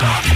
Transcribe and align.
Chicago. 0.00 0.29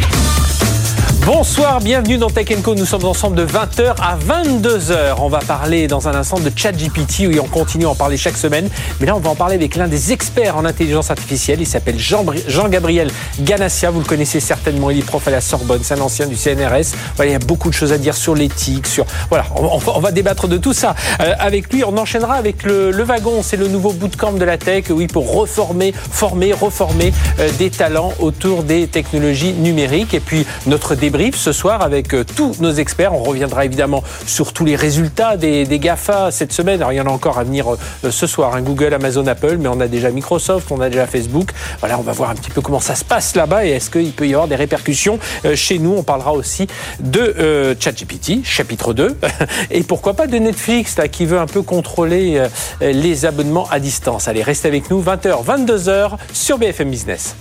Bonsoir, 1.27 1.81
bienvenue 1.81 2.19
dans 2.19 2.29
Tech 2.29 2.55
Co. 2.63 2.75
Nous 2.75 2.85
sommes 2.85 3.07
ensemble 3.07 3.35
de 3.35 3.47
20h 3.47 3.95
à 3.99 4.19
22h. 4.19 5.15
On 5.21 5.31
va 5.31 5.39
parler 5.39 5.87
dans 5.87 6.07
un 6.07 6.15
instant 6.15 6.39
de 6.39 6.51
ChatGPT, 6.55 7.21
oui, 7.21 7.41
on 7.41 7.47
continue 7.47 7.87
à 7.87 7.89
en 7.89 7.95
parler 7.95 8.19
chaque 8.19 8.37
semaine. 8.37 8.69
Mais 9.01 9.07
là, 9.07 9.17
on 9.17 9.21
va 9.21 9.31
en 9.31 9.35
parler 9.35 9.55
avec 9.55 9.75
l'un 9.75 9.89
des 9.89 10.13
experts 10.13 10.55
en 10.55 10.67
intelligence 10.67 11.11
artificielle. 11.11 11.63
Il 11.63 11.67
s'appelle 11.67 11.99
Jean-Gabriel 11.99 13.11
Ganassia. 13.41 13.91
Vous 13.91 14.01
le 14.01 14.05
connaissez 14.05 14.39
certainement. 14.39 14.91
Il 14.91 14.99
est 14.99 15.03
prof 15.03 15.27
à 15.27 15.31
la 15.31 15.41
Sorbonne. 15.41 15.81
C'est 15.83 15.95
un 15.95 16.03
ancien 16.03 16.27
du 16.27 16.37
CNRS. 16.37 16.93
Voilà, 17.17 17.31
il 17.31 17.33
y 17.33 17.37
a 17.37 17.39
beaucoup 17.39 17.71
de 17.71 17.75
choses 17.75 17.95
à 17.95 17.97
dire 17.97 18.15
sur 18.15 18.35
l'éthique, 18.35 18.87
sur, 18.87 19.07
voilà, 19.31 19.47
on, 19.57 20.01
va 20.01 20.13
débattre 20.13 20.47
de 20.47 20.59
tout 20.59 20.75
ça. 20.75 20.95
Euh, 21.21 21.33
avec 21.39 21.73
lui, 21.73 21.85
on 21.85 21.97
enchaînera 21.97 22.35
avec 22.35 22.65
le, 22.65 22.91
le 22.91 23.03
wagon. 23.03 23.43
C'est 23.43 23.57
le 23.57 23.69
nouveau 23.69 23.95
bootcamp 23.95 24.33
de 24.33 24.45
la 24.45 24.59
tech, 24.59 24.91
oui, 24.91 25.07
pour 25.07 25.35
reformer, 25.35 25.95
former, 25.95 26.53
reformer 26.53 27.15
euh, 27.39 27.49
des 27.59 27.71
talents 27.71 28.13
autour 28.19 28.63
des 28.63 28.89
technologies 28.89 29.55
numériques. 29.55 30.13
Et 30.13 30.21
puis, 30.21 30.45
notre 30.67 30.95
débat 30.95 31.14
ce 31.15 31.53
soir 31.53 31.81
avec 31.83 32.13
euh, 32.13 32.25
tous 32.25 32.61
nos 32.61 32.73
experts. 32.73 33.15
On 33.15 33.23
reviendra 33.23 33.65
évidemment 33.65 34.03
sur 34.27 34.53
tous 34.53 34.65
les 34.65 34.75
résultats 34.75 35.37
des, 35.37 35.65
GAFA 35.79 36.33
cette 36.33 36.53
semaine. 36.53 36.81
Alors 36.81 36.93
il 36.93 36.97
y 36.97 37.01
en 37.01 37.07
a 37.07 37.11
encore 37.11 37.39
à 37.39 37.45
venir 37.45 37.73
euh, 37.73 38.11
ce 38.11 38.27
soir, 38.27 38.57
hein. 38.57 38.63
Google, 38.63 38.93
Amazon, 38.93 39.25
Apple, 39.29 39.59
mais 39.61 39.69
on 39.69 39.79
a 39.79 39.87
déjà 39.87 40.11
Microsoft, 40.11 40.73
on 40.73 40.81
a 40.81 40.91
déjà 40.91 41.07
Facebook. 41.07 41.51
Voilà, 41.79 42.01
on 42.01 42.03
va 42.03 42.11
voir 42.11 42.31
un 42.31 42.35
petit 42.35 42.51
peu 42.51 42.61
comment 42.61 42.81
ça 42.81 42.97
se 42.97 43.05
passe 43.05 43.37
là-bas 43.37 43.65
et 43.65 43.71
est-ce 43.71 43.91
qu'il 43.91 44.11
peut 44.11 44.27
y 44.27 44.35
avoir 44.35 44.49
des 44.49 44.57
répercussions 44.57 45.21
euh, 45.45 45.55
chez 45.55 45.79
nous. 45.79 45.95
On 45.97 46.03
parlera 46.03 46.33
aussi 46.33 46.67
de 46.99 47.77
ChatGPT, 47.79 48.45
chapitre 48.45 48.93
2, 48.93 49.17
et 49.71 49.85
pourquoi 49.85 50.15
pas 50.15 50.27
de 50.27 50.37
Netflix 50.37 50.97
là, 50.97 51.07
qui 51.07 51.27
veut 51.27 51.39
un 51.39 51.47
peu 51.47 51.63
contrôler 51.63 52.43
les 52.81 53.25
abonnements 53.25 53.69
à 53.71 53.79
distance. 53.79 54.27
Allez, 54.27 54.43
restez 54.43 54.67
avec 54.67 54.91
nous, 54.91 55.01
20h, 55.01 55.45
22h 55.45 56.11
sur 56.33 56.59
BFM 56.59 56.91
Business. 56.91 57.37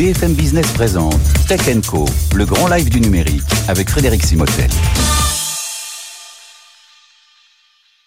BFM 0.00 0.32
Business 0.32 0.72
présente 0.72 1.20
Tech 1.46 1.60
Co, 1.86 2.06
le 2.34 2.46
grand 2.46 2.68
live 2.68 2.88
du 2.88 3.02
numérique 3.02 3.42
avec 3.68 3.90
Frédéric 3.90 4.22
Simotel. 4.22 4.70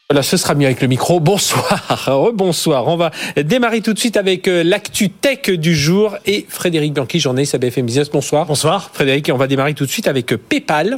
Voilà, 0.09 0.23
ce 0.23 0.35
sera 0.37 0.55
mieux 0.55 0.65
avec 0.65 0.81
le 0.81 0.87
micro. 0.87 1.19
Bonsoir, 1.19 2.31
bonsoir. 2.33 2.87
On 2.87 2.95
va 2.97 3.11
démarrer 3.37 3.81
tout 3.81 3.93
de 3.93 3.99
suite 3.99 4.17
avec 4.17 4.47
euh, 4.47 4.63
l'actu 4.63 5.11
tech 5.11 5.51
du 5.51 5.75
jour 5.75 6.17
et 6.25 6.47
Frédéric 6.49 6.95
Bianchi, 6.95 7.19
journaliste 7.19 7.53
à 7.53 7.59
BFM 7.59 7.85
Business. 7.85 8.09
Bonsoir. 8.09 8.47
Bonsoir. 8.47 8.89
Frédéric, 8.91 9.29
on 9.31 9.37
va 9.37 9.45
démarrer 9.45 9.75
tout 9.75 9.85
de 9.85 9.91
suite 9.91 10.07
avec 10.07 10.33
euh, 10.33 10.37
PayPal. 10.37 10.97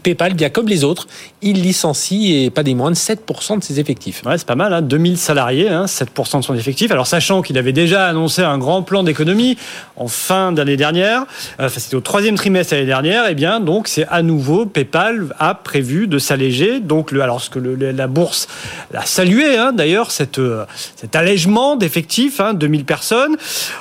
PayPal, 0.00 0.34
bien 0.34 0.50
comme 0.50 0.68
les 0.68 0.84
autres, 0.84 1.06
il 1.42 1.62
licencie 1.62 2.34
et 2.34 2.50
pas 2.50 2.62
des 2.62 2.74
moins 2.74 2.90
de 2.90 2.96
7% 2.96 3.58
de 3.58 3.64
ses 3.64 3.80
effectifs. 3.80 4.22
Ouais, 4.24 4.38
c'est 4.38 4.46
pas 4.46 4.54
mal, 4.54 4.72
hein 4.72 4.82
2000 4.82 5.18
salariés, 5.18 5.68
hein, 5.68 5.86
7% 5.86 6.40
de 6.40 6.44
son 6.44 6.54
effectif. 6.54 6.90
Alors 6.90 7.06
sachant 7.06 7.42
qu'il 7.42 7.58
avait 7.58 7.72
déjà 7.72 8.06
annoncé 8.06 8.42
un 8.42 8.58
grand 8.58 8.82
plan 8.82 9.02
d'économie 9.02 9.56
en 9.96 10.08
fin 10.08 10.52
d'année 10.52 10.76
dernière, 10.76 11.22
euh, 11.60 11.66
enfin, 11.66 11.80
c'était 11.80 11.96
au 11.96 12.00
troisième 12.00 12.36
trimestre 12.36 12.74
l'année 12.74 12.86
dernière, 12.86 13.26
et 13.26 13.32
eh 13.32 13.34
bien 13.34 13.60
donc 13.60 13.88
c'est 13.88 14.06
à 14.08 14.22
nouveau 14.22 14.66
PayPal 14.66 15.26
a 15.38 15.54
prévu 15.54 16.06
de 16.06 16.18
s'alléger. 16.18 16.80
Donc 16.80 17.12
le, 17.12 17.22
alors 17.22 17.40
ce 17.40 17.50
que 17.50 17.58
la 17.58 18.06
bourse 18.06 18.48
a 18.94 19.06
salué 19.06 19.56
hein, 19.56 19.72
d'ailleurs 19.72 20.08
euh, 20.38 20.64
cet 20.96 21.16
allègement 21.16 21.76
d'effectifs, 21.76 22.40
hein, 22.40 22.54
2000 22.54 22.84
personnes. 22.84 23.36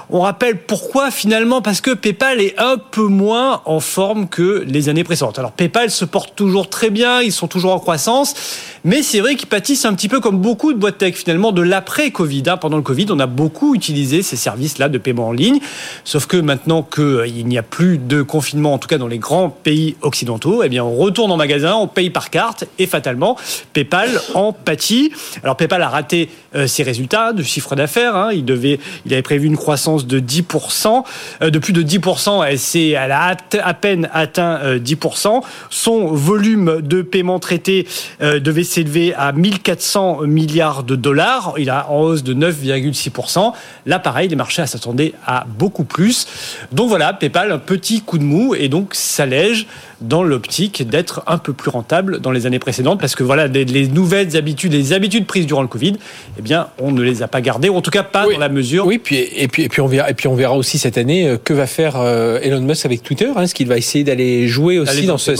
On 0.09 0.21
rappelle 0.21 0.57
pourquoi 0.57 1.11
finalement 1.11 1.61
parce 1.61 1.81
que 1.81 1.91
PayPal 1.91 2.41
est 2.41 2.59
un 2.59 2.77
peu 2.77 3.05
moins 3.05 3.61
en 3.65 3.79
forme 3.79 4.27
que 4.27 4.63
les 4.67 4.89
années 4.89 5.03
précédentes. 5.03 5.39
Alors 5.39 5.51
PayPal 5.51 5.89
se 5.89 6.05
portent 6.09 6.35
toujours 6.35 6.69
très 6.69 6.89
bien, 6.89 7.21
ils 7.21 7.31
sont 7.31 7.47
toujours 7.47 7.73
en 7.73 7.79
croissance, 7.79 8.33
mais 8.83 9.03
c'est 9.03 9.19
vrai 9.19 9.35
qu'ils 9.35 9.47
pâtissent 9.47 9.85
un 9.85 9.93
petit 9.93 10.07
peu 10.07 10.19
comme 10.19 10.39
beaucoup 10.39 10.73
de 10.73 10.77
boîtes 10.77 10.97
tech 10.99 11.15
finalement 11.15 11.51
de 11.51 11.61
l'après-Covid. 11.61 12.43
Hein. 12.47 12.57
Pendant 12.57 12.77
le 12.77 12.83
Covid, 12.83 13.07
on 13.09 13.19
a 13.19 13.27
beaucoup 13.27 13.75
utilisé 13.75 14.21
ces 14.21 14.35
services-là 14.35 14.89
de 14.89 14.97
paiement 14.97 15.27
en 15.27 15.31
ligne, 15.31 15.59
sauf 16.03 16.25
que 16.27 16.37
maintenant 16.37 16.83
qu'il 16.83 17.03
euh, 17.03 17.27
n'y 17.43 17.57
a 17.57 17.63
plus 17.63 17.97
de 17.97 18.21
confinement, 18.21 18.73
en 18.73 18.77
tout 18.77 18.87
cas 18.87 18.97
dans 18.97 19.07
les 19.07 19.17
grands 19.17 19.49
pays 19.49 19.95
occidentaux, 20.01 20.63
eh 20.63 20.69
bien 20.69 20.83
on 20.83 20.95
retourne 20.95 21.31
en 21.31 21.37
magasin, 21.37 21.75
on 21.75 21.87
paye 21.87 22.09
par 22.09 22.29
carte 22.29 22.65
et 22.77 22.85
fatalement 22.85 23.37
PayPal 23.73 24.09
en 24.33 24.53
pâtit. 24.53 25.11
Alors 25.43 25.57
PayPal 25.57 25.81
a 25.81 25.89
raté 25.89 26.29
euh, 26.55 26.67
ses 26.67 26.83
résultats 26.83 27.33
de 27.33 27.43
chiffre 27.43 27.75
d'affaires. 27.75 28.15
Hein. 28.15 28.31
Il 28.33 28.45
devait, 28.45 28.79
il 29.05 29.13
avait 29.13 29.21
prévu 29.21 29.47
une 29.47 29.57
croissance 29.57 30.07
de 30.07 30.19
10%, 30.19 31.03
euh, 31.41 31.49
de 31.49 31.59
plus 31.59 31.73
de 31.73 31.83
10%. 31.83 32.45
Elle, 32.45 32.93
elle 32.93 33.11
a 33.11 33.35
à 33.63 33.73
peine 33.73 34.09
atteint 34.13 34.77
10%. 34.77 35.41
Son 35.69 36.07
volume 36.07 36.81
de 36.81 37.01
paiement 37.01 37.39
traité 37.39 37.87
devait 38.21 38.63
s'élever 38.69 39.13
à 39.15 39.31
1400 39.31 40.21
milliards 40.21 40.83
de 40.83 40.95
dollars. 40.95 41.55
Il 41.57 41.69
a 41.69 41.89
en 41.89 42.01
hausse 42.01 42.23
de 42.23 42.33
9,6%. 42.33 43.53
Là, 43.85 43.99
pareil, 43.99 44.29
les 44.29 44.35
marchés 44.35 44.65
s'attendaient 44.65 45.13
à 45.25 45.45
beaucoup 45.45 45.83
plus. 45.83 46.27
Donc 46.71 46.89
voilà, 46.89 47.13
PayPal, 47.13 47.51
un 47.51 47.57
petit 47.57 48.01
coup 48.01 48.17
de 48.17 48.23
mou 48.23 48.55
et 48.55 48.69
donc 48.69 48.93
s'allège 48.93 49.67
dans 50.01 50.23
l'optique 50.23 50.87
d'être 50.87 51.23
un 51.27 51.37
peu 51.37 51.53
plus 51.53 51.69
rentable 51.69 52.19
dans 52.19 52.31
les 52.31 52.45
années 52.45 52.59
précédentes 52.59 52.99
parce 52.99 53.15
que 53.15 53.23
voilà, 53.23 53.47
les 53.47 53.87
nouvelles 53.87 54.35
habitudes, 54.37 54.73
les 54.73 54.93
habitudes 54.93 55.25
prises 55.25 55.45
durant 55.45 55.61
le 55.61 55.67
Covid, 55.67 55.95
eh 56.37 56.41
bien, 56.41 56.67
on 56.79 56.91
ne 56.91 57.01
les 57.01 57.21
a 57.23 57.27
pas 57.27 57.41
gardées, 57.41 57.69
ou 57.69 57.75
en 57.75 57.81
tout 57.81 57.91
cas 57.91 58.03
pas 58.03 58.25
dans 58.25 58.37
la 58.37 58.49
mesure. 58.49 58.85
Oui, 58.85 58.97
puis, 58.97 59.17
et, 59.17 59.47
puis, 59.47 59.63
et, 59.63 59.69
puis 59.69 59.81
on 59.81 59.87
verra, 59.87 60.09
et 60.09 60.13
puis 60.13 60.27
on 60.27 60.35
verra 60.35 60.55
aussi 60.55 60.77
cette 60.77 60.97
année 60.97 61.27
euh, 61.27 61.37
que 61.37 61.53
va 61.53 61.67
faire 61.67 61.95
euh, 61.97 62.39
Elon 62.41 62.61
Musk 62.61 62.85
avec 62.85 63.03
Twitter. 63.03 63.29
Hein, 63.35 63.43
Est-ce 63.43 63.55
qu'il 63.55 63.67
va 63.67 63.77
essayer 63.77 64.03
d'aller 64.03 64.47
jouer 64.47 64.79
aussi 64.79 65.05
dans 65.05 65.17
ce, 65.17 65.33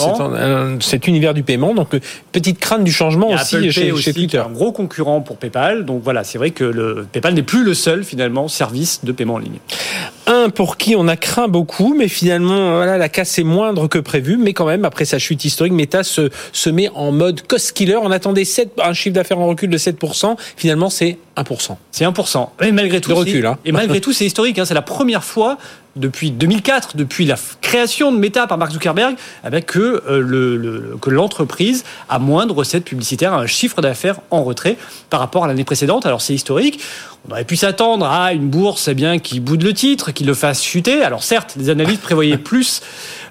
cet, 0.80 1.08
univers 1.08 1.34
du 1.34 1.44
paiement 1.44 1.74
Donc, 1.74 1.94
euh, 1.94 2.00
petite 2.32 2.60
crainte 2.60 2.84
du 2.84 2.92
changement 2.92 3.30
aussi 3.30 3.72
chez, 3.72 3.96
chez, 3.96 4.14
Twitter. 4.14 4.40
Un 4.40 4.52
gros 4.52 4.72
concurrent 4.72 5.22
pour 5.22 5.38
PayPal. 5.38 5.86
Donc 5.86 6.02
voilà, 6.04 6.24
c'est 6.24 6.38
vrai 6.38 6.52
que 6.52 6.64
le 6.64 7.08
PayPal 7.12 7.34
n'est 7.34 7.44
plus 7.44 7.64
le 7.64 7.74
seul 7.74 8.04
finalement 8.04 8.48
service 8.48 9.02
de 9.04 9.12
paiement 9.12 9.36
en 9.36 9.40
ligne. 9.40 9.60
Un 10.32 10.52
pour 10.52 10.78
qui 10.78 10.96
on 10.96 11.08
a 11.08 11.18
craint 11.18 11.48
beaucoup, 11.48 11.96
mais 11.98 12.08
finalement, 12.08 12.76
voilà, 12.76 13.00
la 13.00 13.10
casse 13.10 13.40
est 13.40 13.44
moindre 13.44 13.88
que 13.88 13.98
prévu. 13.98 14.38
Mais 14.38 14.54
quand 14.54 14.68
même, 14.68 14.86
après 14.86 15.06
sa 15.06 15.18
chute 15.18 15.44
historique, 15.44 15.74
Meta 15.74 16.04
se, 16.04 16.30
se 16.54 16.70
met 16.70 16.88
en 16.94 17.12
mode 17.12 17.42
cost 17.48 17.72
killer. 17.72 17.96
On 17.96 18.12
attendait 18.12 18.46
7, 18.46 18.74
un 18.80 18.94
chiffre 18.94 19.16
d'affaires 19.16 19.40
en 19.40 19.48
recul 19.48 19.72
de 19.72 19.78
7%. 19.80 20.36
Finalement, 20.56 20.92
c'est 20.92 21.18
1%. 21.36 21.78
C'est 21.90 22.06
1%. 22.06 22.48
Et 22.62 22.72
malgré 22.72 23.02
tout, 23.02 23.16
recul, 23.16 23.44
hein. 23.48 23.58
et 23.66 23.72
malgré 23.72 24.02
tout, 24.02 24.14
c'est 24.14 24.26
historique. 24.26 24.60
Hein. 24.60 24.66
C'est 24.66 24.76
la 24.76 24.84
première 24.84 25.24
fois 25.24 25.58
depuis 26.00 26.32
2004, 26.32 26.98
depuis 26.98 27.26
la 27.26 27.36
création 27.62 28.12
de 28.12 28.18
Meta 28.18 28.48
par 28.48 28.58
Mark 28.58 28.72
Zuckerberg, 28.72 29.16
eh 29.46 29.62
que 29.62 30.02
euh, 30.08 30.22
le, 30.22 30.98
que 31.02 31.10
l'entreprise 31.10 31.84
a 32.08 32.20
moins 32.20 32.46
de 32.46 32.54
recettes 32.54 32.86
publicitaires, 32.86 33.34
un 33.34 33.46
chiffre 33.46 33.82
d'affaires 33.82 34.20
en 34.32 34.44
retrait 34.44 34.78
par 35.10 35.20
rapport 35.20 35.44
à 35.44 35.48
l'année 35.48 35.64
précédente. 35.64 36.06
Alors 36.06 36.22
c'est 36.22 36.34
historique. 36.34 36.80
On 37.28 37.32
aurait 37.34 37.44
pu 37.44 37.58
s'attendre 37.58 38.06
à 38.06 38.32
une 38.32 38.50
bourse 38.50 38.88
eh 38.88 38.94
bien 38.94 39.20
qui 39.20 39.40
boude 39.40 39.62
le 39.62 39.74
titre, 39.74 40.12
qui 40.12 40.24
le 40.24 40.34
fasse 40.34 40.64
chuter. 40.64 41.04
Alors 41.04 41.22
certes, 41.22 41.56
les 41.58 41.70
analystes 41.70 42.02
prévoyaient 42.02 42.38
plus, 42.38 42.82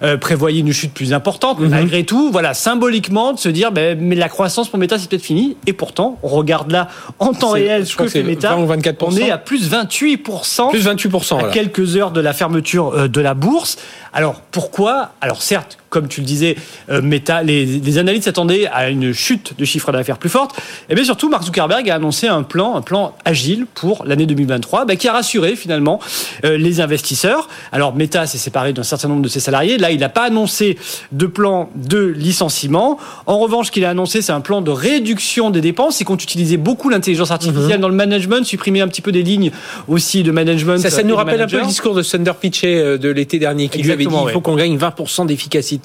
euh, 0.03 0.17
prévoyaient 0.17 0.61
une 0.61 0.73
chute 0.73 0.93
plus 0.93 1.13
importante, 1.13 1.59
mais 1.61 1.67
mhm. 1.67 1.73
malgré 1.73 2.05
tout, 2.05 2.31
voilà, 2.31 2.55
symboliquement, 2.55 3.33
de 3.33 3.39
se 3.39 3.49
dire, 3.49 3.73
ben, 3.73 3.99
mais 4.01 4.15
la 4.15 4.29
croissance 4.29 4.69
pour 4.69 4.79
Meta 4.79 4.99
c'est 4.99 5.09
peut-être 5.09 5.23
fini. 5.23 5.57
Et 5.67 5.73
pourtant, 5.73 6.19
on 6.23 6.29
regarde 6.29 6.71
là 6.71 6.89
en 7.19 7.33
temps 7.33 7.51
réel 7.51 7.87
ce 7.87 7.97
que 7.97 8.09
fait 8.09 8.23
Meta. 8.23 8.57
24%. 8.57 8.95
On 9.01 9.17
est 9.17 9.31
à 9.31 9.39
plus 9.39 9.71
28%. 9.71 10.71
Plus 10.71 10.87
28%. 10.87 11.47
À 11.47 11.51
quelques 11.51 11.97
heures 11.97 12.11
de 12.11 12.21
la 12.21 12.33
fermeture 12.33 12.93
euh, 12.95 13.09
de 13.09 13.21
la 13.21 13.35
bourse. 13.35 13.79
Alors 14.13 14.41
pourquoi? 14.51 15.13
Alors 15.21 15.43
certes, 15.43 15.79
comme 15.91 16.09
tu 16.09 16.21
le 16.21 16.27
disais, 16.27 16.57
euh, 16.91 17.03
Meta, 17.03 17.43
les, 17.43 17.99
analystes 17.99 18.25
s'attendaient 18.25 18.67
à 18.67 18.91
une 18.91 19.13
chute 19.13 19.55
de 19.59 19.65
chiffre 19.65 19.91
d'affaires 19.93 20.19
plus 20.19 20.29
forte. 20.29 20.59
Et 20.89 20.95
bien 20.95 21.05
surtout, 21.05 21.29
Mark 21.29 21.45
Zuckerberg 21.45 21.89
a 21.91 21.95
annoncé 21.95 22.29
un 22.29 22.43
plan, 22.43 22.77
un 22.77 22.83
plan 22.83 23.15
agile 23.25 23.67
pour 23.75 24.05
l'année 24.05 24.27
2023, 24.27 24.85
bah, 24.85 24.97
qui 24.97 25.09
a 25.09 25.13
rassuré 25.13 25.57
finalement 25.57 26.01
euh, 26.45 26.59
les 26.59 26.81
investisseurs. 26.81 27.49
Alors 27.73 27.95
Meta 27.95 28.27
s'est 28.27 28.39
séparé 28.39 28.73
d'un 28.73 28.83
certain 28.83 29.09
nombre 29.09 29.23
de 29.23 29.29
ses 29.29 29.41
salariés. 29.41 29.79
Là, 29.79 29.91
il 29.91 30.01
n'a 30.01 30.09
pas 30.09 30.25
annoncé 30.25 30.79
de 31.13 31.27
plan 31.27 31.71
de 31.75 32.05
licenciement. 32.05 32.99
En 33.27 33.39
revanche, 33.39 33.69
ce 33.69 33.73
qu'il 33.73 33.85
a 33.85 33.91
annoncé, 33.91 34.23
c'est 34.23 34.33
un 34.33 34.41
plan 34.41 34.61
de 34.61 34.71
réduction 34.71 35.51
des 35.51 35.61
dépenses. 35.61 36.01
Il 36.01 36.05
compte 36.05 36.23
utiliser 36.23 36.57
beaucoup 36.57 36.91
l'intelligence 36.91 37.31
artificielle 37.31 37.77
mhm. 37.77 37.83
dans 37.83 37.89
le 37.89 37.95
management, 37.95 38.45
supprimer 38.45 38.81
un 38.81 38.89
petit 38.89 39.03
peu 39.03 39.13
des 39.13 39.23
lignes 39.23 39.51
aussi 39.89 40.23
de 40.23 40.31
management. 40.31 40.79
Ça, 40.79 41.03
nous 41.03 41.17
rappelle 41.17 41.41
un 41.41 41.47
peu 41.47 41.59
le 41.59 41.67
discours 41.67 41.95
de 41.95 42.03
Sunder 42.03 42.33
Pichai 42.39 42.79
euh, 42.79 42.99
de 42.99 43.09
l'été 43.09 43.39
dernier, 43.39 43.69
qui 43.69 43.81
avait 43.81 43.97
dit 43.97 44.07
qu'il 44.07 44.33
faut 44.33 44.41
qu'on 44.41 44.57
gagne 44.57 44.77
20% 44.77 45.27
d'efficacité 45.27 45.78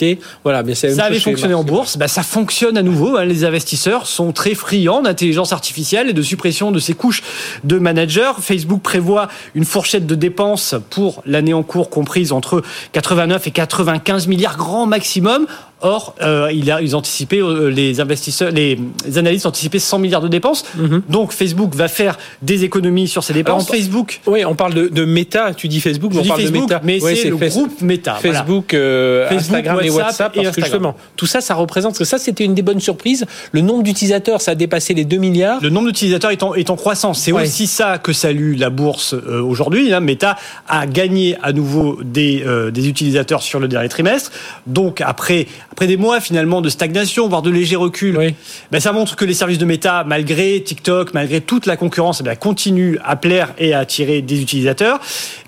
voilà, 0.43 0.63
mais 0.63 0.75
ça 0.75 0.87
avait 1.05 1.19
fonctionné 1.19 1.53
en 1.53 1.63
bourse, 1.63 1.97
bah, 1.97 2.07
ça 2.07 2.23
fonctionne 2.23 2.77
à 2.77 2.81
nouveau. 2.81 3.17
Hein. 3.17 3.25
Les 3.25 3.45
investisseurs 3.45 4.07
sont 4.07 4.31
très 4.31 4.55
friands 4.55 5.01
d'intelligence 5.01 5.53
artificielle 5.53 6.09
et 6.09 6.13
de 6.13 6.21
suppression 6.21 6.71
de 6.71 6.79
ces 6.79 6.93
couches 6.93 7.23
de 7.63 7.77
managers. 7.77 8.33
Facebook 8.41 8.81
prévoit 8.81 9.27
une 9.55 9.65
fourchette 9.65 10.05
de 10.05 10.15
dépenses 10.15 10.75
pour 10.89 11.21
l'année 11.25 11.53
en 11.53 11.63
cours 11.63 11.89
comprise 11.89 12.31
entre 12.31 12.63
89 12.93 13.47
et 13.47 13.51
95 13.51 14.27
milliards 14.27 14.57
grand 14.57 14.85
maximum. 14.85 15.47
Or, 15.85 16.15
euh, 16.21 16.49
il 16.53 16.71
a, 16.71 16.81
ils 16.81 16.95
anticipaient, 16.95 17.41
euh, 17.41 17.67
les 17.69 17.99
investisseurs, 17.99 18.51
les 18.51 18.79
analystes 19.17 19.45
anticipaient 19.45 19.79
100 19.79 19.99
milliards 19.99 20.21
de 20.21 20.27
dépenses. 20.29 20.63
Mhm. 20.77 21.03
Donc, 21.09 21.33
Facebook 21.33 21.75
va 21.75 21.87
faire 21.89 22.17
des 22.41 22.63
économies 22.63 23.07
sur 23.07 23.23
ses 23.23 23.33
dépenses. 23.33 23.65
Alors, 23.69 23.75
Facebook. 23.75 24.21
Oui, 24.25 24.45
on 24.45 24.55
parle 24.55 24.73
de, 24.73 24.87
de 24.87 25.03
Meta. 25.05 25.53
Tu 25.53 25.67
dis 25.67 25.81
Facebook, 25.81 26.13
mais 26.13 26.21
on 26.21 26.25
parle 26.25 26.39
Facebook, 26.41 26.69
de 26.69 26.73
Meta. 26.73 26.81
mais 26.83 27.03
Ouais, 27.03 27.15
c'est 27.15 27.29
le 27.29 27.35
groupe 27.35 27.81
Meta. 27.81 28.13
Facebook, 28.15 28.73
euh, 28.73 29.27
Facebook, 29.27 29.39
Instagram 29.57 29.79
et 29.83 29.89
WhatsApp 29.89 30.05
WhatsApp, 30.07 30.31
et 30.37 30.43
parce 30.43 30.55
que 30.55 30.61
Instagram. 30.61 30.71
justement, 30.93 30.95
tout 31.17 31.25
ça, 31.25 31.41
ça 31.41 31.53
représente, 31.55 31.91
parce 31.91 31.99
que 31.99 32.05
ça, 32.05 32.17
c'était 32.17 32.45
une 32.45 32.53
des 32.55 32.61
bonnes 32.61 32.79
surprises. 32.79 33.25
Le 33.51 33.61
nombre 33.61 33.83
d'utilisateurs, 33.83 34.41
ça 34.41 34.51
a 34.51 34.55
dépassé 34.55 34.93
les 34.93 35.03
2 35.05 35.17
milliards. 35.17 35.59
Le 35.61 35.69
nombre 35.69 35.87
d'utilisateurs 35.87 36.31
est 36.31 36.43
en, 36.43 36.53
est 36.53 36.69
en 36.69 36.75
croissance. 36.77 37.19
C'est 37.19 37.31
Ouais. 37.33 37.43
aussi 37.43 37.67
ça 37.67 37.97
que 37.97 38.13
salue 38.13 38.57
la 38.57 38.69
bourse 38.69 39.13
euh, 39.15 39.41
aujourd'hui. 39.41 39.93
hein. 39.93 39.99
Meta 39.99 40.37
a 40.67 40.85
gagné 40.87 41.35
à 41.43 41.51
nouveau 41.51 41.99
des, 42.03 42.43
euh, 42.45 42.71
des 42.71 42.87
utilisateurs 42.87 43.41
sur 43.43 43.59
le 43.59 43.67
dernier 43.67 43.89
trimestre. 43.89 44.31
Donc 44.67 45.01
après, 45.01 45.47
après 45.73 45.87
des 45.87 45.97
mois 45.97 46.19
finalement 46.21 46.61
de 46.61 46.69
stagnation, 46.69 47.27
voire 47.27 47.41
de 47.41 47.49
léger 47.49 47.75
recul, 47.75 48.15
Oui. 48.15 48.35
ben, 48.71 48.79
ça 48.79 48.91
montre 48.91 49.15
que 49.15 49.25
les 49.25 49.33
services 49.33 49.57
de 49.57 49.65
Meta, 49.65 50.03
malgré 50.05 50.61
TikTok, 50.61 51.15
malgré 51.15 51.41
toute 51.41 51.65
la 51.65 51.77
concurrence, 51.77 52.19
eh 52.21 52.23
ben, 52.23 52.35
continuent 52.35 52.97
à 53.03 53.15
plaire 53.15 53.53
et 53.57 53.73
à 53.73 53.79
attirer 53.79 54.21
des 54.21 54.39
utilisateurs. 54.39 54.99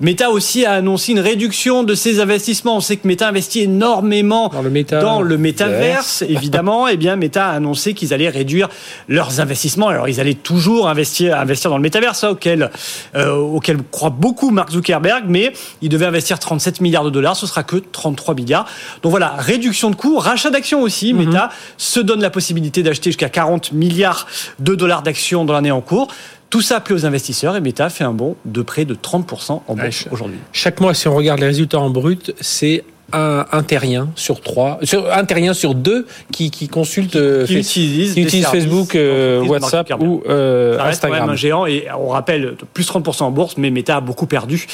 Meta 0.02 0.32
aussi 0.32 0.66
a 0.66 0.72
annoncé 0.74 1.12
une 1.12 1.20
réduction 1.20 1.84
de 1.84 1.94
ses 1.94 2.20
investissements. 2.22 2.78
On 2.78 2.80
sait 2.82 2.98
que 2.98 3.08
Meta 3.08 3.28
investit 3.28 3.62
énormément 3.62 4.50
Dans 4.50 4.64
le 4.64 4.72
méta- 4.72 5.00
dans 5.00 5.22
le 5.22 5.38
métaverse, 5.38 6.24
évidemment. 6.28 6.88
Eh 6.88 6.98
bien, 6.98 7.18
Meta 7.18 7.50
a 7.50 7.52
annoncé 7.52 7.94
qu'ils 7.94 8.12
allaient 8.12 8.28
réduire 8.30 8.68
leurs 9.08 9.40
investissements. 9.42 9.90
Alors, 9.90 10.10
ils 10.10 10.20
allaient 10.20 10.34
toujours 10.34 10.90
investir, 10.90 11.40
investir 11.40 11.70
dans 11.70 11.78
le 11.78 11.84
métaverse, 11.84 12.24
auquel, 12.24 12.72
euh, 13.16 13.36
auquel 13.36 13.78
croit 13.92 14.10
beaucoup 14.10 14.50
Mark 14.50 14.72
Zuckerberg, 14.72 15.26
mais 15.28 15.54
ils 15.84 15.90
devaient 15.90 16.08
investir 16.08 16.40
37 16.40 16.82
milliards 16.82 17.04
de 17.06 17.12
dollars. 17.12 17.36
Ce 17.36 17.46
sera 17.46 17.62
que 17.62 17.76
33 17.76 18.34
milliards. 18.34 18.66
Donc 19.04 19.12
voilà, 19.12 19.36
réduction 19.38 19.92
de 19.92 19.96
coûts, 19.96 20.15
rachat 20.20 20.50
d'actions 20.50 20.82
aussi. 20.82 21.14
Mhm. 21.14 21.26
Meta 21.26 21.50
se 21.78 22.00
donne 22.00 22.22
la 22.22 22.30
possibilité 22.30 22.84
d'acheter 22.84 23.10
jusqu'à 23.10 23.30
40 23.30 23.72
milliards 23.72 24.28
de 24.60 24.76
dollars 24.76 25.02
d'actions 25.02 25.46
dans 25.46 25.54
l'année 25.54 25.72
en 25.72 25.82
cours. 25.82 26.08
Tout 26.50 26.62
ça 26.62 26.80
plaît 26.80 26.96
aux 26.96 27.06
investisseurs 27.06 27.56
et 27.56 27.62
Meta 27.62 27.90
fait 27.90 28.04
un 28.04 28.14
bond 28.14 28.36
de 28.46 28.62
près 28.62 28.86
de 28.86 28.96
30% 28.96 29.62
en 29.68 29.76
bourse 29.76 30.08
aujourd'hui. 30.12 30.38
Chaque 30.54 30.80
mois, 30.80 30.94
si 30.94 31.08
on 31.08 31.16
regarde 31.16 31.40
les 31.40 31.48
résultats 31.48 31.80
en 31.80 31.90
brut, 31.90 32.34
c'est 32.40 32.84
un, 33.14 33.46
un 33.52 33.64
terrien 33.64 34.10
sur 34.16 34.42
trois, 34.42 34.80
sur, 34.84 35.12
un 35.12 35.26
terrien 35.26 35.54
sur 35.54 35.76
deux 35.76 36.08
qui, 36.32 36.50
qui 36.50 36.68
consulte, 36.68 37.16
euh, 37.16 37.46
Qui 37.46 37.56
utilise 37.60 38.46
Facebook, 38.48 38.96
euh, 38.96 39.44
WhatsApp 39.44 39.94
ou 40.00 40.24
euh, 40.28 40.78
Ça 40.78 40.84
reste 40.84 41.02
quand 41.02 41.08
même 41.10 41.16
Instagram. 41.18 41.30
un 41.30 41.36
géant 41.36 41.66
et 41.66 41.86
on 41.98 42.08
rappelle 42.08 42.56
plus 42.74 42.88
30% 42.90 43.24
en 43.24 43.32
bourse, 43.32 43.56
mais 43.58 43.70
Meta 43.70 43.98
a 43.98 44.02
beaucoup 44.02 44.26
perdu 44.26 44.66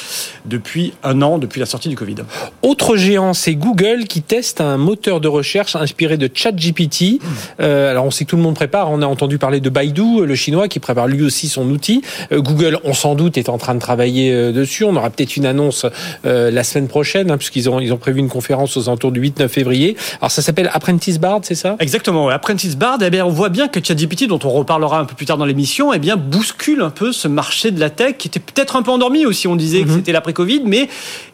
depuis 0.46 0.94
un 1.04 1.20
an, 1.22 1.38
depuis 1.38 1.60
la 1.60 1.66
sortie 1.66 1.88
du 1.88 1.96
Covid. 1.96 2.16
Autre 2.62 2.96
géant, 2.96 3.34
c'est 3.34 3.54
Google 3.54 4.04
qui 4.08 4.22
teste 4.22 4.60
un 4.60 4.78
moteur 4.78 5.20
de 5.20 5.28
recherche 5.28 5.76
inspiré 5.76 6.16
de 6.16 6.30
ChatGPT. 6.32 7.20
Euh, 7.60 7.90
alors 7.90 8.06
on 8.06 8.10
sait 8.10 8.24
que 8.24 8.30
tout 8.30 8.36
le 8.36 8.42
monde 8.42 8.54
prépare. 8.54 8.90
On 8.90 9.02
a 9.02 9.06
entendu 9.06 9.38
parler 9.38 9.60
de 9.60 9.68
Baidu, 9.68 10.24
le 10.24 10.34
chinois, 10.34 10.68
qui 10.68 10.78
prépare 10.78 11.06
lui 11.06 11.22
aussi 11.22 11.48
son 11.48 11.68
outil. 11.68 12.02
Google, 12.32 12.78
on 12.84 12.94
s'en 12.94 13.14
doute, 13.14 13.36
est 13.36 13.48
en 13.48 13.58
train 13.58 13.74
de 13.74 13.80
travailler 13.80 14.52
dessus. 14.52 14.84
On 14.84 14.96
aura 14.96 15.10
peut-être 15.10 15.36
une 15.36 15.46
annonce 15.46 15.86
la 16.24 16.64
semaine 16.64 16.88
prochaine, 16.88 17.30
hein, 17.30 17.36
puisqu'ils 17.36 17.68
ont 17.68 17.78
ils 17.78 17.92
ont 17.92 17.98
prévu 17.98 18.21
une 18.22 18.28
conférence 18.28 18.76
aux 18.76 18.88
alentours 18.88 19.12
du 19.12 19.20
8-9 19.20 19.48
février. 19.48 19.96
Alors 20.20 20.30
ça 20.30 20.42
s'appelle 20.42 20.70
Apprentice 20.72 21.18
Bard, 21.18 21.40
c'est 21.42 21.54
ça? 21.54 21.76
Exactement. 21.80 22.26
ouais. 22.26 22.34
Apprentice 22.34 22.76
Bard, 22.76 22.98
eh 23.02 23.10
bien, 23.10 23.26
on 23.26 23.30
voit 23.30 23.48
bien 23.48 23.68
que 23.68 23.80
ChatGPT, 23.84 24.26
dont 24.26 24.38
on 24.44 24.50
reparlera 24.50 24.98
un 24.98 25.04
peu 25.04 25.14
plus 25.14 25.26
tard 25.26 25.38
dans 25.38 25.44
l'émission, 25.44 25.92
eh 25.92 25.98
bien, 25.98 26.16
bouscule 26.16 26.82
un 26.82 26.90
peu 26.90 27.12
ce 27.12 27.28
marché 27.28 27.70
de 27.70 27.80
la 27.80 27.90
tech 27.90 28.16
qui 28.18 28.28
était 28.28 28.40
peut-être 28.40 28.76
un 28.76 28.82
peu 28.82 28.90
endormi 28.90 29.26
aussi. 29.26 29.48
On 29.48 29.56
disait 29.56 29.82
que 29.82 29.90
c'était 29.90 30.12
l'après-Covid, 30.12 30.62
mais 30.64 30.88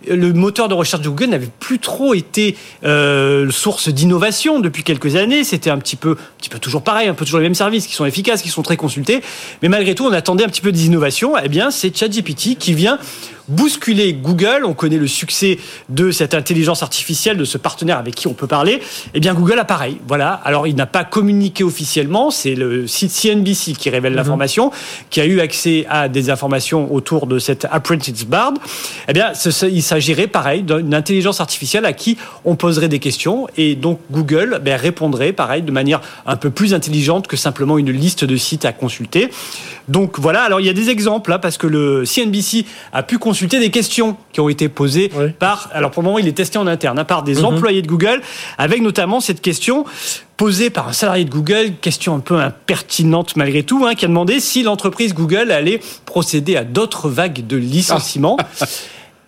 le 0.09 0.33
moteur 0.33 0.69
de 0.69 0.75
recherche 0.75 1.03
de 1.03 1.09
Google 1.09 1.31
n'avait 1.31 1.51
plus 1.59 1.79
trop 1.79 2.15
été 2.15 2.57
euh, 2.85 3.51
source 3.51 3.89
d'innovation 3.89 4.61
depuis 4.61 4.83
quelques 4.83 5.17
années. 5.17 5.45
C'était 5.45 5.71
un 5.71 5.79
petit 5.79 5.97
peu, 5.97 6.13
un 6.13 6.39
petit 6.39 6.49
peu 6.49 6.59
toujours 6.59 6.83
pareil, 6.83 7.09
un 7.09 7.15
peu 7.15 7.25
toujours 7.25 7.41
les 7.41 7.47
mêmes 7.47 7.55
services 7.55 7.87
qui 7.87 7.95
sont 7.95 8.05
efficaces, 8.05 8.43
qui 8.43 8.49
sont 8.49 8.63
très 8.63 8.77
consultés. 8.77 9.21
Mais 9.63 9.69
malgré 9.69 9.95
tout, 9.95 10.07
on 10.07 10.13
attendait 10.13 10.45
un 10.45 10.49
petit 10.49 10.61
peu 10.61 10.73
des 10.73 10.87
innovations. 10.87 11.35
Eh 11.43 11.49
bien, 11.49 11.71
c'est 11.71 11.97
ChatGPT 11.97 12.57
qui 12.59 12.75
vient 12.75 12.99
bousculer 13.49 14.13
Google. 14.13 14.65
On 14.65 14.75
connaît 14.75 14.99
le 14.99 15.07
succès 15.07 15.59
de 15.89 16.11
cette 16.11 16.35
intelligence 16.35 16.83
artificielle, 16.83 17.37
de 17.37 17.45
ce 17.45 17.59
partenaire 17.59 17.99
avec 17.99 18.15
qui 18.15 18.27
on 18.27 18.35
peut 18.35 18.47
parler. 18.47 18.81
Eh 19.15 19.21
bien, 19.21 19.35
Google 19.35 19.59
a 19.59 19.65
pareil. 19.65 19.99
Voilà. 20.07 20.33
Alors, 20.45 20.67
il 20.67 20.77
n'a 20.77 20.87
pas 20.87 21.05
communiqué 21.05 21.65
officiellement. 21.65 22.31
C'est 22.31 22.55
le 22.55 22.87
site 22.87 23.11
CNBC 23.11 23.73
qui 23.73 23.91
révèle 23.91 24.15
l'information, 24.15 24.71
qui 25.11 25.21
a 25.21 25.27
eu 25.27 25.41
accès 25.41 25.87
à 25.89 26.09
des 26.09 26.31
informations 26.31 26.93
autour 26.93 27.27
de 27.27 27.39
cette 27.39 27.67
Apprentice 27.71 28.27
Bard. 28.27 28.55
Eh 29.09 29.13
bien, 29.13 29.33
il 29.63 29.83
s'agirait 29.83 30.27
pareil 30.27 30.63
d'une 30.63 30.95
intelligence 30.95 31.41
artificielle 31.41 31.85
à 31.85 31.93
qui 31.93 32.17
on 32.45 32.57
poserait 32.57 32.89
des 32.89 32.99
questions 32.99 33.47
et 33.57 33.75
donc 33.75 34.01
Google 34.11 34.61
ben, 34.63 34.79
répondrait 34.79 35.33
pareil 35.33 35.63
de 35.63 35.73
manière 35.73 36.01
un 36.27 36.37
peu 36.37 36.51
plus 36.51 36.75
intelligente 36.75 37.27
que 37.27 37.37
simplement 37.37 37.79
une 37.79 37.91
liste 37.91 38.25
de 38.25 38.37
sites 38.37 38.65
à 38.65 38.73
consulter. 38.73 39.31
Donc 39.89 40.19
voilà, 40.19 40.43
alors 40.43 40.61
il 40.61 40.67
y 40.67 40.71
a 40.71 40.75
des 40.75 40.91
exemples 40.91 41.31
là 41.31 41.39
parce 41.39 41.57
que 41.59 41.67
le 41.67 42.05
CNBC 42.05 42.65
a 42.93 43.03
pu 43.03 43.19
consulter 43.19 43.59
des 43.59 43.71
questions 43.71 44.17
qui 44.33 44.41
ont 44.41 44.49
été 44.49 44.69
posées 44.69 45.11
Oui. 45.17 45.31
par 45.39 45.71
alors 45.73 45.91
pour 45.91 46.03
le 46.03 46.07
moment 46.07 46.19
il 46.19 46.29
est 46.29 46.33
testé 46.33 46.59
en 46.59 46.67
interne 46.67 46.99
hein, 46.99 47.05
par 47.05 47.23
des 47.23 47.45
employés 47.45 47.83
de 47.83 47.87
Google 47.87 48.21
avec 48.59 48.83
notamment 48.83 49.21
cette 49.21 49.41
question 49.41 49.85
posée 50.37 50.71
par 50.71 50.89
un 50.89 50.93
salarié 50.93 51.25
de 51.25 51.31
Google, 51.31 51.73
question 51.81 52.15
un 52.15 52.21
peu 52.21 52.37
impertinente 52.37 53.35
malgré 53.37 53.65
tout, 53.65 53.85
hein, 53.85 53.95
qui 53.95 54.05
a 54.05 54.09
demandé 54.09 54.39
si 54.39 54.63
l'entreprise 54.63 55.13
Google 55.13 55.51
allait 55.51 55.81
procéder 56.07 56.57
à 56.57 56.63
d'autres 56.65 57.09
vagues 57.09 57.47
de 57.47 57.57
licenciements. 57.57 58.37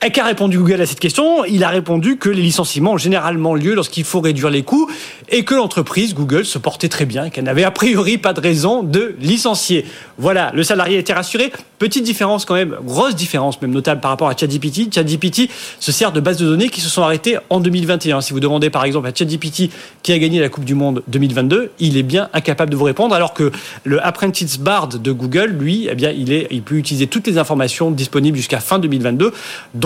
Et 0.03 0.13
qu'a 0.13 0.25
répondu 0.25 0.57
Google 0.57 0.81
à 0.81 0.87
cette 0.87 0.99
question 0.99 1.45
Il 1.45 1.63
a 1.63 1.69
répondu 1.69 2.17
que 2.17 2.31
les 2.31 2.41
licenciements 2.41 2.93
ont 2.93 2.97
généralement 2.97 3.55
lieu 3.55 3.75
lorsqu'il 3.75 4.05
faut 4.05 4.21
réduire 4.21 4.49
les 4.49 4.63
coûts 4.63 4.91
et 5.29 5.45
que 5.45 5.55
l'entreprise 5.55 6.15
Google 6.15 6.47
se 6.47 6.57
portait 6.57 6.89
très 6.89 7.05
bien 7.05 7.29
qu'elle 7.29 7.45
n'avait 7.45 7.65
a 7.65 7.71
priori 7.71 8.17
pas 8.17 8.33
de 8.33 8.41
raison 8.41 8.83
de 8.83 9.15
licencier. 9.21 9.85
Voilà, 10.17 10.53
le 10.55 10.63
salarié 10.63 10.97
était 10.97 11.13
rassuré. 11.13 11.53
Petite 11.79 12.03
différence 12.03 12.47
quand 12.47 12.55
même, 12.55 12.77
grosse 12.83 13.15
différence 13.15 13.61
même 13.61 13.73
notable 13.73 14.01
par 14.01 14.11
rapport 14.11 14.31
à 14.31 14.35
ChatGPT. 14.35 14.91
ChatGPT 14.91 15.51
se 15.81 15.93
sert 15.93 16.13
de 16.13 16.21
bases 16.21 16.39
de 16.39 16.47
données 16.47 16.71
qui 16.71 16.81
se 16.81 16.89
sont 16.89 17.03
arrêtées 17.03 17.37
en 17.51 17.61
2021. 17.61 18.23
Si 18.23 18.33
vous 18.33 18.41
demandez 18.41 18.71
par 18.71 18.87
exemple 18.87 19.07
à 19.07 19.15
ChatGPT 19.15 19.71
qui 20.03 20.13
a 20.13 20.19
gagné 20.19 20.41
la 20.41 20.49
Coupe 20.49 20.65
du 20.65 20.75
Monde 20.75 21.03
2022, 21.09 21.73
il 21.79 21.99
est 21.99 22.03
bien 22.03 22.31
incapable 22.33 22.71
de 22.71 22.77
vous 22.77 22.85
répondre 22.85 23.15
alors 23.15 23.35
que 23.35 23.53
le 23.85 24.03
Apprentice 24.03 24.59
Bard 24.59 24.89
de 24.89 25.13
Google, 25.13 25.55
lui, 25.61 25.89
eh 25.91 25.95
bien, 25.95 26.11
il, 26.11 26.33
est, 26.33 26.47
il 26.51 26.63
peut 26.63 26.77
utiliser 26.77 27.07
toutes 27.07 27.27
les 27.27 27.37
informations 27.37 27.91
disponibles 27.91 28.39
jusqu'à 28.39 28.61
fin 28.61 28.79
2022. 28.79 29.35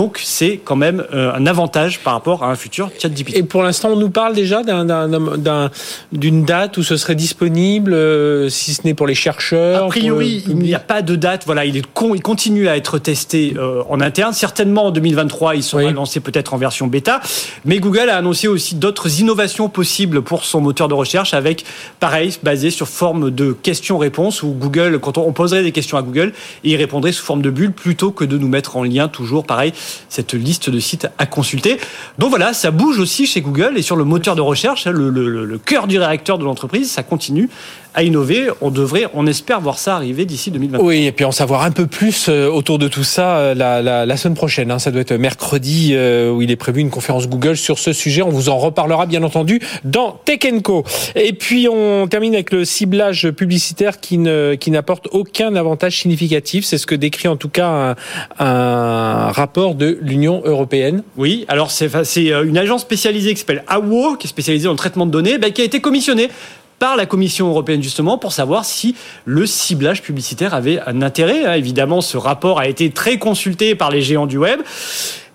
Donc 0.04 0.20
c'est 0.22 0.60
quand 0.62 0.76
même 0.76 1.02
euh, 1.14 1.32
un 1.34 1.46
avantage 1.46 2.00
par 2.00 2.12
rapport 2.12 2.44
à 2.44 2.50
un 2.50 2.56
futur 2.56 2.90
ChatGPT. 2.98 3.38
Et 3.38 3.42
pour 3.42 3.62
l'instant, 3.62 3.88
on 3.92 3.96
nous 3.96 4.10
parle 4.10 4.34
déjà 4.34 4.62
d'un- 4.62 4.84
d'un- 4.84 5.08
d'un- 5.08 5.70
d'une 6.12 6.44
date 6.44 6.76
où 6.76 6.82
ce 6.82 6.98
serait 6.98 7.14
disponible, 7.14 7.94
euh, 7.94 8.50
si 8.50 8.74
ce 8.74 8.82
n'est 8.84 8.92
pour 8.92 9.06
les 9.06 9.14
chercheurs. 9.14 9.84
A 9.84 9.88
priori, 9.88 10.42
pour 10.44 10.50
il 10.54 10.58
n'y 10.58 10.74
a 10.74 10.78
pas 10.78 11.00
de 11.00 11.16
date. 11.16 11.44
Voilà, 11.46 11.64
il, 11.64 11.78
est 11.78 11.86
con- 11.94 12.14
il 12.14 12.20
continue 12.20 12.68
à 12.68 12.76
être 12.76 12.98
testé 12.98 13.54
euh, 13.56 13.82
en 13.88 13.98
interne. 14.02 14.34
Certainement 14.34 14.84
en 14.86 14.90
2023, 14.90 15.54
il 15.56 15.62
sera 15.62 15.84
Oui. 15.84 15.92
lancé 15.94 16.20
peut-être 16.20 16.52
en 16.52 16.58
version 16.58 16.86
bêta. 16.86 17.22
Mais 17.64 17.78
Google 17.78 18.10
a 18.10 18.18
annoncé 18.18 18.46
aussi 18.46 18.74
d'autres 18.74 19.20
innovations 19.22 19.70
possibles 19.70 20.20
pour 20.20 20.44
son 20.44 20.60
moteur 20.60 20.88
de 20.88 20.94
recherche, 20.94 21.32
avec 21.32 21.64
pareil 21.98 22.34
basé 22.42 22.68
sur 22.68 22.88
forme 22.88 23.30
de 23.30 23.52
questions-réponses 23.54 24.42
où 24.42 24.48
Google, 24.52 24.98
quand 25.00 25.16
on 25.16 25.24
on 25.26 25.32
poserait 25.32 25.62
des 25.62 25.72
questions 25.72 25.96
à 25.96 26.02
Google, 26.02 26.34
il 26.64 26.76
répondrait 26.76 27.12
sous 27.12 27.24
forme 27.24 27.40
de 27.40 27.48
bulle 27.48 27.72
plutôt 27.72 28.10
que 28.10 28.26
de 28.26 28.36
nous 28.36 28.48
mettre 28.48 28.76
en 28.76 28.82
lien 28.84 29.08
toujours 29.08 29.46
pareil 29.46 29.72
cette 30.08 30.34
liste 30.34 30.70
de 30.70 30.78
sites 30.78 31.08
à 31.18 31.26
consulter. 31.26 31.78
Donc 32.18 32.30
voilà, 32.30 32.52
ça 32.52 32.70
bouge 32.70 32.98
aussi 32.98 33.26
chez 33.26 33.40
Google 33.40 33.74
et 33.76 33.82
sur 33.82 33.96
le 33.96 34.04
moteur 34.04 34.36
de 34.36 34.40
recherche, 34.40 34.86
hein, 34.86 34.92
le, 34.92 35.10
le- 35.10 35.58
cœur 35.58 35.86
du 35.86 35.98
réacteur 35.98 36.38
de 36.38 36.44
l'entreprise, 36.44 36.90
ça 36.90 37.02
continue 37.02 37.48
à 37.94 38.02
innover. 38.02 38.48
On 38.60 38.70
devrait, 38.70 39.06
on 39.14 39.26
espère 39.26 39.60
voir 39.60 39.78
ça 39.78 39.94
arriver 39.96 40.24
d'ici 40.24 40.50
2023. 40.50 40.86
Oui, 40.88 41.06
et 41.06 41.12
puis 41.12 41.24
en 41.24 41.32
savoir 41.32 41.62
un 41.62 41.70
peu 41.70 41.86
plus 41.86 42.26
euh, 42.28 42.48
autour 42.48 42.78
de 42.78 42.88
tout 42.88 43.04
ça 43.04 43.36
euh, 43.36 43.54
la, 43.54 43.82
la, 43.82 44.04
la 44.06 44.16
semaine 44.16 44.34
prochaine. 44.34 44.70
hein. 44.70 44.78
Ça 44.78 44.90
doit 44.90 45.00
être 45.02 45.14
mercredi 45.14 45.90
euh, 45.92 46.30
où 46.30 46.42
il 46.42 46.50
est 46.50 46.56
prévu 46.56 46.80
une 46.80 46.90
conférence 46.90 47.28
Google 47.28 47.56
sur 47.56 47.78
ce 47.78 47.92
sujet. 47.92 48.22
On 48.22 48.30
vous 48.30 48.48
en 48.48 48.58
reparlera 48.58 49.06
bien 49.06 49.22
entendu 49.22 49.60
dans 49.84 50.20
Tech 50.24 50.40
Co. 50.62 50.84
Et 51.14 51.32
puis 51.32 51.68
on 51.68 52.06
termine 52.08 52.34
avec 52.34 52.52
le 52.52 52.64
ciblage 52.64 53.30
publicitaire 53.30 54.00
qui 54.00 54.18
ne 54.18 54.54
qui 54.54 54.70
n'apporte 54.70 55.08
aucun 55.12 55.54
avantage 55.56 55.98
significatif. 56.00 56.64
C'est 56.64 56.78
ce 56.78 56.86
que 56.86 56.94
décrit 56.94 57.28
en 57.28 57.36
tout 57.36 57.48
cas 57.48 57.94
un, 58.38 58.44
un 58.44 59.30
rapport 59.32 59.74
de 59.74 59.98
l'Union 60.02 60.42
européenne. 60.44 61.02
Oui, 61.16 61.44
alors 61.48 61.70
c'est 61.70 61.94
euh, 61.94 62.44
une 62.44 62.58
agence 62.58 62.82
spécialisée 62.82 63.32
qui 63.34 63.40
s'appelle 63.40 63.64
AWO, 63.68 64.16
qui 64.16 64.26
est 64.26 64.30
spécialisée 64.30 64.64
dans 64.66 64.72
le 64.72 64.76
traitement 64.78 65.06
de 65.06 65.10
données, 65.10 65.38
ben, 65.38 65.52
qui 65.52 65.62
a 65.62 65.64
été 65.64 65.80
commissionnée 65.80 66.28
par 66.78 66.96
la 66.96 67.06
Commission 67.06 67.48
européenne 67.48 67.82
justement 67.82 68.18
pour 68.18 68.32
savoir 68.32 68.64
si 68.64 68.94
le 69.24 69.46
ciblage 69.46 70.02
publicitaire 70.02 70.54
avait 70.54 70.80
un 70.86 71.02
intérêt. 71.02 71.44
hein. 71.44 71.54
Évidemment, 71.54 72.00
ce 72.00 72.16
rapport 72.16 72.58
a 72.58 72.68
été 72.68 72.90
très 72.90 73.18
consulté 73.18 73.74
par 73.74 73.90
les 73.90 74.02
géants 74.02 74.26
du 74.26 74.38
web. 74.38 74.60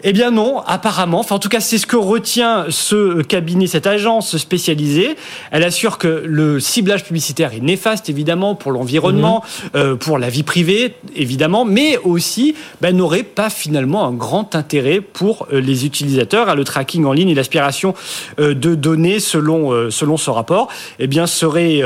Eh 0.01 0.13
bien 0.13 0.31
non, 0.31 0.59
apparemment. 0.65 1.19
Enfin, 1.19 1.35
en 1.35 1.39
tout 1.39 1.49
cas, 1.49 1.59
c'est 1.59 1.77
ce 1.77 1.85
que 1.85 1.97
retient 1.97 2.65
ce 2.69 3.21
cabinet, 3.21 3.67
cette 3.67 3.85
agence 3.85 4.37
spécialisée. 4.37 5.17
Elle 5.51 5.63
assure 5.63 5.97
que 5.97 6.23
le 6.25 6.61
ciblage 6.61 7.03
publicitaire 7.03 7.53
est 7.53 7.59
néfaste, 7.59 8.09
évidemment, 8.09 8.55
pour 8.55 8.71
l'environnement, 8.71 9.43
mhm. 9.43 9.69
euh, 9.75 9.95
pour 9.95 10.17
la 10.17 10.29
vie 10.29 10.43
privée, 10.43 10.95
évidemment, 11.15 11.65
mais 11.65 11.97
aussi 11.97 12.55
ben, 12.79 12.95
n'aurait 12.95 13.23
pas 13.23 13.49
finalement 13.49 14.05
un 14.05 14.13
grand 14.13 14.55
intérêt 14.55 15.01
pour 15.01 15.47
euh, 15.51 15.59
les 15.59 15.85
utilisateurs. 15.85 16.55
Le 16.55 16.63
tracking 16.63 17.03
en 17.03 17.11
ligne 17.11 17.29
et 17.29 17.35
l'aspiration 17.35 17.93
euh, 18.39 18.53
de 18.53 18.75
données, 18.75 19.19
selon, 19.19 19.91
selon 19.91 20.15
ce 20.15 20.29
rapport, 20.29 20.69
eh 20.99 21.07
bien, 21.07 21.27
serait, 21.27 21.81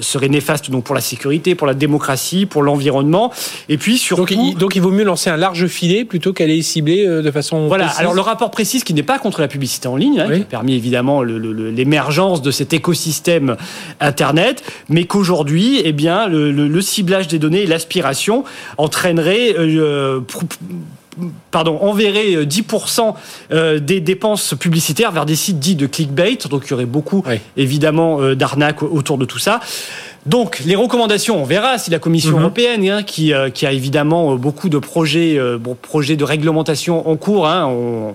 serait 0.00 0.28
néfaste 0.28 0.70
donc, 0.70 0.84
pour 0.84 0.94
la 0.94 1.00
sécurité, 1.00 1.54
pour 1.54 1.66
la 1.66 1.74
démocratie, 1.74 2.44
pour 2.44 2.62
l'environnement. 2.62 3.32
Et 3.68 3.78
puis 3.78 3.96
surtout... 3.96 4.22
Donc 4.22 4.30
il, 4.30 4.56
donc 4.56 4.76
il 4.76 4.82
vaut 4.82 4.90
mieux 4.90 5.04
lancer 5.04 5.30
un 5.30 5.36
large 5.36 5.66
filet 5.66 6.04
plutôt 6.04 6.32
qu'aller 6.32 6.60
cibler 6.62 7.06
de 7.06 7.29
façon. 7.32 7.68
Voilà. 7.68 7.88
Alors 7.98 8.14
le 8.14 8.20
rapport 8.20 8.50
précise 8.50 8.84
qu'il 8.84 8.96
n'est 8.96 9.02
pas 9.02 9.18
contre 9.18 9.40
la 9.40 9.48
publicité 9.48 9.88
en 9.88 9.96
ligne, 9.96 10.20
hein, 10.20 10.28
qui 10.34 10.42
a 10.42 10.44
permis 10.44 10.74
évidemment 10.74 11.22
l'émergence 11.22 12.42
de 12.42 12.50
cet 12.50 12.72
écosystème 12.72 13.56
Internet, 14.00 14.62
mais 14.88 15.04
qu'aujourd'hui, 15.04 15.80
eh 15.84 15.92
bien, 15.92 16.28
le, 16.28 16.80
ciblage 16.80 17.28
des 17.28 17.38
données 17.38 17.62
et 17.62 17.66
l'aspiration 17.66 18.44
entraînerait 18.78 19.54
euh, 19.58 20.20
pardon, 21.50 21.78
enverrait 21.80 22.44
10% 22.44 23.14
euh, 23.52 23.78
des 23.78 24.00
dépenses 24.00 24.54
publicitaires 24.58 25.12
vers 25.12 25.26
des 25.26 25.36
sites 25.36 25.58
dits 25.58 25.76
de 25.76 25.86
clickbait. 25.86 26.38
Donc 26.48 26.64
il 26.66 26.70
y 26.70 26.72
aurait 26.72 26.86
beaucoup, 26.86 27.24
évidemment, 27.56 28.20
euh, 28.20 28.34
d'arnaques 28.34 28.82
autour 28.82 29.18
de 29.18 29.24
tout 29.24 29.38
ça. 29.38 29.60
Donc, 30.26 30.60
les 30.66 30.76
recommandations, 30.76 31.40
on 31.40 31.44
verra 31.44 31.78
si 31.78 31.90
la 31.90 31.98
Commission 31.98 32.32
mhm. 32.32 32.42
européenne, 32.42 32.88
hein, 32.88 33.02
qui, 33.02 33.32
euh, 33.32 33.50
qui, 33.50 33.66
a 33.66 33.72
évidemment 33.72 34.36
beaucoup 34.36 34.68
de 34.68 34.78
projets, 34.78 35.38
bon, 35.58 35.76
projets 35.80 36.16
de 36.16 36.24
réglementation 36.24 37.08
en 37.08 37.16
cours 37.16 37.46
hein, 37.48 37.66
on, 37.66 38.14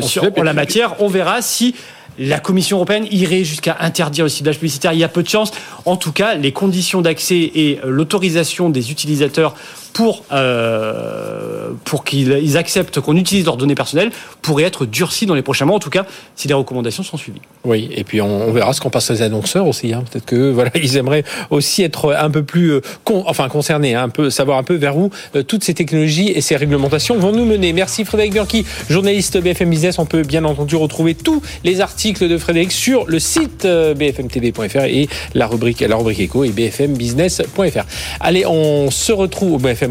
sur, 0.00 0.24
en 0.36 0.42
la 0.42 0.52
matière, 0.52 1.00
on 1.00 1.08
verra 1.08 1.42
si 1.42 1.74
la 2.18 2.38
Commission 2.38 2.76
européenne 2.76 3.06
irait 3.10 3.44
jusqu'à 3.44 3.76
interdire 3.80 4.24
le 4.24 4.28
ciblage 4.28 4.56
publicitaire. 4.56 4.92
Il 4.92 4.98
y 5.00 5.04
a 5.04 5.08
peu 5.08 5.22
de 5.22 5.28
chance. 5.28 5.50
En 5.84 5.96
tout 5.96 6.12
cas, 6.12 6.34
les 6.34 6.52
conditions 6.52 7.00
d'accès 7.00 7.50
et 7.54 7.80
l'autorisation 7.84 8.70
des 8.70 8.90
utilisateurs 8.90 9.54
pour, 9.94 10.24
euh, 10.32 11.70
pour 11.84 12.04
qu'ils 12.04 12.56
acceptent 12.58 13.00
qu'on 13.00 13.16
utilise 13.16 13.46
leurs 13.46 13.56
données 13.56 13.76
personnelles 13.76 14.10
pourrait 14.42 14.64
être 14.64 14.86
durci 14.86 15.24
dans 15.24 15.36
les 15.36 15.42
prochains 15.42 15.64
mois, 15.64 15.76
en 15.76 15.80
tout 15.80 15.88
cas 15.88 16.04
si 16.34 16.48
les 16.48 16.54
recommandations 16.54 17.04
sont 17.04 17.16
suivies. 17.16 17.40
Oui, 17.64 17.88
et 17.92 18.04
puis 18.04 18.20
on, 18.20 18.52
verra 18.52 18.72
ce 18.72 18.80
qu'on 18.80 18.90
passe 18.90 19.10
aux 19.10 19.22
annonceurs 19.22 19.66
aussi. 19.66 19.94
Hein. 19.94 20.02
Peut-être 20.10 20.26
que 20.26 20.50
voilà, 20.50 20.72
ils 20.82 20.96
aimeraient 20.96 21.24
aussi 21.48 21.82
être 21.82 22.12
un 22.12 22.28
peu 22.30 22.42
plus 22.42 22.72
euh, 22.72 22.80
enfin 23.24 23.48
concernés, 23.48 23.94
hein, 23.94 24.02
un 24.02 24.08
peu 24.08 24.30
savoir 24.30 24.58
un 24.58 24.64
peu 24.64 24.74
vers 24.74 24.98
où 24.98 25.10
euh, 25.36 25.44
toutes 25.44 25.62
ces 25.62 25.74
technologies 25.74 26.28
et 26.28 26.40
ces 26.40 26.56
réglementations 26.56 27.16
vont 27.16 27.32
nous 27.32 27.44
mener. 27.44 27.72
Merci 27.72 28.04
Frédéric 28.04 28.32
Bianchi, 28.32 28.66
journaliste 28.90 29.40
BFM 29.40 29.70
Business. 29.70 29.98
On 30.00 30.06
peut 30.06 30.22
bien 30.22 30.44
entendu 30.44 30.74
retrouver 30.74 31.14
tous 31.14 31.40
les 31.62 31.80
articles 31.80 32.28
de 32.28 32.36
Frédéric 32.36 32.72
sur 32.72 33.06
le 33.06 33.20
site 33.20 33.64
bfmtv.fr 33.64 34.84
et 34.84 35.08
la 35.34 35.46
rubrique 35.46 35.80
la 35.80 35.96
rubrique 35.96 36.20
éco 36.20 36.42
et 36.42 36.50
bfmbusiness.fr. 36.50 37.84
Allez, 38.18 38.44
on 38.44 38.90
se 38.90 39.12
retrouve 39.12 39.52
au 39.54 39.58
BFM 39.58 39.83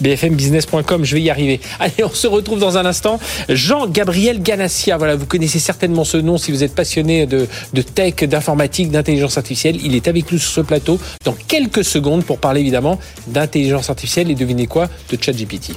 bfmbusiness.com, 0.00 1.04
je 1.04 1.14
vais 1.14 1.22
y 1.22 1.30
arriver. 1.30 1.60
Allez, 1.80 2.04
on 2.04 2.10
se 2.10 2.26
retrouve 2.26 2.58
dans 2.58 2.78
un 2.78 2.86
instant. 2.86 3.18
Jean-Gabriel 3.48 4.42
Ganassia, 4.42 4.96
voilà, 4.96 5.16
vous 5.16 5.26
connaissez 5.26 5.58
certainement 5.58 6.04
ce 6.04 6.16
nom 6.16 6.38
si 6.38 6.52
vous 6.52 6.62
êtes 6.62 6.74
passionné 6.74 7.26
de, 7.26 7.46
de 7.72 7.82
tech, 7.82 8.16
d'informatique, 8.16 8.90
d'intelligence 8.90 9.38
artificielle. 9.38 9.76
Il 9.84 9.94
est 9.94 10.08
avec 10.08 10.30
nous 10.32 10.38
sur 10.38 10.50
ce 10.50 10.60
plateau 10.60 10.98
dans 11.24 11.36
quelques 11.46 11.84
secondes 11.84 12.24
pour 12.24 12.38
parler 12.38 12.60
évidemment 12.60 12.98
d'intelligence 13.28 13.90
artificielle 13.90 14.30
et 14.30 14.34
devinez 14.34 14.66
quoi 14.66 14.88
De 15.10 15.18
ChatGPT. 15.20 15.72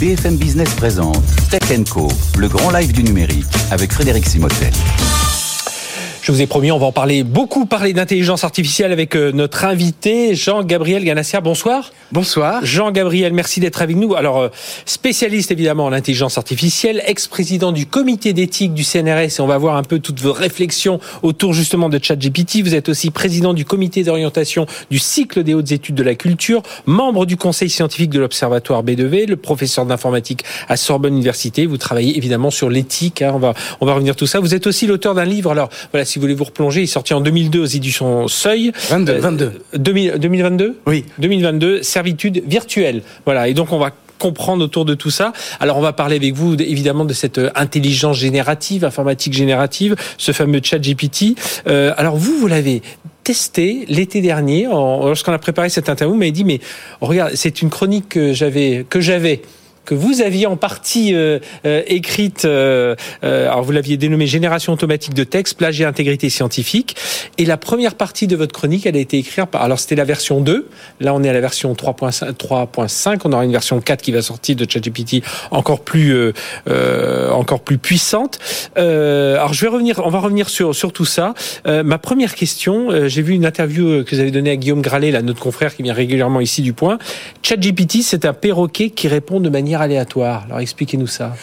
BFM 0.00 0.36
Business 0.36 0.72
présente 0.74 1.24
Tech 1.50 1.62
Co, 1.90 2.08
le 2.36 2.48
grand 2.48 2.70
live 2.70 2.92
du 2.92 3.02
numérique 3.02 3.46
avec 3.72 3.92
Frédéric 3.92 4.26
Simotel. 4.26 4.72
Je 6.28 6.32
vous 6.34 6.42
ai 6.42 6.46
promis, 6.46 6.70
on 6.70 6.76
va 6.76 6.84
en 6.84 6.92
parler 6.92 7.24
beaucoup, 7.24 7.64
parler 7.64 7.94
d'intelligence 7.94 8.44
artificielle 8.44 8.92
avec 8.92 9.16
euh, 9.16 9.32
notre 9.32 9.64
invité 9.64 10.34
Jean-Gabriel 10.34 11.02
Ganassia. 11.02 11.40
Bonsoir. 11.40 11.90
Bonsoir. 12.12 12.62
Jean-Gabriel, 12.62 13.32
merci 13.32 13.60
d'être 13.60 13.80
avec 13.80 13.96
nous. 13.96 14.14
Alors, 14.14 14.36
euh, 14.36 14.48
spécialiste 14.84 15.52
évidemment 15.52 15.86
en 15.86 15.92
intelligence 15.94 16.36
artificielle, 16.36 17.02
ex-président 17.06 17.72
du 17.72 17.86
comité 17.86 18.34
d'éthique 18.34 18.74
du 18.74 18.84
CNRS 18.84 19.38
et 19.38 19.40
on 19.40 19.46
va 19.46 19.56
voir 19.56 19.76
un 19.76 19.82
peu 19.82 20.00
toutes 20.00 20.20
vos 20.20 20.34
réflexions 20.34 21.00
autour 21.22 21.54
justement 21.54 21.88
de 21.88 21.98
ChatGPT. 21.98 22.60
Vous 22.62 22.74
êtes 22.74 22.90
aussi 22.90 23.10
président 23.10 23.54
du 23.54 23.64
comité 23.64 24.04
d'orientation 24.04 24.66
du 24.90 24.98
cycle 24.98 25.42
des 25.42 25.54
hautes 25.54 25.72
études 25.72 25.94
de 25.94 26.02
la 26.02 26.14
culture, 26.14 26.62
membre 26.84 27.24
du 27.24 27.38
conseil 27.38 27.70
scientifique 27.70 28.10
de 28.10 28.20
l'Observatoire 28.20 28.84
B2V, 28.84 29.28
le 29.28 29.36
professeur 29.36 29.86
d'informatique 29.86 30.44
à 30.68 30.76
Sorbonne 30.76 31.14
Université. 31.14 31.64
Vous 31.64 31.78
travaillez 31.78 32.18
évidemment 32.18 32.50
sur 32.50 32.68
l'éthique. 32.68 33.22
Hein. 33.22 33.32
on 33.34 33.38
va 33.38 33.54
on 33.80 33.86
va 33.86 33.94
revenir 33.94 34.14
tout 34.14 34.26
ça. 34.26 34.40
Vous 34.40 34.54
êtes 34.54 34.66
aussi 34.66 34.86
l'auteur 34.86 35.14
d'un 35.14 35.24
livre. 35.24 35.52
Alors 35.52 35.70
voilà, 35.90 36.04
si 36.04 36.17
vous 36.18 36.22
voulez 36.22 36.34
vous 36.34 36.44
replonger, 36.44 36.80
il 36.80 36.84
est 36.84 36.86
sorti 36.86 37.14
en 37.14 37.20
2002 37.20 37.60
aux 37.60 37.64
éditions 37.64 38.28
Seuil. 38.28 38.72
22. 38.90 39.12
22. 39.14 39.52
2022 39.76 40.78
Oui. 40.86 41.04
2022, 41.18 41.82
servitude 41.82 42.42
virtuelle. 42.46 43.02
Voilà, 43.24 43.48
et 43.48 43.54
donc 43.54 43.72
on 43.72 43.78
va 43.78 43.92
comprendre 44.18 44.64
autour 44.64 44.84
de 44.84 44.94
tout 44.94 45.10
ça. 45.10 45.32
Alors 45.60 45.78
on 45.78 45.80
va 45.80 45.92
parler 45.92 46.16
avec 46.16 46.34
vous 46.34 46.54
évidemment 46.54 47.04
de 47.04 47.12
cette 47.14 47.38
euh, 47.38 47.50
intelligence 47.54 48.18
générative, 48.18 48.84
informatique 48.84 49.32
générative, 49.32 49.94
ce 50.16 50.32
fameux 50.32 50.60
chat 50.62 50.78
GPT. 50.78 51.38
Euh, 51.68 51.94
alors 51.96 52.16
vous, 52.16 52.36
vous 52.36 52.48
l'avez 52.48 52.82
testé 53.24 53.84
l'été 53.88 54.20
dernier, 54.20 54.64
lorsqu'on 54.64 55.32
a 55.32 55.38
préparé 55.38 55.68
cette 55.68 55.88
interview, 55.88 56.14
vous 56.14 56.18
m'avez 56.18 56.32
dit 56.32 56.44
mais 56.44 56.60
regarde, 57.00 57.32
c'est 57.34 57.62
une 57.62 57.70
chronique 57.70 58.08
que 58.08 58.32
j'avais 58.32 58.86
que 58.88 59.00
j'avais 59.00 59.42
que 59.88 59.94
vous 59.94 60.20
aviez 60.20 60.44
en 60.44 60.58
partie 60.58 61.14
euh, 61.14 61.38
euh, 61.64 61.82
écrite, 61.86 62.44
euh, 62.44 62.94
alors 63.22 63.62
vous 63.62 63.72
l'aviez 63.72 63.96
dénommée 63.96 64.26
Génération 64.26 64.74
automatique 64.74 65.14
de 65.14 65.24
texte, 65.24 65.56
plagiat 65.56 65.88
intégrité 65.88 66.28
scientifique. 66.28 66.94
Et 67.38 67.46
la 67.46 67.56
première 67.56 67.94
partie 67.94 68.26
de 68.26 68.36
votre 68.36 68.52
chronique, 68.52 68.84
elle 68.84 68.96
a 68.96 68.98
été 68.98 69.16
écrite 69.16 69.46
par, 69.46 69.62
alors 69.62 69.78
c'était 69.78 69.94
la 69.94 70.04
version 70.04 70.42
2, 70.42 70.68
là 71.00 71.14
on 71.14 71.22
est 71.22 71.30
à 71.30 71.32
la 71.32 71.40
version 71.40 71.72
3.5, 71.72 73.20
on 73.24 73.32
aura 73.32 73.46
une 73.46 73.52
version 73.52 73.80
4 73.80 74.02
qui 74.02 74.12
va 74.12 74.20
sortir 74.20 74.56
de 74.56 74.66
ChatGPT 74.68 75.24
encore 75.50 75.80
plus, 75.80 76.34
encore 77.30 77.60
plus 77.60 77.78
puissante. 77.78 78.38
alors 78.76 79.54
je 79.54 79.62
vais 79.62 79.68
revenir, 79.68 80.02
on 80.04 80.10
va 80.10 80.18
revenir 80.18 80.50
sur, 80.50 80.74
sur 80.74 80.92
tout 80.92 81.06
ça. 81.06 81.32
ma 81.66 81.96
première 81.96 82.34
question, 82.34 83.08
j'ai 83.08 83.22
vu 83.22 83.32
une 83.32 83.46
interview 83.46 84.04
que 84.04 84.14
vous 84.14 84.20
avez 84.20 84.32
donnée 84.32 84.50
à 84.50 84.56
Guillaume 84.56 84.82
Gralet, 84.82 85.10
là, 85.10 85.22
notre 85.22 85.40
confrère 85.40 85.74
qui 85.74 85.82
vient 85.82 85.94
régulièrement 85.94 86.40
ici 86.40 86.60
du 86.60 86.74
Point. 86.74 86.98
ChatGPT, 87.42 88.02
c'est 88.02 88.26
un 88.26 88.34
perroquet 88.34 88.90
qui 88.90 89.08
répond 89.08 89.40
de 89.40 89.48
manière 89.48 89.77
aléatoire. 89.80 90.44
Alors 90.46 90.60
expliquez-nous 90.60 91.06
ça. 91.06 91.36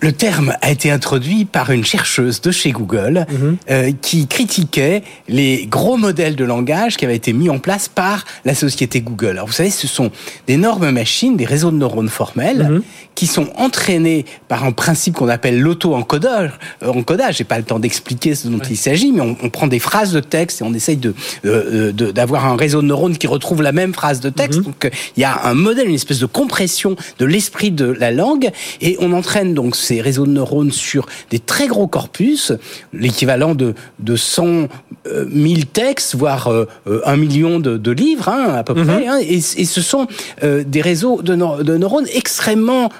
Le 0.00 0.12
terme 0.12 0.54
a 0.60 0.70
été 0.70 0.90
introduit 0.90 1.44
par 1.44 1.70
une 1.70 1.84
chercheuse 1.84 2.40
de 2.40 2.50
chez 2.50 2.72
Google 2.72 3.26
mhm. 3.30 3.56
euh, 3.70 3.92
qui 4.00 4.26
critiquait 4.26 5.02
les 5.28 5.66
gros 5.66 5.96
modèles 5.96 6.36
de 6.36 6.44
langage 6.44 6.96
qui 6.96 7.04
avaient 7.04 7.16
été 7.16 7.32
mis 7.32 7.50
en 7.50 7.58
place 7.58 7.88
par 7.88 8.24
la 8.44 8.54
société 8.54 9.00
Google. 9.00 9.30
Alors 9.30 9.46
vous 9.46 9.52
savez, 9.52 9.70
ce 9.70 9.86
sont 9.86 10.10
d'énormes 10.46 10.90
machines, 10.90 11.36
des 11.36 11.44
réseaux 11.44 11.70
de 11.70 11.76
neurones 11.76 12.08
formels 12.08 12.68
mhm. 12.68 12.82
qui 13.14 13.26
sont 13.26 13.48
entraînés 13.56 14.24
par 14.48 14.64
un 14.64 14.72
principe 14.72 15.14
qu'on 15.14 15.28
appelle 15.28 15.60
l'auto-encodage. 15.60 16.52
Euh, 16.82 16.88
encodage, 16.88 17.36
j'ai 17.38 17.44
pas 17.44 17.58
le 17.58 17.64
temps 17.64 17.78
d'expliquer 17.78 18.34
ce 18.34 18.48
dont 18.48 18.58
il 18.58 18.76
s'agit, 18.76 19.12
mais 19.12 19.20
on, 19.20 19.50
prend 19.50 19.66
des 19.66 19.78
phrases 19.78 20.12
de 20.12 20.20
texte 20.20 20.62
et 20.62 20.64
on 20.64 20.74
essaye 20.74 20.96
de 20.96 21.14
euh, 21.44 21.92
d'avoir 21.92 22.46
un 22.46 22.56
réseau 22.56 22.82
de 22.82 22.86
neurones 22.86 23.16
qui 23.16 23.26
retrouve 23.26 23.62
la 23.62 23.72
même 23.72 23.94
phrase 23.94 24.20
de 24.20 24.30
texte. 24.30 24.58
Mhm. 24.58 24.64
Donc 24.64 24.90
il 25.16 25.20
y 25.20 25.24
a 25.24 25.44
un 25.44 25.54
modèle, 25.54 25.88
une 25.88 25.94
espèce 25.94 26.18
de 26.18 26.26
compression 26.26 26.96
de 27.18 27.24
l'esprit 27.24 27.70
de 27.74 27.86
la 27.86 28.10
langue 28.10 28.50
et 28.80 28.96
on 29.00 29.12
entraîne 29.12 29.54
donc 29.54 29.76
ces 29.76 30.00
réseaux 30.00 30.26
de 30.26 30.32
neurones 30.32 30.72
sur 30.72 31.06
des 31.30 31.38
très 31.38 31.66
gros 31.66 31.86
corpus, 31.86 32.52
l'équivalent 32.92 33.54
de, 33.54 33.74
de 33.98 34.16
100 34.16 34.44
000 34.44 34.68
euh, 35.06 35.28
textes, 35.72 36.14
voire 36.14 36.50
euh, 36.50 36.66
un 37.04 37.16
million 37.16 37.60
de, 37.60 37.90
livres 37.90 38.28
hein, 38.28 38.54
à 38.54 38.64
peu 38.64 38.74
mhm. 38.74 38.86
près. 38.86 39.06
Hein, 39.06 39.18
et, 39.20 39.40
ce 39.40 39.80
sont 39.80 40.06
euh, 40.42 40.64
des 40.64 40.80
réseaux 40.80 41.22
de, 41.22 41.34
de 41.62 41.76
neurones 41.76 42.06
extrêmement 42.12 42.90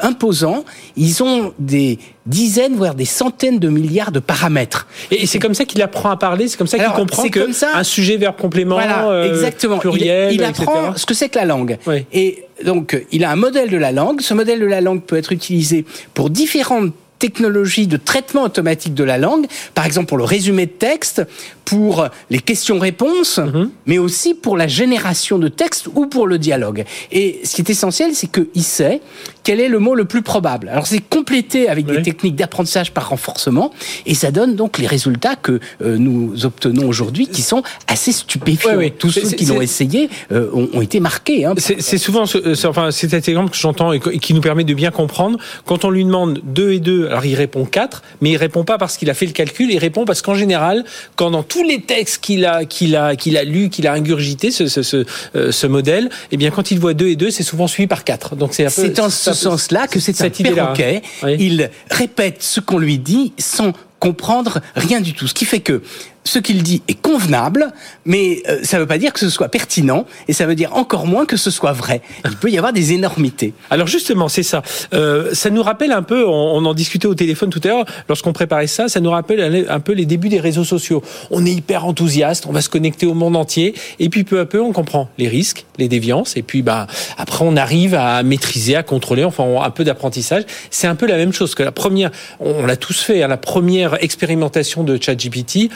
imposants. 0.00 0.64
Ils 0.96 1.22
ont 1.22 1.52
des 1.58 1.98
dizaines, 2.26 2.74
voire 2.74 2.94
des 2.94 3.04
centaines 3.04 3.58
de 3.58 3.68
milliards 3.68 4.12
de 4.12 4.20
paramètres. 4.20 4.86
Et 5.10 5.26
c'est 5.26 5.38
comme 5.38 5.54
ça 5.54 5.64
qu'il 5.64 5.80
apprend 5.82 6.10
à 6.10 6.16
parler, 6.16 6.48
c'est 6.48 6.56
comme 6.56 6.66
ça 6.66 6.78
qu'il 6.78 6.92
comprend 6.92 7.28
que 7.28 7.52
ça, 7.52 7.76
un 7.76 7.84
sujet, 7.84 8.16
verbe, 8.16 8.36
complément, 8.36 8.76
voilà, 8.76 9.26
exactement. 9.26 9.78
pluriel, 9.78 10.32
il, 10.32 10.36
il 10.36 10.44
apprend 10.44 10.96
ce 10.96 11.06
que 11.06 11.14
c'est 11.14 11.28
que 11.28 11.38
la 11.38 11.44
langue. 11.44 11.78
Et 12.12 12.44
donc, 12.64 13.02
il 13.10 13.24
a 13.24 13.30
un 13.30 13.36
modèle 13.36 13.70
de 13.70 13.76
la 13.76 13.92
langue. 13.92 14.20
Ce 14.20 14.34
modèle 14.34 14.60
de 14.60 14.66
la 14.66 14.80
langue 14.80 15.02
peut 15.02 15.16
être 15.16 15.32
utilisé 15.32 15.84
pour 16.14 16.30
différentes 16.30 16.92
technologies 17.20 17.86
de 17.86 17.96
traitement 17.98 18.42
automatique 18.42 18.94
de 18.94 19.04
la 19.04 19.18
langue, 19.18 19.46
par 19.74 19.86
exemple 19.86 20.08
pour 20.08 20.18
le 20.18 20.24
résumé 20.24 20.66
de 20.66 20.72
texte, 20.72 21.22
pour 21.70 22.08
les 22.30 22.40
questions-réponses, 22.40 23.38
Mhm. 23.38 23.70
mais 23.86 23.98
aussi 23.98 24.34
pour 24.34 24.56
la 24.56 24.66
génération 24.66 25.38
de 25.38 25.46
texte 25.46 25.86
ou 25.94 26.06
pour 26.06 26.26
le 26.26 26.36
dialogue. 26.36 26.84
Et 27.12 27.40
ce 27.44 27.54
qui 27.54 27.62
est 27.62 27.70
essentiel, 27.70 28.10
c'est 28.14 28.26
qu'il 28.26 28.64
sait 28.64 29.00
quel 29.44 29.60
est 29.60 29.68
le 29.68 29.78
mot 29.78 29.94
le 29.94 30.04
plus 30.04 30.22
probable. 30.22 30.68
Alors 30.68 30.88
c'est 30.88 30.98
complété 30.98 31.68
avec 31.68 31.86
Oui. 31.88 31.96
des 31.96 32.02
techniques 32.02 32.34
d'apprentissage 32.34 32.90
par 32.92 33.08
renforcement, 33.10 33.72
et 34.04 34.14
ça 34.14 34.32
donne 34.32 34.56
donc 34.56 34.78
les 34.78 34.88
résultats 34.88 35.36
que 35.36 35.60
euh, 35.80 35.96
nous 35.96 36.44
obtenons 36.44 36.88
aujourd'hui, 36.88 37.28
qui 37.28 37.42
sont 37.42 37.62
assez 37.86 38.10
stupéfiants. 38.10 38.70
Oui, 38.72 38.86
oui. 38.86 38.92
Tous 38.98 39.10
ceux 39.10 39.20
qui 39.30 39.46
l'ont 39.46 39.60
essayé 39.60 40.10
euh, 40.32 40.50
ont, 40.52 40.68
ont 40.72 40.80
été 40.82 40.98
marqués. 40.98 41.44
Hein, 41.44 41.54
C'est 41.56 41.98
souvent, 41.98 42.26
ce- 42.26 42.66
enfin, 42.66 42.90
c'est 42.90 43.08
cet 43.08 43.28
exemple 43.28 43.50
que 43.50 43.56
j'entends 43.56 43.92
et 43.92 44.00
qui 44.00 44.34
nous 44.34 44.40
permet 44.40 44.64
de 44.64 44.74
bien 44.74 44.90
comprendre. 44.90 45.38
Quand 45.66 45.84
on 45.84 45.90
lui 45.90 46.04
demande 46.04 46.40
2 46.42 46.72
et 46.72 46.80
2, 46.80 47.06
alors 47.06 47.24
il 47.24 47.36
répond 47.36 47.64
4, 47.64 48.02
mais 48.20 48.30
il 48.30 48.36
répond 48.36 48.64
pas 48.64 48.76
parce 48.76 48.96
qu'il 48.96 49.08
a 49.08 49.14
fait 49.14 49.26
le 49.26 49.32
calcul, 49.32 49.70
il 49.70 49.78
répond 49.78 50.04
parce 50.04 50.20
qu'en 50.22 50.34
général, 50.34 50.84
quand 51.16 51.30
dans 51.30 51.42
tous 51.60 51.68
les 51.68 51.80
textes 51.80 52.22
qu'il 52.22 52.46
a, 52.46 52.64
qu'il 52.64 52.96
a, 52.96 53.16
qu'il 53.16 53.36
a 53.36 53.44
lu, 53.44 53.68
qu'il 53.68 53.86
a 53.86 53.92
ingurgité, 53.92 54.50
ce, 54.50 54.66
ce, 54.66 54.82
ce, 54.82 55.04
euh, 55.34 55.52
ce 55.52 55.66
modèle, 55.66 56.08
eh 56.30 56.36
bien, 56.36 56.50
quand 56.50 56.70
il 56.70 56.78
voit 56.78 56.94
2 56.94 57.08
et 57.08 57.16
2, 57.16 57.30
c'est 57.30 57.42
souvent 57.42 57.66
suivi 57.66 57.86
par 57.86 58.04
4. 58.04 58.36
Donc 58.36 58.54
c'est. 58.54 58.68
C'est 58.70 58.98
en 58.98 59.10
ce 59.10 59.34
sens-là 59.34 59.86
que 59.86 60.00
c'est 60.00 60.12
un 60.12 60.24
cette 60.24 60.42
perroquet. 60.42 61.02
Oui. 61.22 61.36
Il 61.38 61.70
répète 61.90 62.42
ce 62.42 62.60
qu'on 62.60 62.78
lui 62.78 62.98
dit 62.98 63.32
sans 63.38 63.72
comprendre 63.98 64.60
rien 64.74 65.00
du 65.00 65.12
tout. 65.12 65.28
Ce 65.28 65.34
qui 65.34 65.44
fait 65.44 65.60
que 65.60 65.82
ce 66.24 66.38
qu'il 66.38 66.62
dit 66.62 66.82
est 66.88 67.00
convenable, 67.00 67.72
mais 68.04 68.42
euh, 68.48 68.60
ça 68.62 68.76
ne 68.76 68.82
veut 68.82 68.86
pas 68.86 68.98
dire 68.98 69.12
que 69.12 69.20
ce 69.20 69.30
soit 69.30 69.48
pertinent, 69.48 70.06
et 70.28 70.32
ça 70.32 70.46
veut 70.46 70.54
dire 70.54 70.76
encore 70.76 71.06
moins 71.06 71.26
que 71.26 71.36
ce 71.36 71.50
soit 71.50 71.72
vrai. 71.72 72.02
Il 72.24 72.36
peut 72.36 72.50
y 72.50 72.58
avoir 72.58 72.72
des 72.72 72.92
énormités. 72.92 73.54
Alors 73.70 73.86
justement, 73.86 74.28
c'est 74.28 74.42
ça. 74.42 74.62
Euh, 74.92 75.34
ça 75.34 75.50
nous 75.50 75.62
rappelle 75.62 75.92
un 75.92 76.02
peu, 76.02 76.26
on, 76.26 76.30
on 76.30 76.64
en 76.64 76.74
discutait 76.74 77.06
au 77.06 77.14
téléphone 77.14 77.50
tout 77.50 77.60
à 77.64 77.68
l'heure, 77.68 77.84
lorsqu'on 78.08 78.32
préparait 78.32 78.66
ça, 78.66 78.88
ça 78.88 79.00
nous 79.00 79.10
rappelle 79.10 79.66
un, 79.68 79.80
peu 79.80 79.92
les 79.92 80.06
débuts 80.06 80.28
des 80.28 80.40
réseaux 80.40 80.64
sociaux. 80.64 81.02
On 81.30 81.46
est 81.46 81.52
hyper 81.52 81.86
enthousiaste, 81.86 82.46
on 82.46 82.52
va 82.52 82.60
se 82.60 82.68
connecter 82.68 83.06
au 83.06 83.14
monde 83.14 83.36
entier, 83.36 83.74
et 83.98 84.08
puis 84.08 84.24
peu 84.24 84.40
à 84.40 84.46
peu, 84.46 84.60
on 84.60 84.72
comprend 84.72 85.08
les 85.18 85.28
risques, 85.28 85.64
les 85.78 85.88
déviances, 85.88 86.36
et 86.36 86.42
puis 86.42 86.62
bah 86.62 86.86
après, 87.16 87.44
on 87.46 87.56
arrive 87.56 87.94
à 87.94 88.22
maîtriser, 88.22 88.76
à 88.76 88.82
contrôler, 88.82 89.24
enfin 89.24 89.44
un 89.62 89.70
peu 89.70 89.84
d'apprentissage. 89.84 90.44
C'est 90.70 90.86
un 90.86 90.94
peu 90.94 91.06
la 91.06 91.16
même 91.16 91.32
chose 91.32 91.54
que 91.54 91.62
la 91.62 91.72
première, 91.72 92.10
on, 92.40 92.50
on 92.50 92.66
l'a 92.66 92.76
tous 92.76 93.00
fait, 93.00 93.22
hein, 93.22 93.28
la 93.28 93.36
première 93.36 94.02
expérimentation 94.02 94.84
de 94.84 94.98
ChatGPT, 95.00 95.70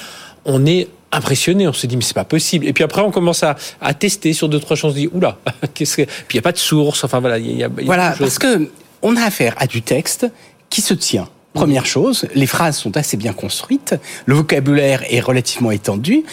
on 0.44 0.66
est 0.66 0.88
impressionné, 1.12 1.68
on 1.68 1.72
se 1.72 1.86
dit 1.86 1.96
mais 1.96 2.02
c'est 2.02 2.14
pas 2.14 2.24
possible. 2.24 2.66
Et 2.66 2.72
puis 2.72 2.82
après 2.84 3.00
on 3.02 3.10
commence 3.10 3.42
à, 3.42 3.56
à 3.80 3.94
tester 3.94 4.32
sur 4.32 4.48
deux 4.48 4.60
trois 4.60 4.76
choses, 4.76 4.90
on 4.92 4.94
se 4.94 4.98
dit 5.00 5.08
oula, 5.12 5.38
qu'est-ce 5.74 5.96
que 5.96 6.02
puis 6.02 6.32
il 6.32 6.36
y 6.36 6.38
a 6.38 6.42
pas 6.42 6.52
de 6.52 6.58
source, 6.58 7.04
enfin 7.04 7.20
voilà, 7.20 7.38
il 7.38 7.46
y 7.52 7.54
a, 7.54 7.56
y 7.58 7.64
a 7.64 7.70
Voilà, 7.84 8.14
parce 8.18 8.38
que 8.38 8.68
on 9.02 9.16
a 9.16 9.22
affaire 9.22 9.54
à 9.58 9.66
du 9.66 9.82
texte 9.82 10.26
qui 10.70 10.80
se 10.80 10.94
tient. 10.94 11.28
Première 11.52 11.86
chose, 11.86 12.26
les 12.34 12.48
phrases 12.48 12.76
sont 12.78 12.96
assez 12.96 13.16
bien 13.16 13.32
construites, 13.32 13.94
le 14.26 14.34
vocabulaire 14.34 15.04
est 15.08 15.20
relativement 15.20 15.70
étendu, 15.70 16.24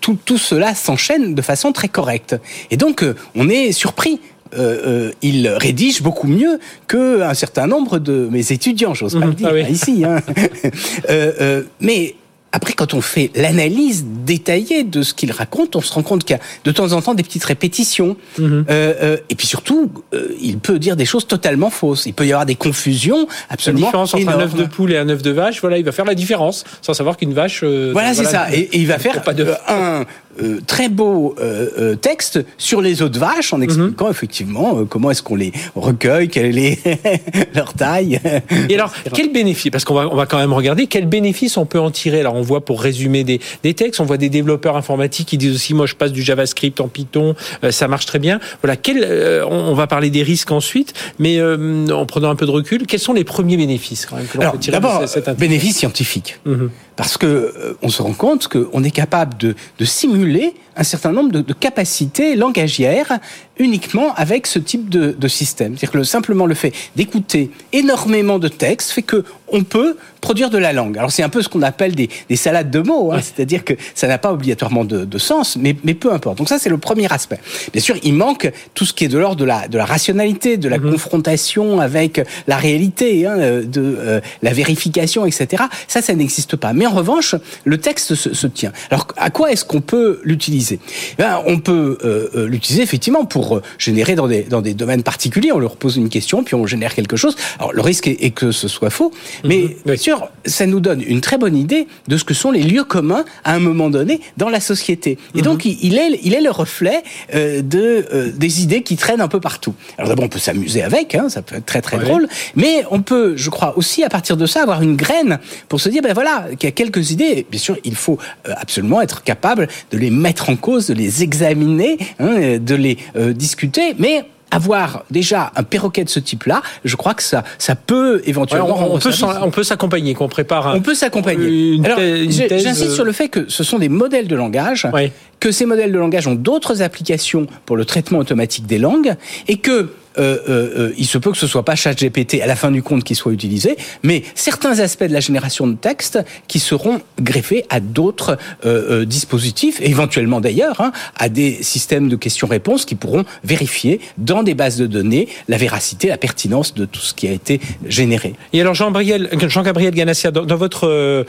tout, 0.00 0.16
tout 0.24 0.38
cela 0.38 0.74
s'enchaîne 0.74 1.34
de 1.34 1.42
façon 1.42 1.72
très 1.72 1.88
correcte. 1.88 2.36
Et 2.70 2.78
donc, 2.78 3.02
euh, 3.02 3.14
on 3.34 3.50
est 3.50 3.72
surpris. 3.72 4.18
Euh, 4.54 5.08
euh, 5.08 5.12
il 5.20 5.46
rédige 5.48 6.00
beaucoup 6.00 6.26
mieux 6.26 6.58
qu'un 6.88 7.34
certain 7.34 7.66
nombre 7.66 7.98
de 7.98 8.28
mes 8.30 8.50
étudiants, 8.50 8.94
j'ose 8.94 9.12
pas 9.12 9.20
Mhm, 9.20 9.26
le 9.28 9.34
dire 9.34 9.48
ah 9.50 9.54
oui. 9.54 9.64
ici. 9.70 10.04
Hein. 10.06 10.20
Euh, 11.10 11.32
euh, 11.40 11.62
mais 11.80 12.14
après, 12.52 12.74
quand 12.74 12.92
on 12.94 13.00
fait 13.00 13.30
l'analyse 13.34 14.04
détaillée 14.26 14.84
de 14.84 15.02
ce 15.02 15.14
qu'il 15.14 15.32
raconte, 15.32 15.74
on 15.74 15.80
se 15.80 15.92
rend 15.92 16.02
compte 16.02 16.24
qu'il 16.24 16.36
y 16.36 16.38
a 16.38 16.42
de 16.64 16.70
temps 16.70 16.92
en 16.92 17.00
temps 17.00 17.14
des 17.14 17.22
petites 17.22 17.44
répétitions. 17.44 18.16
Mhm. 18.38 18.66
Euh, 18.68 18.94
euh, 19.02 19.16
et 19.30 19.34
puis 19.34 19.46
surtout, 19.46 19.90
euh, 20.14 20.28
il 20.40 20.58
peut 20.58 20.78
dire 20.78 20.96
des 20.96 21.06
choses 21.06 21.26
totalement 21.26 21.70
fausses. 21.70 22.04
Il 22.06 22.12
peut 22.14 22.26
y 22.26 22.32
avoir 22.32 22.46
des 22.46 22.54
confusions 22.54 23.26
La 23.48 23.54
absolument 23.54 23.86
différence 23.86 24.14
entre 24.14 24.28
un 24.28 24.40
œuf 24.40 24.54
de 24.54 24.64
poule 24.64 24.92
et 24.92 24.98
un 24.98 25.08
œuf 25.08 25.22
de 25.22 25.30
vache, 25.30 25.60
voilà, 25.60 25.78
il 25.78 25.84
va 25.84 25.92
faire 25.92 26.04
la 26.04 26.14
différence, 26.14 26.64
sans 26.82 26.94
savoir 26.94 27.16
qu'une 27.16 27.32
vache. 27.32 27.60
euh, 27.64 27.90
Voilà, 27.92 28.12
c'est 28.14 28.24
ça. 28.24 28.52
Et, 28.52 28.60
et 28.60 28.78
il 28.78 28.86
va 28.86 28.98
faire 28.98 29.22
pas 29.22 29.32
d'œuf. 29.34 29.48
euh, 29.70 30.00
un 30.00 30.04
euh, 30.40 30.60
très 30.66 30.88
beau 30.88 31.34
euh, 31.40 31.68
euh, 31.78 31.94
texte 31.96 32.44
sur 32.58 32.80
les 32.80 33.02
autres 33.02 33.18
vaches 33.18 33.52
en 33.52 33.58
Mhm. 33.58 33.62
expliquant 33.64 34.10
effectivement 34.10 34.78
euh, 34.78 34.84
comment 34.84 35.10
est-ce 35.10 35.22
qu'on 35.22 35.34
les 35.36 35.52
recueille, 35.74 36.28
quelle 36.28 36.56
est 36.58 36.78
leur 37.54 37.74
taille. 37.74 38.20
Et 38.68 38.74
alors, 38.74 38.92
quel 39.12 39.32
bénéfice 39.32 39.70
Parce 39.70 39.84
qu'on 39.84 39.94
va, 39.94 40.08
on 40.10 40.16
va 40.16 40.26
quand 40.26 40.38
même 40.38 40.52
regarder 40.52 40.86
quel 40.86 41.06
bénéfice 41.06 41.56
on 41.56 41.66
peut 41.66 41.80
en 41.80 41.90
tirer. 41.90 42.20
Alors, 42.20 42.34
on 42.34 42.42
voit 42.42 42.64
pour 42.64 42.80
résumer 42.80 43.24
des, 43.24 43.40
des 43.62 43.74
textes, 43.74 44.00
on 44.00 44.04
voit 44.04 44.16
des 44.16 44.28
développeurs 44.30 44.76
informatiques 44.76 45.28
qui 45.28 45.38
disent 45.38 45.54
aussi, 45.54 45.74
moi, 45.74 45.86
je 45.86 45.94
passe 45.94 46.12
du 46.12 46.22
JavaScript 46.22 46.80
en 46.80 46.88
Python, 46.88 47.34
ça 47.70 47.88
marche 47.88 48.06
très 48.06 48.18
bien. 48.18 48.40
Voilà, 48.62 48.76
quel, 48.76 49.04
on, 49.48 49.54
on 49.54 49.74
va 49.74 49.86
parler 49.86 50.10
des 50.10 50.22
risques 50.22 50.50
ensuite, 50.52 50.92
mais 51.18 51.40
en 51.42 52.06
prenant 52.06 52.30
un 52.30 52.36
peu 52.36 52.46
de 52.46 52.50
recul, 52.50 52.86
quels 52.86 53.00
sont 53.00 53.12
les 53.12 53.24
premiers 53.24 53.56
bénéfices 53.56 54.06
quand 54.06 54.16
même 54.16 54.26
que 54.26 54.36
l'on 54.36 54.42
Alors, 54.42 54.52
peut 54.54 54.58
tirer 54.60 54.76
de 54.76 54.82
d'abord, 54.82 55.00
cette- 55.00 55.08
cette 55.08 55.28
intelligence 55.28 55.40
bénéfice 55.40 55.76
scientifique. 55.76 56.38
Mhm. 56.46 56.70
Parce 56.96 57.16
que 57.16 57.76
on 57.82 57.88
se 57.88 58.02
rend 58.02 58.12
compte 58.12 58.48
qu'on 58.48 58.84
est 58.84 58.90
capable 58.90 59.36
de, 59.38 59.54
de 59.78 59.84
simuler 59.84 60.21
réguler 60.22 60.54
un 60.76 60.82
certain 60.84 61.12
nombre 61.12 61.30
de, 61.32 61.40
de 61.40 61.52
capacités 61.52 62.34
langagières 62.36 63.18
uniquement 63.58 64.14
avec 64.14 64.46
ce 64.46 64.58
type 64.58 64.88
de, 64.88 65.14
de 65.18 65.28
système. 65.28 65.72
C'est-à-dire 65.76 65.90
que 65.92 65.98
le- 65.98 66.04
simplement 66.04 66.46
le 66.46 66.54
fait 66.54 66.72
d'écouter 66.96 67.50
énormément 67.72 68.38
de 68.38 68.48
textes 68.48 68.90
fait 68.90 69.02
que 69.02 69.24
on 69.54 69.64
peut 69.64 69.98
produire 70.22 70.48
de 70.48 70.56
la 70.56 70.72
langue. 70.72 70.96
Alors 70.96 71.12
c'est 71.12 71.22
un 71.22 71.28
peu 71.28 71.42
ce 71.42 71.48
qu'on 71.50 71.60
appelle 71.60 71.94
des, 71.94 72.08
des 72.30 72.36
salades 72.36 72.70
de 72.70 72.80
mots, 72.80 73.12
hein, 73.12 73.20
c'est-à-dire 73.20 73.64
que 73.64 73.74
ça 73.94 74.08
n'a 74.08 74.16
pas 74.16 74.32
obligatoirement 74.32 74.84
de, 74.86 75.04
de 75.04 75.18
sens, 75.18 75.56
mais, 75.56 75.76
mais 75.84 75.92
peu 75.92 76.10
importe. 76.10 76.38
Donc 76.38 76.48
ça 76.48 76.58
c'est 76.58 76.70
le 76.70 76.78
premier 76.78 77.12
aspect. 77.12 77.38
Bien 77.72 77.82
sûr, 77.82 77.96
il 78.02 78.14
manque 78.14 78.50
tout 78.72 78.86
ce 78.86 78.94
qui 78.94 79.04
est 79.04 79.08
de 79.08 79.18
l'ordre 79.18 79.36
de 79.36 79.44
la, 79.44 79.68
de 79.68 79.76
la 79.76 79.84
rationalité, 79.84 80.56
de 80.56 80.68
la 80.70 80.78
confrontation 80.78 81.80
avec 81.80 82.22
la 82.46 82.56
réalité, 82.56 83.26
hein, 83.26 83.36
de 83.62 83.82
euh, 83.98 84.20
la 84.40 84.52
vérification, 84.54 85.26
etc. 85.26 85.64
Ça, 85.86 86.00
ça 86.00 86.14
n'existe 86.14 86.56
pas. 86.56 86.72
Mais 86.72 86.86
en 86.86 86.92
revanche, 86.92 87.34
le 87.64 87.76
texte 87.78 88.14
se, 88.14 88.32
se 88.32 88.46
tient. 88.46 88.72
Alors 88.90 89.06
à 89.18 89.28
quoi 89.28 89.52
est-ce 89.52 89.66
qu'on 89.66 89.82
peut 89.82 90.20
l'utiliser? 90.24 90.61
Eh 90.70 90.78
ben, 91.18 91.42
On 91.46 91.58
peut 91.58 91.98
euh, 92.04 92.28
euh, 92.34 92.46
l'utiliser 92.46 92.82
effectivement 92.82 93.24
pour 93.24 93.56
euh, 93.56 93.62
générer 93.78 94.14
dans 94.14 94.28
des, 94.28 94.42
dans 94.42 94.62
des 94.62 94.74
domaines 94.74 95.02
particuliers. 95.02 95.52
On 95.52 95.58
leur 95.58 95.76
pose 95.76 95.96
une 95.96 96.08
question, 96.08 96.44
puis 96.44 96.54
on 96.54 96.66
génère 96.66 96.94
quelque 96.94 97.16
chose. 97.16 97.36
Alors 97.58 97.72
le 97.72 97.80
risque 97.82 98.06
est, 98.06 98.22
est 98.24 98.30
que 98.30 98.50
ce 98.52 98.68
soit 98.68 98.90
faux, 98.90 99.12
mais 99.44 99.76
bien 99.84 99.96
sûr, 99.96 100.28
ça 100.44 100.66
nous 100.66 100.80
donne 100.80 101.02
une 101.02 101.20
très 101.20 101.38
bonne 101.38 101.56
idée 101.56 101.86
de 102.08 102.16
ce 102.16 102.24
que 102.24 102.34
sont 102.34 102.50
les 102.50 102.62
lieux 102.62 102.84
communs 102.84 103.24
à 103.44 103.54
un 103.54 103.58
moment 103.58 103.90
donné 103.90 104.20
dans 104.36 104.48
la 104.48 104.60
société. 104.60 105.18
Et 105.34 105.42
donc, 105.42 105.64
il, 105.64 105.96
est, 105.98 106.18
il 106.22 106.34
est 106.34 106.40
le 106.40 106.50
reflet 106.50 107.02
euh, 107.34 107.62
de, 107.62 108.06
euh, 108.12 108.30
des 108.34 108.62
idées 108.62 108.82
qui 108.82 108.96
traînent 108.96 109.20
un 109.20 109.28
peu 109.28 109.40
partout. 109.40 109.74
Alors 109.98 110.08
d'abord, 110.08 110.24
on 110.24 110.28
peut 110.28 110.38
s'amuser 110.38 110.82
avec, 110.82 111.14
hein, 111.14 111.28
ça 111.28 111.42
peut 111.42 111.56
être 111.56 111.66
très 111.66 111.80
très 111.80 111.92
Ouais. 111.98 112.04
drôle, 112.04 112.26
mais 112.56 112.84
on 112.90 113.02
peut, 113.02 113.34
je 113.36 113.50
crois 113.50 113.76
aussi, 113.76 114.02
à 114.02 114.08
partir 114.08 114.36
de 114.38 114.46
ça, 114.46 114.62
avoir 114.62 114.80
une 114.82 114.96
graine 114.96 115.38
pour 115.68 115.78
se 115.80 115.88
dire, 115.90 116.00
ben 116.02 116.14
voilà, 116.14 116.46
qu'il 116.58 116.66
y 116.66 116.72
a 116.72 116.72
quelques 116.72 117.10
idées. 117.10 117.46
Bien 117.50 117.60
sûr, 117.60 117.76
il 117.84 117.94
faut 117.94 118.18
absolument 118.44 119.02
être 119.02 119.22
capable 119.22 119.68
de 119.90 119.98
les 119.98 120.10
mettre 120.10 120.48
en 120.48 120.51
cause, 120.56 120.86
de 120.86 120.94
les 120.94 121.22
examiner, 121.22 121.98
hein, 122.18 122.58
de 122.58 122.74
les 122.74 122.98
euh, 123.16 123.32
discuter, 123.32 123.94
mais 123.98 124.24
avoir 124.50 125.04
déjà 125.10 125.50
un 125.56 125.62
perroquet 125.62 126.04
de 126.04 126.10
ce 126.10 126.20
type-là, 126.20 126.60
je 126.84 126.94
crois 126.96 127.14
que 127.14 127.22
ça, 127.22 127.42
ça 127.58 127.74
peut 127.74 128.16
Ouais, 128.16 128.22
éventuellement 128.26 128.92
on, 128.92 128.98
peut 128.98 129.10
on 129.40 129.50
peut 129.50 129.64
s'accompagner, 129.64 130.12
qu'on 130.14 130.28
prépare 130.28 130.68
un. 130.68 130.76
On 130.76 130.80
peut 130.82 130.94
s'accompagner. 130.94 131.80
Alors, 131.82 131.98
j'insiste 131.98 132.82
euh, 132.90 132.94
sur 132.94 133.04
le 133.04 133.12
fait 133.12 133.28
que 133.28 133.48
ce 133.48 133.64
sont 133.64 133.78
des 133.78 133.88
modèles 133.88 134.28
de 134.28 134.36
langage, 134.36 134.86
Ouais. 134.92 135.10
que 135.40 135.50
ces 135.52 135.64
modèles 135.64 135.90
de 135.90 135.98
langage 135.98 136.26
ont 136.26 136.34
d'autres 136.34 136.82
applications 136.82 137.46
pour 137.64 137.76
le 137.76 137.86
traitement 137.86 138.18
automatique 138.18 138.66
des 138.66 138.78
langues, 138.78 139.14
et 139.48 139.56
que 139.56 139.88
euh, 140.18 140.38
euh, 140.48 140.70
euh, 140.78 140.92
il 140.96 141.06
se 141.06 141.18
peut 141.18 141.30
que 141.30 141.38
ce 141.38 141.46
soit 141.46 141.64
pas 141.64 141.74
ChatGPT 141.74 142.40
à 142.42 142.46
la 142.46 142.56
fin 142.56 142.70
du 142.70 142.82
compte 142.82 143.04
qui 143.04 143.14
soit 143.14 143.32
utilisé, 143.32 143.76
mais 144.02 144.22
certains 144.34 144.78
aspects 144.80 145.04
de 145.04 145.12
la 145.12 145.20
génération 145.20 145.66
de 145.66 145.74
texte 145.74 146.18
qui 146.48 146.58
seront 146.58 147.00
greffés 147.20 147.64
à 147.70 147.80
d'autres 147.80 148.38
euh, 148.64 149.02
euh, 149.02 149.04
dispositifs, 149.04 149.80
éventuellement 149.80 150.40
d'ailleurs 150.40 150.80
hein, 150.80 150.92
à 151.16 151.28
des 151.28 151.62
systèmes 151.62 152.08
de 152.08 152.16
questions-réponses 152.16 152.84
qui 152.84 152.94
pourront 152.94 153.24
vérifier 153.44 154.00
dans 154.18 154.42
des 154.42 154.54
bases 154.54 154.76
de 154.76 154.86
données 154.86 155.28
la 155.48 155.56
véracité, 155.56 156.08
la 156.08 156.18
pertinence 156.18 156.74
de 156.74 156.84
tout 156.84 157.00
ce 157.00 157.14
qui 157.14 157.28
a 157.28 157.32
été 157.32 157.60
généré. 157.86 158.34
Et 158.52 158.60
alors 158.60 158.74
Jean-Gabriel 158.74 159.28
Jean-Gabriel 159.48 159.94
Ganassia, 159.94 160.30
dans, 160.30 160.44
dans 160.44 160.56
votre 160.56 160.86
euh, 160.86 161.24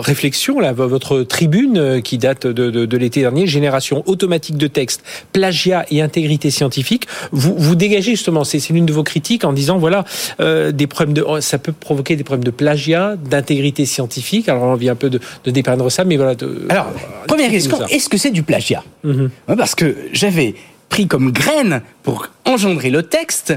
réflexion, 0.00 0.60
là, 0.60 0.72
votre 0.72 1.22
tribune 1.22 2.02
qui 2.02 2.18
date 2.18 2.46
de, 2.46 2.70
de, 2.70 2.86
de 2.86 2.96
l'été 2.96 3.20
dernier, 3.20 3.46
génération 3.46 4.02
automatique 4.06 4.56
de 4.56 4.66
texte, 4.66 5.02
plagiat 5.32 5.84
et 5.90 6.02
intégrité 6.02 6.50
scientifique, 6.50 7.06
vous, 7.32 7.54
vous 7.56 7.74
dégagez 7.88 8.12
justement, 8.12 8.44
c'est 8.44 8.66
l'une 8.70 8.86
de 8.86 8.92
vos 8.92 9.02
critiques 9.02 9.44
en 9.44 9.52
disant 9.52 9.78
voilà, 9.78 10.04
euh, 10.40 10.72
des 10.72 10.86
problèmes 10.86 11.14
de, 11.14 11.24
ça 11.40 11.58
peut 11.58 11.72
provoquer 11.72 12.16
des 12.16 12.24
problèmes 12.24 12.44
de 12.44 12.50
plagiat, 12.50 13.16
d'intégrité 13.16 13.86
scientifique. 13.86 14.48
Alors 14.48 14.64
on 14.64 14.74
vient 14.74 14.92
un 14.92 14.96
peu 14.96 15.10
de, 15.10 15.20
de 15.44 15.50
dépeindre 15.50 15.90
ça, 15.90 16.04
mais 16.04 16.16
voilà. 16.16 16.34
De, 16.34 16.66
Alors, 16.68 16.86
première 17.26 17.52
expliquez-nous 17.52 17.78
question, 17.78 17.96
est-ce 17.96 18.08
que 18.08 18.18
c'est 18.18 18.30
du 18.30 18.42
plagiat 18.42 18.84
Mhm. 19.04 19.30
Parce 19.56 19.74
que 19.74 19.96
j'avais 20.12 20.54
pris 20.88 21.06
comme 21.06 21.30
graine 21.32 21.82
pour 22.02 22.28
engendrer 22.44 22.90
le 22.90 23.02
texte 23.02 23.54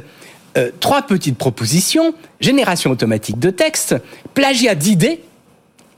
euh, 0.57 0.69
trois 0.79 1.01
petites 1.03 1.37
propositions 1.37 2.13
génération 2.39 2.91
automatique 2.91 3.39
de 3.39 3.49
texte, 3.49 3.95
plagiat 4.33 4.75
d'idées 4.75 5.21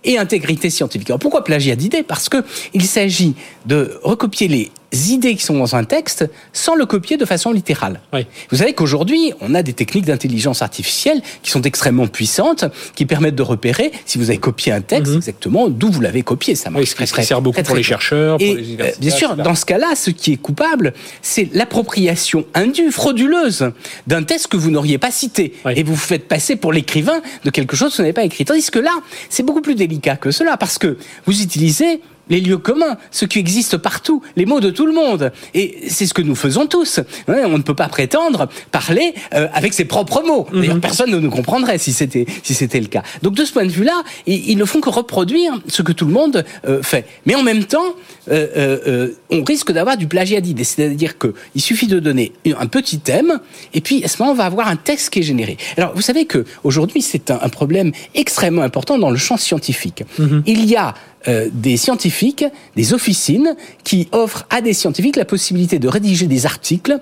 et 0.04 0.18
intégrité 0.18 0.70
scientifique. 0.70 1.10
Alors 1.10 1.20
pourquoi 1.20 1.44
plagiat 1.44 1.76
d'idées? 1.76 2.04
Parce 2.04 2.30
que 2.30 2.44
il 2.74 2.84
s'agit 2.84 3.36
de 3.66 4.00
recopier 4.04 4.48
les 4.48 4.72
idées 4.94 5.36
qui 5.36 5.44
sont 5.44 5.58
dans 5.58 5.76
un 5.76 5.84
texte 5.84 6.30
sans 6.54 6.76
le 6.76 6.86
copier 6.86 7.18
de 7.18 7.26
façon 7.26 7.52
littérale. 7.52 8.00
Oui. 8.14 8.26
Vous 8.52 8.58
savez 8.58 8.74
qu'aujourd'hui, 8.74 9.34
on 9.42 9.56
a 9.56 9.64
des 9.64 9.74
techniques 9.74 10.06
d'intelligence 10.06 10.62
artificielle 10.62 11.22
qui 11.42 11.52
sont 11.52 11.62
extrêmement 11.64 12.08
puissantes, 12.08 12.66
qui 12.96 13.06
permettent 13.06 13.36
de 13.36 13.42
repérer 13.44 13.92
si 14.06 14.18
vous 14.18 14.30
avez 14.30 14.40
copié 14.40 14.72
un 14.72 14.82
texte 14.82 15.14
exactement 15.16 15.70
d'où 15.70 15.90
vous 15.92 16.02
l'avez 16.02 16.22
copié. 16.24 16.56
Ça 16.56 16.70
Mhm. 16.70 16.76
Oui, 16.76 16.82
marche 16.82 16.90
ce 16.92 16.96
très, 16.96 17.06
qui 17.06 17.12
très, 17.12 17.24
sert 17.24 17.42
beaucoup 17.42 17.56
très, 17.56 17.64
pour 17.64 17.76
les 17.76 17.84
chercheurs, 17.84 18.38
pour 18.38 18.46
les 18.46 18.54
euh, 18.54 18.60
universitaires, 18.60 19.00
bien 19.00 19.12
sûr, 19.12 19.30
etc. 19.32 19.44
dans 19.44 19.56
ce 19.56 19.66
cas-là, 19.66 19.96
ce 19.96 20.10
qui 20.12 20.34
est 20.34 20.38
coupable, 20.38 20.94
c'est 21.22 21.50
l'appropriation 21.54 22.46
indue, 22.54 22.92
frauduleuse 22.92 23.72
d'un 24.08 24.24
texte 24.24 24.48
que 24.48 24.58
vous 24.58 24.72
n'auriez 24.72 24.98
pas 24.98 25.12
cité. 25.12 25.54
Oui. 25.66 25.74
Et 25.76 25.84
vous 25.84 25.94
vous 25.94 26.00
faites 26.00 26.28
passer 26.28 26.56
pour 26.56 26.72
l'écrivain 26.74 27.22
de 27.44 27.50
quelque 27.50 27.76
chose 27.76 27.92
que 27.92 27.98
vous 27.98 28.04
n'avez 28.04 28.14
pas 28.14 28.24
écrit. 28.24 28.46
Tandis 28.46 28.70
que 28.72 28.80
là, 28.80 28.92
c'est 29.30 29.44
beaucoup 29.44 29.62
plus 29.62 29.76
délicat 29.76 30.16
que 30.16 30.32
cela, 30.32 30.58
parce 30.58 30.78
que 30.78 30.98
vous 31.26 31.42
utilisez 31.42 32.02
les 32.30 32.40
lieux 32.40 32.58
communs, 32.58 32.98
ce 33.12 33.26
qui 33.26 33.40
existe 33.40 33.78
partout, 33.78 34.22
les 34.36 34.46
mots 34.46 34.60
de 34.60 34.70
tout 34.70 34.86
le 34.86 34.94
monde. 34.94 35.32
Et 35.54 35.90
c'est 35.90 36.06
ce 36.06 36.14
que 36.14 36.22
nous 36.22 36.36
faisons 36.36 36.68
tous. 36.68 37.00
On 37.28 37.58
ne 37.58 37.64
peut 37.64 37.76
pas 37.76 37.88
prétendre 37.88 38.48
parler 38.72 39.14
euh, 39.34 39.48
avec 39.54 39.74
ses 39.74 39.86
propres 39.86 40.24
mots. 40.24 40.48
D'ailleurs, 40.54 40.80
personne 40.80 41.12
ne 41.12 41.20
nous 41.20 41.30
comprendrait 41.30 41.78
si 41.78 41.94
c'était 41.94 42.26
si 42.44 42.54
c'était 42.54 42.80
le 42.80 42.88
cas. 42.88 43.04
Donc 43.22 43.36
de 43.36 43.46
ce 43.46 43.52
point 43.52 43.66
de 43.66 43.72
vue-là, 43.72 44.04
ils, 44.26 44.58
ne 44.58 44.66
font 44.66 44.82
que 44.82 44.90
reproduire 44.90 45.60
ce 45.68 45.82
que 45.82 45.92
tout 45.92 46.06
le 46.06 46.14
monde 46.14 46.46
euh, 46.68 46.82
fait. 46.82 47.06
Mais 47.26 47.36
en 47.36 47.44
même 47.44 47.66
temps, 47.66 47.96
euh, 48.32 49.10
on 49.30 49.44
risque 49.44 49.72
d'avoir 49.72 49.98
du 49.98 50.08
plagiat 50.08 50.42
d'idées. 50.42 50.64
C'est-à-dire 50.64 51.18
qu'il 51.18 51.62
suffit 51.62 51.88
de 51.88 52.00
donner 52.00 52.32
un 52.58 52.68
petit 52.68 53.00
thème, 53.00 53.40
et 53.74 53.82
puis 53.82 54.04
à 54.04 54.08
ce 54.08 54.22
moment, 54.22 54.32
on 54.32 54.36
va 54.36 54.46
avoir 54.46 54.68
un 54.68 54.76
texte 54.76 55.10
qui 55.10 55.20
est 55.20 55.24
généré. 55.24 55.58
Alors, 55.78 55.94
vous 55.96 56.02
savez 56.02 56.26
que 56.26 56.46
aujourd'hui, 56.64 57.02
c'est 57.02 57.32
un, 57.32 57.40
un 57.42 57.50
problème 57.50 57.92
extrêmement 58.16 58.62
important 58.62 58.98
dans 58.98 59.10
le 59.10 59.18
champ 59.18 59.38
scientifique. 59.38 60.04
Il 60.46 60.66
y 60.66 60.76
a 60.76 60.94
euh, 61.28 61.50
des 61.54 61.78
scientifiques, 61.78 62.46
des 62.76 62.94
officines 62.94 63.56
qui 63.84 64.10
offrent 64.12 64.46
à 64.50 64.62
des 64.62 64.74
scientifiques 64.74 65.16
la 65.16 65.26
possibilité 65.26 65.80
de 65.80 65.88
rédiger 65.88 66.28
des 66.28 66.46
articles 66.46 67.00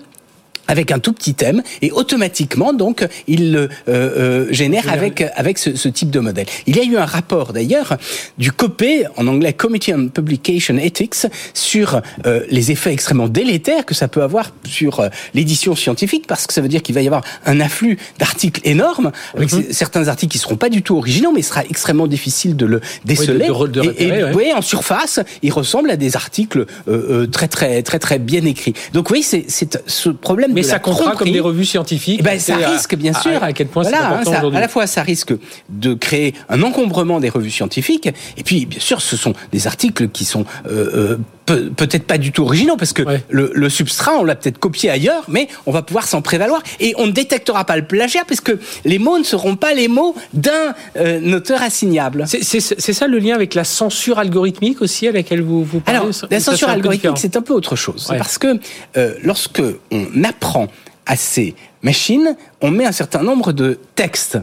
avec 0.71 0.91
un 0.91 0.99
tout 1.05 1.13
petit 1.13 1.33
thème 1.33 1.61
et 1.81 1.91
automatiquement 1.91 2.71
donc 2.83 2.97
il 3.27 3.41
le 3.51 3.63
euh, 3.63 3.67
euh, 3.87 4.47
génère 4.59 4.85
avec 4.97 5.15
avec 5.35 5.55
ce, 5.63 5.69
ce 5.75 5.89
type 5.97 6.09
de 6.17 6.19
modèle. 6.27 6.45
Il 6.67 6.75
y 6.77 6.79
a 6.79 6.83
eu 6.91 6.97
un 6.97 7.05
rapport 7.17 7.47
d'ailleurs 7.57 7.97
du 8.37 8.51
COPE 8.51 8.91
en 9.17 9.27
anglais 9.27 9.53
Committee 9.53 9.93
on 9.93 10.07
Publication 10.07 10.77
Ethics 10.77 11.27
sur 11.53 12.01
euh, 12.25 12.41
les 12.49 12.71
effets 12.71 12.93
extrêmement 12.93 13.27
délétères 13.27 13.85
que 13.85 13.93
ça 14.01 14.07
peut 14.07 14.23
avoir 14.23 14.45
sur 14.65 14.93
euh, 15.01 15.09
l'édition 15.33 15.75
scientifique 15.75 16.25
parce 16.27 16.47
que 16.47 16.53
ça 16.53 16.61
veut 16.61 16.69
dire 16.75 16.81
qu'il 16.81 16.95
va 16.95 17.01
y 17.01 17.07
avoir 17.07 17.23
un 17.45 17.59
afflux 17.59 17.97
d'articles 18.19 18.61
énormes 18.63 19.11
avec 19.35 19.49
c- 19.49 19.67
certains 19.71 20.07
articles 20.07 20.31
qui 20.31 20.37
seront 20.39 20.55
pas 20.65 20.69
du 20.69 20.81
tout 20.81 20.95
originaux 20.97 21.31
mais 21.33 21.41
il 21.41 21.49
sera 21.53 21.63
extrêmement 21.65 22.07
difficile 22.07 22.55
de 22.55 22.65
le 22.65 22.81
déceler 23.05 23.47
de 23.47 23.51
re- 23.51 23.69
de 23.69 23.81
et, 23.83 23.87
repérer, 23.87 24.07
et, 24.07 24.11
ouais. 24.23 24.27
vous 24.27 24.33
voyez, 24.33 24.53
en 24.53 24.61
surface, 24.61 25.19
il 25.41 25.51
ressemble 25.51 25.89
à 25.91 25.97
des 25.97 26.15
articles 26.15 26.59
euh, 26.61 26.65
euh, 26.87 27.27
très 27.27 27.47
très 27.47 27.83
très 27.83 27.99
très 27.99 28.19
bien 28.19 28.43
écrits. 28.45 28.73
Donc 28.93 29.09
oui, 29.09 29.21
c'est 29.23 29.45
c'est 29.47 29.71
ce 29.87 30.09
problème 30.09 30.51
Mais 30.53 30.60
de 30.61 30.67
ça 30.67 30.73
la 30.73 30.79
comptera 30.79 31.15
comme 31.15 31.31
des 31.31 31.39
revues 31.39 31.65
scientifiques. 31.65 32.23
Ben, 32.23 32.39
ça 32.39 32.55
risque 32.55 32.95
bien 32.95 33.13
sûr. 33.13 33.43
À, 33.43 33.53
quel 33.53 33.67
point 33.67 33.83
Voilà, 33.83 34.21
ça-. 34.23 34.41
À 34.53 34.59
la 34.59 34.67
fois, 34.67 34.87
ça 34.87 35.03
risque 35.03 35.33
de 35.69 35.93
créer 35.93 36.33
un 36.49 36.61
encombrement 36.63 37.19
des 37.19 37.29
revues 37.29 37.51
scientifiques, 37.51 38.09
et 38.37 38.43
puis 38.43 38.65
bien 38.65 38.79
sûr, 38.79 39.01
ce 39.01 39.17
sont 39.17 39.33
des 39.51 39.67
articles 39.67 40.09
qui 40.09 40.25
sont 40.25 40.45
euh, 40.67 41.17
peu- 41.55 41.69
peut-être 41.69 42.05
pas 42.05 42.17
du 42.17 42.31
tout 42.31 42.43
originaux, 42.43 42.77
parce 42.77 42.93
que 42.93 43.01
Ouais. 43.03 43.23
le, 43.29 43.51
le 43.53 43.69
substrat, 43.69 44.13
on 44.19 44.23
l'a 44.23 44.35
peut-être 44.35 44.57
copié 44.59 44.89
ailleurs, 44.89 45.23
mais 45.27 45.47
on 45.65 45.71
va 45.71 45.81
pouvoir 45.81 46.07
s'en 46.07 46.21
prévaloir, 46.21 46.61
et 46.79 46.93
on 46.97 47.07
ne 47.07 47.11
détectera 47.11 47.65
pas 47.65 47.75
le 47.77 47.85
plagiat, 47.85 48.23
parce 48.27 48.41
que 48.41 48.59
les 48.85 48.99
mots 48.99 49.17
ne 49.17 49.23
seront 49.23 49.55
pas 49.55 49.73
les 49.73 49.87
mots 49.87 50.15
d'un 50.33 50.73
euh, 50.97 51.35
auteur 51.37 51.61
assignable. 51.61 52.25
C'est- 52.27 52.59
ça 52.93 53.07
le 53.07 53.19
lien 53.19 53.35
avec 53.35 53.53
la 53.55 53.63
censure 53.63 54.19
algorithmique 54.19 54.81
aussi 54.81 55.07
à 55.07 55.11
laquelle 55.11 55.41
vous, 55.41 55.63
vous 55.63 55.79
parlez 55.79 55.99
Alors, 55.99 56.11
la 56.29 56.39
censure 56.39 56.69
algorithmique, 56.69 57.17
c'est 57.17 57.35
un 57.37 57.41
peu 57.41 57.53
autre 57.53 57.75
chose. 57.75 58.07
Ouais. 58.09 58.17
parce 58.17 58.37
que 58.37 58.59
euh, 58.97 59.13
lorsque 59.23 59.61
on 59.91 60.23
apprend 60.23 60.67
à 61.05 61.15
ces 61.15 61.55
machines, 61.81 62.35
on 62.61 62.69
met 62.71 62.85
un 62.85 62.91
certain 62.91 63.23
nombre 63.23 63.51
de 63.53 63.79
textes. 63.95 64.37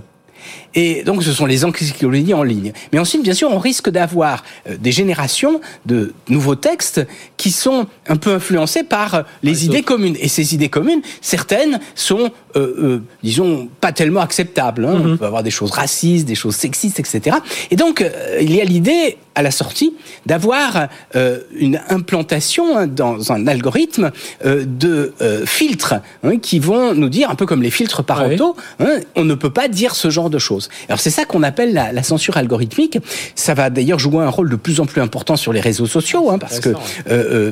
Et 0.75 1.03
donc, 1.03 1.23
ce 1.23 1.33
sont 1.33 1.47
les 1.47 1.65
encyclopédies 1.65 2.35
en 2.35 2.43
ligne. 2.43 2.73
Mais 2.93 2.99
ensuite, 2.99 3.23
bien 3.23 3.35
sûr, 3.35 3.51
on 3.51 3.59
risque 3.59 3.91
d'avoir 3.91 4.45
euh, 4.69 4.77
des 4.79 4.93
générations 4.93 5.61
de 5.87 6.13
nouveaux 6.29 6.55
textes 6.55 7.07
qui 7.37 7.51
sont 7.51 7.87
un 8.07 8.17
peu 8.17 8.35
influencés 8.35 8.83
par 8.83 9.15
euh, 9.15 9.23
les 9.43 9.65
idées 9.65 9.83
communes. 9.83 10.17
Et 10.21 10.29
ces 10.29 10.55
idées 10.55 10.69
communes, 10.69 11.01
certaines 11.21 11.81
sont, 11.95 12.31
euh, 12.59 12.75
euh, 12.79 13.03
disons, 13.23 13.69
pas 13.81 13.93
tellement 13.93 14.21
acceptables. 14.21 14.85
hein. 14.85 14.99
Mhm. 14.99 15.13
On 15.13 15.17
peut 15.17 15.27
avoir 15.27 15.43
des 15.43 15.51
choses 15.51 15.71
racistes, 15.71 16.27
des 16.27 16.35
choses 16.35 16.57
sexistes, 16.57 16.99
etc. 17.01 17.37
Et 17.71 17.77
donc, 17.77 18.01
euh, 18.03 18.09
il 18.41 18.55
y 18.55 18.61
a 18.61 18.65
l'idée, 18.65 19.17
à 19.35 19.43
la 19.43 19.51
sortie, 19.53 19.95
d'avoir 20.27 20.89
une 21.57 21.81
implantation 21.89 22.77
hein, 22.77 22.89
dans 22.89 23.31
un 23.31 23.47
algorithme 23.47 24.11
de 24.45 25.13
filtres 25.47 25.95
hein, 26.25 26.39
qui 26.39 26.59
vont 26.59 26.93
nous 26.93 27.09
dire, 27.09 27.31
un 27.31 27.37
peu 27.37 27.47
comme 27.47 27.63
les 27.63 27.71
filtres 27.71 28.03
parentaux, 28.03 28.57
on 29.15 29.25
ne 29.25 29.35
peut 29.35 29.51
pas 29.51 29.69
dire 29.69 29.95
ce 29.95 30.11
genre 30.11 30.29
de 30.29 30.41
choses. 30.41 30.69
Alors 30.89 30.99
c'est 30.99 31.11
ça 31.11 31.25
qu'on 31.25 31.45
appelle 31.45 31.73
la, 31.73 31.93
la 31.93 32.03
censure 32.03 32.37
algorithmique. 32.37 32.99
Ça 33.37 33.55
va 33.55 33.71
d'ailleurs 33.71 34.01
jouer 34.01 34.25
un 34.25 34.29
rôle 34.29 34.51
de 34.51 34.57
plus 34.57 34.81
en 34.81 34.87
plus 34.87 35.01
important 35.01 35.37
sur 35.37 35.53
les 35.53 35.61
réseaux 35.61 35.87
sociaux, 35.87 36.37
parce 36.41 36.59
que, 36.59 36.71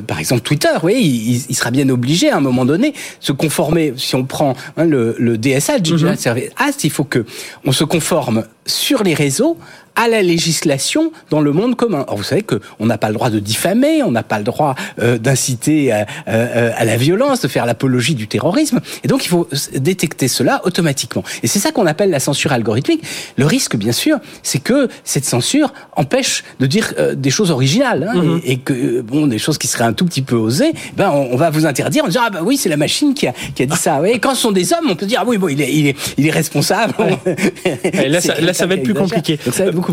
par 0.01 0.19
exemple, 0.19 0.41
Twitter, 0.41 0.67
oui, 0.83 0.95
il, 0.97 1.41
il 1.49 1.55
sera 1.55 1.71
bien 1.71 1.87
obligé 1.87 2.29
à 2.29 2.35
un 2.35 2.41
moment 2.41 2.65
donné 2.65 2.93
se 3.21 3.31
conformer. 3.31 3.93
Si 3.95 4.13
on 4.15 4.25
prend 4.25 4.55
hein, 4.75 4.85
le, 4.97 5.15
le 5.17 5.37
DSA, 5.37 5.79
Digital 5.79 6.17
Service 6.17 6.49
Act, 6.57 6.83
il 6.83 6.89
faut 6.89 7.03
que 7.03 7.25
on 7.65 7.71
se 7.71 7.83
conforme 7.83 8.45
sur 8.65 9.03
les 9.03 9.13
réseaux 9.13 9.57
à 9.97 10.07
la 10.07 10.21
législation 10.21 11.11
dans 11.29 11.41
le 11.41 11.51
monde 11.51 11.75
commun. 11.75 12.05
Or, 12.07 12.15
vous 12.15 12.23
savez 12.23 12.43
que 12.43 12.61
on 12.79 12.85
n'a 12.85 12.97
pas 12.97 13.09
le 13.09 13.15
droit 13.15 13.29
de 13.29 13.39
diffamer, 13.39 14.03
on 14.03 14.11
n'a 14.11 14.23
pas 14.23 14.37
le 14.37 14.45
droit 14.45 14.75
euh, 15.01 15.17
d'inciter 15.17 15.91
à, 15.91 16.05
euh, 16.29 16.71
à 16.77 16.85
la 16.85 16.95
violence, 16.95 17.41
de 17.41 17.47
faire 17.49 17.65
l'apologie 17.65 18.15
du 18.15 18.27
terrorisme, 18.29 18.79
et 19.03 19.07
donc 19.09 19.25
il 19.25 19.27
faut 19.29 19.49
détecter 19.75 20.29
cela 20.29 20.61
automatiquement. 20.65 21.23
Et 21.43 21.47
c'est 21.47 21.59
ça 21.59 21.71
qu'on 21.71 21.85
appelle 21.87 22.09
la 22.11 22.19
censure 22.21 22.53
algorithmique. 22.53 23.03
Le 23.37 23.45
risque, 23.45 23.75
bien 23.75 23.91
sûr, 23.91 24.17
c'est 24.43 24.59
que 24.59 24.87
cette 25.03 25.25
censure 25.25 25.73
empêche 25.95 26.43
de 26.59 26.67
dire 26.67 26.93
euh, 26.99 27.15
des 27.15 27.29
choses 27.31 27.51
originales 27.51 28.09
hein, 28.15 28.39
et, 28.45 28.53
et 28.53 28.57
que 28.57 28.73
euh, 28.73 29.01
bon, 29.03 29.27
des 29.27 29.39
choses 29.39 29.57
qui 29.57 29.67
seraient 29.67 29.83
un 29.83 29.93
tout 29.93 30.05
petit 30.05 30.21
peu 30.21 30.35
osées, 30.35 30.71
ben 30.95 31.09
on, 31.11 31.33
on 31.33 31.37
va 31.37 31.49
vous 31.49 31.65
interdire 31.65 32.03
en 32.05 32.07
disant 32.07 32.21
ah 32.25 32.29
ben 32.29 32.41
oui 32.43 32.55
c'est 32.57 32.69
la 32.69 32.77
machine 32.77 33.13
qui 33.13 33.27
a, 33.27 33.33
qui 33.55 33.63
a 33.63 33.65
dit 33.65 33.75
ça. 33.75 33.99
Et 34.07 34.19
quand 34.19 34.35
ce 34.35 34.41
sont 34.43 34.51
des 34.51 34.71
hommes, 34.73 34.87
on 34.89 34.95
peut 34.95 35.07
dire 35.07 35.19
ah 35.23 35.25
oui 35.27 35.37
bon 35.37 35.47
il 35.49 35.59
est 35.61 35.73
il 35.73 35.87
est, 35.87 35.95
il 36.17 36.27
est 36.27 36.31
responsable. 36.31 36.93
Et 37.83 38.09
là, 38.09 38.21
ça- 38.21 38.39
là, 38.39 38.53
ça 38.53 38.65
va 38.65 38.75
être 38.75 38.83
plus 38.83 38.93
compliqué. 38.93 39.37
Donc 39.43 39.53
ça 39.53 39.63
va 39.63 39.69
être 39.69 39.75
beaucoup 39.75 39.86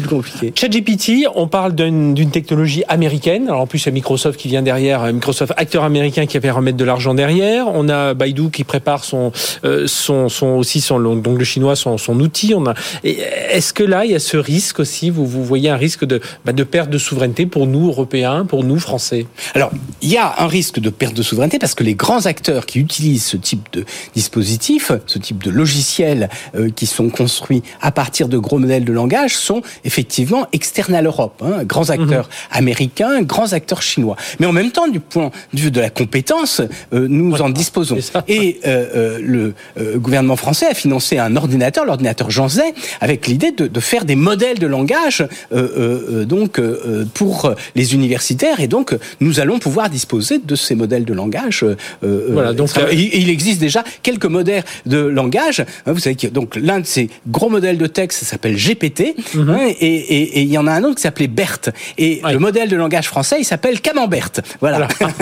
ChatGPT, 0.54 1.26
on 1.34 1.46
parle 1.46 1.74
d'une 1.74 2.30
technologie 2.30 2.84
américaine. 2.88 3.48
Alors 3.48 3.62
en 3.62 3.66
plus, 3.66 3.82
il 3.82 3.86
y 3.86 3.88
a 3.88 3.92
Microsoft 3.92 4.38
qui 4.38 4.48
vient 4.48 4.62
derrière, 4.62 5.02
euh, 5.02 5.12
Microsoft 5.12 5.52
acteur 5.56 5.84
américain 5.84 6.26
qui 6.26 6.38
va 6.38 6.52
remettre 6.52 6.76
de 6.76 6.84
l'argent 6.84 7.14
derrière. 7.14 7.66
On 7.68 7.88
a 7.88 8.14
Baidu 8.14 8.50
qui 8.50 8.64
prépare 8.64 9.04
son, 9.04 9.32
euh, 9.64 9.86
son, 9.86 10.28
son 10.28 10.48
aussi 10.48 10.80
son 10.80 11.00
donc 11.00 11.38
le 11.38 11.44
chinois 11.44 11.76
son, 11.76 11.98
son 11.98 12.18
outil. 12.20 12.54
On 12.54 12.66
a. 12.66 12.74
Est-ce 13.04 13.72
que 13.72 13.82
là, 13.82 14.04
il 14.04 14.12
y 14.12 14.14
a 14.14 14.20
ce 14.20 14.36
risque 14.36 14.80
aussi? 14.80 15.10
Vous 15.10 15.26
vous 15.26 15.44
voyez 15.44 15.70
un 15.70 15.76
risque 15.76 16.04
de 16.04 16.20
bah, 16.44 16.52
de 16.52 16.64
perte 16.64 16.90
de 16.90 16.98
souveraineté 16.98 17.46
pour 17.46 17.66
nous 17.66 17.88
Européens, 17.88 18.44
pour 18.44 18.64
nous 18.64 18.78
Français? 18.78 19.26
Alors, 19.54 19.70
il 20.02 20.10
y 20.10 20.16
a 20.16 20.34
un 20.38 20.46
risque 20.46 20.80
de 20.80 20.90
perte 20.90 21.14
de 21.14 21.22
souveraineté 21.22 21.58
parce 21.58 21.74
que 21.74 21.84
les 21.84 21.94
grands 21.94 22.26
acteurs 22.26 22.66
qui 22.66 22.78
utilisent 22.78 23.24
ce 23.24 23.36
type 23.36 23.68
de 23.72 23.84
dispositif, 24.14 24.92
ce 25.06 25.18
type 25.18 25.42
de 25.42 25.50
logiciels 25.50 26.28
euh, 26.54 26.70
qui 26.70 26.86
sont 26.86 27.10
construits 27.10 27.62
à 27.80 27.90
partir 27.90 28.28
de 28.28 28.38
gros 28.38 28.58
modèles 28.58 28.84
de 28.84 28.92
langage 28.92 29.36
sont 29.36 29.62
effectivement 29.84 30.46
externes 30.52 30.94
à 30.94 31.02
l'Europe. 31.02 31.42
Hein, 31.44 31.64
grands 31.64 31.90
acteurs 31.90 32.28
américains, 32.50 33.22
grands 33.22 33.52
acteurs 33.52 33.82
chinois. 33.82 34.16
Mais 34.38 34.46
en 34.46 34.52
même 34.52 34.70
temps, 34.70 34.88
du 34.88 35.00
point 35.00 35.30
de 35.52 35.60
vue 35.60 35.70
de 35.70 35.80
la 35.80 35.90
compétence, 35.90 36.60
euh, 36.92 37.06
nous 37.08 37.40
en 37.42 37.50
disposons. 37.50 37.96
Et 38.28 38.60
euh, 38.66 38.86
euh, 38.94 39.18
le 39.22 39.54
euh, 39.78 39.98
gouvernement 39.98 40.36
français 40.36 40.66
a 40.66 40.74
financé 40.74 41.18
un 41.18 41.36
ordinateur, 41.36 41.84
l'ordinateur 41.84 42.30
Jean 42.30 42.48
Zay, 42.48 42.74
avec 43.00 43.26
l'idée 43.26 43.52
de, 43.52 43.66
de 43.66 43.80
faire 43.80 44.04
des 44.04 44.16
modèles 44.16 44.58
de 44.58 44.66
langage 44.66 45.26
euh, 45.52 46.24
donc 46.24 46.58
euh, 46.58 47.04
pour 47.14 47.52
les 47.74 47.94
universitaires. 47.94 48.60
Et 48.60 48.68
donc, 48.68 48.96
nous 49.20 49.40
allons 49.40 49.58
pouvoir 49.58 49.90
disposer 49.90 50.38
de 50.38 50.54
ces 50.56 50.74
modèles 50.74 51.04
de 51.04 51.12
langage. 51.12 51.64
Voilà, 52.02 52.52
donc, 52.52 52.70
euh, 52.78 52.92
il 52.92 53.30
existe 53.30 53.60
déjà 53.60 53.84
quelques 54.02 54.26
modèles 54.26 54.64
de 54.86 54.98
langage. 54.98 55.60
Hein, 55.86 55.92
Vous 55.92 55.98
savez 56.00 56.16
que 56.16 56.26
donc 56.26 56.56
l'un 56.56 56.80
de 56.80 56.86
ces 56.86 57.08
gros 57.28 57.48
modèles 57.50 57.78
de 57.78 57.86
texte 57.86 58.20
ça 58.20 58.26
s'appelle 58.26 58.56
GPT, 58.56 59.14
hein, 59.36 59.63
et, 59.64 59.70
et- 59.70 60.38
et 60.38 60.42
il 60.42 60.48
y 60.50 60.58
en 60.58 60.66
a 60.66 60.72
un 60.72 60.84
autre 60.84 60.96
qui 60.96 61.02
s'appelait 61.02 61.26
BERT. 61.28 61.70
Et 61.98 62.20
Ouais. 62.24 62.32
le 62.32 62.38
modèle 62.38 62.68
de 62.68 62.76
langage 62.76 63.06
français, 63.08 63.36
il 63.40 63.44
s'appelle 63.44 63.80
Camembert. 63.80 64.30
Voilà. 64.60 64.86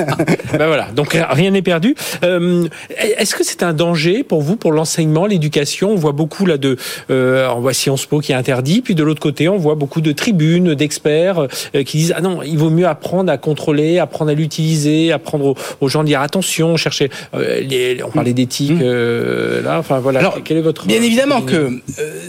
ben 0.58 0.66
voilà, 0.66 0.88
donc 0.94 1.16
rien 1.30 1.50
n'est 1.50 1.62
perdu. 1.62 1.94
Euh, 2.22 2.66
Est-ce 3.18 3.34
que 3.34 3.44
c'est 3.44 3.62
un 3.62 3.72
danger 3.72 4.22
pour 4.22 4.42
vous, 4.42 4.56
pour 4.56 4.72
l'enseignement, 4.72 5.26
l'éducation? 5.26 5.90
On 5.90 5.96
voit 5.96 6.12
beaucoup 6.12 6.46
là 6.46 6.58
de, 6.58 6.76
euh, 7.10 7.48
on 7.56 7.60
voit 7.60 7.72
Sciences 7.72 8.06
Po 8.06 8.20
qui 8.20 8.32
est 8.32 8.34
interdit, 8.34 8.80
puis 8.82 8.94
de 8.94 9.02
l'autre 9.02 9.20
côté, 9.20 9.48
on 9.48 9.56
voit 9.56 9.74
beaucoup 9.74 10.00
de 10.00 10.12
tribunes, 10.12 10.74
d'experts 10.74 11.46
euh, 11.74 11.82
qui 11.84 11.98
disent 11.98 12.14
ah 12.16 12.20
non, 12.20 12.42
il 12.42 12.58
vaut 12.58 12.70
mieux 12.70 12.86
apprendre 12.86 13.30
à 13.32 13.38
contrôler, 13.38 13.98
apprendre 13.98 14.30
à 14.30 14.34
l'utiliser, 14.34 15.12
apprendre 15.12 15.46
aux, 15.46 15.54
aux 15.80 15.88
gens 15.88 16.00
à 16.00 16.04
dire 16.04 16.20
attention, 16.20 16.76
chercher. 16.76 17.10
euh, 17.34 17.60
les, 17.60 18.02
on 18.04 18.10
parlait 18.10 18.32
d'éthique 18.32 18.80
euh, 18.80 19.62
là, 19.62 19.78
enfin 19.78 19.98
voilà. 19.98 20.20
Alors, 20.20 20.38
quel 20.44 20.56
est 20.58 20.62
votre 20.62 20.86
Bien 20.86 21.02
évidemment 21.02 21.42
que 21.42 21.80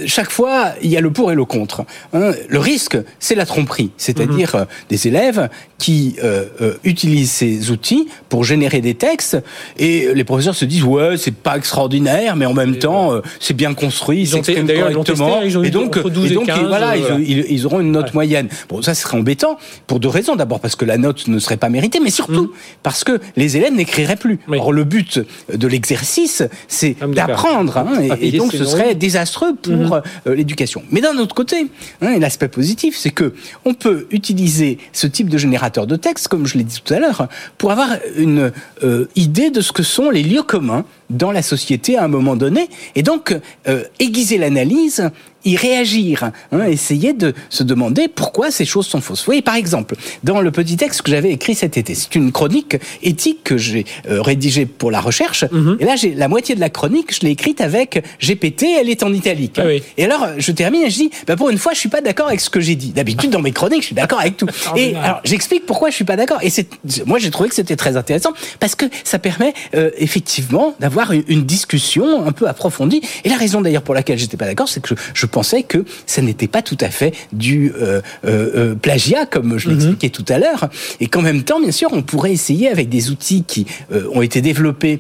chaque 0.06 0.32
fois, 0.32 0.74
il 0.82 0.90
y 0.90 0.98
a 0.98 1.02
le 1.02 1.12
pour 1.12 1.32
et 1.32 1.36
le 1.36 1.46
contre. 1.46 1.84
Hein. 2.14 2.32
Le 2.48 2.60
risque, 2.60 2.98
c'est 3.20 3.36
la 3.36 3.46
tromperie, 3.46 3.92
c'est-à-dire 3.98 4.56
euh, 4.56 4.66
des 4.90 5.08
élèves 5.08 5.50
qui 5.80 6.16
euh, 6.24 6.46
euh, 6.62 6.74
utilisent 6.84 7.32
ces 7.32 7.72
outils 7.72 8.08
pour 8.30 8.44
générer 8.44 8.80
des 8.82 8.94
textes 8.94 9.38
et 9.78 10.14
les 10.14 10.24
professeurs 10.24 10.56
se 10.56 10.64
disent 10.66 10.84
ouais 10.84 11.18
c'est 11.18 11.34
pas 11.36 11.58
extraordinaire 11.58 12.36
mais 12.38 12.46
en 12.46 12.54
même 12.54 12.78
temps 12.78 13.14
euh, 13.14 13.22
c'est 13.40 13.54
bien 13.54 13.74
construit, 13.74 14.22
ils 14.24 14.32
l'ont 14.32 14.42
correctement 14.42 15.04
testé, 15.04 15.60
ils 15.60 15.66
et 15.66 15.70
donc, 15.72 15.98
entre 15.98 16.10
12 16.10 16.26
et 16.30 16.32
et 16.32 16.36
donc 16.36 16.46
15, 16.46 16.60
voilà, 16.68 16.96
ils, 16.96 17.02
voilà. 17.02 17.18
ils- 17.20 17.46
ils 17.50 17.66
auront 17.66 17.80
une 17.82 17.92
note 17.92 18.06
Ouais. 18.06 18.12
moyenne. 18.14 18.48
Bon 18.70 18.82
ça 18.82 18.94
serait 18.94 19.18
embêtant 19.18 19.58
pour 19.88 20.00
deux 20.00 20.08
raisons. 20.10 20.36
D'abord 20.36 20.60
parce 20.62 20.76
que 20.76 20.86
la 20.86 20.98
note 20.98 21.28
ne 21.28 21.40
serait 21.40 21.58
pas 21.58 21.70
méritée, 21.70 22.00
mais 22.00 22.12
surtout 22.12 22.54
parce 22.84 23.04
que 23.04 23.20
les 23.36 23.58
élèves 23.58 23.74
n'écriraient 23.74 24.16
plus. 24.16 24.40
Oui. 24.48 24.58
Or 24.60 24.72
le 24.72 24.84
but 24.86 25.20
de 25.54 25.68
l'exercice 25.68 26.44
c'est 26.68 26.96
Ah, 27.02 27.08
d'apprendre 27.08 27.78
hein, 27.78 27.88
et, 28.22 28.32
donc 28.32 28.52
ce 28.54 28.64
serait 28.64 28.96
désastreux 28.96 29.56
pour 29.56 29.96
euh, 29.96 30.02
l'éducation. 30.36 30.84
Mais 30.92 31.02
d'un 31.02 31.18
autre 31.18 31.36
côté, 31.36 31.68
et 32.12 32.20
l'aspect 32.20 32.48
positif, 32.48 32.96
c'est 32.98 33.12
que 33.12 33.34
on 33.66 33.74
peut 33.74 34.08
utiliser 34.12 34.78
ce 34.92 35.08
type 35.08 35.30
de 35.30 35.38
générateur 35.38 35.88
de 35.88 35.96
texte, 35.96 36.28
comme 36.28 36.46
je 36.46 36.58
l'ai 36.58 36.64
dit 36.64 36.82
tout 36.84 36.94
à 36.94 37.00
l'heure, 37.00 37.28
pour 37.58 37.72
avoir 37.72 37.90
une 38.18 38.52
euh, 38.84 39.06
idée 39.16 39.50
de 39.50 39.62
ce 39.62 39.72
que 39.72 39.84
sont 39.84 40.10
les 40.10 40.24
lieux 40.24 40.44
communs 40.44 40.86
dans 41.14 41.32
la 41.32 41.42
société 41.42 41.98
à 41.98 42.04
un 42.04 42.08
moment 42.08 42.36
donné, 42.36 42.70
et 42.96 43.04
donc 43.04 43.38
euh, 43.68 43.84
aiguiser 44.00 44.38
l'analyse 44.38 45.10
y 45.46 45.58
réagir, 45.58 46.32
hein, 46.52 46.66
essayer 46.68 47.14
de 47.14 47.34
se 47.50 47.64
demander 47.64 48.08
pourquoi 48.08 48.52
ces 48.52 48.66
choses 48.66 48.88
sont 48.88 49.02
fausses. 49.02 49.20
Vous 49.20 49.26
voyez, 49.26 49.42
par 49.42 49.56
exemple, 49.56 49.96
dans 50.24 50.42
le 50.42 50.52
petit 50.52 50.78
texte 50.78 51.02
que 51.02 51.12
j'avais 51.12 51.32
écrit 51.32 51.56
cet 51.56 51.78
été, 51.78 51.96
c'est 51.96 52.16
une 52.16 52.32
chronique 52.32 52.78
éthique 53.02 53.44
que 53.44 53.58
j'ai 53.58 53.86
euh, 54.10 54.22
rédigée 54.22 54.66
pour 54.66 54.92
la 54.92 55.02
recherche, 55.02 55.46
et 55.80 55.86
là, 55.86 55.96
j'ai 55.96 56.14
la 56.14 56.28
moitié 56.28 56.56
de 56.56 56.60
la 56.60 56.70
chronique, 56.70 57.14
je 57.14 57.22
l'ai 57.22 57.32
écrite 57.32 57.62
avec 57.62 58.04
GPT, 58.22 58.64
elle 58.80 58.90
est 58.90 59.04
en 59.04 59.14
italique. 59.14 59.58
Ah 59.58 59.66
oui. 59.66 59.84
Et 59.98 60.06
alors, 60.06 60.28
je 60.38 60.52
termine 60.52 60.84
et 60.84 60.90
je 60.90 60.96
dis, 60.96 61.12
bah, 61.28 61.36
pour 61.36 61.50
une 61.50 61.58
fois, 61.58 61.74
je 61.74 61.80
suis 61.80 61.90
pas 61.90 62.02
d'accord 62.02 62.28
avec 62.28 62.40
ce 62.40 62.50
que 62.50 62.60
j'ai 62.60 62.76
dit. 62.76 62.90
D'habitude, 62.90 63.30
dans 63.30 63.42
mes 63.42 63.52
chroniques, 63.52 63.82
je 63.82 63.88
suis 63.88 63.96
d'accord 63.96 64.20
avec 64.20 64.38
tout. 64.38 64.48
Et 64.76 64.96
alors, 64.96 65.22
j'explique 65.24 65.66
pourquoi 65.66 65.90
je 65.90 65.96
suis 65.96 66.06
pas 66.06 66.16
d'accord. 66.16 66.40
Et 66.42 66.50
c'est, 66.50 66.68
moi, 67.06 67.20
j'ai 67.20 67.32
trouvé 67.32 67.50
que 67.50 67.56
c'était 67.56 67.76
très 67.76 67.98
intéressant 67.98 68.34
parce 68.60 68.76
que 68.76 68.86
ça 69.04 69.20
permet 69.20 69.54
euh, 69.76 69.92
effectivement 69.98 70.76
d'avoir 70.80 71.03
une, 71.12 71.24
une 71.28 71.44
discussion 71.44 72.26
un 72.26 72.32
peu 72.32 72.48
approfondie. 72.48 73.02
Et 73.24 73.30
la 73.30 73.38
raison 73.38 73.62
d'ailleurs 73.62 73.82
pour 73.82 73.94
laquelle 73.94 74.18
j'étais 74.18 74.38
pas 74.38 74.46
d'accord, 74.46 74.68
c'est 74.68 74.82
que 74.82 74.90
je, 74.90 74.96
je 75.14 75.26
pensais 75.26 75.64
que 75.64 75.86
ça 76.06 76.22
n'était 76.22 76.48
pas 76.48 76.62
tout 76.62 76.78
à 76.80 76.90
fait 76.90 77.14
du 77.32 77.74
euh, 77.76 78.02
euh, 78.26 78.52
euh, 78.56 78.76
plagiat, 78.76 79.26
comme 79.26 79.58
je 79.58 79.70
l'expliquais 79.70 80.10
tout 80.10 80.26
à 80.30 80.38
l'heure, 80.38 80.70
et 81.00 81.08
qu'en 81.08 81.22
même 81.22 81.44
temps, 81.44 81.60
bien 81.60 81.72
sûr, 81.72 81.90
on 81.92 82.02
pourrait 82.02 82.32
essayer 82.32 82.70
avec 82.70 82.90
des 82.90 83.10
outils 83.10 83.44
qui 83.44 83.66
euh, 83.92 84.08
ont 84.14 84.22
été 84.22 84.42
développés 84.42 85.00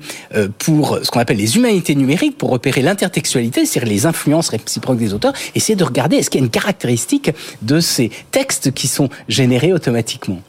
pour 0.58 1.00
ce 1.04 1.12
qu'on 1.12 1.20
appelle 1.20 1.38
les 1.38 1.56
humanités 1.58 1.96
numériques, 1.96 2.38
pour 2.38 2.50
repérer 2.50 2.82
l'intertextualité, 2.82 3.66
c'est-à-dire 3.66 3.92
les 3.92 4.06
influences 4.06 4.50
réciproques 4.50 4.98
des 4.98 5.14
auteurs, 5.14 5.34
essayer 5.56 5.76
de 5.76 5.84
regarder 5.84 6.18
est-ce 6.18 6.30
qu'il 6.30 6.40
y 6.40 6.44
a 6.44 6.46
une 6.46 6.52
caractéristique 6.52 7.32
de 7.62 7.80
ces 7.80 8.12
textes 8.32 8.74
qui 8.74 8.88
sont 8.88 9.10
générés 9.28 9.74
automatiquement. 9.74 10.42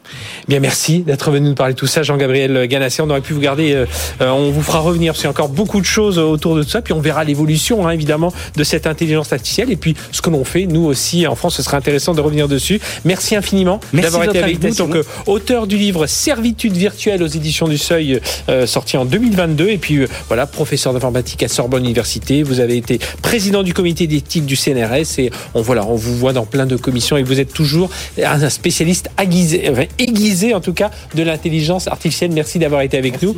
Bien, 0.49 0.61
merci 0.61 1.01
d'être 1.01 1.31
venu 1.31 1.49
nous 1.49 1.55
parler 1.55 1.75
de 1.75 1.79
tout 1.79 1.87
ça, 1.87 2.03
Jean-Gabriel 2.03 2.67
Ganassi. 2.67 3.01
On 3.01 3.11
aurait 3.11 3.21
pu 3.21 3.33
vous 3.33 3.41
garder, 3.41 3.85
on 4.21 4.51
vous 4.51 4.63
fera 4.63 4.81
revenir 4.81 5.15
a 5.27 5.33
encore 5.35 5.49
beaucoup 5.49 5.81
de 5.81 5.87
choses 5.87 6.19
autour 6.19 6.55
de 6.55 6.63
tout 6.63 6.71
ça. 6.71 6.81
Puis 6.81 6.93
on 6.93 7.01
verra 7.01 7.25
l'évolution, 7.25 7.89
hein, 7.89 7.91
évidemment, 7.91 8.33
de 8.57 8.63
cette 8.63 8.87
intelligence 8.87 9.33
artificielle. 9.33 9.73
Et 9.73 9.77
puis 9.77 9.97
ce 10.13 10.23
que 10.23 10.31
l'on 10.31 10.45
fait, 10.45 10.67
nous 10.67 10.85
aussi, 10.85 11.27
en 11.27 11.35
France, 11.35 11.57
ce 11.57 11.63
serait 11.63 11.77
intéressant 11.77 12.15
de 12.15 12.21
revenir 12.21 12.47
dessus. 12.47 12.81
Merci 13.05 13.35
infiniment 13.35 13.81
d'avoir 13.93 14.25
été 14.25 14.39
avec 14.39 14.63
nous. 14.63 14.75
Donc, 14.75 14.95
euh, 14.95 15.03
auteur 15.27 15.67
du 15.67 15.77
livre 15.77 16.07
Servitude 16.07 16.77
virtuelle 16.77 17.21
aux 17.23 17.27
éditions 17.27 17.67
du 17.67 17.79
Seuil, 17.79 18.21
euh, 18.49 18.67
sorti 18.67 18.97
en 18.97 19.05
2022. 19.05 19.71
Et 19.71 19.79
puis, 19.79 19.97
euh, 19.97 20.09
voilà, 20.29 20.47
professeur 20.47 20.93
d'informatique 20.93 21.43
à 21.43 21.49
Sorbonne 21.49 21.85
Université. 21.85 22.45
Vous 22.45 22.61
avez 22.61 22.77
été 22.77 23.01
président 23.21 23.65
du 23.65 23.75
comité 23.75 24.07
d'éthique 24.07 24.47
du 24.47 24.55
CNRS. 24.55 25.19
Et 25.19 25.31
on, 25.55 25.63
voilà, 25.63 25.85
on 25.85 25.97
vous 25.97 26.17
voit 26.17 26.33
dans 26.33 26.47
plein 26.47 26.67
de 26.67 26.77
commissions 26.77 27.17
et 27.17 27.25
vous 27.25 27.41
êtes 27.41 27.53
toujours 27.53 27.91
un 28.23 28.49
spécialiste 28.51 29.11
aiguisé, 29.21 29.69
enfin, 29.69 29.87
aiguisé 29.99 30.55
en 30.55 30.61
tout 30.61 30.75
cas, 30.75 30.93
de 31.17 31.25
l'intelligence 31.25 31.89
artificielle. 31.89 32.31
Merci 32.33 32.61
d'avoir 32.61 32.83
été 32.83 32.97
avec 32.97 33.21
nous. 33.21 33.35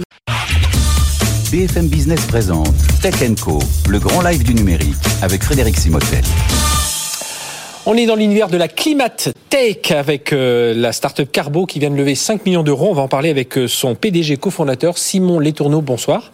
BFM 1.53 1.87
Business 1.87 2.27
présente 2.27 2.75
Tech 3.01 3.15
Co, 3.41 3.61
le 3.89 4.01
grand 4.01 4.21
live 4.23 4.43
du 4.43 4.53
numérique 4.53 4.97
avec 5.23 5.45
Frédéric 5.45 5.77
Simotel. 5.77 6.25
On 7.85 7.95
est 7.95 8.07
dans 8.07 8.17
l'univers 8.17 8.49
de 8.49 8.57
la 8.57 8.67
climate 8.67 9.29
tech 9.49 9.93
avec 9.93 10.33
euh, 10.33 10.75
la 10.75 10.91
startup 10.91 11.31
Carbo 11.31 11.65
qui 11.67 11.79
vient 11.79 11.91
de 11.91 11.95
lever 11.95 12.17
5 12.17 12.45
millions 12.47 12.65
d'euros. 12.65 12.89
On 12.91 12.95
va 12.95 13.03
en 13.03 13.09
parler 13.09 13.31
avec 13.31 13.59
euh, 13.59 13.69
son 13.69 13.95
PDG 13.95 14.39
cofondateur 14.39 14.99
Simon 14.99 15.39
Letourneau. 15.39 15.83
Bonsoir. 15.83 16.33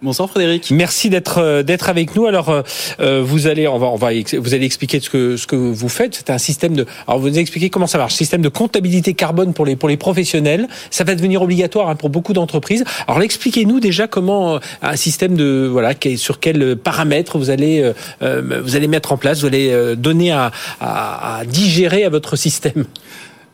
Bonsoir 0.00 0.30
Frédéric. 0.30 0.70
Merci 0.70 1.10
d'être 1.10 1.38
euh, 1.38 1.64
d'être 1.64 1.88
avec 1.88 2.14
nous. 2.14 2.26
Alors 2.26 2.50
euh, 2.50 2.62
euh, 3.00 3.20
vous 3.20 3.48
allez 3.48 3.66
on 3.66 3.78
va 3.78 3.88
on 3.88 3.96
va 3.96 4.10
vous 4.38 4.54
allez 4.54 4.64
expliquer 4.64 5.00
ce 5.00 5.10
que 5.10 5.36
ce 5.36 5.48
que 5.48 5.56
vous 5.56 5.88
faites. 5.88 6.14
C'est 6.14 6.30
un 6.30 6.38
système 6.38 6.76
de 6.76 6.86
alors 7.08 7.18
vous 7.18 7.28
nous 7.28 7.38
expliquez 7.38 7.68
comment 7.68 7.88
ça 7.88 7.98
marche. 7.98 8.14
Système 8.14 8.40
de 8.40 8.48
comptabilité 8.48 9.14
carbone 9.14 9.54
pour 9.54 9.66
les 9.66 9.74
pour 9.74 9.88
les 9.88 9.96
professionnels. 9.96 10.68
Ça 10.92 11.02
va 11.02 11.16
devenir 11.16 11.42
obligatoire 11.42 11.88
hein, 11.88 11.96
pour 11.96 12.10
beaucoup 12.10 12.32
d'entreprises. 12.32 12.84
Alors 13.08 13.22
expliquez-nous 13.22 13.80
déjà 13.80 14.06
comment 14.06 14.54
euh, 14.54 14.58
un 14.82 14.94
système 14.94 15.34
de 15.34 15.68
voilà 15.68 15.94
sur 16.16 16.38
quels 16.38 16.76
paramètres 16.76 17.36
vous 17.36 17.50
allez 17.50 17.92
euh, 18.22 18.60
vous 18.62 18.76
allez 18.76 18.86
mettre 18.86 19.10
en 19.10 19.16
place. 19.16 19.40
Vous 19.40 19.46
allez 19.48 19.96
donner 19.96 20.30
à, 20.30 20.52
à, 20.80 21.38
à 21.38 21.44
digérer 21.44 22.04
à 22.04 22.08
votre 22.08 22.36
système. 22.36 22.84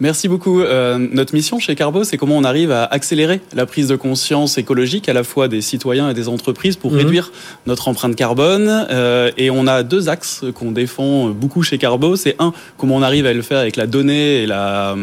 Merci 0.00 0.26
beaucoup. 0.28 0.60
Euh, 0.60 0.98
notre 0.98 1.34
mission 1.34 1.58
chez 1.60 1.76
Carbo, 1.76 2.02
c'est 2.04 2.16
comment 2.16 2.36
on 2.36 2.42
arrive 2.44 2.72
à 2.72 2.84
accélérer 2.84 3.40
la 3.54 3.64
prise 3.64 3.86
de 3.88 3.96
conscience 3.96 4.58
écologique 4.58 5.08
à 5.08 5.12
la 5.12 5.22
fois 5.22 5.46
des 5.46 5.60
citoyens 5.60 6.10
et 6.10 6.14
des 6.14 6.28
entreprises 6.28 6.76
pour 6.76 6.90
Mhm. 6.92 6.98
réduire 6.98 7.32
notre 7.66 7.86
empreinte 7.88 8.16
carbone. 8.16 8.86
Euh, 8.90 9.30
et 9.38 9.50
on 9.50 9.66
a 9.68 9.82
deux 9.84 10.08
axes 10.08 10.44
qu'on 10.54 10.72
défend 10.72 11.28
beaucoup 11.28 11.62
chez 11.62 11.78
Carbo. 11.78 12.16
C'est 12.16 12.34
un, 12.40 12.52
comment 12.76 12.96
on 12.96 13.02
arrive 13.02 13.24
à 13.26 13.32
le 13.32 13.42
faire 13.42 13.58
avec 13.58 13.76
la 13.76 13.86
donnée 13.86 14.42
et 14.42 14.46
la 14.46 14.96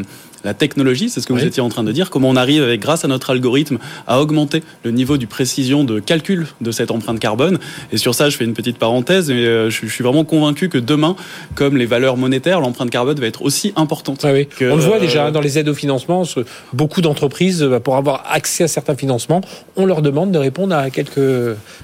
la 0.44 0.54
technologie, 0.54 1.10
c'est 1.10 1.22
ce 1.22 1.28
que 1.28 1.34
Oui. 1.34 1.42
vous 1.42 1.48
étiez 1.48 1.62
en 1.62 1.70
train 1.70 1.84
de 1.84 1.92
dire, 1.92 2.10
comment 2.10 2.30
on 2.30 2.36
arrive, 2.36 2.64
avec, 2.64 2.82
grâce 2.82 3.06
à 3.06 3.08
notre 3.08 3.30
algorithme, 3.30 3.78
à 4.08 4.20
augmenter 4.22 4.64
le 4.84 4.92
niveau 4.92 5.18
du 5.18 5.28
précision 5.28 5.84
de 5.84 6.00
calcul 6.00 6.48
de 6.62 6.72
cette 6.72 6.92
empreinte 6.92 7.20
carbone. 7.20 7.60
Et 7.92 7.98
sur 7.98 8.16
ça, 8.16 8.30
je 8.30 8.38
fais 8.38 8.46
une 8.46 8.54
petite 8.54 8.78
parenthèse, 8.78 9.30
mais 9.30 9.36
euh, 9.46 9.70
je, 9.70 9.86
je 9.86 9.92
suis 9.92 10.04
vraiment 10.04 10.24
convaincu 10.24 10.70
que 10.70 10.78
demain, 10.78 11.16
comme 11.56 11.78
les 11.78 11.86
valeurs 11.86 12.18
monétaires, 12.18 12.60
l'empreinte 12.60 12.90
carbone 12.90 13.20
va 13.20 13.28
être 13.28 13.42
aussi 13.44 13.74
importante. 13.76 14.22
Ah 14.24 14.32
oui. 14.34 14.48
que, 14.48 14.66
on 14.72 14.76
le 14.76 14.82
voit 14.82 14.98
euh, 14.98 15.00
déjà 15.00 15.28
hein, 15.28 15.32
dans 15.32 15.42
les 15.42 15.60
aides 15.60 15.70
au 15.70 15.74
financement. 15.74 16.24
ce- 16.26 16.42
Beaucoup 16.74 17.02
d'entreprises, 17.02 17.62
euh, 17.64 17.80
pour 17.80 17.96
avoir 17.98 18.24
accès 18.32 18.64
à 18.64 18.68
certains 18.68 18.96
financements, 18.96 19.42
on 19.76 19.86
leur 19.86 20.02
demande 20.02 20.32
de 20.32 20.38
répondre 20.40 20.76
à 20.76 20.90
quelques, 20.90 21.20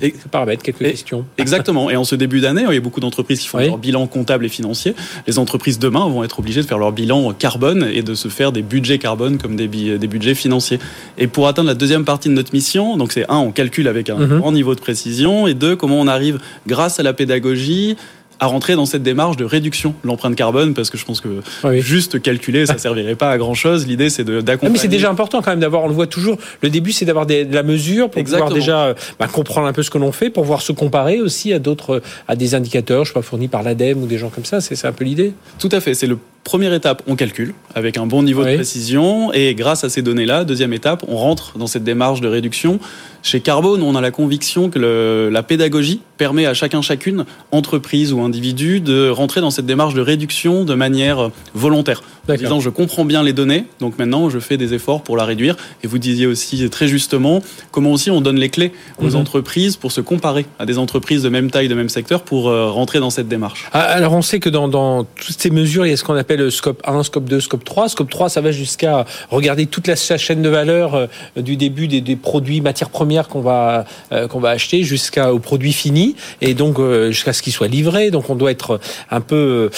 Et- 0.02 0.14
paramètres, 0.32 0.64
quelques 0.64 0.82
et- 0.82 0.92
questions. 0.92 1.26
Exactement. 1.38 1.90
Et 1.90 1.96
en 1.96 2.04
ce 2.04 2.16
début 2.16 2.40
d'année, 2.42 2.64
il 2.68 2.74
y 2.74 2.78
a 2.78 2.82
beaucoup 2.82 3.00
d'entreprises 3.00 3.40
qui 3.42 3.48
font 3.48 3.58
Oui. 3.60 3.68
leur 3.68 3.78
bilan 3.78 4.08
comptable 4.08 4.46
et 4.46 4.50
financier. 4.50 4.96
Les 5.28 5.40
entreprises 5.40 5.80
demain 5.80 6.08
vont 6.08 6.24
être 6.24 6.40
obligées 6.40 6.62
de 6.62 6.68
faire 6.68 6.78
leur 6.80 6.92
bilan 6.92 7.34
carbone 7.34 7.88
et 7.94 8.02
de 8.02 8.14
se 8.16 8.28
faire 8.28 8.47
des 8.52 8.62
budgets 8.62 8.98
carbone 9.00 9.38
comme 9.38 9.56
des, 9.56 9.68
des 9.68 10.08
budgets 10.08 10.36
financiers. 10.36 10.80
Et 11.18 11.28
pour 11.28 11.48
atteindre 11.48 11.68
la 11.68 11.76
deuxième 11.76 12.06
partie 12.06 12.30
de 12.30 12.34
notre 12.34 12.54
mission, 12.54 12.98
donc 12.98 13.12
c'est 13.12 13.26
un, 13.30 13.38
on 13.38 13.52
calcule 13.52 13.88
avec 13.88 14.10
un 14.10 14.18
Mhm. 14.18 14.40
grand 14.40 14.52
niveau 14.52 14.76
de 14.76 14.80
précision, 14.82 15.48
et 15.48 15.54
deux, 15.54 15.76
comment 15.76 16.00
on 16.00 16.08
arrive, 16.08 16.40
grâce 16.68 17.00
à 17.00 17.04
la 17.04 17.14
pédagogie, 17.14 17.96
à 18.40 18.46
rentrer 18.46 18.76
dans 18.76 18.86
cette 18.86 19.02
démarche 19.02 19.36
de 19.36 19.46
réduction 19.46 19.96
de 20.04 20.08
l'empreinte 20.08 20.36
carbone, 20.36 20.76
parce 20.76 20.92
que 20.92 20.98
je 21.00 21.06
pense 21.06 21.22
que 21.22 21.42
Oui. 21.64 21.82
juste 21.82 22.22
calculer, 22.22 22.68
ça 22.68 22.78
servirait 22.78 23.16
pas 23.16 23.32
à 23.32 23.38
grand 23.40 23.56
chose. 23.56 23.88
L'idée, 23.88 24.12
c'est 24.12 24.24
de- 24.24 24.38
Ah, 24.38 24.42
d'accompagner. 24.44 24.74
mais 24.74 24.78
c'est 24.80 24.88
déjà 24.88 25.10
important 25.10 25.42
quand 25.42 25.50
même 25.50 25.60
d'avoir, 25.60 25.84
on 25.86 25.88
le 25.88 25.96
voit 25.96 26.06
toujours, 26.06 26.38
le 26.62 26.70
début 26.70 26.92
c'est 26.92 27.06
d'avoir 27.06 27.26
de 27.26 27.48
la 27.52 27.64
mesure 27.64 28.12
pour 28.12 28.20
Exactement. 28.22 28.50
pouvoir 28.50 28.60
déjà 28.62 28.84
euh, 28.90 28.94
bah, 29.20 29.26
comprendre 29.28 29.66
un 29.66 29.74
peu 29.74 29.82
ce 29.82 29.90
que 29.90 29.98
l'on 29.98 30.12
fait, 30.12 30.30
pour 30.30 30.44
pouvoir 30.44 30.62
se 30.62 30.72
comparer 30.72 31.20
aussi 31.20 31.52
à 31.52 31.58
d'autres, 31.58 32.04
à 32.28 32.36
des 32.36 32.54
indicateurs, 32.54 33.06
je 33.06 33.10
sais 33.10 33.14
pas, 33.16 33.24
fournis 33.24 33.48
par 33.48 33.64
l'ADEME 33.64 34.04
ou 34.04 34.06
des 34.06 34.20
gens 34.20 34.30
comme 34.30 34.46
ça, 34.46 34.62
c'est 34.62 34.76
c'est 34.76 34.86
un 34.88 34.92
peu 34.94 35.04
l'idée? 35.04 35.34
Tout 35.58 35.70
à 35.72 35.80
fait. 35.80 35.96
C'est 35.96 36.06
le 36.06 36.20
première 36.48 36.74
étape, 36.74 37.04
on 37.08 37.18
calcule 37.18 37.54
avec 37.76 37.98
un 37.98 38.06
bon 38.08 38.24
niveau 38.24 38.42
Oui. 38.44 38.52
de 38.52 38.56
précision 38.56 39.34
et 39.34 39.54
grâce 39.54 39.84
à 39.84 39.90
ces 39.90 40.02
données-là, 40.02 40.46
deuxième 40.46 40.72
étape, 40.72 41.04
on 41.10 41.18
rentre 41.18 41.58
dans 41.58 41.68
cette 41.68 41.84
démarche 41.84 42.22
de 42.22 42.30
réduction. 42.30 42.80
Chez 43.22 43.42
Carbo, 43.42 43.76
nous, 43.78 43.86
on 43.86 43.96
a 43.96 44.00
la 44.02 44.12
conviction 44.12 44.70
que 44.70 44.80
le- 44.80 45.30
la 45.30 45.44
pédagogie 45.44 46.00
permet 46.18 46.46
à 46.46 46.54
chacun, 46.54 46.82
chacune, 46.82 47.26
entreprise 47.52 48.14
ou 48.14 48.22
individu, 48.22 48.80
de 48.80 49.10
rentrer 49.10 49.42
dans 49.42 49.52
cette 49.52 49.66
démarche 49.66 49.94
de 49.94 50.00
réduction 50.02 50.64
de 50.64 50.74
manière 50.74 51.30
volontaire. 51.54 52.02
En 52.30 52.34
disant, 52.36 52.60
je 52.62 52.70
comprends 52.70 53.06
bien 53.06 53.24
les 53.24 53.34
données, 53.34 53.66
donc 53.80 53.98
maintenant, 54.00 54.30
je 54.30 54.40
fais 54.40 54.56
des 54.58 54.74
efforts 54.74 55.02
pour 55.02 55.18
la 55.18 55.26
réduire. 55.26 55.56
Et 55.84 55.88
vous 55.88 55.98
disiez 55.98 56.28
aussi 56.28 56.70
très 56.70 56.88
justement 56.88 57.42
comment 57.72 57.92
aussi 57.92 58.10
on 58.12 58.22
donne 58.22 58.38
les 58.38 58.50
clés 58.50 58.72
aux 59.00 59.12
Mhm. 59.12 59.16
entreprises 59.16 59.76
pour 59.76 59.92
se 59.92 60.00
comparer 60.02 60.46
à 60.60 60.66
des 60.66 60.78
entreprises 60.78 61.24
de 61.24 61.30
même 61.30 61.52
taille, 61.52 61.68
de 61.68 61.76
même 61.76 61.90
secteur, 61.90 62.22
pour 62.24 62.48
euh, 62.50 62.70
rentrer 62.70 63.00
dans 63.00 63.10
cette 63.10 63.28
démarche. 63.28 63.66
Ah, 63.74 63.82
Alors 63.82 64.14
on 64.14 64.22
sait 64.22 64.40
que 64.40 64.50
dans, 64.50 64.68
dans 64.70 65.04
toutes 65.04 65.40
ces 65.40 65.50
mesures, 65.50 65.86
il 65.86 65.90
y 65.90 65.94
a 65.94 65.98
ce 65.98 66.04
qu'on 66.04 66.16
appelle 66.16 66.37
le 66.38 66.50
scope 66.50 66.82
1, 66.86 67.04
scope 67.04 67.26
2, 67.26 67.40
scope 67.40 67.64
3. 67.64 67.90
Scope 67.90 68.10
3, 68.10 68.30
ça 68.30 68.42
va 68.42 68.52
jusqu'à 68.52 69.06
regarder 69.30 69.66
toute 69.66 69.88
la 69.88 69.96
chaîne 69.96 70.42
de 70.42 70.50
valeur 70.50 70.96
euh, 70.96 71.08
du 71.36 71.58
début 71.58 71.88
des, 71.88 72.02
des 72.02 72.16
produits 72.16 72.62
matières 72.62 72.90
premières 72.90 73.28
qu'on 73.28 73.42
va 73.42 73.86
euh, 74.12 74.28
qu'on 74.28 74.40
va 74.40 74.50
acheter 74.50 74.84
jusqu'au 74.84 75.40
produit 75.40 75.74
fini 75.74 76.16
et 76.42 76.54
donc 76.54 76.80
euh, 76.80 77.12
jusqu'à 77.12 77.34
ce 77.34 77.42
qu'il 77.42 77.54
soit 77.54 77.68
livré. 77.68 78.12
Donc 78.12 78.30
on 78.30 78.36
doit 78.36 78.52
être 78.52 78.80
un 79.12 79.22
peu 79.22 79.70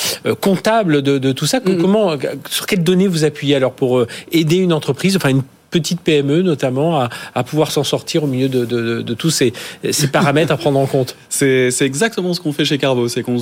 comptable 0.41 1.01
de, 1.01 1.17
de 1.17 1.31
tout 1.31 1.45
ça. 1.45 1.59
Mhm. 1.59 1.81
Comment, 1.81 2.17
sur 2.49 2.65
quelles 2.65 2.83
données 2.83 3.07
vous 3.07 3.23
appuyez 3.23 3.55
alors 3.55 3.71
pour 3.71 4.05
aider 4.31 4.57
une 4.57 4.73
entreprise, 4.73 5.15
enfin 5.15 5.29
une 5.29 5.43
petites 5.69 6.01
PME 6.01 6.41
notamment 6.41 6.99
à, 6.99 7.10
à 7.36 7.43
pouvoir 7.43 7.71
s'en 7.71 7.84
sortir 7.84 8.23
au 8.23 8.27
milieu 8.27 8.49
de, 8.49 8.65
de, 8.65 9.01
de 9.01 9.13
tous 9.13 9.29
ces, 9.29 9.53
ces, 9.91 10.08
paramètres 10.08 10.51
à 10.51 10.58
prendre 10.58 10.79
en 10.79 10.86
compte 10.86 11.15
C'est 11.29 11.71
exactement 11.82 12.34
ce 12.34 12.41
qu'on 12.41 12.53
fait 12.53 12.65
chez 12.65 12.77
Carbo, 12.77 13.08
c'est 13.08 13.23
qu'on 13.23 13.38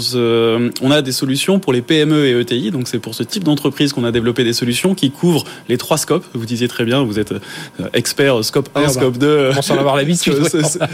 on 0.81 0.91
a 0.91 1.01
des 1.01 1.11
solutions 1.11 1.59
pour 1.59 1.73
les 1.73 1.81
PME 1.81 2.25
et 2.25 2.39
ETI, 2.39 2.71
donc 2.71 2.87
c'est 2.87 2.99
pour 2.99 3.15
ce 3.15 3.23
type 3.23 3.43
d'entreprise 3.43 3.93
qu'on 3.93 4.03
a 4.03 4.11
développé 4.11 4.43
des 4.43 4.53
solutions 4.53 4.95
qui 4.95 5.11
couvrent 5.11 5.43
les 5.69 5.77
trois 5.77 5.97
scopes. 5.97 6.25
Vous 6.33 6.45
disiez 6.45 6.67
très 6.67 6.85
bien, 6.85 7.03
vous 7.03 7.19
êtes 7.19 7.31
euh, 7.31 7.39
expert 7.93 8.43
scope 8.43 8.69
1, 8.75 8.89
scope 8.89 9.17
2, 9.17 9.51
on 9.57 9.61
s'en 9.61 9.77
avoir 9.77 9.95
l'habitude, 9.95 10.35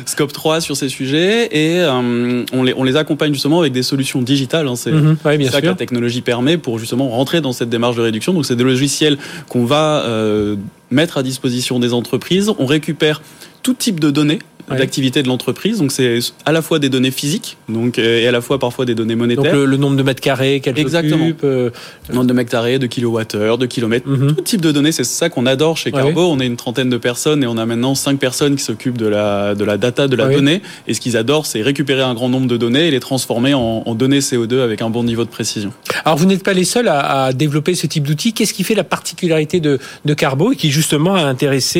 scope 0.06 0.32
3 0.32 0.62
sur 0.62 0.78
ces 0.78 0.89
sujets 0.89 1.50
et 1.52 1.80
euh, 1.80 2.43
on, 2.54 2.63
les, 2.63 2.74
on 2.76 2.84
les 2.84 2.96
accompagne 2.96 3.34
justement 3.34 3.60
avec 3.60 3.74
des 3.74 3.84
solutions 3.84 4.22
digitales. 4.22 4.67
Hein, 4.67 4.76
c'est 4.76 4.91
mm 4.91 5.17
-hmm. 5.24 5.50
ça 5.52 5.62
que 5.62 5.67
la 5.67 5.76
technologie 5.76 6.22
permet 6.22 6.58
pour 6.58 6.80
justement 6.80 7.10
rentrer 7.10 7.41
dans 7.41 7.54
cette 7.54 7.69
démarche 7.69 7.96
de 7.96 8.02
réduction. 8.02 8.34
Donc 8.34 8.46
c'est 8.46 8.56
des 8.56 8.63
logiciels 8.63 9.17
qu'on 9.50 9.65
va 9.65 10.04
euh, 10.06 10.56
mettre 10.91 11.17
à 11.17 11.24
disposition 11.24 11.80
des 11.80 11.93
entreprises. 11.93 12.52
On 12.60 12.65
récupère 12.65 13.22
tout 13.62 13.74
type 13.74 14.00
de 14.00 14.12
données 14.12 14.39
ouais. 14.69 14.78
d'activité 14.78 15.23
de 15.23 15.28
l'entreprise. 15.28 15.80
Donc 15.80 15.91
c'est 15.91 16.19
à 16.45 16.52
la 16.52 16.62
fois 16.62 16.80
des 16.80 16.89
données 16.89 17.12
physiques, 17.12 17.58
donc 17.69 17.97
et 17.97 18.28
à 18.28 18.32
la 18.32 18.41
fois 18.41 18.60
parfois 18.60 18.86
des 18.86 18.95
données 18.95 19.15
monétaires. 19.15 19.43
Donc 19.45 19.54
le, 19.54 19.65
le 19.65 19.78
nombre 19.78 19.95
de 19.95 20.04
mètres 20.04 20.21
carrés 20.21 20.60
qu'elle 20.60 20.80
Exactement. 20.80 21.26
occupe, 21.26 21.43
euh... 21.43 21.69
nombre 22.12 22.28
de 22.28 22.34
mètres 22.34 22.52
carrés, 22.52 22.80
de 22.80 22.88
kilowattheures, 22.88 23.58
de 23.58 23.65
kilomètres, 23.65 24.08
mm 24.08 24.15
-hmm. 24.15 24.36
tout 24.36 24.41
type 24.41 24.62
de 24.62 24.71
données. 24.71 24.91
C'est 24.91 25.04
ça 25.04 25.30
qu'on 25.30 25.45
adore 25.45 25.78
chez 25.78 25.91
Carbo. 25.91 26.21
Ouais. 26.21 26.36
On 26.36 26.39
est 26.39 26.47
une 26.47 26.58
trentaine 26.58 26.89
de 26.89 26.97
personnes 26.97 27.43
et 27.43 27.47
on 27.47 27.58
a 27.58 27.65
maintenant 27.65 27.95
cinq 27.95 28.19
personnes 28.19 28.56
qui 28.56 28.63
s'occupent 28.63 28.97
de 28.97 29.08
la 29.08 29.56
de 29.56 29.65
la 29.71 29.78
data, 29.78 30.08
de 30.08 30.15
la 30.15 30.28
ouais. 30.28 30.36
donnée. 30.36 30.62
Et 30.88 30.93
ce 30.95 30.99
qu'ils 31.04 31.17
adorent, 31.17 31.45
c'est 31.45 31.62
récupérer 31.62 32.02
un 32.12 32.13
grand 32.13 32.30
nombre 32.30 32.47
de 32.47 32.58
données 32.58 32.88
et 32.88 32.91
les 32.91 32.99
transformer 33.10 33.54
en, 33.54 33.84
en, 33.86 33.95
données 33.95 34.19
CO2 34.30 34.60
avec 34.67 34.82
un 34.82 34.89
bon 34.89 35.04
niveau 35.04 35.23
de 35.23 35.30
précision. 35.38 35.71
Alors 36.06 36.17
vous 36.19 36.26
n'êtes 36.26 36.43
pas 36.43 36.54
les 36.54 36.65
seuls 36.76 36.88
à, 36.88 36.99
à 37.26 37.34
développer 37.34 37.73
ce 37.76 37.88
type 37.88 38.06
d'outils. 38.08 38.34
Qu'est-ce 38.34 38.54
qui 38.54 38.63
fait 38.63 38.76
la 38.76 38.84
particularité 38.84 39.60
de, 39.60 39.73
de 40.10 40.13
Carbo 40.13 40.52
et 40.54 40.56
qui 40.56 40.69
justement 40.71 41.13
a 41.15 41.23
intéressé 41.36 41.80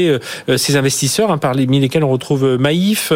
euh, 0.50 0.58
ces 0.58 0.76
investisseurs, 0.76 1.30
hein, 1.32 1.38
parmi 1.38 1.80
lesquels 1.80 2.04
on 2.04 2.12
retrouve 2.12 2.58
Maïf, 2.74 3.14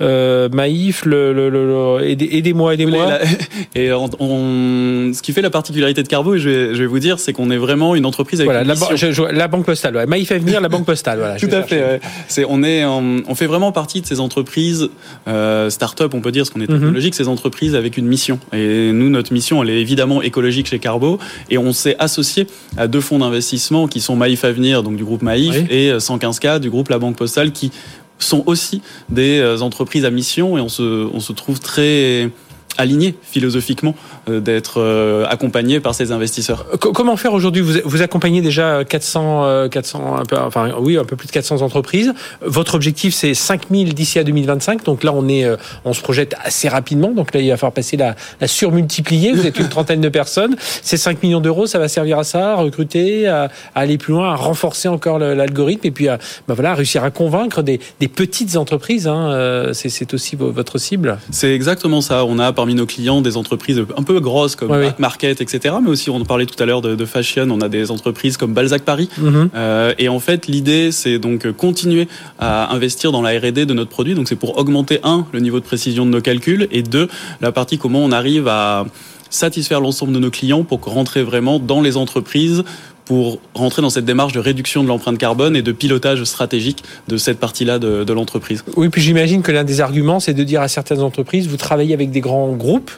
euh, 0.00 0.48
Maïf, 0.52 1.04
le, 1.06 1.32
le, 1.32 1.48
le, 1.48 2.10
aidez-moi, 2.10 2.74
aidez-moi. 2.74 3.18
Et 3.74 3.92
on, 3.92 4.10
on, 4.18 5.12
ce 5.14 5.22
qui 5.22 5.32
fait 5.32 5.40
la 5.42 5.50
particularité 5.50 6.02
de 6.02 6.08
Carbo, 6.08 6.34
et 6.34 6.38
je 6.38 6.48
vais, 6.48 6.74
je 6.74 6.80
vais 6.80 6.86
vous 6.86 6.98
dire, 6.98 7.18
c'est 7.18 7.32
qu'on 7.32 7.50
est 7.50 7.56
vraiment 7.56 7.94
une 7.94 8.04
entreprise 8.04 8.40
avec 8.40 8.48
voilà, 8.48 8.62
une 8.62 8.68
la, 8.68 8.74
mission. 8.74 8.96
je, 8.96 9.12
je, 9.12 9.22
la 9.22 9.48
banque 9.48 9.64
postale. 9.64 9.96
Ouais. 9.96 10.06
Maïf 10.06 10.30
Avenir, 10.32 10.60
la 10.60 10.68
banque 10.68 10.84
postale. 10.84 11.18
Voilà, 11.18 11.36
Tout 11.38 11.48
à 11.52 11.62
fait. 11.62 11.82
Ouais. 11.82 12.00
C'est, 12.28 12.44
on 12.48 12.62
est, 12.62 12.84
on, 12.84 13.22
on, 13.26 13.34
fait 13.34 13.46
vraiment 13.46 13.72
partie 13.72 14.00
de 14.02 14.06
ces 14.06 14.20
entreprises 14.20 14.88
euh, 15.28 15.70
start-up, 15.70 16.12
on 16.14 16.20
peut 16.20 16.32
dire, 16.32 16.44
ce 16.46 16.50
qu'on 16.50 16.60
est 16.60 16.66
technologique, 16.66 17.14
mm 17.14 17.16
-hmm. 17.16 17.24
ces 17.24 17.28
entreprises 17.28 17.74
avec 17.74 17.96
une 17.96 18.06
mission. 18.06 18.38
Et 18.52 18.92
nous, 18.92 19.08
notre 19.08 19.32
mission, 19.32 19.62
elle 19.62 19.70
est 19.70 19.80
évidemment 19.80 20.20
écologique 20.22 20.66
chez 20.68 20.78
Carbo, 20.78 21.18
et 21.48 21.56
on 21.58 21.72
s'est 21.72 21.96
associé 21.98 22.46
à 22.76 22.86
deux 22.86 23.00
fonds 23.00 23.18
d'investissement 23.18 23.88
qui 23.88 24.00
sont 24.00 24.16
Maïf 24.16 24.44
Avenir, 24.44 24.82
donc 24.82 24.96
du 24.96 25.04
groupe 25.04 25.22
Maïf, 25.22 25.54
oui. 25.56 25.76
et 25.76 25.92
115K 25.92 26.58
du 26.60 26.70
groupe 26.70 26.88
La 26.90 26.98
Banque 26.98 27.16
Postale, 27.16 27.52
qui 27.52 27.70
sont 28.20 28.44
aussi 28.46 28.82
des 29.08 29.38
euh, 29.40 29.60
entreprises 29.60 30.04
à 30.04 30.10
mission 30.10 30.58
et 30.58 30.60
on 30.60 30.68
se, 30.68 31.08
on 31.12 31.20
se 31.20 31.32
trouve 31.32 31.60
très 31.60 32.30
aligné 32.78 33.14
philosophiquement 33.22 33.94
euh, 34.28 34.40
d'être 34.40 34.80
euh, 34.80 35.26
accompagné 35.28 35.80
par 35.80 35.94
ces 35.94 36.12
investisseurs. 36.12 36.66
Comment 36.78 37.16
faire 37.16 37.32
aujourd'hui? 37.32 37.62
Vous, 37.62 38.02
accompagnez 38.02 38.40
déjà 38.40 38.84
400, 38.84 39.44
euh, 39.44 39.68
400 39.68 40.16
un 40.20 40.24
peu, 40.24 40.36
enfin 40.38 40.72
oui, 40.78 40.96
un 40.96 41.04
peu 41.04 41.16
plus 41.16 41.26
de 41.26 41.32
400 41.32 41.62
entreprises. 41.62 42.12
Votre 42.40 42.74
objectif 42.74 43.14
c'est 43.14 43.34
5000 43.34 43.94
d'ici 43.94 44.18
à 44.18 44.24
2025. 44.24 44.84
Donc 44.84 45.04
là 45.04 45.12
on 45.14 45.28
est, 45.28 45.44
euh, 45.44 45.56
on 45.84 45.92
se 45.92 46.00
projette 46.00 46.34
assez 46.42 46.68
rapidement. 46.68 47.10
Donc 47.10 47.34
là 47.34 47.40
il 47.40 47.50
va 47.50 47.56
falloir 47.56 47.72
passer 47.72 47.96
la, 47.96 48.16
la 48.40 48.46
surmultiplier. 48.46 49.32
Vous 49.32 49.46
êtes 49.46 49.58
une 49.58 49.68
trentaine 49.70 50.00
de 50.00 50.08
personnes. 50.08 50.56
Ces 50.82 50.96
5 50.96 51.22
millions 51.22 51.40
d'euros, 51.40 51.66
ça 51.66 51.78
va 51.78 51.88
servir 51.88 52.18
à 52.18 52.24
ça, 52.24 52.52
à 52.52 52.56
recruter, 52.56 53.26
à, 53.26 53.44
à, 53.74 53.80
aller 53.80 53.98
plus 53.98 54.12
loin, 54.12 54.32
à 54.32 54.36
renforcer 54.36 54.88
encore 54.88 55.18
l'algorithme 55.18 55.86
et 55.86 55.90
puis 55.90 56.08
à 56.08 56.18
ben 56.48 56.54
voilà, 56.54 56.74
réussir 56.74 57.04
à 57.04 57.10
convaincre 57.10 57.62
des, 57.62 57.80
des 58.00 58.08
petites 58.08 58.56
entreprises. 58.56 59.06
Hein. 59.06 59.70
C'est 59.72 60.14
aussi 60.14 60.36
votre 60.36 60.78
cible. 60.78 61.18
C'est 61.30 61.54
exactement 61.54 62.00
ça. 62.00 62.24
On 62.24 62.38
a 62.38 62.46
parmi 62.60 62.74
nos 62.74 62.84
clients 62.84 63.22
des 63.22 63.38
entreprises 63.38 63.82
un 63.96 64.02
peu 64.02 64.20
grosses 64.20 64.54
comme 64.54 64.70
oui. 64.70 64.88
Market, 64.98 65.40
etc. 65.40 65.76
Mais 65.82 65.88
aussi, 65.88 66.10
on 66.10 66.22
parlait 66.24 66.44
tout 66.44 66.62
à 66.62 66.66
l'heure 66.66 66.82
de, 66.82 66.94
de, 66.94 67.06
fashion, 67.06 67.48
on 67.50 67.62
a 67.62 67.70
des 67.70 67.90
entreprises 67.90 68.36
comme 68.36 68.52
Balzac 68.52 68.82
Paris. 68.82 69.08
Mm 69.16 69.28
-hmm. 69.28 69.48
euh, 69.54 69.94
et 70.02 70.08
en 70.10 70.20
fait, 70.20 70.40
l'idée, 70.46 70.92
c'est 70.92 71.18
donc 71.18 71.40
continuer 71.52 72.06
à 72.38 72.50
investir 72.76 73.12
dans 73.12 73.22
la 73.22 73.30
R&D 73.42 73.60
de 73.64 73.74
notre 73.80 73.92
produit. 73.96 74.14
Donc, 74.14 74.28
c'est 74.28 74.40
pour 74.44 74.52
augmenter, 74.58 74.98
un, 75.14 75.20
le 75.32 75.40
niveau 75.46 75.58
de 75.62 75.64
précision 75.72 76.04
de 76.04 76.12
nos 76.16 76.20
calculs, 76.28 76.68
et 76.70 76.82
deux, 76.82 77.08
la 77.40 77.50
partie 77.58 77.78
comment 77.78 78.02
on 78.08 78.12
arrive 78.20 78.46
à 78.46 78.84
satisfaire 79.30 79.80
l'ensemble 79.80 80.12
de 80.12 80.18
nos 80.26 80.30
clients 80.38 80.64
pour 80.64 80.80
rentrer 80.84 81.22
vraiment 81.22 81.56
dans 81.58 81.80
les 81.86 81.94
entreprises 81.96 82.60
pour 83.10 83.40
rentrer 83.54 83.82
dans 83.82 83.90
cette 83.90 84.04
démarche 84.04 84.32
de 84.34 84.38
réduction 84.38 84.84
de 84.84 84.88
l'empreinte 84.88 85.18
carbone 85.18 85.56
et 85.56 85.62
de 85.62 85.72
pilotage 85.72 86.22
stratégique 86.22 86.84
de 87.08 87.16
cette 87.16 87.40
partie-là 87.40 87.80
de, 87.80 88.12
l'entreprise. 88.12 88.62
Oui, 88.76 88.88
puis 88.88 89.02
j'imagine 89.02 89.42
que 89.42 89.50
l'un 89.50 89.64
des 89.64 89.80
arguments, 89.80 90.20
c'est 90.20 90.32
de 90.32 90.44
dire 90.44 90.62
à 90.62 90.68
certaines 90.68 91.00
entreprises, 91.00 91.48
vous 91.48 91.56
travaillez 91.56 91.92
avec 91.92 92.12
des 92.12 92.20
grands 92.20 92.52
groupes 92.52 92.92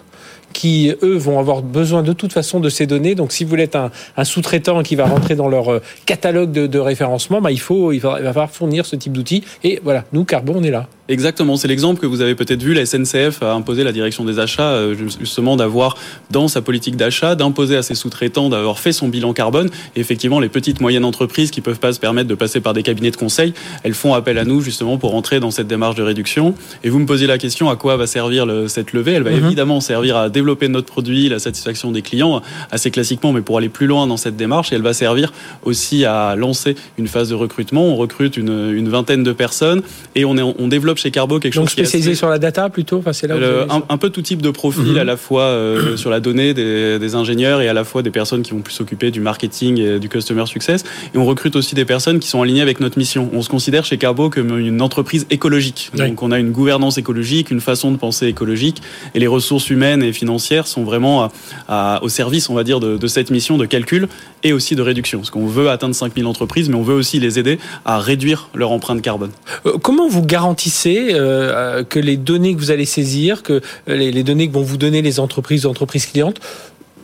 qui, 0.53 0.93
eux, 1.03 1.17
vont 1.17 1.39
avoir 1.39 1.63
besoin 1.63 2.03
de 2.03 2.13
toute 2.13 2.35
façon 2.35 2.61
de 2.61 2.69
ces 2.69 2.87
données. 2.87 3.15
Donc, 3.15 3.33
si 3.33 3.45
vous 3.45 3.49
voulez 3.49 3.63
être 3.63 3.91
un, 4.19 4.25
sous-traitant 4.25 4.83
qui 4.83 4.97
va 4.97 5.07
rentrer 5.07 5.35
dans 5.35 5.49
leur 5.49 5.81
catalogue 6.05 6.53
de, 6.53 6.67
de 6.67 6.79
référencement, 6.79 7.41
bah, 7.41 7.51
il, 7.51 7.61
faut, 7.61 7.91
il, 7.91 8.01
va, 8.01 8.17
il 8.19 8.25
va 8.25 8.35
falloir 8.35 8.51
fournir 8.51 8.85
ce 8.85 8.97
type 8.97 9.15
d'outils. 9.15 9.45
Et 9.65 9.81
voilà, 9.83 10.05
nous, 10.13 10.27
Carbon, 10.27 10.57
on 10.59 10.63
est 10.63 10.71
là. 10.71 10.89
Exactement, 11.09 11.57
c'est 11.57 11.67
l'exemple 11.67 12.01
que 12.01 12.07
vous 12.07 12.21
avez 12.21 12.37
peut-être 12.37 12.63
vu. 12.63 12.75
La 12.75 12.87
SNCF 12.87 13.43
a 13.43 13.55
imposé 13.55 13.83
la 13.83 13.91
direction 13.91 14.25
des 14.25 14.39
achats, 14.39 14.95
justement, 15.21 15.57
d'avoir 15.57 15.97
dans 16.31 16.47
sa 16.47 16.63
politique 16.63 16.97
d'achat, 16.97 17.35
d'imposer 17.35 17.77
à 17.77 17.83
ses 17.83 17.97
sous-traitants 17.97 18.49
d'avoir 18.49 18.79
fait 18.79 18.93
son 18.93 19.09
bilan 19.09 19.33
carbone. 19.33 19.69
Et 19.97 20.01
effectivement, 20.01 20.39
les 20.39 20.49
petites 20.49 20.81
moyennes 20.81 21.05
entreprises 21.05 21.51
qui 21.51 21.61
peuvent 21.61 21.81
pas 21.81 21.93
se 21.93 21.99
permettre 21.99 22.29
de 22.29 22.37
passer 22.37 22.61
par 22.61 22.73
des 22.73 22.85
cabinets 22.85 23.11
de 23.11 23.17
conseil, 23.17 23.53
elles 23.83 23.95
font 23.95 24.15
appel 24.15 24.39
à 24.39 24.45
nous 24.45 24.61
justement 24.61 24.97
pour 24.97 25.17
entrer 25.17 25.41
dans 25.41 25.51
cette 25.51 25.67
démarche 25.67 25.97
de 25.97 26.03
réduction. 26.05 26.55
Et 26.85 26.89
vous 26.89 27.01
me 27.01 27.07
posiez 27.07 27.27
la 27.27 27.37
question 27.37 27.69
à 27.69 27.75
quoi 27.75 27.97
va 27.97 28.07
servir 28.07 28.47
le, 28.47 28.69
cette 28.69 28.93
levée? 28.93 29.15
Elle 29.15 29.25
va 29.25 29.33
-hmm. 29.33 29.45
évidemment 29.45 29.81
servir 29.81 30.17
à 30.17 30.29
développer 30.31 30.69
notre 30.69 30.87
produit, 30.87 31.29
la 31.29 31.41
satisfaction 31.41 31.91
des 31.91 32.03
clients, 32.03 32.43
assez 32.71 32.91
classiquement, 32.93 33.33
mais 33.33 33.43
pour 33.43 33.59
aller 33.59 33.69
plus 33.69 33.89
loin 33.89 34.07
dans 34.07 34.17
cette 34.17 34.37
démarche. 34.37 34.73
Et 34.73 34.77
elle 34.77 34.83
va 34.83 34.95
servir 34.95 35.33
aussi 35.65 36.05
à 36.05 36.37
lancer 36.37 36.77
une 36.97 37.09
phase 37.09 37.29
de 37.29 37.35
recrutement. 37.35 37.85
On 37.87 37.97
recrute 37.97 38.37
une, 38.37 38.71
une 38.73 38.89
vingtaine 38.89 39.25
de 39.25 39.33
personnes 39.33 39.83
et 40.15 40.25
on, 40.25 40.37
est, 40.37 40.43
on 40.43 40.69
développe 40.69 40.92
chez 40.99 41.11
Carbo 41.11 41.39
quelque 41.39 41.55
Donc 41.55 41.65
chose 41.65 41.73
spécialisé 41.73 42.11
assez... 42.11 42.19
sur 42.19 42.29
la 42.29 42.39
data 42.39 42.69
plutôt 42.71 42.99
enfin, 42.99 43.13
c'est 43.13 43.27
là 43.27 43.37
le, 43.37 43.63
un, 43.71 43.83
un, 43.89 43.99
peu 43.99 44.11
tout 44.11 44.23
type 44.23 44.43
de 44.43 44.51
profil, 44.51 44.83
mm 44.83 44.97
-hmm. 44.97 45.01
à 45.01 45.05
la 45.05 45.17
fois 45.17 45.43
euh, 45.45 45.97
sur 46.03 46.11
la 46.11 46.21
donnée 46.21 46.55
des, 46.55 46.99
des, 46.99 47.15
ingénieurs 47.15 47.61
et 47.61 47.69
à 47.69 47.73
la 47.73 47.85
fois 47.85 48.03
des 48.03 48.11
personnes 48.11 48.43
qui 48.43 48.53
vont 48.53 48.61
plus 48.61 48.75
s'occuper 48.75 49.11
du 49.11 49.21
marketing 49.21 49.79
et 49.79 49.99
du 49.99 50.09
customer 50.09 50.47
success. 50.47 50.85
Et 51.15 51.19
on 51.19 51.27
recrute 51.33 51.57
aussi 51.57 51.75
des 51.75 51.85
personnes 51.95 52.19
qui 52.23 52.29
sont 52.29 52.41
alignées 52.43 52.63
avec 52.69 52.81
notre 52.81 52.99
mission. 52.99 53.23
On 53.33 53.43
se 53.43 53.49
considère 53.49 53.85
chez 53.85 53.99
Carbo 53.99 54.31
comme 54.31 54.51
une 54.59 54.81
entreprise 54.89 55.27
écologique. 55.31 55.91
Oui. 55.95 56.09
Donc 56.09 56.23
on 56.23 56.31
a 56.37 56.39
une 56.45 56.53
gouvernance 56.59 56.97
écologique, 56.99 57.47
une 57.51 57.65
façon 57.71 57.89
de 57.95 57.99
penser 58.07 58.27
écologique 58.27 58.79
et 59.15 59.19
les 59.19 59.31
ressources 59.37 59.69
humaines 59.71 60.03
et 60.03 60.13
financières 60.13 60.67
sont 60.67 60.85
vraiment 60.85 61.15
à, 61.25 61.33
à, 61.69 62.03
au 62.03 62.09
service, 62.09 62.49
on 62.51 62.55
va 62.55 62.65
dire, 62.65 62.81
de, 62.81 62.97
de, 62.97 63.07
cette 63.07 63.31
mission 63.31 63.59
de 63.59 63.67
calcul 63.67 64.09
et 64.43 64.53
aussi 64.53 64.75
de 64.77 64.83
réduction. 64.83 65.19
Parce 65.21 65.31
qu'on 65.31 65.47
veut 65.47 65.69
atteindre 65.71 65.95
5000 65.95 66.27
entreprises, 66.27 66.69
mais 66.69 66.77
on 66.77 66.83
veut 66.83 66.95
aussi 66.95 67.19
les 67.21 67.39
aider 67.39 67.59
à 67.85 67.99
réduire 67.99 68.49
leur 68.55 68.71
empreinte 68.71 69.03
carbone. 69.03 69.31
Euh, 69.67 69.79
comment 69.83 70.09
vous 70.09 70.25
garantissez 70.25 70.82
euh, 70.89 71.85
que 71.85 71.99
les 71.99 72.17
données 72.17 72.55
que 72.55 72.61
vous 72.61 72.71
allez 72.71 72.85
saisir, 72.85 73.43
que 73.43 73.61
les, 73.87 74.13
les 74.13 74.23
données 74.23 74.49
que 74.49 74.55
vont 74.55 74.63
vous 74.63 74.77
donner 74.77 75.03
les 75.03 75.21
entreprises, 75.21 75.67
entreprises 75.67 76.07
clientes, 76.07 76.41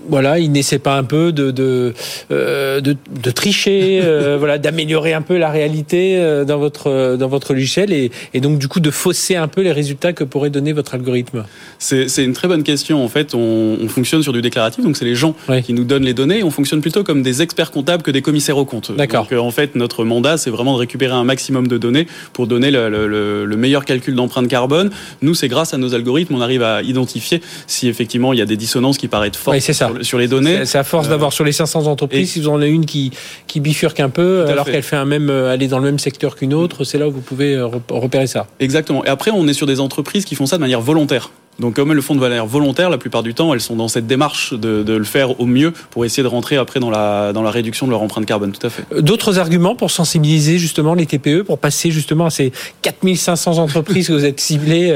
voilà, 0.09 0.39
il 0.39 0.51
n'essaie 0.53 0.79
pas 0.79 0.97
un 0.97 1.05
peu 1.05 1.33
de 1.33 1.51
de, 1.51 1.95
euh, 2.31 2.81
de, 2.81 2.97
de 3.23 3.31
tricher, 3.31 4.01
euh, 4.05 4.37
voilà, 4.39 4.59
d'améliorer 4.59 5.13
un 5.13 5.23
peu 5.23 5.37
la 5.37 5.51
réalité 5.51 6.17
euh, 6.17 6.45
dans 6.45 6.59
votre 6.59 7.17
dans 7.17 7.29
votre 7.29 7.53
logiciel 7.55 7.93
et, 7.93 8.11
et, 8.35 8.41
donc 8.41 8.59
du 8.59 8.69
coup 8.69 8.81
de 8.81 8.91
fausser 8.91 9.37
un 9.37 9.49
peu 9.49 9.63
les 9.63 9.73
résultats 9.73 10.13
que 10.13 10.25
pourrait 10.25 10.51
donner 10.51 10.73
votre 10.73 10.95
algorithme. 10.95 11.45
C'est 11.79 12.25
une 12.25 12.33
très 12.33 12.49
bonne 12.49 12.63
question. 12.63 13.05
En 13.05 13.09
fait, 13.09 13.35
on, 13.35 13.79
on 13.81 13.89
fonctionne 13.89 14.23
sur 14.23 14.33
du 14.33 14.43
déclaratif, 14.43 14.85
donc 14.85 14.97
c'est 14.97 15.05
les 15.05 15.15
gens 15.15 15.35
oui. 15.49 15.63
qui 15.63 15.73
nous 15.73 15.85
donnent 15.85 16.05
les 16.05 16.15
données. 16.15 16.43
On 16.43 16.51
fonctionne 16.51 16.81
plutôt 16.81 17.05
comme 17.05 17.23
des 17.23 17.43
experts 17.43 17.71
comptables 17.71 18.03
que 18.03 18.11
des 18.11 18.23
commissaires 18.23 18.59
aux 18.59 18.65
comptes. 18.65 18.93
D'accord. 18.97 19.27
Donc 19.31 19.41
en 19.41 19.51
fait, 19.51 19.75
notre 19.75 20.05
mandat, 20.05 20.37
c'est 20.37 20.51
vraiment 20.51 20.75
de 20.75 20.79
récupérer 20.79 21.15
un 21.15 21.25
maximum 21.25 21.69
de 21.69 21.79
données 21.79 22.07
pour 22.33 22.47
donner 22.47 22.71
le, 22.71 22.89
le, 22.89 23.45
le 23.45 23.57
meilleur 23.57 23.85
calcul 23.85 24.15
d'empreinte 24.15 24.49
carbone. 24.49 24.91
Nous, 25.23 25.35
c'est 25.35 25.49
grâce 25.49 25.75
à 25.75 25.79
nos 25.79 25.95
algorithmes, 25.95 26.35
on 26.35 26.41
arrive 26.41 26.63
à 26.63 26.83
identifier 26.83 27.41
si 27.67 27.89
effectivement 27.89 28.33
il 28.33 28.39
y 28.39 28.43
a 28.43 28.47
des 28.47 28.57
dissonances 28.57 28.99
qui 28.99 29.09
paraissent 29.09 29.37
fortes. 29.37 29.57
Oui, 29.57 29.61
c'est 29.61 29.73
ça 29.73 29.91
sur 30.03 30.19
les 30.19 30.29
données. 30.29 30.65
C'est 30.65 30.79
à 30.79 30.85
force 30.85 31.07
euh, 31.07 31.11
d'avoir 31.11 31.33
sur 31.33 31.45
les 31.45 31.53
500 31.53 31.87
entreprises, 31.87 32.33
si 32.33 32.41
vous 32.41 32.49
en 32.49 32.61
avez 32.61 32.71
une 32.71 32.87
qui, 32.87 33.13
qui 33.47 33.61
bifurque 33.61 34.01
un 34.01 34.11
peu, 34.11 34.47
alors 34.47 34.67
qu'elle 34.67 34.83
fait 34.83 34.97
un 34.97 35.05
même, 35.05 35.31
euh, 35.31 35.53
aller 35.53 35.69
dans 35.69 35.79
le 35.79 35.85
même 35.85 35.99
secteur 35.99 36.37
qu'une 36.37 36.55
autre, 36.55 36.85
c'est 36.85 36.99
là 36.99 37.09
où 37.09 37.13
vous 37.13 37.21
pouvez 37.21 37.55
euh, 37.55 37.67
repérer 37.91 38.27
ça. 38.27 38.47
Exactement. 38.61 39.05
Et 39.05 39.09
après, 39.09 39.31
on 39.31 39.47
est 39.49 39.53
sur 39.53 39.67
des 39.67 39.81
entreprises 39.81 40.25
qui 40.25 40.35
font 40.35 40.47
ça 40.47 40.57
de 40.57 40.63
manière 40.63 40.81
volontaire. 40.81 41.31
Donc 41.59 41.75
comme 41.75 41.91
elles 41.91 41.97
le 41.97 42.03
font 42.03 42.15
de 42.15 42.21
manière 42.21 42.47
volontaire, 42.47 42.91
la 42.91 42.99
plupart 42.99 43.23
du 43.23 43.35
temps, 43.35 43.53
elles 43.53 43.61
sont 43.61 43.77
dans 43.77 43.89
cette 43.89 44.07
démarche 44.07 44.55
de, 44.55 44.83
de, 44.83 44.93
le 44.95 45.05
faire 45.05 45.41
au 45.41 45.47
mieux 45.47 45.73
pour 45.91 46.05
essayer 46.05 46.23
de 46.23 46.29
rentrer 46.29 46.57
après 46.57 46.79
dans 46.81 46.91
la, 46.91 47.33
dans 47.33 47.43
la 47.43 47.51
réduction 47.51 47.87
de 47.87 47.91
leur 47.91 48.03
empreinte 48.03 48.27
carbone. 48.27 48.53
Tout 48.53 48.67
à 48.67 48.71
fait. 48.71 48.85
D'autres 49.01 49.39
arguments 49.39 49.75
pour 49.75 49.91
sensibiliser 49.91 50.59
justement 50.59 50.95
les 50.95 51.07
TPE, 51.07 51.43
pour 51.43 51.59
passer 51.59 51.91
justement 51.91 52.27
à 52.27 52.31
ces 52.31 52.53
4500 52.83 53.59
entreprises 53.59 54.09
que 54.09 54.13
vous 54.13 54.25
êtes 54.25 54.41
ciblées. 54.41 54.91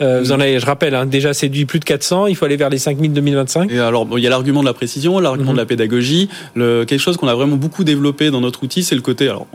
Euh, 0.00 0.20
vous 0.22 0.32
en 0.32 0.40
avez, 0.40 0.60
je 0.60 0.66
rappelle, 0.66 0.94
hein, 0.94 1.06
déjà 1.06 1.32
séduit 1.32 1.64
plus 1.64 1.80
de 1.80 1.84
400. 1.84 2.26
Il 2.26 2.36
faut 2.36 2.44
aller 2.44 2.56
vers 2.56 2.70
les 2.70 2.78
5000 2.78 3.12
2025. 3.12 3.70
Et 3.70 3.78
alors, 3.78 4.06
bon, 4.06 4.16
il 4.16 4.22
y 4.22 4.26
a 4.26 4.30
l'argument 4.30 4.60
de 4.60 4.66
la 4.66 4.74
précision, 4.74 5.18
l'argument 5.18 5.52
mm 5.52 5.54
-hmm. 5.54 5.56
de 5.56 5.60
la 5.60 5.66
pédagogie. 5.66 6.28
Le, 6.54 6.84
quelque 6.84 7.00
chose 7.00 7.16
qu'on 7.16 7.28
a 7.28 7.34
vraiment 7.34 7.56
beaucoup 7.56 7.84
développé 7.84 8.30
dans 8.30 8.40
notre 8.40 8.62
outil, 8.62 8.82
c'est 8.82 8.94
le 8.94 9.02
côté... 9.02 9.28
Alors, 9.28 9.46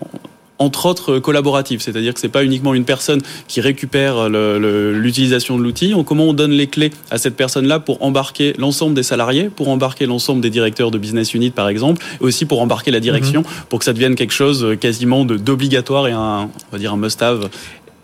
entre 0.59 0.85
autres 0.85 1.19
collaborative, 1.19 1.81
c'est-à-dire 1.81 2.13
que 2.13 2.19
c'est 2.19 2.29
pas 2.29 2.43
uniquement 2.43 2.73
une 2.73 2.85
personne 2.85 3.21
qui 3.47 3.61
récupère 3.61 4.29
l'utilisation 4.29 5.57
de 5.57 5.63
l'outil. 5.63 5.93
Comment 6.05 6.25
on 6.25 6.33
donne 6.33 6.51
les 6.51 6.67
clés 6.67 6.91
à 7.11 7.17
cette 7.17 7.35
personne-là 7.35 7.79
pour 7.79 8.01
embarquer 8.03 8.53
l'ensemble 8.57 8.93
des 8.95 9.03
salariés, 9.03 9.49
pour 9.49 9.69
embarquer 9.69 10.05
l'ensemble 10.05 10.41
des 10.41 10.49
directeurs 10.49 10.91
de 10.91 10.97
business 10.97 11.33
unit 11.33 11.51
par 11.51 11.69
exemple, 11.69 12.03
et 12.19 12.23
aussi 12.23 12.45
pour 12.45 12.61
embarquer 12.61 12.91
la 12.91 12.99
direction, 12.99 13.41
mhm. 13.41 13.47
pour 13.69 13.79
que 13.79 13.85
ça 13.85 13.93
devienne 13.93 14.15
quelque 14.15 14.33
chose 14.33 14.75
quasiment 14.79 15.25
d'obligatoire 15.25 16.07
et 16.07 16.11
un, 16.11 16.49
on 16.49 16.71
va 16.71 16.77
dire 16.77 16.93
un 16.93 16.97
must-have 16.97 17.49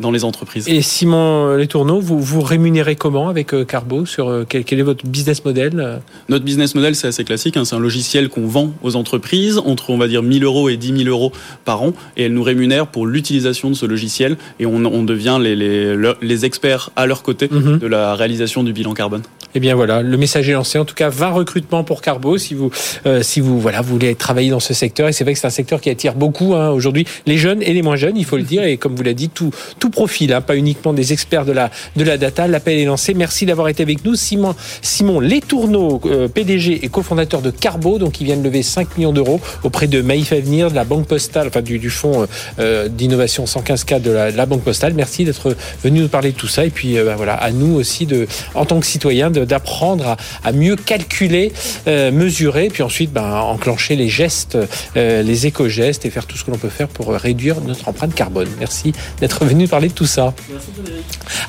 dans 0.03 0.11
les 0.11 0.23
entreprises. 0.23 0.67
Et 0.67 0.83
Simon 0.83 1.55
Letourneau, 1.55 1.99
vous 1.99 2.19
vous 2.19 2.41
rémunérez 2.41 2.95
comment 2.95 3.29
avec 3.29 3.53
euh, 3.53 3.65
Carbo 3.65 4.05
sur 4.05 4.29
euh, 4.29 4.45
quel, 4.47 4.79
est 4.79 4.83
votre 4.83 5.07
business 5.07 5.43
model 5.43 6.01
Notre 6.29 6.45
business 6.45 6.75
model, 6.75 6.93
c'est 6.93 7.07
assez 7.07 7.23
classique. 7.23 7.57
Hein. 7.57 7.65
c'est 7.65 7.75
un 7.75 7.79
logiciel 7.79 8.29
qu'on 8.29 8.45
vend 8.45 8.71
aux 8.83 8.95
entreprises 8.95 9.57
entre, 9.65 9.89
on 9.89 9.97
va 9.97 10.07
dire, 10.07 10.21
1000 10.21 10.43
euros 10.43 10.69
et 10.69 10.77
10 10.77 11.03
000 11.05 11.09
euros 11.09 11.31
par 11.65 11.81
an. 11.81 11.93
Et 12.17 12.25
elles 12.25 12.33
nous 12.33 12.43
rémunèrent 12.43 12.87
pour 12.87 13.07
l'utilisation 13.07 13.69
de 13.69 13.75
ce 13.75 13.85
logiciel. 13.85 14.37
Et 14.59 14.65
on, 14.65 14.85
on 14.85 15.03
devient 15.03 15.39
les, 15.41 15.55
les, 15.55 15.95
les, 16.21 16.45
experts 16.45 16.91
à 16.95 17.05
leur 17.05 17.23
côté 17.23 17.47
mhm. 17.49 17.79
de 17.79 17.87
la 17.87 18.13
réalisation 18.15 18.63
du 18.63 18.73
bilan 18.73 18.93
carbone. 18.93 19.21
Eh 19.55 19.59
bien 19.59 19.75
voilà, 19.75 20.01
le 20.01 20.17
message 20.17 20.49
est 20.49 20.53
lancé. 20.53 20.79
En 20.79 20.85
tout 20.85 20.95
cas, 20.95 21.09
20 21.09 21.29
recrutements 21.29 21.83
pour 21.83 22.01
Carbo 22.01 22.37
si 22.37 22.55
vous, 22.55 22.71
euh, 23.05 23.21
si 23.21 23.39
vous, 23.39 23.59
voilà, 23.59 23.81
vous 23.81 23.93
voulez 23.93 24.15
travailler 24.15 24.49
dans 24.49 24.59
ce 24.59 24.73
secteur. 24.73 25.07
Et 25.07 25.13
c'est 25.13 25.23
vrai 25.23 25.33
que 25.33 25.39
c'est 25.39 25.47
un 25.47 25.51
secteur 25.51 25.79
qui 25.79 25.89
attire 25.89 26.15
beaucoup 26.15 26.55
hein, 26.55 26.71
aujourd'hui 26.71 27.05
les 27.25 27.37
jeunes 27.37 27.61
et 27.61 27.73
les 27.73 27.81
moins 27.81 27.95
jeunes, 27.95 28.17
il 28.17 28.25
faut 28.25 28.37
le 28.37 28.43
dire. 28.43 28.63
Et 28.63 28.77
comme 28.77 28.95
vous 28.95 29.03
l'avez 29.03 29.13
dit, 29.13 29.29
tout, 29.29 29.51
tout 29.79 29.89
profil, 29.93 30.33
hein, 30.33 30.41
pas 30.41 30.57
uniquement 30.57 30.91
des 30.91 31.13
experts 31.13 31.45
de 31.45 31.53
la, 31.53 31.71
de 31.95 32.03
la 32.03 32.17
data. 32.17 32.47
L'appel 32.47 32.77
est 32.77 32.85
lancé. 32.85 33.13
Merci 33.13 33.45
d'avoir 33.45 33.69
été 33.69 33.83
avec 33.83 34.03
nous. 34.03 34.15
Simon, 34.15 34.55
Simon 34.81 35.19
Letourneau, 35.21 36.01
euh, 36.05 36.27
PDG 36.27 36.83
et 36.83 36.89
cofondateur 36.89 37.41
de 37.41 37.51
Carbo, 37.51 37.99
donc 37.99 38.19
il 38.19 38.25
vient 38.25 38.35
de 38.35 38.43
lever 38.43 38.63
5 38.63 38.97
millions 38.97 39.13
d'euros 39.13 39.39
auprès 39.63 39.87
de 39.87 40.01
Maïf 40.01 40.33
Avenir, 40.33 40.69
de 40.69 40.75
la 40.75 40.83
Banque 40.83 41.07
Postale, 41.07 41.47
enfin 41.47 41.61
du, 41.61 41.79
du 41.79 41.89
fonds 41.89 42.27
euh, 42.59 42.89
d'innovation 42.89 43.45
115K 43.45 44.01
de 44.01 44.11
la, 44.11 44.45
Banque 44.45 44.63
Postale. 44.63 44.93
Merci 44.93 45.23
d'être 45.23 45.55
venu 45.83 46.01
nous 46.01 46.07
parler 46.09 46.31
de 46.31 46.37
tout 46.37 46.47
ça. 46.47 46.65
Et 46.65 46.69
puis 46.69 46.95
bah, 46.95 47.15
voilà, 47.15 47.35
à 47.35 47.51
nous 47.51 47.75
aussi, 47.75 48.05
de, 48.05 48.27
en 48.55 48.65
tant 48.65 48.79
que 48.79 48.85
citoyens, 48.85 49.29
d'apprendre 49.29 50.17
à, 50.43 50.51
mieux 50.51 50.75
calculer, 50.75 51.53
mesurer, 51.87 52.69
puis 52.69 52.83
ensuite 52.83 53.13
ben, 53.13 53.23
enclencher 53.23 53.95
les 53.95 54.09
gestes, 54.09 54.57
les 54.95 55.47
éco-gestes 55.47 56.05
et 56.05 56.09
faire 56.09 56.25
tout 56.25 56.37
ce 56.37 56.43
que 56.43 56.51
l'on 56.51 56.57
peut 56.57 56.69
faire 56.69 56.87
pour 56.87 57.13
réduire 57.13 57.61
notre 57.61 57.87
empreinte 57.87 58.13
carbone. 58.13 58.49
Merci 58.59 58.93
d'être 59.19 59.45
venu 59.45 59.67
parler 59.67 59.82
de 59.87 59.93
tout 59.93 60.05
ça. 60.05 60.33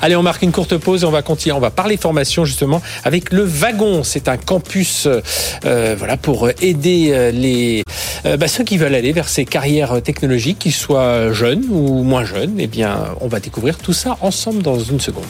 Allez, 0.01 0.15
on 0.15 0.23
marque 0.23 0.41
une 0.41 0.51
courte 0.51 0.77
pause 0.77 1.03
et 1.03 1.05
on 1.05 1.11
va 1.11 1.21
continuer. 1.21 1.55
On 1.55 1.59
va 1.59 1.71
parler 1.71 1.97
formation 1.97 2.45
justement 2.45 2.81
avec 3.03 3.31
le 3.31 3.43
Wagon. 3.43 4.03
C'est 4.03 4.27
un 4.27 4.37
campus 4.37 5.07
euh, 5.65 5.95
voilà, 5.97 6.17
pour 6.17 6.49
aider 6.61 7.09
euh, 7.11 7.31
les, 7.31 7.83
euh, 8.25 8.37
bah, 8.37 8.47
ceux 8.47 8.63
qui 8.63 8.77
veulent 8.77 8.95
aller 8.95 9.11
vers 9.11 9.27
ces 9.27 9.45
carrières 9.45 10.01
technologiques, 10.01 10.59
qu'ils 10.59 10.73
soient 10.73 11.31
jeunes 11.31 11.65
ou 11.69 12.03
moins 12.03 12.25
jeunes. 12.25 12.55
Eh 12.59 12.67
bien, 12.67 12.97
on 13.21 13.27
va 13.27 13.39
découvrir 13.39 13.77
tout 13.77 13.93
ça 13.93 14.17
ensemble 14.21 14.61
dans 14.61 14.79
une 14.79 14.99
seconde. 14.99 15.25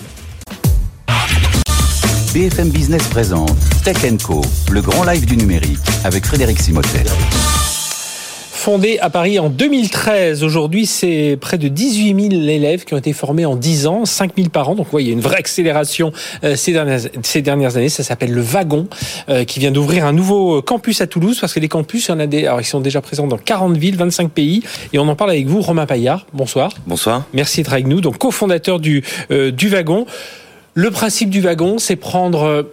BFM 2.34 2.70
Business 2.70 3.08
présente 3.08 3.56
Tech 3.86 3.97
Co, 4.22 4.41
le 4.70 4.82
grand 4.82 5.06
live 5.06 5.26
du 5.26 5.38
numérique 5.38 5.80
avec 6.03 6.26
Frédéric 6.26 6.60
Simotet. 6.60 7.06
Fondé 8.66 8.97
à 8.99 9.11
Paris 9.11 9.38
en 9.38 9.49
2013. 9.49 10.43
Aujourd'hui, 10.43 10.88
c'est 10.88 11.38
près 11.39 11.59
de 11.59 11.68
18 11.68 12.32
000 12.32 12.43
élèves 12.49 12.84
qui 12.84 12.95
ont 12.95 12.97
été 12.97 13.13
formés 13.13 13.45
en 13.45 13.55
10 13.55 13.86
ans, 13.86 14.05
5 14.05 14.32
000 14.36 14.49
par 14.49 14.68
an. 14.70 14.74
Donc, 14.74 14.88
vous 14.91 14.97
il 14.97 15.05
y 15.05 15.11
a 15.11 15.13
une 15.13 15.22
vraie 15.22 15.38
accélération 15.38 16.11
euh, 16.43 16.55
ces, 16.55 16.72
dernières, 16.72 17.01
ces 17.22 17.43
dernières 17.43 17.78
années. 17.78 17.89
Ça 17.89 18.01
s'appelle 18.01 18.32
le 18.32 18.41
Wagon, 18.41 18.88
euh, 19.30 19.43
qui 19.43 19.59
vient 19.59 19.70
d'ouvrir 19.70 20.03
un 20.03 20.13
nouveau 20.13 20.63
campus 20.63 20.99
à 21.01 21.05
Toulouse, 21.05 21.38
parce 21.39 21.53
que 21.53 21.59
les 21.59 21.68
campus, 21.68 22.07
il 22.07 22.09
y 22.09 22.13
en 22.16 22.20
a 22.20 22.26
des, 22.26 22.47
alors, 22.47 22.59
ils 22.59 22.66
sont 22.66 22.82
déjà 22.82 23.01
présents 23.01 23.28
dans 23.28 23.38
40 23.38 23.78
villes, 23.78 23.97
25 23.97 24.32
pays. 24.32 24.63
Et 24.93 24.97
on 24.97 25.07
en 25.07 25.16
parle 25.16 25.30
avec 25.30 25.45
vous, 25.45 25.61
Romain 25.61 25.86
Paillard. 25.86 26.26
Bonsoir. 26.34 26.72
Bonsoir. 26.88 27.24
Merci 27.36 27.57
d'être 27.61 27.74
avec 27.74 27.86
nous. 27.86 28.01
Donc, 28.01 28.18
cofondateur 28.18 28.80
du, 28.80 29.03
euh, 29.30 29.51
du 29.51 29.70
Wagon. 29.70 30.07
Le 30.74 30.89
principe 30.89 31.30
du 31.30 31.39
wagon, 31.39 31.78
c'est 31.78 31.97
prendre 31.97 32.66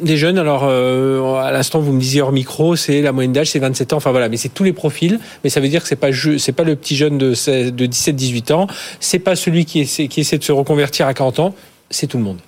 des 0.00 0.16
jeunes, 0.16 0.38
alors 0.38 0.64
euh, 0.64 1.34
à 1.36 1.50
l'instant 1.52 1.80
vous 1.80 1.92
me 1.92 2.00
disiez 2.00 2.22
hors 2.22 2.32
micro, 2.32 2.76
c'est 2.76 3.02
la 3.02 3.12
moyenne 3.12 3.32
d'âge, 3.32 3.50
c'est 3.50 3.58
27 3.58 3.92
ans. 3.92 3.96
Enfin 3.96 4.10
voilà, 4.10 4.28
mais 4.28 4.36
c'est 4.36 4.48
tous 4.48 4.64
les 4.64 4.72
profils. 4.72 5.18
Mais 5.44 5.50
ça 5.50 5.60
veut 5.60 5.68
dire 5.68 5.82
que 5.82 5.88
c'est 5.88 5.96
pas 5.96 6.10
c'est 6.38 6.52
pas 6.52 6.64
le 6.64 6.76
petit 6.76 6.96
jeune 6.96 7.18
de, 7.18 7.30
de 7.70 7.86
17-18 7.86 8.52
ans, 8.52 8.66
c'est 9.00 9.18
pas 9.18 9.36
celui 9.36 9.64
qui 9.64 9.80
essaie 9.80 10.38
de 10.38 10.44
se 10.44 10.52
reconvertir 10.52 11.06
à 11.06 11.14
40 11.14 11.40
ans, 11.40 11.54
c'est 11.90 12.06
tout 12.06 12.18
le 12.18 12.24
monde. 12.24 12.38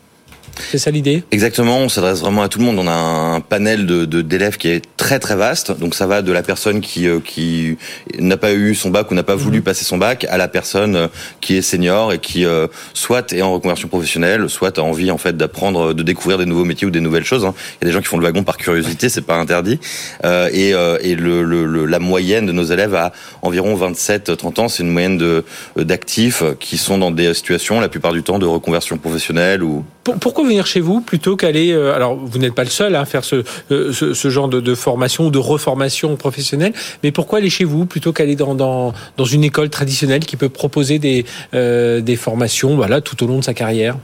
C'est 0.70 0.78
ça 0.78 0.90
l'idée? 0.90 1.22
Exactement, 1.30 1.78
on 1.78 1.88
s'adresse 1.88 2.20
vraiment 2.20 2.42
à 2.42 2.48
tout 2.48 2.58
le 2.58 2.64
monde. 2.64 2.78
On 2.78 2.86
a 2.86 2.92
un 2.92 3.40
panel 3.40 3.86
de 3.86 4.04
d'élèves 4.04 4.56
qui 4.56 4.68
est 4.68 4.84
très 4.96 5.18
très 5.18 5.36
vaste. 5.36 5.78
Donc 5.78 5.94
ça 5.94 6.06
va 6.06 6.22
de 6.22 6.32
la 6.32 6.42
personne 6.42 6.80
qui 6.80 7.06
euh, 7.06 7.20
qui 7.20 7.76
n'a 8.18 8.36
pas 8.36 8.52
eu 8.52 8.74
son 8.74 8.90
bac 8.90 9.10
ou 9.10 9.14
n'a 9.14 9.22
pas 9.22 9.36
mhm. 9.36 9.40
voulu 9.40 9.62
passer 9.62 9.84
son 9.84 9.98
bac 9.98 10.26
à 10.28 10.36
la 10.36 10.48
personne 10.48 10.96
euh, 10.96 11.08
qui 11.40 11.56
est 11.56 11.62
senior 11.62 12.12
et 12.12 12.18
qui 12.18 12.44
euh, 12.44 12.66
soit 12.94 13.32
est 13.32 13.42
en 13.42 13.52
reconversion 13.52 13.88
professionnelle, 13.88 14.48
soit 14.48 14.78
a 14.78 14.82
envie 14.82 15.10
en 15.10 15.18
fait 15.18 15.36
d'apprendre, 15.36 15.94
de 15.94 16.02
découvrir 16.02 16.38
des 16.38 16.46
nouveaux 16.46 16.64
métiers 16.64 16.86
ou 16.86 16.90
des 16.90 17.00
nouvelles 17.00 17.24
choses. 17.24 17.44
Hein. 17.44 17.54
Il 17.80 17.84
y 17.84 17.86
a 17.86 17.88
des 17.88 17.92
gens 17.92 18.00
qui 18.00 18.08
font 18.08 18.18
le 18.18 18.24
wagon 18.24 18.42
par 18.44 18.56
curiosité, 18.56 19.08
c'est 19.08 19.22
pas 19.22 19.36
interdit. 19.36 19.78
et 20.52 20.74
et 21.00 21.14
le, 21.14 21.42
le, 21.42 21.86
la 21.86 21.98
moyenne 21.98 22.46
de 22.46 22.52
nos 22.52 22.64
élèves 22.64 22.94
a 22.94 23.12
environ 23.42 23.76
27-30 23.76 24.60
ans. 24.60 24.68
C'est 24.68 24.82
une 24.82 24.90
moyenne 24.90 25.18
de 25.18 25.44
d'actifs 25.76 26.42
qui 26.60 26.76
sont 26.78 26.98
dans 26.98 27.10
des 27.10 27.32
situations 27.34 27.80
la 27.80 27.88
plupart 27.88 28.12
du 28.12 28.22
temps 28.22 28.38
de 28.38 28.46
reconversion 28.46 28.98
professionnelle 28.98 29.62
ou 29.62 29.84
pourquoi 30.20 30.44
venir 30.44 30.66
chez 30.66 30.80
vous 30.80 31.00
plutôt 31.00 31.36
qu'aller 31.36 31.72
euh, 31.72 31.94
Alors, 31.94 32.16
vous 32.16 32.38
n'êtes 32.38 32.54
pas 32.54 32.64
le 32.64 32.70
seul 32.70 32.94
à 32.94 33.04
faire 33.04 33.24
ce, 33.24 33.44
euh, 33.70 33.92
ce, 33.92 34.28
genre 34.30 34.48
de, 34.48 34.60
de, 34.60 34.74
formation 34.74 35.26
ou 35.26 35.30
de 35.30 35.38
reformation 35.38 36.16
professionnelle, 36.16 36.72
mais 37.02 37.12
pourquoi 37.12 37.38
aller 37.38 37.50
chez 37.50 37.64
vous 37.64 37.86
plutôt 37.86 38.12
qu'aller 38.12 38.36
dans, 38.36 38.54
dans, 38.54 38.92
dans, 39.16 39.24
une 39.24 39.44
école 39.44 39.70
traditionnelle 39.70 40.24
qui 40.24 40.36
peut 40.36 40.48
proposer 40.48 40.98
des, 40.98 41.24
euh, 41.54 42.00
des 42.00 42.16
formations 42.16 42.76
voilà, 42.76 43.00
tout 43.00 43.22
au 43.22 43.26
long 43.26 43.38
de 43.38 43.44
sa 43.44 43.54
carrière? 43.54 43.96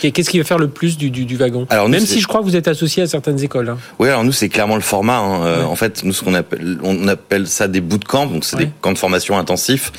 Qu'est-ce 0.00 0.30
qui 0.30 0.38
va 0.38 0.44
faire 0.44 0.58
le 0.58 0.68
plus 0.68 0.96
du, 0.96 1.10
du, 1.10 1.24
du 1.24 1.36
wagon? 1.36 1.66
Alors 1.70 1.88
Même 1.88 2.06
si 2.06 2.20
je 2.20 2.26
crois 2.26 2.40
que 2.40 2.46
vous 2.46 2.56
êtes 2.56 2.68
associé 2.68 3.02
à 3.02 3.06
certaines 3.06 3.42
écoles. 3.42 3.68
Hein. 3.68 3.78
Oui, 3.98 4.08
alors 4.08 4.24
nous 4.24 4.32
c'est 4.32 4.48
clairement 4.48 4.76
le 4.76 4.82
format. 4.82 5.18
Hein. 5.18 5.44
Euh, 5.44 5.64
en 5.64 5.76
fait, 5.76 6.04
nous 6.04 6.12
ce 6.12 6.22
qu'on 6.22 6.34
appelle, 6.34 6.78
on 6.82 7.08
appelle 7.08 7.46
ça 7.46 7.68
des 7.68 7.80
bootcamps, 7.80 8.26
donc 8.26 8.44
c'est 8.44 8.56
des 8.56 8.70
camps 8.80 8.92
de 8.92 8.98
formation 8.98 9.38
intensifs. 9.38 9.92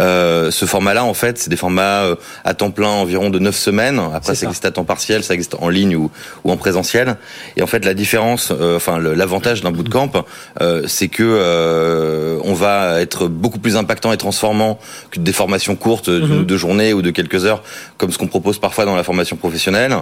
Euh, 0.00 0.50
ce 0.50 0.64
format-là, 0.66 1.04
en 1.04 1.14
fait, 1.14 1.38
c'est 1.38 1.50
des 1.50 1.56
formats 1.56 2.02
euh, 2.02 2.14
à 2.44 2.54
temps 2.54 2.70
plein 2.70 2.88
environ 2.88 3.30
de 3.30 3.38
9 3.38 3.54
semaines. 3.56 4.00
Après, 4.14 4.34
ça, 4.34 4.46
existe 4.46 4.64
à 4.64 4.70
temps 4.70 4.84
partiel, 4.84 5.22
ça 5.22 5.34
existe 5.34 5.56
en 5.60 5.68
ligne 5.68 5.96
ou, 5.96 6.10
ou 6.44 6.52
en 6.52 6.56
présentiel. 6.56 7.16
Et 7.56 7.62
en 7.62 7.66
fait, 7.66 7.84
la 7.84 7.94
différence, 7.94 8.52
euh, 8.52 8.76
enfin 8.76 8.98
l'avantage 8.98 9.62
d'un 9.62 9.70
bootcamp, 9.70 10.12
c'est 10.86 11.08
que 11.08 12.38
on 12.42 12.54
va 12.54 13.00
être 13.00 13.28
beaucoup 13.28 13.58
plus 13.58 13.76
impactant 13.76 14.12
et 14.12 14.16
transformant 14.16 14.78
que 15.10 15.20
des 15.20 15.32
formations 15.32 15.76
courtes 15.76 16.08
mm-hmm. 16.08 16.46
de 16.46 16.56
journée 16.56 16.92
ou 16.92 17.02
de 17.02 17.10
quelques 17.10 17.44
heures, 17.44 17.62
comme 17.98 18.10
ce 18.10 18.18
qu'on 18.18 18.26
propose 18.26 18.58
parfois 18.58 18.84
dans 18.84 18.96
la 18.96 19.02
formation 19.02 19.19
professionnelle. 19.36 19.96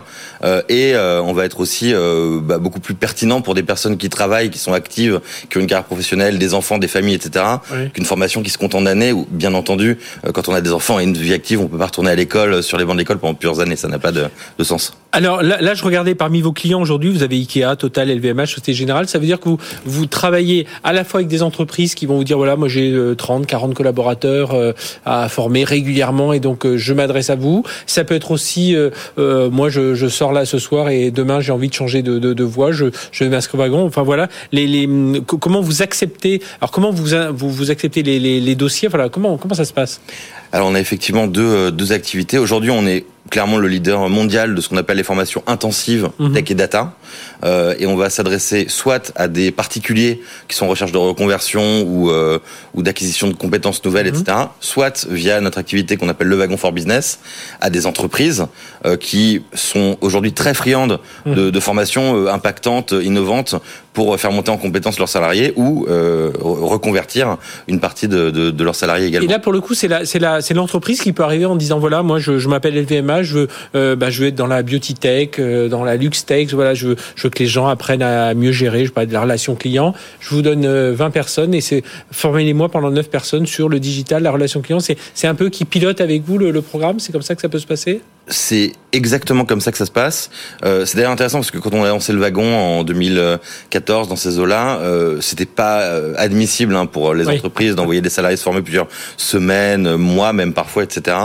Euh, 0.45 0.63
et 0.69 0.95
euh, 0.95 1.21
on 1.23 1.33
va 1.33 1.45
être 1.45 1.61
aussi 1.61 1.93
euh, 1.93 2.41
bah, 2.43 2.59
beaucoup 2.59 2.81
plus 2.81 2.95
pertinent 2.95 3.41
pour 3.41 3.55
des 3.55 3.63
personnes 3.63 3.97
qui 3.97 4.09
travaillent, 4.09 4.51
qui 4.51 4.59
sont 4.59 4.73
actives, 4.73 5.21
qui 5.51 5.59
ont 5.59 5.61
une 5.61 5.67
carrière 5.67 5.85
professionnelle, 5.85 6.39
des 6.39 6.55
enfants, 6.55 6.79
des 6.79 6.89
familles, 6.89 7.15
etc. 7.15 7.45
Qu'une 7.93 8.05
formation 8.05 8.43
qui 8.43 8.51
se 8.51 8.59
compte 8.59 8.75
en 8.75 8.87
années. 8.87 9.13
Ou 9.13 9.27
bien 9.31 9.55
entendu, 9.55 9.99
quand 10.33 10.49
on 10.49 10.55
a 10.55 10.61
des 10.61 10.73
enfants 10.73 11.01
et 11.01 11.05
une 11.05 11.17
vie 11.17 11.33
active, 11.33 11.61
on 11.61 11.67
peut 11.67 11.79
pas 11.79 11.87
retourner 11.87 12.11
à 12.11 12.15
l'école 12.15 12.63
sur 12.63 12.79
les 12.79 12.85
bancs 12.85 12.95
de 12.95 13.01
l'école 13.01 13.19
pendant 13.19 13.35
plusieurs 13.35 13.61
années. 13.61 13.77
Ça 13.77 13.89
n'a 13.89 13.99
pas 13.99 14.13
de, 14.13 14.27
de, 14.59 14.65
sens. 14.65 14.95
Alors 15.13 15.43
là, 15.43 15.61
là, 15.61 15.75
je 15.75 15.85
regardais 15.85 16.15
parmi 16.15 16.41
vos 16.41 16.53
clients 16.53 16.81
aujourd'hui, 16.81 17.11
vous 17.11 17.23
avez 17.23 17.37
Ikea, 17.37 17.77
Total, 17.79 18.11
LVMH, 18.11 18.47
Société 18.47 18.75
Générale. 18.75 19.09
Ça 19.09 19.19
veut 19.19 19.27
dire 19.27 19.41
que 19.41 19.49
vous, 19.49 19.59
vous 19.85 20.07
travaillez 20.07 20.67
à 20.85 20.93
la 20.93 21.05
fois 21.05 21.21
avec 21.21 21.29
des 21.29 21.43
entreprises 21.43 21.95
qui 21.95 22.07
vont 22.07 22.17
vous 22.17 22.25
dire 22.25 22.37
voilà, 22.37 22.57
moi 22.57 22.69
j'ai 22.69 22.95
30, 23.17 23.47
40 23.47 23.75
collaborateurs 23.75 24.55
à 25.05 25.29
former 25.29 25.65
régulièrement 25.65 26.33
et 26.33 26.41
donc 26.41 26.67
je 26.77 26.93
m'adresse 26.93 27.31
à 27.31 27.37
vous. 27.37 27.65
Ça 27.87 28.05
peut 28.05 28.15
être 28.15 28.31
aussi 28.31 28.77
euh, 29.19 29.51
moi 29.51 29.69
je, 29.69 30.09
sors 30.09 30.33
là 30.33 30.45
ce 30.45 30.59
soir 30.59 30.89
et 30.89 31.11
demain 31.11 31.41
j'ai 31.41 31.53
envie 31.53 31.69
de 31.69 31.75
changer 31.75 32.03
de, 32.03 32.45
voie, 32.45 32.73
je, 32.73 32.87
je 33.13 33.25
vais 33.25 33.31
m'inscrire 33.31 33.61
wagon. 33.61 33.85
Enfin 33.85 34.03
voilà, 34.03 34.29
comment 35.27 35.61
vous 35.61 35.83
acceptez 35.83 36.43
Alors 36.61 36.71
comment 36.71 36.91
vous 36.91 37.71
acceptez 37.71 38.03
les, 38.03 38.55
dossiers? 38.55 38.89
Voilà, 38.89 39.09
comment 39.09 39.39
ça 39.53 39.65
se 39.65 39.73
passe? 39.73 40.01
Alors 40.53 40.69
on 40.69 40.75
a 40.75 40.81
effectivement 40.81 41.27
deux, 41.27 41.43
euh, 41.43 41.71
deux 41.71 41.93
activités. 41.93 42.39
Aujourd'hui 42.39 42.71
on 42.71 42.87
est 42.87 43.05
clairement 43.31 43.59
le 43.59 43.69
leader 43.69 44.09
mondial 44.09 44.55
de 44.55 44.61
ce 44.61 44.69
qu'on 44.69 44.77
appelle 44.77 44.97
les 44.97 45.05
formations 45.05 45.43
intensives 45.47 46.09
mhm. 46.19 46.33
tech 46.33 46.51
et 46.51 46.55
data. 46.55 46.95
Euh, 47.45 47.75
et 47.79 47.87
on 47.87 47.97
va 47.97 48.11
s'adresser 48.11 48.67
soit 48.69 49.13
à 49.17 49.29
des 49.29 49.51
particuliers 49.51 50.21
qui 50.49 50.57
sont 50.57 50.67
en 50.67 50.69
recherche 50.69 50.93
de 50.93 50.99
reconversion 50.99 51.83
ou, 51.83 52.11
euh, 52.11 52.39
ou 52.75 52.83
d'acquisition 52.83 53.29
de 53.29 53.35
compétences 53.35 53.85
nouvelles, 53.85 54.13
mhm. 54.13 54.21
etc. 54.21 54.39
Soit 54.61 55.07
via 55.09 55.41
notre 55.41 55.59
activité 55.59 55.97
qu'on 55.97 56.09
appelle 56.09 56.29
le 56.29 56.37
wagon 56.37 56.57
for 56.57 56.73
business 56.73 57.21
à 57.61 57.71
des 57.71 57.87
entreprises 57.87 58.47
euh, 58.87 58.97
qui 58.97 59.43
sont 59.55 59.97
aujourd'hui 60.01 60.33
très 60.33 60.55
friandes 60.55 61.01
mhm. 61.27 61.35
de, 61.35 61.51
de 61.51 61.61
formations 61.61 62.27
impactantes, 62.27 62.93
innovantes 62.93 63.55
pour 63.99 64.17
faire 64.17 64.31
monter 64.31 64.53
en 64.53 64.59
compétence 64.59 65.01
leurs 65.01 65.09
salariés 65.09 65.53
ou 65.57 65.85
euh, 65.89 66.31
reconvertir 66.41 67.37
une 67.67 67.81
partie 67.81 68.07
de, 68.07 68.31
de, 68.31 68.53
de, 68.53 68.65
leurs 68.65 68.77
salariés 68.77 69.09
également. 69.09 69.29
Et 69.29 69.33
là, 69.33 69.41
pour 69.41 69.53
le 69.53 69.61
coup, 69.61 69.75
c'est 69.75 69.89
la, 69.89 70.05
c'est 70.05 70.21
la, 70.21 70.41
c'est 70.41 70.55
l'entreprise 70.55 71.01
qui 71.01 71.13
peut 71.13 71.25
arriver 71.25 71.47
en 71.47 71.57
disant 71.57 71.81
voilà, 71.81 72.05
moi, 72.05 72.21
je, 72.21 72.39
je 72.39 72.49
m'appelle 72.49 72.81
LVMH, 72.81 73.23
je 73.25 73.35
veux, 73.35 73.49
euh, 73.75 73.97
bah, 73.97 74.09
je 74.09 74.23
veux 74.23 74.29
être 74.29 74.37
dans 74.37 74.47
la 74.47 74.63
beauty 74.63 74.95
tech, 74.95 75.31
euh, 75.41 75.69
dans 75.69 75.83
la 75.83 75.97
luxe 75.97 76.25
tech, 76.25 76.55
voilà, 76.55 76.75
je 76.75 76.87
veux, 76.87 76.97
je 77.17 77.25
veux 77.25 77.31
que 77.31 77.41
les 77.41 77.49
gens 77.49 77.67
apprennent 77.67 78.03
à 78.03 78.35
mieux 78.35 78.53
gérer, 78.53 78.87
je 78.87 78.93
parle 78.93 79.09
de 79.09 79.13
la 79.13 79.23
relation 79.23 79.57
client. 79.57 79.95
Je 80.21 80.33
vous 80.33 80.43
donne 80.43 80.65
20 80.93 81.11
personnes 81.11 81.53
et 81.53 81.61
c'est 81.61 81.83
formez-les-moi 82.13 82.69
pendant 82.69 82.93
9 82.93 83.11
personnes 83.11 83.47
sur 83.47 83.69
le 83.69 83.81
digital, 83.81 84.23
la 84.23 84.31
relation 84.31 84.61
client. 84.61 84.79
C'est, 84.79 84.97
c'est 85.13 85.27
un 85.27 85.35
peu 85.35 85.49
qui 85.49 85.65
pilote 85.65 86.01
avec 86.01 86.23
vous 86.23 86.39
le, 86.39 86.53
le 86.53 86.63
programme? 86.63 87.01
C'est 87.01 87.11
comme 87.11 87.23
ça 87.23 87.35
que 87.35 87.41
ça 87.41 87.49
peut 87.49 87.59
se 87.59 87.67
passer? 87.67 88.01
C'est 88.29 88.73
exactement 88.93 89.45
comme 89.45 89.61
ça 89.61 89.73
que 89.73 89.79
ça 89.79 89.87
se 89.87 89.91
passe. 89.91 90.31
Euh, 90.65 90.85
c'est 90.85 90.97
d'ailleurs 90.97 91.13
intéressant 91.13 91.39
parce 91.39 91.51
que 91.51 91.59
quand 91.59 91.73
on 91.73 91.85
a 91.85 91.89
lancé 91.89 92.13
le 92.13 92.21
wagon 92.21 92.57
en 92.57 92.85
2014 92.85 93.88
dans 93.89 94.17
ces 94.17 94.39
eaux-là, 94.39 94.79
euh, 94.81 95.21
c'était 95.21 95.47
pas 95.47 95.81
euh, 95.81 96.15
admissible 96.19 96.77
hein, 96.77 96.87
pour 96.87 97.15
les 97.15 97.25
Oui. 97.27 97.37
entreprises 97.37 97.75
d'envoyer 97.75 98.01
des 98.03 98.11
salariés 98.11 98.37
se 98.37 98.43
former 98.43 98.61
plusieurs 98.63 98.87
semaines, 99.17 99.97
mois, 99.97 100.33
même 100.33 100.53
parfois, 100.53 100.83
etc. 100.85 101.17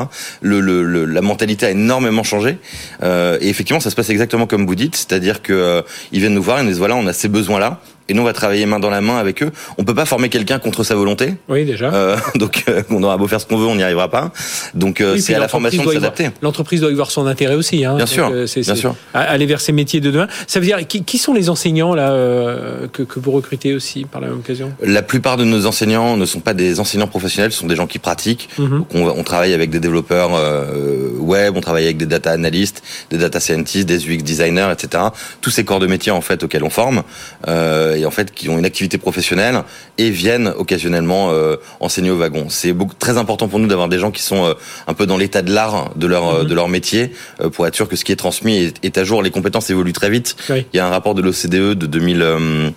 Le, 0.41 0.59
le, 0.61 0.83
le- 0.83 1.05
la 1.05 1.21
mentalité 1.21 1.65
a 1.65 1.71
énormément 1.71 2.23
changé. 2.23 2.57
Euh, 3.03 3.37
et 3.41 3.49
effectivement, 3.49 3.79
ça 3.81 3.89
se 3.89 3.95
passe 3.95 4.09
exactement 4.09 4.47
comme 4.47 4.65
vous 4.65 4.75
dites, 4.75 4.95
c'est-à-dire 4.95 5.41
que 5.41 5.53
euh, 5.53 5.81
ils 6.11 6.19
viennent 6.21 6.33
nous 6.33 6.41
voir, 6.43 6.59
ils 6.59 6.63
nous 6.63 6.69
disent 6.69 6.79
voilà, 6.79 6.95
on 6.95 7.05
a 7.07 7.13
ces 7.13 7.27
besoins-là. 7.27 7.79
Et 8.09 8.13
nous, 8.13 8.21
on 8.21 8.25
va 8.25 8.33
travailler 8.33 8.65
main 8.65 8.79
dans 8.79 8.89
la 8.89 9.01
main 9.01 9.17
avec 9.17 9.43
eux. 9.43 9.51
On 9.77 9.83
peut 9.83 9.95
pas 9.95 10.05
former 10.05 10.29
quelqu'un 10.29 10.59
contre 10.59 10.83
sa 10.83 10.95
volonté. 10.95 11.35
Oui, 11.47 11.65
déjà. 11.65 11.93
Euh, 11.93 12.17
donc, 12.35 12.63
euh, 12.67 12.83
on 12.89 13.01
aura 13.03 13.17
beau 13.17 13.27
faire 13.27 13.39
ce 13.39 13.45
qu'on 13.45 13.57
veut, 13.57 13.67
on 13.67 13.75
n'y 13.75 13.83
arrivera 13.83 14.09
pas. 14.09 14.31
Donc, 14.73 15.01
euh, 15.01 15.13
Oui, 15.13 15.21
c'est 15.21 15.35
à 15.35 15.39
la 15.39 15.47
formation 15.47 15.83
de 15.83 15.91
s'adapter. 15.91 16.29
L'entreprise 16.41 16.81
doit 16.81 16.91
y 16.91 16.95
voir 16.95 17.11
son 17.11 17.27
intérêt 17.27 17.55
aussi. 17.55 17.85
Hein. 17.85 17.95
Bien 17.95 18.05
Donc, 18.05 18.13
sûr, 18.13 18.29
euh, 18.31 18.45
bien 18.55 18.75
sûr. 18.75 18.95
Aller 19.13 19.45
vers 19.45 19.61
ces 19.61 19.71
métiers 19.71 20.01
de 20.01 20.11
demain. 20.11 20.27
Ça 20.47 20.59
veut 20.59 20.65
dire 20.65 20.85
qui, 20.87 21.03
qui 21.03 21.17
sont 21.17 21.33
les 21.33 21.49
enseignants 21.49 21.93
là 21.95 22.11
euh, 22.11 22.87
que, 22.87 23.03
que 23.03 23.19
vous 23.19 23.31
recrutez 23.31 23.73
aussi 23.73 24.05
par 24.05 24.21
la 24.21 24.27
même 24.27 24.39
occasion? 24.39 24.73
La 24.83 25.01
plupart 25.01 25.37
de 25.37 25.45
nos 25.45 25.65
enseignants 25.65 26.17
ne 26.17 26.25
sont 26.25 26.39
pas 26.39 26.53
des 26.53 26.79
enseignants 26.79 27.07
professionnels, 27.07 27.51
ce 27.51 27.59
sont 27.59 27.67
des 27.67 27.75
gens 27.75 27.87
qui 27.87 27.99
pratiquent. 27.99 28.49
Mhm. 28.57 28.69
Donc, 28.79 28.87
on, 28.93 29.07
on 29.07 29.23
travaille 29.23 29.53
avec 29.53 29.69
des 29.69 29.79
développeurs 29.79 30.31
euh, 30.33 31.11
web, 31.19 31.55
on 31.55 31.61
travaille 31.61 31.85
avec 31.85 31.97
des 31.97 32.05
data 32.05 32.31
analysts, 32.31 32.83
des 33.09 33.17
data 33.17 33.39
scientists, 33.39 33.87
des 33.87 34.07
UX 34.07 34.23
designers, 34.23 34.69
etc. 34.71 35.03
Tous 35.41 35.51
ces 35.51 35.63
corps 35.63 35.79
de 35.79 35.87
métier 35.87 36.11
en 36.11 36.21
fait 36.21 36.43
auxquels 36.43 36.63
on 36.63 36.69
forme 36.69 37.03
euh, 37.47 37.92
et 37.95 38.05
en 38.05 38.11
fait 38.11 38.31
qui 38.33 38.49
ont 38.49 38.57
une 38.59 38.65
activité 38.65 38.97
professionnelle 38.97 39.63
et 39.97 40.09
viennent 40.09 40.53
occasionnellement 40.57 41.29
euh, 41.31 41.55
enseigner 41.79 42.11
au 42.11 42.17
wagon. 42.17 42.47
C'est 42.49 42.73
très 42.99 43.17
important 43.17 43.47
pour 43.47 43.59
nous 43.59 43.67
d'avoir 43.67 43.87
des 43.89 43.99
gens 43.99 44.11
qui 44.11 44.21
sont 44.21 44.45
euh, 44.45 44.53
un 44.87 44.93
peu 44.93 45.05
dans 45.05 45.17
l'état 45.17 45.41
de 45.41 45.53
l'art 45.53 45.91
de 45.95 46.07
leur 46.07 46.27
euh, 46.29 46.43
Mhm. 46.43 46.49
de 46.49 46.55
leur 46.55 46.67
métier 46.67 47.11
euh, 47.41 47.49
pour 47.49 47.67
être 47.67 47.75
sûr 47.75 47.87
que 47.87 47.95
ce 47.95 48.03
qui 48.05 48.11
est 48.11 48.15
transmis 48.17 48.57
est, 48.57 48.75
est 48.83 48.97
à 48.97 49.03
jour. 49.03 49.21
Les 49.23 49.31
compétences 49.31 49.69
évoluent 49.69 49.93
très 49.93 50.09
vite. 50.09 50.35
Oui. 50.49 50.65
Il 50.73 50.77
y 50.77 50.79
a 50.79 50.85
un 50.85 50.89
rapport 50.89 51.13
de 51.15 51.21
l'OCDE 51.21 51.73
de 51.77 51.85
2000, 51.87 52.21
euh, 52.21 52.69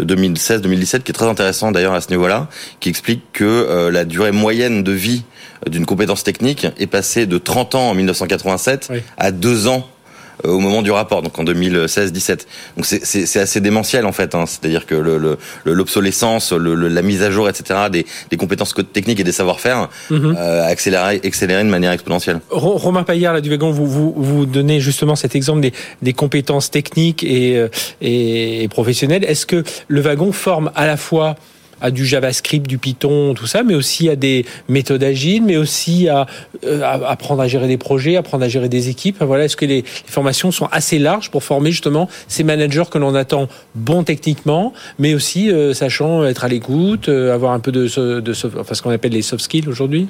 2016-2017 0.00 1.02
qui 1.02 1.10
est 1.10 1.14
très 1.14 1.26
intéressant 1.26 1.72
d'ailleurs 1.72 1.94
à 1.94 2.00
ce 2.00 2.10
niveau-là, 2.10 2.48
qui 2.80 2.88
explique 2.88 3.22
que 3.32 3.44
euh, 3.44 3.90
la 3.90 4.04
durée 4.04 4.32
moyenne 4.32 4.82
de 4.82 4.92
vie 4.92 5.22
d'une 5.68 5.86
compétence 5.86 6.24
technique 6.24 6.66
est 6.78 6.86
passée 6.86 7.26
de 7.26 7.38
30 7.38 7.74
ans 7.74 7.90
en 7.90 7.94
1987 7.94 8.88
Oui. 8.90 8.98
à 9.16 9.30
2 9.30 9.66
ans 9.68 9.86
euh, 9.88 9.93
au 10.42 10.58
moment 10.58 10.82
du 10.82 10.90
rapport, 10.90 11.22
donc 11.22 11.38
en 11.38 11.44
2016-17. 11.44 12.46
Donc 12.76 12.86
c'est- 12.86 13.36
assez 13.38 13.60
démentiel 13.60 14.06
en 14.06 14.12
fait, 14.12 14.34
hein. 14.34 14.44
c'est-à-dire 14.46 14.86
que 14.86 14.94
le- 14.94 15.18
le- 15.18 15.38
le- 15.64 15.72
l'obsolescence, 15.74 16.52
le, 16.52 16.74
le- 16.74 16.88
la 16.88 17.02
mise 17.02 17.22
à 17.22 17.30
jour, 17.30 17.48
etc. 17.48 17.80
des, 17.90 18.06
des 18.30 18.36
compétences 18.36 18.72
co- 18.72 18.82
techniques 18.82 19.20
et 19.20 19.24
des 19.24 19.32
savoir-faire 19.32 19.88
Mhm. 20.10 20.34
euh, 20.38 20.62
a 20.62 20.66
accéléré, 20.66 21.20
accéléré 21.24 21.62
de 21.64 21.68
manière 21.68 21.92
exponentielle. 21.92 22.40
Ro- 22.50 22.76
Romain 22.76 23.02
Paillard, 23.04 23.34
là, 23.34 23.40
du 23.40 23.50
Wagon, 23.50 23.70
vous, 23.70 23.86
vous, 23.86 24.14
vous 24.16 24.46
donnez 24.46 24.80
justement 24.80 25.14
cet 25.16 25.34
exemple 25.36 25.60
des, 25.60 25.72
des 26.02 26.12
compétences 26.12 26.70
techniques 26.70 27.22
et, 27.24 27.56
euh, 27.58 27.68
et, 28.00 28.62
et 28.64 28.68
professionnelles. 28.68 29.24
Est-ce 29.24 29.46
que 29.46 29.62
le 29.88 30.00
Wagon 30.00 30.32
forme 30.32 30.70
à 30.74 30.86
la 30.86 30.96
fois 30.96 31.36
à 31.80 31.90
du 31.90 32.06
JavaScript, 32.06 32.66
du 32.66 32.78
Python, 32.78 33.34
tout 33.34 33.46
ça, 33.46 33.62
mais 33.62 33.74
aussi 33.74 34.08
à 34.08 34.16
des 34.16 34.44
méthodes 34.68 35.02
agiles, 35.02 35.42
mais 35.42 35.56
aussi 35.56 36.08
à, 36.08 36.26
euh, 36.64 36.82
apprendre 36.82 37.42
à 37.42 37.48
gérer 37.48 37.68
des 37.68 37.76
projets, 37.76 38.16
apprendre 38.16 38.44
à 38.44 38.48
gérer 38.48 38.68
des 38.68 38.88
équipes. 38.88 39.22
Voilà, 39.22 39.44
est-ce 39.44 39.56
que 39.56 39.66
les, 39.66 39.84
formations 40.06 40.50
sont 40.52 40.66
assez 40.66 40.98
larges 40.98 41.30
pour 41.30 41.42
former 41.42 41.70
justement 41.70 42.08
ces 42.28 42.44
managers 42.44 42.84
que 42.90 42.98
l'on 42.98 43.14
attend 43.14 43.48
bons 43.74 44.04
techniquement, 44.04 44.72
mais 44.98 45.14
aussi 45.14 45.50
euh, 45.50 45.74
sachant 45.74 46.24
être 46.24 46.44
à 46.44 46.48
l'écoute, 46.48 47.08
euh, 47.08 47.34
avoir 47.34 47.52
un 47.52 47.60
peu 47.60 47.72
de, 47.72 47.86
ce 47.86 48.82
qu'on 48.82 48.90
appelle 48.90 49.12
les 49.12 49.22
soft 49.22 49.44
skills 49.44 49.68
aujourd'hui? 49.68 50.08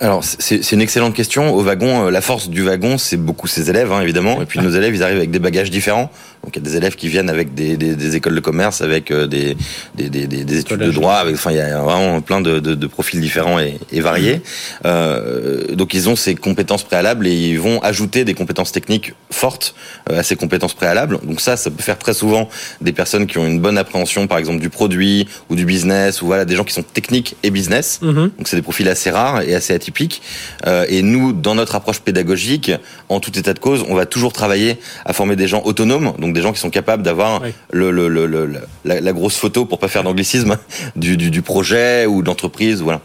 Alors 0.00 0.22
c'est 0.22 0.70
une 0.70 0.80
excellente 0.80 1.12
question. 1.12 1.52
Au 1.52 1.60
wagon, 1.60 2.08
la 2.08 2.20
force 2.20 2.48
du 2.48 2.62
wagon, 2.62 2.98
c'est 2.98 3.16
beaucoup 3.16 3.48
ses 3.48 3.68
élèves, 3.68 3.90
hein, 3.90 4.00
évidemment. 4.00 4.40
Et 4.40 4.44
puis 4.44 4.60
nos 4.60 4.70
élèves, 4.70 4.94
ils 4.94 5.02
arrivent 5.02 5.16
avec 5.16 5.32
des 5.32 5.40
bagages 5.40 5.72
différents. 5.72 6.08
Donc 6.48 6.56
il 6.56 6.62
y 6.64 6.66
a 6.66 6.70
des 6.70 6.76
élèves 6.78 6.94
qui 6.96 7.08
viennent 7.08 7.28
avec 7.28 7.52
des, 7.52 7.76
des, 7.76 7.94
des 7.94 8.16
écoles 8.16 8.34
de 8.34 8.40
commerce, 8.40 8.80
avec 8.80 9.10
euh, 9.10 9.26
des, 9.26 9.54
des, 9.94 10.08
des, 10.08 10.26
des- 10.26 10.44
des 10.44 10.58
études 10.60 10.78
de 10.78 10.90
droit. 10.90 11.16
Avec, 11.16 11.34
enfin, 11.34 11.50
il 11.50 11.58
y 11.58 11.60
a 11.60 11.78
vraiment 11.82 12.22
plein 12.22 12.40
de, 12.40 12.58
de, 12.58 12.74
de 12.74 12.86
profils 12.86 13.20
différents 13.20 13.58
et, 13.60 13.78
et 13.92 14.00
variés. 14.00 14.40
Euh, 14.86 15.74
donc 15.74 15.92
ils 15.92 16.08
ont 16.08 16.16
ces 16.16 16.34
compétences 16.34 16.84
préalables 16.84 17.26
et 17.26 17.34
ils 17.34 17.60
vont 17.60 17.82
ajouter 17.82 18.24
des 18.24 18.32
compétences 18.32 18.72
techniques 18.72 19.12
fortes 19.30 19.74
euh, 20.10 20.20
à 20.20 20.22
ces 20.22 20.36
compétences 20.36 20.72
préalables. 20.72 21.18
Donc 21.22 21.42
ça, 21.42 21.58
ça 21.58 21.70
peut 21.70 21.82
faire 21.82 21.98
très 21.98 22.14
souvent 22.14 22.48
des 22.80 22.92
personnes 22.92 23.26
qui 23.26 23.36
ont 23.36 23.46
une 23.46 23.60
bonne 23.60 23.76
appréhension, 23.76 24.26
par 24.26 24.38
exemple 24.38 24.60
du 24.60 24.70
produit 24.70 25.28
ou 25.50 25.54
du 25.54 25.66
business, 25.66 26.22
ou 26.22 26.26
voilà 26.26 26.46
des 26.46 26.56
gens 26.56 26.64
qui 26.64 26.72
sont 26.72 26.82
techniques 26.82 27.36
et 27.42 27.50
business. 27.50 27.98
Mhm. 28.00 28.30
Donc 28.38 28.48
c'est 28.48 28.56
des 28.56 28.62
profils 28.62 28.88
assez 28.88 29.10
rares 29.10 29.42
et 29.42 29.54
assez 29.54 29.74
atypiques. 29.74 30.22
Euh, 30.66 30.86
et 30.88 31.02
nous, 31.02 31.34
dans 31.34 31.54
notre 31.54 31.74
approche 31.74 32.00
pédagogique, 32.00 32.72
en 33.10 33.20
tout 33.20 33.38
état 33.38 33.52
de 33.52 33.58
cause, 33.58 33.84
on 33.86 33.94
va 33.94 34.06
toujours 34.06 34.32
travailler 34.32 34.78
à 35.04 35.12
former 35.12 35.36
des 35.36 35.46
gens 35.46 35.60
autonomes, 35.66 36.14
donc 36.18 36.32
des 36.38 36.42
gens 36.42 36.52
qui 36.52 36.60
sont 36.60 36.70
capables 36.70 37.02
d'avoir 37.02 37.42
Oui. 37.42 37.52
le, 37.72 37.90
le, 37.90 38.08
le, 38.08 38.26
le- 38.26 38.60
la, 38.84 39.00
la 39.00 39.12
grosse 39.12 39.36
photo, 39.36 39.64
pour 39.64 39.78
pas 39.80 39.88
faire 39.88 40.04
d'anglicisme, 40.04 40.56
du, 40.94 41.16
du, 41.16 41.30
du 41.30 41.42
projet 41.42 42.06
ou 42.06 42.22
de 42.22 42.26
l'entreprise, 42.28 42.80
voilà. 42.80 43.00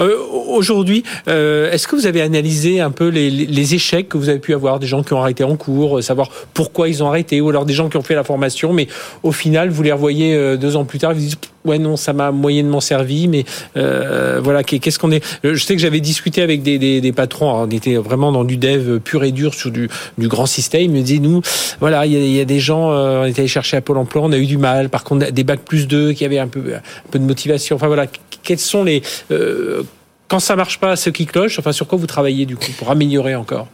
Euh, 0.00 0.14
Aujourd'hui, 0.48 1.02
euh, 1.28 1.70
est-ce 1.70 1.86
que 1.88 1.96
vous 1.96 2.06
avez 2.06 2.22
analysé 2.22 2.80
un 2.80 2.90
peu 2.90 3.08
les, 3.08 3.30
les- 3.30 3.74
échecs 3.74 4.08
que 4.08 4.16
vous 4.16 4.28
avez 4.28 4.38
pu 4.38 4.54
avoir, 4.54 4.78
des 4.78 4.86
gens 4.86 5.02
qui 5.02 5.12
ont 5.12 5.20
arrêté 5.20 5.42
en 5.44 5.56
cours, 5.56 5.98
euh, 5.98 6.02
savoir 6.02 6.30
pourquoi 6.54 6.88
ils 6.88 7.02
ont 7.02 7.08
arrêté, 7.08 7.40
ou 7.40 7.48
alors 7.50 7.64
des 7.66 7.72
gens 7.74 7.88
qui 7.88 7.96
ont 7.96 8.02
fait 8.02 8.14
la 8.14 8.22
formation, 8.24 8.72
mais 8.72 8.86
au 9.22 9.32
final, 9.32 9.70
vous 9.70 9.82
les 9.82 9.90
revoyez 9.92 10.34
euh, 10.34 10.56
deux 10.56 10.76
ans 10.76 10.84
plus 10.84 10.98
tard, 11.00 11.12
vous 11.12 11.18
disent 11.20 11.36
ouais 11.64 11.78
non, 11.78 11.96
ça 11.96 12.12
m'a 12.12 12.30
moyennement 12.30 12.80
servi, 12.80 13.26
mais 13.26 13.44
euh, 13.76 14.40
voilà, 14.42 14.62
qu'est- 14.62 14.78
qu'est-ce 14.78 15.00
qu'on 15.00 15.10
est? 15.10 15.22
Je 15.42 15.56
sais 15.56 15.74
que 15.74 15.80
j'avais 15.82 15.98
discuté 16.00 16.42
avec 16.42 16.62
des, 16.62 16.78
des, 16.78 17.00
des 17.00 17.12
patrons, 17.12 17.48
alors, 17.50 17.66
on 17.68 17.70
était 17.70 17.96
vraiment 17.96 18.30
dans 18.30 18.44
du 18.44 18.56
dev 18.56 19.00
pur 19.00 19.24
et 19.24 19.32
dur 19.32 19.52
sur 19.52 19.70
du, 19.72 19.88
du 20.16 20.28
grand 20.28 20.46
système. 20.46 20.82
Ils 20.82 20.90
me 20.90 21.00
disaient 21.00 21.18
nous, 21.18 21.42
voilà, 21.80 22.06
il 22.06 22.12
y, 22.12 22.16
a- 22.16 22.20
y 22.38 22.40
a 22.40 22.44
des 22.44 22.60
gens, 22.60 22.90
on 22.90 23.24
est 23.24 23.36
allé 23.38 23.48
chercher 23.48 23.76
à 23.76 23.80
Pôle 23.80 23.98
Emploi, 23.98 24.22
on 24.24 24.30
a 24.32 24.38
eu 24.38 24.46
du 24.46 24.58
mal. 24.58 24.88
Par 24.90 25.02
contre, 25.02 25.30
des 25.32 25.44
bacs 25.44 25.60
plus 25.64 25.88
2 25.88 26.12
qui 26.12 26.24
avaient 26.24 26.38
un 26.38 26.46
peu, 26.48 26.60
un 26.76 26.80
peu 27.10 27.18
de 27.18 27.24
motivation. 27.24 27.74
Enfin 27.76 27.88
voilà, 27.88 28.06
quels 28.46 28.58
sont 28.58 28.84
les 28.84 29.02
euh, 29.30 29.82
quand 30.28 30.40
ça 30.40 30.56
marche 30.56 30.80
pas, 30.80 30.96
ce 30.96 31.10
qui 31.10 31.26
cloche, 31.26 31.58
enfin 31.58 31.72
sur 31.72 31.86
quoi 31.86 31.98
vous 31.98 32.06
travaillez 32.06 32.46
du 32.46 32.56
coup 32.56 32.72
pour 32.78 32.90
améliorer 32.90 33.34
encore? 33.34 33.68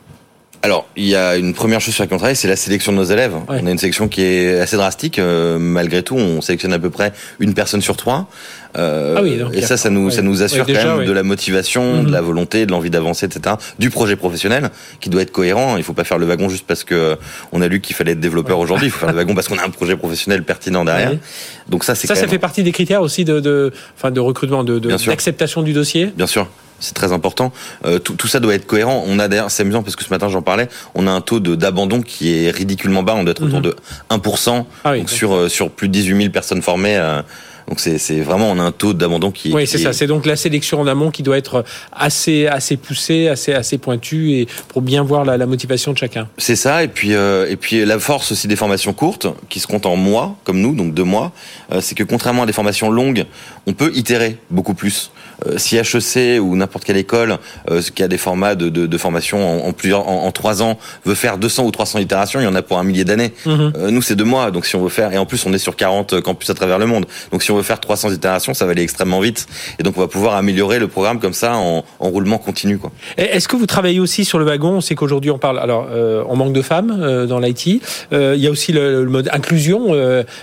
Alors, 0.65 0.87
il 0.97 1.07
y 1.07 1.17
a 1.17 1.37
une 1.37 1.55
première 1.55 1.81
chose 1.81 1.93
sur 1.95 2.05
laquelle 2.05 2.15
on 2.15 2.19
travaille, 2.19 2.37
c'est 2.37 2.47
la 2.47 2.55
sélection 2.55 2.93
de 2.93 2.97
nos 2.97 3.03
élèves. 3.05 3.35
Ouais. 3.49 3.59
On 3.63 3.67
a 3.67 3.71
une 3.73 3.79
sélection 3.79 4.07
qui 4.07 4.23
est 4.23 4.61
assez 4.61 4.77
drastique. 4.77 5.19
euh, 5.19 5.59
malgré 5.59 6.05
tout, 6.05 6.15
on 6.17 6.41
sélectionne 6.41 6.73
à 6.73 6.79
peu 6.79 6.89
près 6.89 7.13
une 7.41 7.53
personne 7.53 7.81
sur 7.83 7.97
trois. 7.97 8.29
Euh, 8.79 9.17
Ah 9.19 9.23
oui, 9.23 9.39
donc 9.39 9.55
et 9.55 9.61
ça, 9.63 9.77
ça 9.77 9.91
nous, 9.91 10.07
ouais. 10.07 10.11
ça 10.13 10.23
nous 10.23 10.43
assure 10.43 10.61
Ouais, 10.65 10.73
déjà, 10.73 10.85
quand 10.85 10.97
même 10.99 11.07
de 11.09 11.13
la 11.13 11.25
motivation, 11.25 11.97
Mhm. 12.03 12.07
de 12.07 12.13
la 12.13 12.21
volonté, 12.21 12.65
de 12.65 12.71
l'envie 12.71 12.91
d'avancer, 12.91 13.27
etc. 13.27 13.57
Du 13.81 13.91
projet 13.91 14.15
professionnel 14.15 14.71
qui 15.01 15.11
doit 15.11 15.23
être 15.23 15.33
cohérent. 15.33 15.77
Il 15.79 15.83
faut 15.83 15.93
pas 15.95 16.05
faire 16.05 16.19
le 16.19 16.27
wagon 16.27 16.49
juste 16.49 16.65
parce 16.67 16.85
que 16.85 16.95
euh, 16.95 17.17
on 17.51 17.61
a 17.61 17.67
lu 17.67 17.81
qu'il 17.81 17.97
fallait 17.97 18.13
être 18.13 18.21
développeur 18.21 18.61
aujourd'hui. 18.61 18.87
Il 18.87 18.91
faut 18.91 19.01
faire 19.01 19.11
le 19.11 19.17
wagon 19.17 19.35
parce 19.35 19.49
qu'on 19.49 19.59
a 19.59 19.65
un 19.65 19.71
projet 19.71 19.97
professionnel 19.97 20.45
pertinent 20.45 20.85
derrière. 20.85 21.13
Donc 21.69 21.83
ça, 21.83 21.97
c'est 21.97 22.07
Ça, 22.07 22.15
ça 22.15 22.21
même- 22.23 22.31
fait 22.31 22.39
partie 22.39 22.63
des 22.63 22.73
critères 22.73 23.03
aussi 23.03 23.25
de, 23.25 23.41
de, 23.41 23.73
enfin, 23.99 24.13
de 24.13 24.21
recrutement, 24.21 24.63
de, 24.63 24.79
d'acceptation 24.79 25.63
du 25.63 25.73
dossier? 25.73 26.13
Bien 26.17 26.29
sûr. 26.29 26.47
C'est 26.83 26.95
très 26.95 27.13
important. 27.13 27.53
Euh, 27.87 27.99
tout, 27.99 28.15
tout 28.15 28.27
ça 28.27 28.41
doit 28.41 28.55
être 28.55 28.67
cohérent. 28.67 29.05
On 29.07 29.19
a 29.19 29.29
d'ailleurs, 29.29 29.51
c'est 29.51 29.63
amusant 29.63 29.83
parce 29.83 29.97
que 29.97 30.05
ce 30.05 30.11
matin 30.11 30.29
j'en 30.29 30.43
parlais, 30.43 30.69
on 30.95 31.07
a 31.07 31.11
un 31.11 31.21
taux 31.21 31.39
d'abandon 31.41 32.03
qui 32.03 32.35
est 32.45 32.51
ridiculement 32.51 33.03
bas. 33.03 33.15
On 33.17 33.23
doit 33.23 33.31
être 33.33 33.43
autour 33.45 33.59
Mhm. 33.59 33.65
de 33.67 33.77
1%. 34.11 34.67
Ah 34.85 34.93
oui, 34.93 34.99
donc 34.99 35.11
sur 35.11 35.33
euh, 35.35 35.49
sur 35.49 35.71
plus 35.71 35.89
de 35.89 35.93
18 35.93 36.17
000 36.19 36.31
personnes 36.31 36.61
formées. 36.63 36.97
euh, 36.97 37.23
donc 37.69 37.79
c'est 37.79 38.21
vraiment 38.21 38.51
on 38.51 38.59
a 38.59 38.63
un 38.63 38.73
taux 38.73 38.93
d'abandon 38.93 39.31
qui 39.31 39.51
est. 39.51 39.55
Oui, 39.55 39.67
c'est 39.69 39.79
est- 39.79 39.85
ça. 39.85 39.93
C'est 39.93 40.09
donc 40.09 40.27
la 40.27 40.35
sélection 40.35 40.81
en 40.81 40.87
amont 40.89 41.13
qui 41.13 41.23
doit 41.23 41.39
être 41.39 41.65
assez, 41.93 42.49
assez 42.49 42.77
poussée, 42.77 43.29
assez, 43.29 43.53
assez 43.55 43.79
pointue 43.79 44.33
et 44.33 44.49
pour 44.69 44.83
bien 44.83 45.05
voir 45.05 45.25
la, 45.25 45.37
la 45.37 45.47
motivation 45.47 45.93
de 45.93 45.99
chacun. 45.99 46.29
C'est 46.39 46.57
ça. 46.57 46.83
Et 46.83 46.89
puis 46.89 47.15
euh, 47.15 47.47
et 47.49 47.57
puis 47.57 47.85
la 47.85 47.99
force 48.01 48.33
aussi 48.33 48.49
des 48.49 48.57
formations 48.57 48.93
courtes 48.93 49.29
qui 49.49 49.61
se 49.61 49.69
comptent 49.69 49.87
en 49.87 49.95
mois 49.97 50.37
comme 50.43 50.61
nous, 50.61 50.75
donc 50.75 50.93
deux 50.93 51.05
mois, 51.05 51.31
euh, 51.71 51.81
c'est 51.81 51.95
que 51.95 52.03
contrairement 52.03 52.43
à 52.43 52.47
des 52.47 52.53
formations 52.53 52.91
longues, 52.91 53.27
on 53.69 53.73
peut 53.75 53.93
itérer 53.95 54.39
beaucoup 54.51 54.75
plus. 54.75 55.13
Si 55.57 55.77
HEC 55.77 56.41
ou 56.41 56.57
n'importe 56.57 56.85
quelle 56.85 56.97
école 56.97 57.39
euh, 57.71 57.83
qui 57.95 58.03
a 58.03 58.09
des 58.09 58.19
formats 58.19 58.55
de, 58.55 58.69
de, 58.69 58.87
de 58.87 58.99
formation 58.99 59.65
en, 59.65 59.69
en 59.69 59.73
plusieurs 59.73 60.09
en, 60.09 60.25
en, 60.27 60.33
trois 60.33 60.63
ans 60.63 60.79
veut 61.05 61.15
faire 61.15 61.39
200 61.39 61.65
ou 61.65 61.71
300 61.71 61.99
itérations, 61.99 62.41
il 62.41 62.45
y 62.45 62.47
en 62.47 62.55
a 62.55 62.63
pour 62.63 62.79
un 62.79 62.85
millier 62.85 63.05
d'années. 63.05 63.33
Mhm. 63.47 63.73
Euh, 63.77 63.91
nous, 63.91 64.03
c'est 64.03 64.17
deux 64.17 64.25
mois. 64.25 64.51
Donc, 64.51 64.67
si 64.67 64.77
on 64.77 64.83
veut 64.83 64.89
faire, 64.89 65.13
et 65.13 65.19
en 65.19 65.27
plus, 65.27 65.45
on 65.47 65.53
est 65.53 65.59
sur 65.59 65.77
40 65.77 66.21
campus 66.21 66.51
à 66.51 66.55
travers 66.55 66.79
le 66.79 66.87
monde. 66.87 67.07
Donc, 67.31 67.43
si 67.43 67.51
on 67.51 67.57
veut 67.57 67.63
faire 67.63 67.81
300 67.81 68.11
itérations, 68.13 68.55
ça 68.55 68.65
va 68.65 68.73
aller 68.73 68.83
extrêmement 68.83 69.21
vite. 69.21 69.47
Et 69.79 69.83
donc, 69.83 69.97
on 69.97 70.01
va 70.01 70.09
pouvoir 70.09 70.35
améliorer 70.35 70.79
le 70.79 70.89
programme 70.89 71.21
comme 71.21 71.33
ça 71.33 71.57
en, 71.57 71.85
en 71.99 72.09
roulement 72.09 72.39
continu. 72.39 72.79
Quoi. 72.79 72.93
Est-ce 73.17 73.49
que 73.49 73.57
vous 73.57 73.67
travaillez 73.67 74.01
aussi 74.01 74.25
sur 74.25 74.39
le 74.39 74.45
wagon? 74.45 74.77
On 74.77 74.81
sait 74.81 74.95
qu'aujourd'hui, 74.95 75.31
on 75.31 75.39
parle. 75.39 75.59
Alors, 75.59 75.89
euh, 75.91 76.25
on 76.29 76.37
manque 76.37 76.53
de 76.53 76.63
femmes 76.63 76.97
euh, 77.01 77.27
dans 77.27 77.39
l'IT. 77.39 77.83
Euh, 78.13 78.35
il 78.37 78.43
y 78.43 78.47
a 78.47 78.51
aussi 78.51 78.73
le, 78.73 79.05
le 79.05 79.11
mode 79.11 79.29
inclusion. 79.33 79.93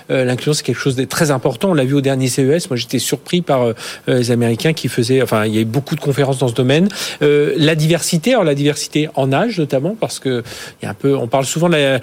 L'inclusion, 0.10 0.54
c'est 0.54 0.64
quelque 0.64 0.80
chose 0.80 0.96
de 0.96 1.06
très 1.06 1.32
important. 1.32 1.70
On 1.70 1.74
l'a 1.74 1.86
vu 1.86 1.94
au 1.94 2.02
dernier 2.02 2.28
CES. 2.28 2.70
Moi, 2.70 2.78
j'étais 2.78 3.00
surpris 3.00 3.42
par 3.42 3.74
les 4.08 4.32
Américains 4.32 4.74
qui 4.74 4.89
faisaient. 4.90 5.22
Enfin, 5.22 5.46
il 5.46 5.56
y 5.56 5.58
a 5.58 5.62
eu 5.62 5.66
beaucoup 5.66 5.96
de 5.96 6.02
conférences 6.02 6.40
dans 6.40 6.48
ce 6.48 6.54
domaine. 6.54 6.90
Euh, 7.22 7.54
la 7.58 7.76
diversité, 7.76 8.32
alors 8.32 8.44
la 8.44 8.56
diversité 8.56 9.10
en 9.16 9.32
âge 9.32 9.60
notamment, 9.60 9.96
parce 10.00 10.20
que 10.20 10.44
il 10.82 10.86
y 10.86 10.88
a 10.88 10.92
un 10.92 10.94
peu. 10.94 11.16
On 11.16 11.28
parle 11.28 11.46
souvent 11.46 11.68
de 11.68 11.76
la, 11.76 12.00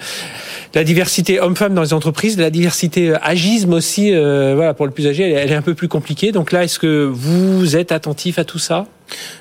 la 0.73 0.83
diversité 0.83 1.39
homme-femme 1.39 1.73
dans 1.73 1.81
les 1.81 1.93
entreprises, 1.93 2.37
la 2.37 2.49
diversité 2.49 3.11
euh, 3.11 3.17
agisme 3.21 3.73
aussi. 3.73 4.13
euh, 4.13 4.53
voilà, 4.55 4.73
pour 4.73 4.85
le 4.85 4.91
plus 4.91 5.07
âgé, 5.07 5.29
elle, 5.29 5.37
elle 5.37 5.51
est 5.51 5.55
un 5.55 5.61
peu 5.61 5.73
plus 5.75 5.87
compliquée. 5.87 6.31
Donc 6.31 6.51
là, 6.51 6.63
est-ce 6.63 6.79
que 6.79 7.09
vous 7.11 7.75
êtes 7.75 7.91
attentif 7.91 8.39
à 8.39 8.43
tout 8.43 8.59
ça? 8.59 8.85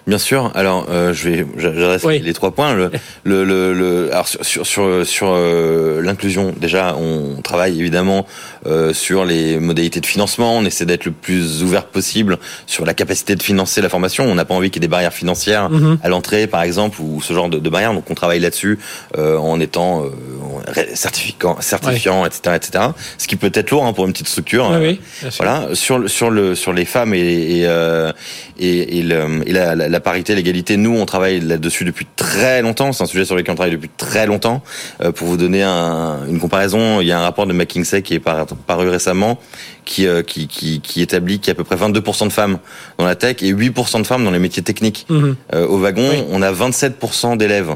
Bien 0.07 0.19
sûr. 0.19 0.53
Alors, 0.55 0.87
euh, 0.91 1.13
je 1.13 1.29
vais, 1.29 1.47
j'adresse 1.57 2.05
Oui. 2.05 2.21
les 2.21 2.33
trois 2.33 2.53
points. 2.53 2.75
Le, 2.75 2.91
le, 3.25 3.45
le, 3.45 3.73
le- 3.75 4.13
alors 4.13 4.29
sur 4.29 4.45
sur 4.45 4.67
sur, 4.67 5.07
sur, 5.07 5.27
euh, 5.31 6.01
l'inclusion, 6.03 6.55
déjà, 6.57 6.95
on 6.97 7.41
travaille 7.43 7.79
évidemment 7.81 8.27
euh, 8.67 8.93
sur 8.93 9.25
les 9.25 9.59
modalités 9.59 10.01
de 10.01 10.07
financement. 10.07 10.57
On 10.57 10.65
essaie 10.65 10.87
d'être 10.87 11.05
le 11.07 11.11
plus 11.11 11.63
ouvert 11.63 11.87
possible 11.87 12.39
sur 12.67 12.85
la 12.85 12.95
capacité 12.95 13.35
de 13.35 13.43
financer 13.43 13.81
la 13.81 13.89
formation. 13.89 14.25
On 14.25 14.35
n'a 14.37 14.45
pas 14.45 14.55
envie 14.55 14.71
qu'il 14.71 14.83
y 14.83 14.85
ait 14.85 14.89
des 14.89 14.91
barrières 14.91 15.13
financières 15.15 15.69
Mhm. 15.71 15.99
à 16.03 16.09
l'entrée, 16.09 16.47
par 16.47 16.63
exemple, 16.63 17.01
ou 17.01 17.21
ce 17.21 17.33
genre 17.33 17.49
de, 17.49 17.59
de 17.59 17.71
barrières. 17.71 17.93
Donc, 17.95 18.09
on 18.11 18.15
travaille 18.15 18.41
là-dessus 18.41 18.79
euh, 19.19 19.37
en 19.37 19.59
étant 19.61 20.05
euh, 20.05 20.11
certifiant, 20.95 21.57
certifiant, 21.61 22.25
etc., 22.27 22.57
etc. 22.57 22.85
Ce 23.19 23.27
qui 23.27 23.37
peut 23.37 23.51
être 23.55 23.71
lourd 23.71 23.85
hein, 23.85 23.93
pour 23.93 24.07
une 24.07 24.13
petite 24.13 24.29
structure. 24.29 24.69
Oui, 24.71 24.77
Euh, 24.77 24.81
oui. 24.91 25.01
bien 25.23 25.31
sûr. 25.31 25.45
voilà, 25.45 25.75
sur 25.75 25.99
le 25.99 26.09
sur 26.09 26.31
le 26.31 26.55
sur 26.55 26.73
les 26.73 26.85
femmes 26.85 27.15
et 27.15 27.19
et 27.59 27.67
euh, 27.67 28.13
et, 28.59 28.99
et, 28.99 29.03
le- 29.03 29.43
et 29.47 29.53
la, 29.57 29.75
la, 29.75 29.89
la 29.89 30.01
parité, 30.01 30.35
l'égalité, 30.35 30.77
nous 30.77 30.97
on 30.97 31.07
travaille 31.07 31.41
là-dessus 31.41 31.85
depuis 31.85 32.07
très 32.17 32.63
longtemps. 32.63 32.93
C'est 32.93 33.03
un 33.03 33.07
sujet 33.07 33.25
sur 33.25 33.35
lequel 33.37 33.53
on 33.53 33.57
travaille 33.57 33.73
depuis 33.75 33.91
très 33.97 34.27
longtemps. 34.27 34.63
Euh, 35.03 35.13
pour 35.13 35.27
vous 35.29 35.37
donner 35.37 35.63
un- 35.63 36.27
une 36.29 36.39
comparaison, 36.39 37.01
il 37.01 37.07
y 37.07 37.13
a 37.13 37.19
un 37.19 37.23
rapport 37.23 37.47
de 37.47 37.53
McKinsey 37.53 38.03
qui 38.03 38.15
est 38.15 38.21
par- 38.21 38.47
paru 38.47 38.89
récemment 38.89 39.39
qui, 39.85 40.07
euh, 40.07 40.23
qui 40.23 40.47
qui 40.49 40.81
qui 40.81 41.01
établit 41.03 41.39
qu'il 41.39 41.49
y 41.49 41.51
a 41.51 41.53
à 41.53 41.57
peu 41.57 41.65
près 41.65 41.77
22% 41.77 42.27
de 42.27 42.33
femmes 42.33 42.59
dans 42.99 43.05
la 43.07 43.15
tech 43.15 43.37
et 43.43 43.51
8% 43.53 44.01
de 44.01 44.07
femmes 44.07 44.25
dans 44.25 44.31
les 44.31 44.39
métiers 44.39 44.63
techniques. 44.63 45.07
Mhm. 45.09 45.37
Euh, 45.55 45.67
au 45.67 45.79
wagon, 45.79 46.09
Oui. 46.11 46.25
on 46.31 46.43
a 46.43 46.51
27% 46.53 47.37
d'élèves 47.37 47.75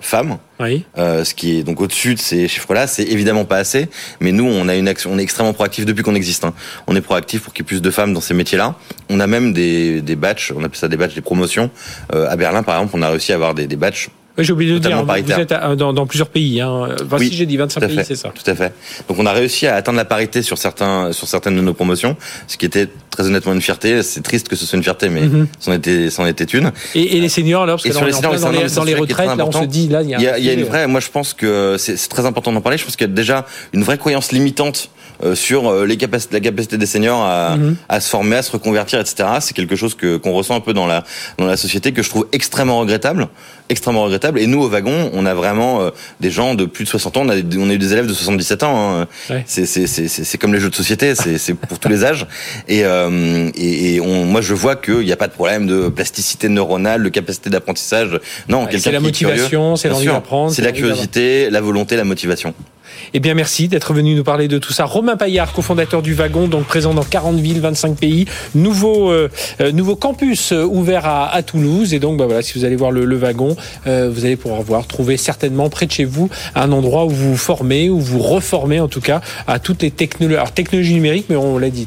femmes. 0.00 0.38
Oui. 0.60 0.84
Euh, 0.98 1.24
ce 1.24 1.34
qui 1.34 1.58
est 1.58 1.62
donc 1.62 1.80
au-dessus 1.80 2.14
de 2.14 2.20
ces 2.20 2.46
chiffres-là, 2.48 2.86
c'est 2.86 3.04
évidemment 3.04 3.44
pas 3.44 3.56
assez. 3.56 3.88
Mais 4.20 4.32
nous, 4.32 4.44
on 4.44 4.68
a 4.68 4.74
une 4.74 4.88
action, 4.88 5.10
on 5.12 5.18
est 5.18 5.22
extrêmement 5.22 5.52
proactif 5.52 5.86
depuis 5.86 6.02
qu'on 6.02 6.14
existe. 6.14 6.44
hein. 6.44 6.54
On 6.86 6.94
est 6.94 7.00
proactif 7.00 7.42
pour 7.42 7.52
qu'il 7.52 7.64
y 7.64 7.66
ait 7.66 7.68
plus 7.68 7.82
de 7.82 7.90
femmes 7.90 8.12
dans 8.12 8.20
ces 8.20 8.34
métiers-là. 8.34 8.74
On 9.08 9.20
a 9.20 9.26
même 9.26 9.52
des, 9.52 10.00
des 10.02 10.16
batchs, 10.16 10.52
on 10.54 10.62
appelle 10.62 10.78
ça 10.78 10.88
des 10.88 10.96
batchs, 10.96 11.14
des 11.14 11.20
promotions. 11.20 11.70
Euh, 12.14 12.28
à 12.28 12.36
Berlin, 12.36 12.62
par 12.62 12.76
exemple, 12.76 12.94
on 12.96 13.02
a 13.02 13.08
réussi 13.08 13.32
à 13.32 13.36
avoir 13.36 13.54
des, 13.54 13.66
des 13.66 13.76
batchs. 13.76 14.08
Oui, 14.36 14.44
j'ai 14.44 14.52
oublié 14.52 14.72
de 14.72 14.78
dire, 14.80 14.98
vous 14.98 15.06
paritaire. 15.06 15.38
êtes 15.38 15.52
à- 15.52 15.76
dans, 15.76 15.92
dans 15.92 16.06
plusieurs 16.06 16.28
pays. 16.28 16.60
Hein. 16.60 16.88
Enfin, 17.04 17.16
Oui, 17.20 17.28
si 17.28 17.34
j'ai 17.36 17.46
dit 17.46 17.56
25 17.56 17.78
Tout 17.80 17.84
à 17.86 17.88
pays, 17.88 18.00
c'est 18.04 18.16
ça. 18.16 18.30
Tout 18.34 18.50
à 18.50 18.54
fait. 18.56 18.72
Donc 19.08 19.18
on 19.20 19.26
a 19.26 19.32
réussi 19.32 19.66
à 19.68 19.76
atteindre 19.76 19.96
la 19.96 20.04
parité 20.04 20.42
sur 20.42 20.58
certains, 20.58 21.12
sur 21.12 21.28
certaines 21.28 21.54
de 21.56 21.60
nos 21.60 21.72
promotions, 21.74 22.16
ce 22.48 22.56
qui 22.56 22.66
était 22.66 22.88
très 23.10 23.26
honnêtement 23.26 23.52
une 23.52 23.60
fierté. 23.60 24.02
C'est 24.02 24.22
triste 24.22 24.48
que 24.48 24.56
ce 24.56 24.66
soit 24.66 24.76
une 24.76 24.82
fierté, 24.82 25.08
mais 25.08 25.20
Mhm. 25.22 25.46
c'en 25.60 25.72
était, 25.72 26.10
c'en 26.10 26.26
était 26.26 26.42
une. 26.44 26.72
Et, 26.96 27.16
et 27.16 27.20
les 27.20 27.28
seniors, 27.28 27.62
alors, 27.62 27.76
parce 27.76 27.84
que 27.84 27.88
là, 27.94 28.00
on 28.02 28.06
les 28.06 28.12
en 28.14 28.16
seniors, 28.16 28.32
dans 28.32 28.50
les, 28.84 28.94
dans 28.94 29.00
retraites, 29.00 29.36
là, 29.36 29.46
on 29.46 29.52
se 29.52 29.64
dit, 29.66 29.88
là, 29.88 30.02
il 30.02 30.10
y 30.10 30.14
a, 30.14 30.18
Il 30.18 30.24
y 30.24 30.28
a, 30.28 30.34
un 30.34 30.36
il 30.38 30.44
y 30.44 30.50
a 30.50 30.52
une 30.54 30.64
vraie, 30.64 30.86
moi 30.88 30.98
je 31.00 31.10
pense 31.10 31.32
que 31.32 31.76
c'est 31.78 31.96
c'est 31.96 32.08
très 32.08 32.26
important 32.26 32.50
d'en 32.52 32.60
parler. 32.60 32.76
Je 32.78 32.84
pense 32.84 32.96
qu'il 32.96 33.06
y 33.06 33.10
a 33.10 33.14
déjà 33.14 33.46
une 33.72 33.84
vraie 33.84 33.98
croyance 33.98 34.32
limitante 34.32 34.90
sur 35.34 35.68
euh, 35.70 35.86
les 35.86 35.96
capacités, 35.96 36.34
la 36.34 36.40
capacité 36.40 36.76
des 36.78 36.86
seniors 36.86 37.22
à, 37.24 37.56
Mhm. 37.56 37.76
à 37.88 38.00
se 38.00 38.08
former, 38.10 38.36
à 38.36 38.42
se 38.42 38.50
reconvertir, 38.52 38.98
etc. 39.00 39.28
C'est 39.40 39.54
quelque 39.54 39.76
chose 39.76 39.94
que 39.94 40.16
qu'on 40.16 40.32
ressent 40.32 40.54
un 40.56 40.60
peu 40.60 40.72
dans 40.74 40.86
la 40.86 41.04
dans 41.38 41.46
la 41.46 41.56
société 41.56 41.92
que 41.92 42.02
je 42.02 42.08
trouve 42.10 42.26
extrêmement 42.32 42.78
regrettable, 42.80 43.28
extrêmement 43.68 44.02
regrettable. 44.04 44.38
Et 44.40 44.46
nous 44.46 44.60
au 44.60 44.68
wagon, 44.68 45.10
on 45.12 45.24
a 45.26 45.34
vraiment 45.34 45.80
euh, 45.82 45.90
des 46.20 46.30
gens 46.30 46.54
de 46.54 46.64
plus 46.64 46.84
de 46.84 46.88
60 46.88 47.16
ans. 47.16 47.22
On 47.26 47.28
a, 47.30 47.34
on 47.58 47.70
a 47.70 47.72
eu 47.74 47.78
des 47.78 47.92
élèves 47.92 48.06
de 48.06 48.12
77 48.14 48.62
ans. 48.64 49.00
hein. 49.02 49.06
Ouais. 49.30 49.44
C'est 49.46 49.66
c'est 49.66 49.86
c'est 49.86 50.08
c'est 50.08 50.38
comme 50.38 50.52
les 50.52 50.60
jeux 50.60 50.70
de 50.70 50.74
société. 50.74 51.14
C'est 51.14 51.38
c'est 51.38 51.54
pour 51.54 51.78
tous 51.78 51.88
les 51.88 52.04
âges. 52.04 52.26
Et 52.68 52.84
euh, 52.84 53.50
et, 53.56 53.94
et 53.94 54.00
on, 54.00 54.24
moi 54.24 54.40
je 54.40 54.54
vois 54.54 54.76
qu'il 54.76 54.98
n'y 55.06 55.12
a 55.12 55.16
pas 55.16 55.28
de 55.28 55.32
problème 55.32 55.66
de 55.66 55.88
plasticité 55.88 56.48
neuronale, 56.48 57.02
de 57.02 57.08
capacité 57.08 57.50
d'apprentissage. 57.50 58.20
Non, 58.48 58.64
Ouais, 58.64 58.78
c'est 58.78 58.90
la 58.92 59.00
motivation, 59.00 59.76
c'est 59.76 59.88
l'envie 59.88 60.06
d'apprendre, 60.06 60.52
C'est 60.52 60.62
la 60.62 60.72
curiosité, 60.72 61.50
la 61.50 61.60
volonté, 61.60 61.96
la 61.96 62.04
motivation. 62.04 62.52
Eh 63.12 63.20
bien, 63.20 63.34
merci 63.34 63.68
d'être 63.68 63.92
venu 63.92 64.14
nous 64.14 64.24
parler 64.24 64.48
de 64.48 64.58
tout 64.58 64.72
ça. 64.72 64.84
Romain 64.84 65.16
Paillard, 65.16 65.52
cofondateur 65.52 66.02
du 66.02 66.14
Wagon, 66.14 66.48
donc 66.48 66.64
présent 66.64 66.94
dans 66.94 67.04
40 67.04 67.36
villes, 67.36 67.60
25 67.60 67.96
pays. 67.96 68.26
Nouveau, 68.54 69.10
euh, 69.10 69.28
euh, 69.60 69.72
nouveau 69.72 69.96
campus 69.96 70.52
euh, 70.52 70.64
ouvert 70.64 71.06
à, 71.06 71.32
à 71.32 71.42
Toulouse. 71.42 71.94
Et 71.94 71.98
donc, 71.98 72.18
bah 72.18 72.26
voilà, 72.26 72.42
si 72.42 72.58
vous 72.58 72.64
allez 72.64 72.76
voir 72.76 72.90
le, 72.90 73.04
le 73.04 73.16
Wagon, 73.16 73.56
euh, 73.86 74.10
vous 74.12 74.24
allez 74.24 74.36
pouvoir 74.36 74.62
voir, 74.62 74.86
trouver 74.86 75.16
certainement 75.16 75.68
près 75.70 75.86
de 75.86 75.92
chez 75.92 76.04
vous 76.04 76.28
un 76.54 76.72
endroit 76.72 77.04
où 77.04 77.10
vous 77.10 77.30
vous 77.30 77.36
formez, 77.36 77.90
où 77.90 77.98
vous 77.98 78.18
reformez 78.18 78.80
en 78.80 78.88
tout 78.88 79.00
cas 79.00 79.20
à 79.46 79.58
toutes 79.58 79.82
les 79.82 79.90
technologies, 79.90 80.36
alors 80.36 80.52
technologies 80.52 80.94
numériques, 80.94 81.26
mais 81.28 81.36
on 81.36 81.58
l'a 81.58 81.70
dit, 81.70 81.86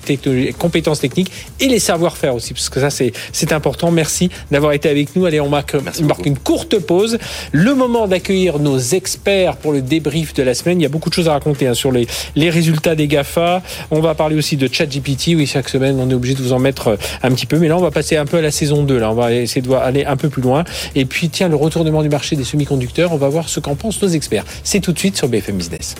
compétences 0.58 1.00
techniques 1.00 1.32
et 1.60 1.68
les 1.68 1.80
savoir-faire 1.80 2.36
aussi, 2.36 2.54
parce 2.54 2.70
que 2.70 2.80
ça 2.80 2.90
c'est 2.90 3.14
c'est 3.32 3.52
important. 3.52 3.92
Merci 3.92 4.30
d'avoir 4.52 4.74
été 4.74 4.90
avec 4.90 5.16
nous. 5.16 5.26
Allez, 5.26 5.40
on 5.40 5.50
marque, 5.50 5.76
Merci 5.76 6.04
on 6.04 6.08
marque 6.08 6.26
une 6.26 6.38
courte 6.38 6.80
pause. 6.80 7.18
Le 7.52 7.74
moment 7.76 8.08
d'accueillir 8.08 8.60
nos 8.60 8.78
experts 8.78 9.58
pour 9.58 9.72
le 9.72 9.82
débrief 9.82 10.34
de 10.34 10.44
la 10.44 10.54
semaine. 10.54 10.80
Il 10.80 10.84
y 10.84 10.86
a 10.86 10.90
beaucoup 10.98 11.10
de 11.12 11.14
choses 11.14 11.28
à 11.28 11.34
raconter 11.34 11.68
hein, 11.68 11.76
sur 11.76 11.92
les, 11.92 12.08
résultats 12.50 12.96
des 12.96 13.08
GAFA. 13.08 13.62
On 13.92 14.00
va 14.00 14.16
parler 14.16 14.36
aussi 14.36 14.58
de 14.58 14.68
ChatGPT. 14.68 15.36
Oui, 15.36 15.46
chaque 15.46 15.70
semaine, 15.70 16.00
on 16.00 16.10
est 16.10 16.16
obligé 16.16 16.34
de 16.34 16.42
vous 16.42 16.54
en 16.54 16.60
mettre 16.60 16.88
euh, 16.88 16.98
un 17.22 17.30
petit 17.32 17.46
peu. 17.46 17.60
Mais 17.60 17.68
là, 17.68 17.78
on 17.78 17.82
va 17.82 17.92
passer 17.92 18.18
un 18.18 18.26
peu 18.26 18.38
à 18.38 18.42
la 18.42 18.50
saison 18.50 18.82
2. 18.82 18.98
Là, 18.98 19.12
on 19.12 19.14
va 19.14 19.32
essayer 19.32 19.62
de 19.62 19.72
aller 19.74 20.06
un 20.06 20.18
peu 20.18 20.30
plus 20.30 20.42
loin. 20.42 20.64
Et 20.96 21.06
puis, 21.06 21.30
tiens, 21.30 21.50
le 21.50 21.56
retournement 21.56 22.02
du 22.02 22.10
marché 22.10 22.36
des 22.36 22.44
semi-conducteurs. 22.44 23.14
On 23.14 23.18
va 23.18 23.30
voir 23.30 23.48
ce 23.48 23.60
qu'en 23.60 23.76
pensent 23.76 24.02
nos 24.02 24.10
experts. 24.10 24.44
C'est 24.64 24.80
tout 24.80 24.92
de 24.92 24.98
suite 24.98 25.18
sur 25.18 25.28
BFM 25.28 25.58
Business. 25.58 25.94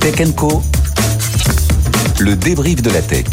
Tech 0.00 0.34
Co. 0.36 0.62
Le 2.18 2.36
débrief 2.36 2.82
de 2.82 2.90
la 2.90 3.00
tech. 3.00 3.24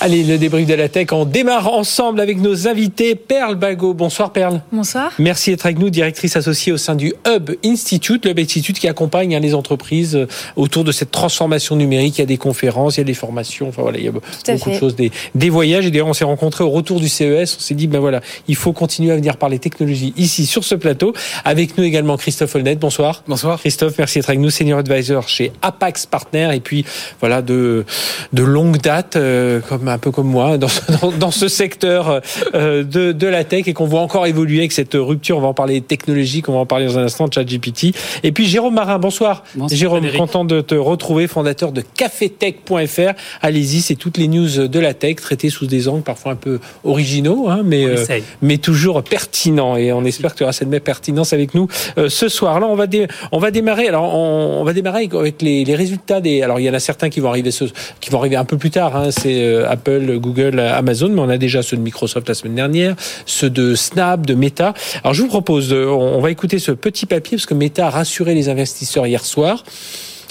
Allez, 0.00 0.22
le 0.22 0.38
débrief 0.38 0.64
de 0.68 0.74
la 0.74 0.88
tech. 0.88 1.08
On 1.10 1.24
démarre 1.24 1.72
ensemble 1.72 2.20
avec 2.20 2.40
nos 2.40 2.68
invités. 2.68 3.16
Perle 3.16 3.56
Bagot. 3.56 3.94
Bonsoir, 3.94 4.32
Perle. 4.32 4.62
Bonsoir. 4.70 5.10
Merci 5.18 5.50
d'être 5.50 5.66
avec 5.66 5.80
nous, 5.80 5.90
directrice 5.90 6.36
associée 6.36 6.70
au 6.70 6.76
sein 6.76 6.94
du 6.94 7.12
Hub 7.26 7.50
Institute, 7.64 8.24
le 8.24 8.30
Hub 8.30 8.38
Institute 8.38 8.78
qui 8.78 8.86
accompagne 8.86 9.34
hein, 9.34 9.40
les 9.40 9.56
entreprises 9.56 10.14
euh, 10.14 10.28
autour 10.54 10.84
de 10.84 10.92
cette 10.92 11.10
transformation 11.10 11.74
numérique. 11.74 12.18
Il 12.18 12.20
y 12.20 12.22
a 12.22 12.26
des 12.26 12.36
conférences, 12.36 12.96
il 12.96 13.00
y 13.00 13.02
a 13.02 13.04
des 13.04 13.14
formations, 13.14 13.68
enfin 13.70 13.82
voilà, 13.82 13.98
il 13.98 14.04
y 14.04 14.08
a 14.08 14.12
beaucoup 14.12 14.26
de 14.46 14.56
fait. 14.56 14.78
choses, 14.78 14.94
des, 14.94 15.10
des 15.34 15.50
voyages. 15.50 15.84
Et 15.84 15.90
d'ailleurs, 15.90 16.06
on 16.06 16.12
s'est 16.12 16.24
rencontrés 16.24 16.62
au 16.62 16.70
retour 16.70 17.00
du 17.00 17.08
CES. 17.08 17.56
On 17.58 17.60
s'est 17.60 17.74
dit, 17.74 17.88
ben 17.88 17.98
voilà, 17.98 18.20
il 18.46 18.54
faut 18.54 18.72
continuer 18.72 19.10
à 19.10 19.16
venir 19.16 19.36
parler 19.36 19.58
technologie 19.58 20.14
ici 20.16 20.46
sur 20.46 20.62
ce 20.62 20.76
plateau. 20.76 21.12
Avec 21.44 21.76
nous 21.76 21.82
également 21.82 22.16
Christophe 22.16 22.54
Holnet. 22.54 22.76
Bonsoir. 22.76 23.24
Bonsoir. 23.26 23.58
Christophe, 23.58 23.94
merci 23.98 24.20
d'être 24.20 24.28
avec 24.28 24.40
nous, 24.40 24.50
senior 24.50 24.78
advisor 24.78 25.26
chez 25.28 25.50
Apax 25.60 26.06
Partner 26.06 26.50
et 26.54 26.60
puis 26.60 26.84
voilà 27.18 27.42
de 27.42 27.84
de 28.32 28.42
longue 28.44 28.80
date, 28.80 29.16
euh, 29.16 29.60
comme 29.60 29.87
un 29.92 29.98
peu 29.98 30.10
comme 30.10 30.28
moi, 30.28 30.58
dans 30.58 30.68
ce, 30.68 30.80
dans, 31.00 31.10
dans 31.12 31.30
ce 31.30 31.48
secteur 31.48 32.20
euh, 32.54 32.82
de, 32.84 33.12
de 33.12 33.26
la 33.26 33.44
tech 33.44 33.66
et 33.68 33.72
qu'on 33.72 33.86
voit 33.86 34.00
encore 34.00 34.26
évoluer 34.26 34.58
avec 34.58 34.72
cette 34.72 34.94
rupture. 34.94 35.38
On 35.38 35.40
va 35.40 35.48
en 35.48 35.54
parler 35.54 35.80
technologique, 35.80 36.48
on 36.48 36.52
va 36.52 36.58
en 36.60 36.66
parler 36.66 36.86
dans 36.86 36.98
un 36.98 37.04
instant 37.04 37.28
de 37.28 37.32
ChatGPT. 37.32 37.94
Et 38.22 38.32
puis 38.32 38.46
Jérôme 38.46 38.74
Marin, 38.74 38.98
bonsoir. 38.98 39.44
Bonsoir, 39.54 39.76
Jérôme, 39.78 40.06
content 40.16 40.44
de 40.44 40.60
te 40.60 40.74
retrouver, 40.74 41.26
fondateur 41.26 41.72
de 41.72 41.82
cafetech.fr. 41.94 43.12
Allez-y, 43.42 43.80
c'est 43.80 43.94
toutes 43.94 44.16
les 44.18 44.28
news 44.28 44.68
de 44.68 44.78
la 44.78 44.94
tech 44.94 45.16
traitées 45.16 45.50
sous 45.50 45.66
des 45.66 45.88
angles 45.88 46.02
parfois 46.02 46.32
un 46.32 46.36
peu 46.36 46.60
originaux, 46.84 47.48
hein, 47.48 47.62
mais 47.64 47.84
euh, 47.84 48.04
mais 48.42 48.58
toujours 48.58 49.02
pertinent. 49.02 49.76
Et 49.76 49.92
on 49.92 50.04
espère 50.04 50.32
que 50.32 50.38
tu 50.38 50.42
auras 50.44 50.52
cette 50.52 50.68
même 50.68 50.80
pertinence 50.80 51.32
avec 51.32 51.54
nous 51.54 51.68
euh, 51.98 52.08
ce 52.08 52.28
soir. 52.28 52.60
Là, 52.60 52.66
on 52.66 52.74
va, 52.74 52.86
dé- 52.86 53.06
on 53.32 53.38
va 53.38 53.50
démarrer. 53.50 53.88
Alors, 53.88 54.14
on, 54.14 54.60
on 54.60 54.64
va 54.64 54.72
démarrer 54.72 55.08
avec 55.12 55.42
les, 55.42 55.64
les 55.64 55.74
résultats 55.74 56.20
des. 56.20 56.42
Alors, 56.42 56.60
il 56.60 56.64
y 56.66 56.70
en 56.70 56.74
a 56.74 56.80
certains 56.80 57.08
qui 57.10 57.20
vont 57.20 57.28
arriver, 57.28 57.50
ce- 57.50 57.64
qui 58.00 58.10
vont 58.10 58.18
arriver 58.18 58.36
un 58.36 58.44
peu 58.44 58.56
plus 58.58 58.70
tard. 58.70 58.96
Hein. 58.96 59.10
C'est 59.10 59.42
euh, 59.42 59.68
Apple, 59.78 60.18
Google, 60.18 60.58
Amazon, 60.58 61.08
mais 61.08 61.20
on 61.20 61.28
a 61.28 61.38
déjà 61.38 61.62
ceux 61.62 61.76
de 61.76 61.82
Microsoft 61.82 62.28
la 62.28 62.34
semaine 62.34 62.56
dernière, 62.56 62.96
ceux 63.26 63.50
de 63.50 63.76
Snap, 63.76 64.26
de 64.26 64.34
Meta. 64.34 64.74
Alors, 65.04 65.14
je 65.14 65.22
vous 65.22 65.28
propose, 65.28 65.72
on, 65.72 65.76
on 65.76 66.20
va 66.20 66.30
écouter 66.30 66.58
ce 66.58 66.72
petit 66.72 67.06
papier 67.06 67.36
parce 67.36 67.46
que 67.46 67.54
Meta 67.54 67.86
a 67.86 67.90
rassuré 67.90 68.34
les 68.34 68.48
investisseurs 68.48 69.06
hier 69.06 69.24
soir. 69.24 69.62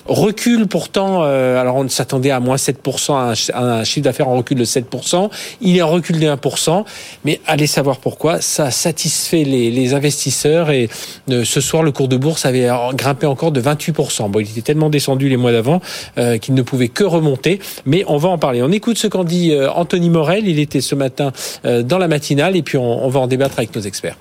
Recule 0.08 0.68
pourtant, 0.68 1.24
euh, 1.24 1.60
alors 1.60 1.76
on 1.78 1.88
s'attendait 1.90 2.32
à 2.32 2.40
moins 2.40 2.56
7%, 2.56 3.14
à 3.14 3.34
un, 3.58 3.64
un 3.64 3.84
chiffre 3.84 4.04
d'affaires 4.04 4.28
en 4.28 4.38
recul 4.38 4.58
de 4.58 4.66
7%, 4.66 5.30
il 5.62 5.78
est 5.78 5.82
en 5.82 5.90
recul 5.90 6.20
de 6.20 6.28
1%, 6.28 6.84
mais 7.26 7.40
allez 7.46 7.68
savoir 7.68 7.98
pourquoi, 7.98 8.42
ça 8.42 8.72
satisfait 8.72 9.44
les, 9.44 9.72
les 9.72 9.94
investisseurs 9.94 10.70
et 10.72 10.90
euh, 11.30 11.44
ce 11.44 11.62
soir 11.62 11.84
le 11.84 11.92
cours 11.92 12.08
de 12.08 12.18
bourse 12.18 12.46
avait 12.46 12.70
grimpé 12.94 13.26
encore 13.26 13.52
de 13.52 13.62
28%. 13.62 14.30
Bon, 14.30 14.40
il 14.40 14.50
était 14.50 14.62
tellement 14.62 14.90
descendu 14.90 15.30
les 15.30 15.38
mois 15.38 15.52
d'avant 15.52 15.82
euh, 16.18 16.38
qu'il 16.38 16.54
ne 16.54 16.62
pouvait 16.62 16.88
que 16.90 17.04
remonter, 17.04 17.60
mais 17.86 18.04
on 18.08 18.18
va 18.18 18.30
en 18.30 18.38
parler. 18.38 18.62
On 18.62 18.72
écoute 18.72 18.98
ce 18.98 19.08
qu'en 19.08 19.24
dit 19.24 19.52
euh, 19.52 19.70
Anthony 19.72 20.10
Morel, 20.10 20.48
il 20.48 20.60
était 20.60 20.82
ce 20.82 20.96
matin 20.96 21.32
euh, 21.66 21.84
dans 21.84 21.98
la 21.98 22.08
matinale 22.08 22.56
et 22.56 22.64
puis 22.64 22.78
on, 22.78 23.06
on 23.06 23.10
va 23.10 23.20
en 23.20 23.28
débattre 23.28 23.56
avec 23.58 23.76
nos 23.76 23.82
experts. 23.82 24.18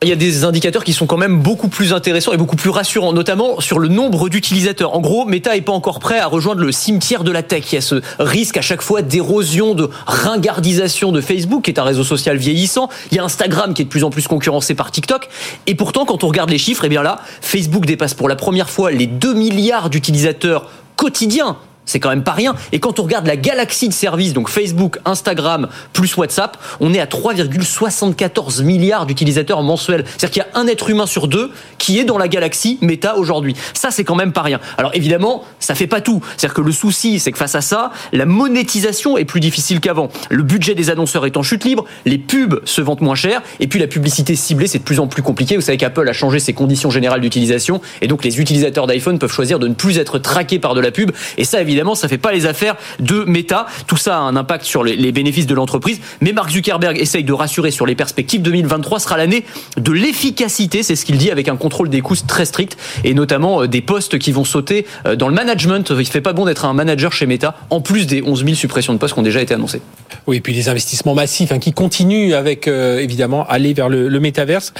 Il 0.00 0.08
y 0.08 0.12
a 0.12 0.16
des 0.16 0.44
indicateurs 0.44 0.84
qui 0.84 0.92
sont 0.92 1.06
quand 1.06 1.16
même 1.16 1.40
beaucoup 1.40 1.66
plus 1.66 1.92
intéressants 1.92 2.32
et 2.32 2.36
beaucoup 2.36 2.54
plus 2.54 2.70
rassurants, 2.70 3.12
notamment 3.12 3.60
sur 3.60 3.80
le 3.80 3.88
nombre 3.88 4.28
d'utilisateurs. 4.28 4.94
En 4.94 5.00
gros, 5.00 5.24
Meta 5.24 5.56
est 5.56 5.60
pas 5.60 5.72
encore 5.72 5.98
prêt 5.98 6.20
à 6.20 6.28
rejoindre 6.28 6.60
le 6.60 6.70
cimetière 6.70 7.24
de 7.24 7.32
la 7.32 7.42
tech. 7.42 7.64
Il 7.72 7.74
y 7.74 7.78
a 7.78 7.80
ce 7.80 8.00
risque 8.20 8.56
à 8.56 8.60
chaque 8.60 8.80
fois 8.80 9.02
d'érosion, 9.02 9.74
de 9.74 9.90
ringardisation 10.06 11.10
de 11.10 11.20
Facebook, 11.20 11.64
qui 11.64 11.72
est 11.72 11.80
un 11.80 11.82
réseau 11.82 12.04
social 12.04 12.36
vieillissant. 12.36 12.88
Il 13.10 13.16
y 13.16 13.18
a 13.18 13.24
Instagram 13.24 13.74
qui 13.74 13.82
est 13.82 13.86
de 13.86 13.90
plus 13.90 14.04
en 14.04 14.10
plus 14.10 14.28
concurrencé 14.28 14.76
par 14.76 14.92
TikTok. 14.92 15.28
Et 15.66 15.74
pourtant, 15.74 16.04
quand 16.04 16.22
on 16.22 16.28
regarde 16.28 16.50
les 16.50 16.58
chiffres, 16.58 16.84
eh 16.84 16.88
bien 16.88 17.02
là, 17.02 17.20
Facebook 17.40 17.84
dépasse 17.84 18.14
pour 18.14 18.28
la 18.28 18.36
première 18.36 18.70
fois 18.70 18.92
les 18.92 19.08
2 19.08 19.34
milliards 19.34 19.90
d'utilisateurs 19.90 20.70
quotidiens 20.94 21.56
c'est 21.88 21.98
quand 21.98 22.10
même 22.10 22.22
pas 22.22 22.32
rien. 22.32 22.54
Et 22.70 22.78
quand 22.78 23.00
on 23.00 23.02
regarde 23.02 23.26
la 23.26 23.36
galaxie 23.36 23.88
de 23.88 23.94
services, 23.94 24.32
donc 24.32 24.48
Facebook, 24.48 24.98
Instagram, 25.04 25.68
plus 25.92 26.16
WhatsApp, 26.16 26.56
on 26.80 26.94
est 26.94 27.00
à 27.00 27.06
3,74 27.06 28.62
milliards 28.62 29.06
d'utilisateurs 29.06 29.62
mensuels. 29.62 30.04
C'est-à-dire 30.06 30.30
qu'il 30.30 30.42
y 30.42 30.56
a 30.56 30.60
un 30.60 30.66
être 30.66 30.90
humain 30.90 31.06
sur 31.06 31.26
deux 31.26 31.50
qui 31.78 31.98
est 31.98 32.04
dans 32.04 32.18
la 32.18 32.28
galaxie 32.28 32.78
Meta 32.82 33.16
aujourd'hui. 33.16 33.56
Ça, 33.74 33.90
c'est 33.90 34.04
quand 34.04 34.14
même 34.14 34.32
pas 34.32 34.42
rien. 34.42 34.60
Alors 34.76 34.92
évidemment, 34.94 35.44
ça 35.58 35.74
fait 35.74 35.86
pas 35.86 36.00
tout. 36.00 36.22
C'est-à-dire 36.36 36.54
que 36.54 36.60
le 36.60 36.72
souci, 36.72 37.18
c'est 37.18 37.32
que 37.32 37.38
face 37.38 37.54
à 37.54 37.62
ça, 37.62 37.90
la 38.12 38.26
monétisation 38.26 39.16
est 39.16 39.24
plus 39.24 39.40
difficile 39.40 39.80
qu'avant. 39.80 40.10
Le 40.28 40.42
budget 40.42 40.74
des 40.74 40.90
annonceurs 40.90 41.24
est 41.26 41.36
en 41.36 41.42
chute 41.42 41.64
libre, 41.64 41.84
les 42.04 42.18
pubs 42.18 42.60
se 42.64 42.80
vendent 42.80 43.00
moins 43.00 43.14
cher, 43.14 43.42
et 43.60 43.66
puis 43.66 43.80
la 43.80 43.86
publicité 43.86 44.36
ciblée, 44.36 44.66
c'est 44.66 44.78
de 44.78 44.84
plus 44.84 45.00
en 45.00 45.06
plus 45.06 45.22
compliqué. 45.22 45.56
Vous 45.56 45.62
savez 45.62 45.78
qu'Apple 45.78 46.08
a 46.08 46.12
changé 46.12 46.38
ses 46.38 46.52
conditions 46.52 46.90
générales 46.90 47.20
d'utilisation, 47.20 47.80
et 48.02 48.08
donc 48.08 48.24
les 48.24 48.40
utilisateurs 48.40 48.86
d'iPhone 48.86 49.18
peuvent 49.18 49.32
choisir 49.32 49.58
de 49.58 49.68
ne 49.68 49.74
plus 49.74 49.98
être 49.98 50.18
traqués 50.18 50.58
par 50.58 50.74
de 50.74 50.80
la 50.80 50.90
pub. 50.90 51.12
Et 51.36 51.44
ça, 51.44 51.60
évidemment, 51.60 51.77
ça 51.94 52.08
fait 52.08 52.18
pas 52.18 52.32
les 52.32 52.46
affaires 52.46 52.76
de 53.00 53.24
Meta. 53.24 53.66
Tout 53.86 53.96
ça 53.96 54.16
a 54.16 54.20
un 54.20 54.36
impact 54.36 54.64
sur 54.64 54.84
les, 54.84 55.12
bénéfices 55.12 55.46
de 55.46 55.54
l'entreprise. 55.54 56.00
Mais 56.20 56.32
Mark 56.32 56.50
Zuckerberg 56.50 56.98
essaye 56.98 57.24
de 57.24 57.32
rassurer 57.32 57.70
sur 57.70 57.86
les 57.86 57.94
perspectives. 57.94 58.42
2023 58.42 59.00
sera 59.00 59.16
l'année 59.16 59.44
de 59.76 59.92
l'efficacité, 59.92 60.82
c'est 60.82 60.96
ce 60.96 61.04
qu'il 61.04 61.18
dit, 61.18 61.30
avec 61.30 61.48
un 61.48 61.56
contrôle 61.56 61.88
des 61.88 62.00
coûts 62.00 62.16
très 62.26 62.44
strict 62.44 62.76
et 63.04 63.14
notamment 63.14 63.62
euh, 63.62 63.68
des 63.68 63.80
postes 63.80 64.18
qui 64.18 64.32
vont 64.32 64.44
sauter 64.44 64.86
euh, 65.06 65.16
dans 65.16 65.28
le 65.28 65.34
management. 65.34 65.92
Il 65.98 66.06
fait 66.06 66.20
pas 66.20 66.32
bon 66.32 66.44
d'être 66.44 66.64
un 66.64 66.74
manager 66.74 67.12
chez 67.12 67.26
Meta, 67.26 67.54
en 67.70 67.80
plus 67.80 68.06
des 68.06 68.22
11 68.22 68.44
000 68.44 68.54
suppressions 68.56 68.92
de 68.92 68.98
postes 68.98 69.14
qui 69.14 69.20
ont 69.20 69.24
déjà 69.24 69.40
été 69.40 69.54
annoncées. 69.54 69.80
Oui, 70.26 70.38
et 70.38 70.40
puis 70.40 70.52
les 70.52 70.68
investissements 70.68 71.14
massifs 71.14 71.52
hein, 71.52 71.58
qui 71.58 71.72
continuent 71.72 72.34
avec 72.34 72.68
euh, 72.68 72.98
évidemment 72.98 73.46
aller 73.46 73.72
vers 73.72 73.88
le, 73.88 74.08
le 74.08 74.20
métaverse. 74.20 74.72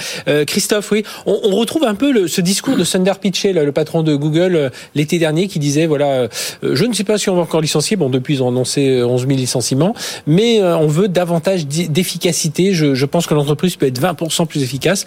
Christophe, 0.47 0.91
oui, 0.91 1.03
on, 1.25 1.55
retrouve 1.55 1.83
un 1.83 1.95
peu 1.95 2.27
ce 2.27 2.41
discours 2.41 2.77
de 2.77 2.83
Sundar 2.83 3.19
Pichai, 3.19 3.53
le 3.53 3.71
patron 3.71 4.03
de 4.03 4.15
Google, 4.15 4.71
l'été 4.95 5.17
dernier, 5.17 5.47
qui 5.47 5.59
disait 5.59 5.85
voilà, 5.85 6.27
je 6.61 6.85
sais 6.97 7.03
pas 7.03 7.17
si 7.17 7.29
on 7.29 7.35
va 7.35 7.41
encore 7.41 7.61
licencier. 7.61 7.97
Bon, 7.97 8.09
depuis 8.09 8.35
ils 8.35 8.43
ont 8.43 8.49
annoncé 8.49 9.03
11 9.03 9.27
000 9.27 9.33
licenciements, 9.33 9.93
mais 10.27 10.61
on 10.61 10.87
veut 10.87 11.07
davantage 11.07 11.67
d'efficacité. 11.67 12.73
Je, 12.73 12.95
je 12.95 13.05
pense 13.05 13.27
que 13.27 13.33
l'entreprise 13.33 13.75
peut 13.75 13.87
être 13.87 14.01
20% 14.01 14.47
plus 14.47 14.63
efficace. 14.63 15.05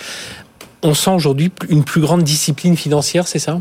On 0.83 0.95
sent 0.95 1.11
aujourd'hui 1.11 1.53
une 1.69 1.85
plus 1.85 2.01
grande 2.01 2.23
discipline 2.23 2.77
financière, 2.77 3.29
c'est 3.29 3.39
ça? 3.39 3.61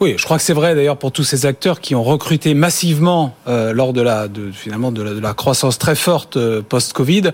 Oui, 0.00 0.14
je 0.16 0.24
crois 0.24 0.38
que 0.38 0.42
c'est 0.42 0.54
vrai 0.54 0.74
d'ailleurs 0.74 0.96
pour 0.96 1.12
tous 1.12 1.24
ces 1.24 1.44
acteurs 1.44 1.80
qui 1.80 1.94
ont 1.94 2.02
recruté 2.02 2.54
massivement 2.54 3.36
euh, 3.46 3.74
lors 3.74 3.92
de 3.92 4.00
la 4.00 4.28
finalement 4.54 4.92
de 4.92 5.02
la, 5.02 5.34
croissance 5.34 5.78
très 5.78 5.94
forte 5.94 6.38
euh, 6.38 6.62
post-Covid. 6.62 7.32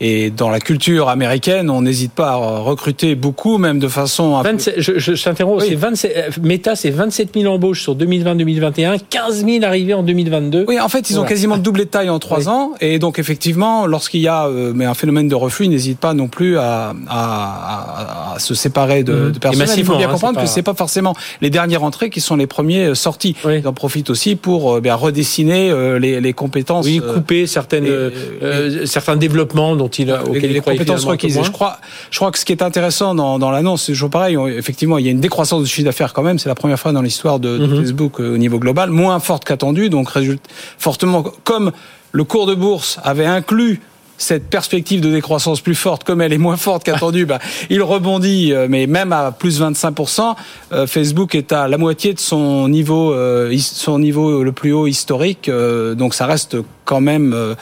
Et 0.00 0.30
dans 0.30 0.50
la 0.50 0.60
culture 0.60 1.08
américaine, 1.08 1.70
on 1.70 1.82
n'hésite 1.82 2.12
pas 2.12 2.30
à 2.30 2.36
recruter 2.36 3.14
beaucoup, 3.14 3.58
même 3.58 3.78
de 3.78 3.88
façon. 3.88 4.40
27, 4.42 4.74
peu... 4.74 4.80
Je, 4.80 4.98
je, 4.98 5.14
je 5.14 5.24
t'interromps. 5.24 5.62
Oui. 5.62 5.68
C'est 5.70 5.76
27, 5.76 6.42
Meta, 6.42 6.76
c'est 6.76 6.90
27 6.90 7.30
000 7.34 7.52
embauches 7.52 7.82
sur 7.82 7.96
2020-2021, 7.96 9.00
15 9.08 9.44
000 9.44 9.64
arrivées 9.64 9.94
en 9.94 10.02
2022. 10.02 10.64
Oui, 10.68 10.80
en 10.80 10.88
fait, 10.88 11.10
ils 11.10 11.18
ont 11.18 11.24
quasiment 11.24 11.58
doublé 11.58 11.84
de 11.84 11.90
taille 11.90 12.10
en 12.10 12.18
trois 12.18 12.40
oui. 12.40 12.48
ans. 12.48 12.72
Et 12.80 12.98
donc, 12.98 13.18
effectivement, 13.18 13.86
lorsqu'il 13.86 14.20
y 14.20 14.28
a 14.28 14.46
euh, 14.46 14.72
mais 14.74 14.84
un 14.84 14.94
phénomène 14.94 15.28
de 15.28 15.34
reflux, 15.34 15.66
ils 15.66 15.70
n'hésitent 15.70 16.00
pas 16.00 16.14
non 16.14 16.28
plus 16.28 16.58
à, 16.58 16.94
à, 17.08 18.32
à, 18.32 18.34
à 18.34 18.38
se 18.38 18.54
séparer 18.54 19.02
de, 19.02 19.12
mmh. 19.12 19.32
de 19.32 19.38
personnes. 19.38 19.68
Il 19.76 19.84
faut 19.84 19.96
bien 19.96 20.08
hein, 20.08 20.12
comprendre 20.12 20.34
pas... 20.36 20.42
que 20.42 20.48
c'est 20.48 20.62
pas 20.62 20.74
forcément 20.74 21.14
les 21.40 21.50
dernières 21.50 21.82
entrées 21.82 22.10
qui 22.10 22.20
sont 22.20 22.36
les 22.36 22.46
premiers 22.46 22.86
euh, 22.86 22.94
sortis. 22.94 23.36
Oui. 23.44 23.58
Ils 23.58 23.68
en 23.68 23.72
profitent 23.72 24.10
aussi 24.10 24.36
pour 24.36 24.74
euh, 24.74 24.80
bien, 24.80 24.94
redessiner 24.94 25.70
euh, 25.70 25.98
les, 25.98 26.20
les, 26.20 26.32
compétences. 26.32 26.86
Oui, 26.86 27.00
couper 27.00 27.46
certaines, 27.46 27.86
et, 27.86 28.86
certains 28.86 29.16
développements 29.16 29.76
dont 29.84 29.88
il, 29.88 30.06
les, 30.32 30.48
les 30.48 30.60
compétences 30.60 31.04
requises. 31.04 31.40
Je 31.42 31.50
crois, 31.50 31.78
je 32.10 32.18
crois 32.18 32.30
que 32.30 32.38
ce 32.38 32.44
qui 32.44 32.52
est 32.52 32.62
intéressant 32.62 33.14
dans, 33.14 33.38
dans 33.38 33.50
l'annonce, 33.50 33.84
c'est 33.84 33.92
toujours 33.92 34.10
pareil. 34.10 34.36
Effectivement, 34.56 34.98
il 34.98 35.04
y 35.04 35.08
a 35.08 35.10
une 35.10 35.20
décroissance 35.20 35.62
du 35.62 35.68
chiffre 35.68 35.84
d'affaires 35.84 36.12
quand 36.12 36.22
même. 36.22 36.38
C'est 36.38 36.48
la 36.48 36.54
première 36.54 36.78
fois 36.78 36.92
dans 36.92 37.02
l'histoire 37.02 37.38
de, 37.38 37.58
de 37.58 37.66
mm 37.66 37.72
-hmm. 37.72 37.80
Facebook 37.80 38.20
au 38.20 38.38
niveau 38.44 38.58
global, 38.58 38.90
moins 38.90 39.20
forte 39.20 39.44
qu'attendu. 39.44 39.90
Donc, 39.90 40.08
résulte 40.08 40.44
fortement 40.78 41.22
comme 41.44 41.72
le 42.12 42.24
cours 42.24 42.46
de 42.46 42.54
bourse 42.54 42.98
avait 43.02 43.26
inclus 43.26 43.80
cette 44.16 44.48
perspective 44.48 45.00
de 45.00 45.10
décroissance 45.10 45.60
plus 45.60 45.74
forte, 45.74 46.04
comme 46.04 46.20
elle 46.20 46.32
est 46.32 46.38
moins 46.38 46.56
forte 46.56 46.84
qu'attendu, 46.84 47.26
bah, 47.30 47.40
il 47.70 47.82
rebondit, 47.82 48.52
mais 48.68 48.86
même 48.86 49.12
à 49.12 49.32
plus 49.32 49.60
25%, 49.60 50.34
euh, 50.72 50.86
Facebook 50.86 51.34
est 51.34 51.52
à 51.52 51.68
la 51.68 51.78
moitié 51.78 52.14
de 52.14 52.20
son 52.20 52.68
niveau, 52.68 53.12
euh, 53.12 53.56
son 53.58 53.98
niveau 53.98 54.42
le 54.42 54.52
plus 54.52 54.72
haut 54.72 54.86
historique, 54.86 55.48
euh, 55.48 55.94
donc 55.94 56.14
ça 56.14 56.26
reste 56.26 56.56
quand 56.84 57.00
même 57.00 57.56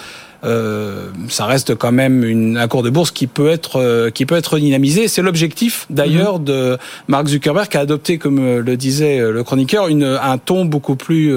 euh, 0.45 1.07
ça 1.28 1.47
reste 1.47 1.76
quand 1.76 1.93
même 1.93 2.24
une, 2.24 2.57
un 2.57 2.66
cours 2.66 2.82
de 2.82 2.90
bourse 2.90 3.12
qui 3.12 3.26
peut 3.26 3.49
être 3.49 3.76
euh, 3.76 4.11
qui 4.11 4.26
peut 4.26 4.34
être 4.34 4.59
dynamisé. 4.59 5.07
C'est 5.07 5.22
l'objectif 5.22 5.86
d'ailleurs 5.88 6.40
mmh. 6.40 6.45
de 6.45 6.78
Mark 7.07 7.28
Zuckerberg 7.28 7.68
qui 7.68 7.76
a 7.76 7.80
adopté, 7.80 8.18
comme 8.18 8.38
euh, 8.38 8.61
le 8.61 8.76
disait 8.76 9.20
euh, 9.20 9.30
le 9.30 9.45
chroniqueur, 9.45 9.88
une, 9.88 10.05
un 10.05 10.38
ton 10.38 10.64
beaucoup 10.64 10.97
plus 10.97 11.32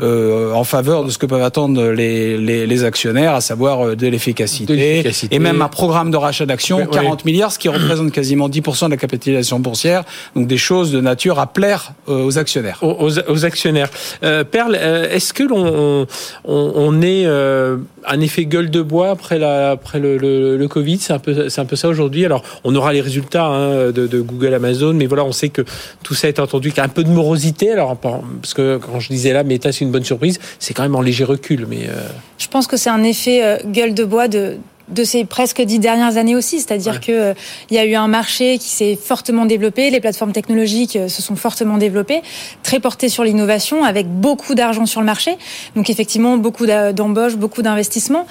euh, 0.00 0.50
euh, 0.50 0.52
en 0.52 0.64
faveur 0.64 1.04
de 1.04 1.10
ce 1.10 1.18
que 1.18 1.26
peuvent 1.26 1.42
attendre 1.42 1.90
les, 1.90 2.36
les, 2.36 2.66
les 2.66 2.84
actionnaires, 2.84 3.34
à 3.34 3.40
savoir 3.40 3.96
de 3.96 4.06
l'efficacité 4.06 5.04
et 5.30 5.38
même 5.38 5.62
un 5.62 5.68
programme 5.68 6.10
de 6.10 6.16
rachat 6.16 6.46
d'actions, 6.46 6.78
oui, 6.78 6.86
40 6.90 7.22
oui. 7.24 7.32
milliards, 7.32 7.52
ce 7.52 7.58
qui 7.58 7.68
représente 7.68 8.12
quasiment 8.12 8.48
10% 8.48 8.86
de 8.86 8.90
la 8.90 8.96
capitalisation 8.96 9.60
boursière. 9.60 10.04
Donc 10.34 10.46
des 10.46 10.56
choses 10.56 10.92
de 10.92 11.00
nature 11.00 11.38
à 11.38 11.46
plaire 11.46 11.92
aux 12.06 12.38
actionnaires. 12.38 12.78
Aux, 12.82 13.10
aux 13.18 13.44
actionnaires. 13.44 13.90
Euh, 14.22 14.44
Perle, 14.44 14.76
est-ce 14.76 15.32
que 15.32 15.42
l'on 15.42 16.06
on, 16.44 16.72
on, 16.74 17.02
est 17.02 17.24
euh, 17.26 17.76
un 18.06 18.20
effet 18.20 18.46
gueule 18.46 18.70
de 18.70 18.82
bois 18.82 19.10
après, 19.10 19.38
la, 19.38 19.72
après 19.72 19.98
le, 19.98 20.16
le, 20.16 20.56
le 20.56 20.68
Covid? 20.68 20.98
C'est 20.98 21.12
un, 21.12 21.18
peu, 21.18 21.48
un 21.54 21.64
peu 21.64 21.76
ça 21.76 21.88
aujourd'hui. 21.88 22.24
Alors 22.24 22.42
on 22.64 22.74
aura 22.74 22.92
les 22.92 23.00
résultats 23.00 23.46
hein, 23.46 23.90
de, 23.90 24.06
de, 24.06 24.20
Google, 24.20 24.54
Amazon, 24.54 24.94
mais 24.94 25.06
voilà, 25.06 25.24
on 25.24 25.32
sait 25.32 25.48
que 25.48 25.62
tout 26.02 26.14
ça 26.14 26.28
est 26.28 26.38
entendu 26.38 26.70
qu'il 26.70 26.78
y 26.78 26.80
a 26.80 26.84
un 26.84 26.88
peu 26.88 27.04
de 27.04 27.10
morosité. 27.10 27.70
Alors 27.70 27.96
parce 27.96 28.54
que 28.54 28.78
quand 28.78 29.00
je 29.00 29.08
disais 29.08 29.32
là, 29.32 29.44
Meta 29.44 29.72
c'est 29.72 29.84
une 29.84 29.89
bonne 29.90 30.04
surprise. 30.04 30.38
C'est 30.58 30.74
quand 30.74 30.82
même 30.82 30.96
en 30.96 31.00
léger 31.00 31.24
recul, 31.24 31.66
mais. 31.68 31.88
Euh... 31.88 32.08
Je 32.38 32.48
pense 32.48 32.66
que 32.66 32.76
c'est 32.76 32.90
un 32.90 33.02
effet 33.02 33.44
euh, 33.44 33.58
gueule 33.66 33.94
de 33.94 34.04
bois 34.04 34.28
de 34.28 34.56
de 34.90 35.04
ces 35.04 35.24
presque 35.24 35.60
dix 35.62 35.78
dernières 35.78 36.16
années 36.16 36.36
aussi, 36.36 36.58
c'est-à-dire 36.58 36.94
ouais. 36.94 37.00
que 37.00 37.12
euh, 37.12 37.34
il 37.70 37.76
y 37.76 37.78
a 37.78 37.84
eu 37.84 37.94
un 37.94 38.08
marché 38.08 38.58
qui 38.58 38.68
s'est 38.68 38.98
fortement 39.00 39.46
développé, 39.46 39.90
les 39.90 40.00
plateformes 40.00 40.32
technologiques 40.32 40.96
euh, 40.96 41.08
se 41.08 41.22
sont 41.22 41.36
fortement 41.36 41.78
développées, 41.78 42.22
très 42.62 42.80
portées 42.80 43.08
sur 43.08 43.24
l'innovation, 43.24 43.84
avec 43.84 44.06
beaucoup 44.06 44.54
d'argent 44.54 44.86
sur 44.86 45.00
le 45.00 45.06
marché, 45.06 45.36
donc 45.76 45.90
effectivement 45.90 46.36
beaucoup 46.36 46.66
d'embauches, 46.66 47.36
beaucoup 47.36 47.62
d'investissements. 47.62 48.26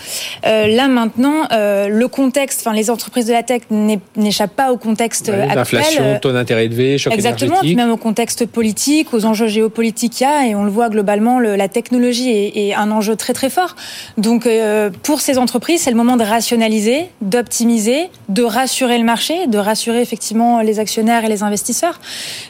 Euh, 0.46 0.68
là 0.68 0.88
maintenant, 0.88 1.48
euh, 1.52 1.88
le 1.88 2.08
contexte, 2.08 2.62
enfin 2.62 2.76
les 2.76 2.90
entreprises 2.90 3.26
de 3.28 3.34
la 3.34 3.44
tech 3.44 3.62
n'échappent 4.16 4.56
pas 4.56 4.72
au 4.72 4.78
contexte 4.78 5.28
ouais, 5.28 5.42
actuel. 5.42 5.58
L'inflation, 5.58 6.20
taux 6.22 6.32
d'intérêt 6.32 6.66
élevé, 6.66 6.98
choc 6.98 7.14
Exactement, 7.14 7.52
énergétique. 7.54 7.78
même 7.78 7.92
au 7.92 7.98
contexte 7.98 8.46
politique, 8.46 9.14
aux 9.14 9.26
enjeux 9.26 9.48
géopolitiques 9.48 10.14
qu'il 10.14 10.28
y 10.28 10.30
a, 10.30 10.48
et 10.48 10.56
on 10.56 10.64
le 10.64 10.72
voit 10.72 10.90
globalement, 10.90 11.40
le, 11.40 11.56
la 11.56 11.68
technologie 11.68 12.30
est, 12.30 12.52
est, 12.56 12.74
un 12.74 12.92
enjeu 12.92 13.16
très 13.16 13.34
très 13.34 13.50
fort. 13.50 13.76
Donc 14.18 14.46
euh, 14.46 14.90
pour 15.04 15.22
ces 15.22 15.38
entreprises, 15.38 15.82
c'est 15.82 15.92
le 15.92 15.98
moment 15.98 16.18
de 16.18 16.24
rationaliser, 16.50 17.10
d'optimiser, 17.22 18.10
de 18.28 18.42
rassurer 18.42 18.98
le 18.98 19.04
marché, 19.04 19.46
de 19.46 19.60
rassurer 19.60 20.02
effectivement 20.02 20.62
les 20.62 20.80
actionnaires 20.80 21.24
et 21.24 21.28
les 21.28 21.44
investisseurs. 21.44 22.00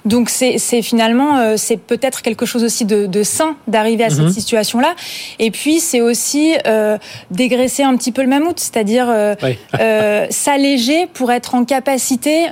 Donc 0.05 0.29
c'est 0.29 0.81
finalement 0.81 1.37
euh, 1.37 1.55
c'est 1.57 1.75
peut-être 1.75 2.21
quelque 2.21 2.45
chose 2.45 2.63
aussi 2.63 2.85
de, 2.85 3.07
de 3.07 3.23
sain 3.23 3.57
d'arriver 3.67 4.05
à 4.05 4.09
cette 4.09 4.19
mhm. 4.19 4.31
situation-là. 4.31 4.95
Et 5.39 5.51
puis 5.51 5.81
c'est 5.81 5.99
aussi 5.99 6.53
euh, 6.65 6.97
dégraisser 7.29 7.83
un 7.83 7.97
petit 7.97 8.13
peu 8.13 8.21
le 8.21 8.29
mammouth, 8.29 8.57
c'est-à-dire 8.57 9.07
euh, 9.09 9.35
oui. 9.43 9.57
euh, 9.81 10.27
s'alléger 10.29 11.07
pour 11.13 11.29
être 11.33 11.55
en 11.55 11.65
capacité 11.65 12.47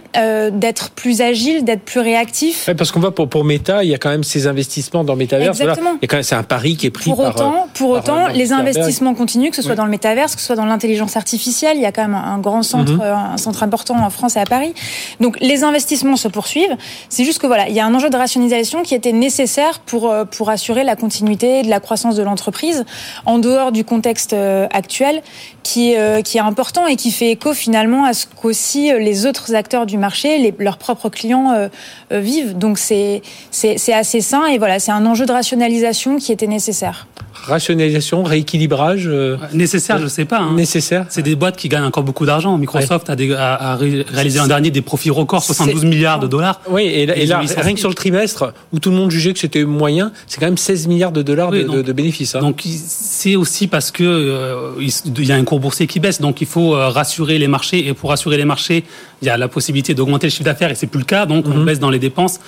d'être 0.51 0.91
plus 0.91 1.21
agile, 1.21 1.63
d'être 1.63 1.83
plus 1.83 2.01
réactif. 2.01 2.65
Oui, 2.67 2.73
parce 2.73 2.91
qu'on 2.91 2.99
voit 2.99 3.15
pour, 3.15 3.29
pour 3.29 3.45
Meta, 3.45 3.85
il 3.85 3.89
y 3.89 3.93
a 3.93 3.97
quand 3.97 4.09
même 4.09 4.25
ces 4.25 4.47
investissements 4.47 5.05
dans 5.05 5.15
Metaverse. 5.15 5.61
Exactement. 5.61 5.91
Voilà. 5.91 5.99
Et 6.01 6.07
quand 6.07 6.17
même 6.17 6.23
c'est 6.23 6.35
un 6.35 6.43
pari 6.43 6.75
qui 6.75 6.87
est 6.87 6.91
pris 6.91 7.09
pour 7.09 7.23
par. 7.23 7.35
Autant, 7.35 7.67
pour 7.73 7.93
par 7.93 7.99
autant, 7.99 8.27
les 8.27 8.51
investissements 8.51 9.13
continuent, 9.13 9.49
que 9.49 9.55
ce 9.55 9.61
soit 9.61 9.71
oui. 9.71 9.77
dans 9.77 9.85
le 9.85 9.91
métaverse, 9.91 10.35
que 10.35 10.41
ce 10.41 10.47
soit 10.47 10.55
dans 10.57 10.65
l'intelligence 10.65 11.15
artificielle 11.15 11.36
artificielle. 11.37 11.77
Il 11.77 11.83
y 11.83 11.85
a 11.85 11.91
quand 11.91 12.01
même 12.01 12.15
un 12.15 12.39
grand 12.39 12.63
centre, 12.63 12.93
Mhm. 12.93 13.01
un 13.01 13.37
centre 13.37 13.61
important 13.63 13.95
en 13.95 14.09
France 14.09 14.35
et 14.35 14.39
à 14.39 14.45
Paris. 14.45 14.73
Donc 15.19 15.37
les 15.39 15.63
investissements 15.63 16.15
se 16.17 16.27
poursuivent. 16.27 16.75
C'est 17.09 17.23
juste 17.23 17.39
que 17.39 17.47
voilà, 17.47 17.69
il 17.69 17.75
y 17.75 17.79
a 17.79 17.85
un 17.85 17.93
enjeu 17.93 18.09
de 18.09 18.17
rationalisation 18.17 18.81
qui 18.81 18.95
était 18.95 19.11
nécessaire 19.11 19.79
pour 19.85 20.09
euh, 20.09 20.25
pour 20.25 20.49
assurer 20.49 20.83
la 20.83 20.95
continuité 20.95 21.61
de 21.61 21.69
la 21.69 21.79
croissance 21.79 22.15
de 22.15 22.23
l'entreprise 22.23 22.85
en 23.25 23.37
dehors 23.37 23.71
du 23.71 23.83
contexte 23.83 24.33
euh, 24.33 24.67
actuel 24.71 25.21
qui 25.63 25.95
euh, 25.95 26.21
qui 26.23 26.37
est 26.37 26.41
important 26.53 26.87
et 26.87 26.95
qui 26.95 27.11
fait 27.11 27.29
écho 27.31 27.53
finalement 27.53 28.05
à 28.05 28.13
ce 28.13 28.25
qu'aussi 28.39 28.91
euh, 28.91 28.97
les 28.99 29.25
autres 29.27 29.53
acteurs 29.53 29.85
du 29.85 29.97
marché, 29.97 30.39
les, 30.39 30.53
leurs 30.57 30.77
propres 30.79 31.09
clients 31.09 31.51
euh, 31.51 31.67
euh, 32.11 32.19
vivent. 32.19 32.57
Donc 32.57 32.79
c'est 32.79 33.21
c'est 33.51 33.93
assez 33.93 34.21
sain 34.21 34.45
et 34.47 34.57
voilà, 34.57 34.79
c'est 34.79 34.91
un 34.91 35.05
enjeu 35.05 35.25
de 35.25 35.33
rationalisation 35.33 36.17
qui 36.17 36.31
était 36.31 36.47
nécessaire. 36.47 37.05
Rationalisation, 37.45 38.23
rééquilibrage 38.23 39.03
euh, 39.07 39.37
Nécessaire, 39.53 39.99
je 39.99 40.07
sais 40.07 40.25
pas. 40.25 40.39
hein. 40.39 40.53
nécessaire. 40.55 41.05
C'est 41.09 41.21
des 41.21 41.35
boîtes 41.35 41.55
qui 41.55 41.69
gagnent 41.69 41.83
encore 41.85 42.03
beaucoup 42.03 42.25
d'argent. 42.25 42.57
Microsoft 42.57 43.09
a, 43.09 43.15
des- 43.15 43.33
a- 43.33 43.53
a 43.55 43.75
ré- 43.75 44.05
réalisé 44.11 44.39
l'an 44.39 44.47
dernier 44.47 44.69
des 44.71 44.81
profits 44.81 45.09
records, 45.09 45.43
72 45.43 45.85
milliards 45.85 46.19
de 46.19 46.27
dollars. 46.27 46.61
Oui, 46.69 46.83
et 46.83 47.05
là, 47.05 47.15
et 47.17 47.25
rien 47.61 47.73
que 47.73 47.79
sur 47.79 47.89
le 47.89 47.95
trimestre, 47.95 48.53
où 48.73 48.79
tout 48.79 48.89
le 48.89 48.95
monde 48.97 49.11
jugeait 49.11 49.33
que 49.33 49.39
c'était 49.39 49.63
moyen, 49.63 50.11
c'est 50.27 50.39
quand 50.39 50.45
même 50.47 50.57
16 50.57 50.87
milliards 50.87 51.11
de 51.11 51.21
dollars 51.21 51.49
Oui, 51.51 51.59
de, 51.63 51.67
donc- 51.67 51.75
de- 51.77 51.81
de 51.83 51.91
bénéfices. 51.93 52.35
hein. 52.35 52.39
Donc 52.41 52.63
c'est 52.65 53.35
aussi 53.35 53.67
parce 53.67 53.91
que 53.91 54.03
euh, 54.03 54.71
il 55.17 55.25
y 55.25 55.31
a 55.31 55.35
un 55.35 55.43
cours 55.43 55.59
boursier 55.59 55.87
qui 55.87 55.99
baisse, 55.99 56.19
donc 56.21 56.41
il 56.41 56.47
faut 56.47 56.75
euh, 56.75 56.89
rassurer 56.89 57.37
les 57.37 57.47
marchés. 57.47 57.87
Et 57.87 57.93
pour 57.93 58.09
rassurer 58.09 58.37
les 58.37 58.45
marchés, 58.45 58.83
il 59.21 59.27
y 59.27 59.29
a 59.29 59.37
la 59.37 59.47
possibilité 59.47 59.93
d'augmenter 59.93 60.27
le 60.27 60.31
chiffre 60.31 60.43
d'affaires 60.43 60.71
et 60.71 60.75
c'est 60.75 60.87
plus 60.87 60.99
le 60.99 61.05
cas, 61.05 61.25
donc 61.25 61.45
on 61.47 61.63
baisse 61.63 61.79
dans 61.79 61.89
les 61.89 61.99
dépenses. 61.99 62.39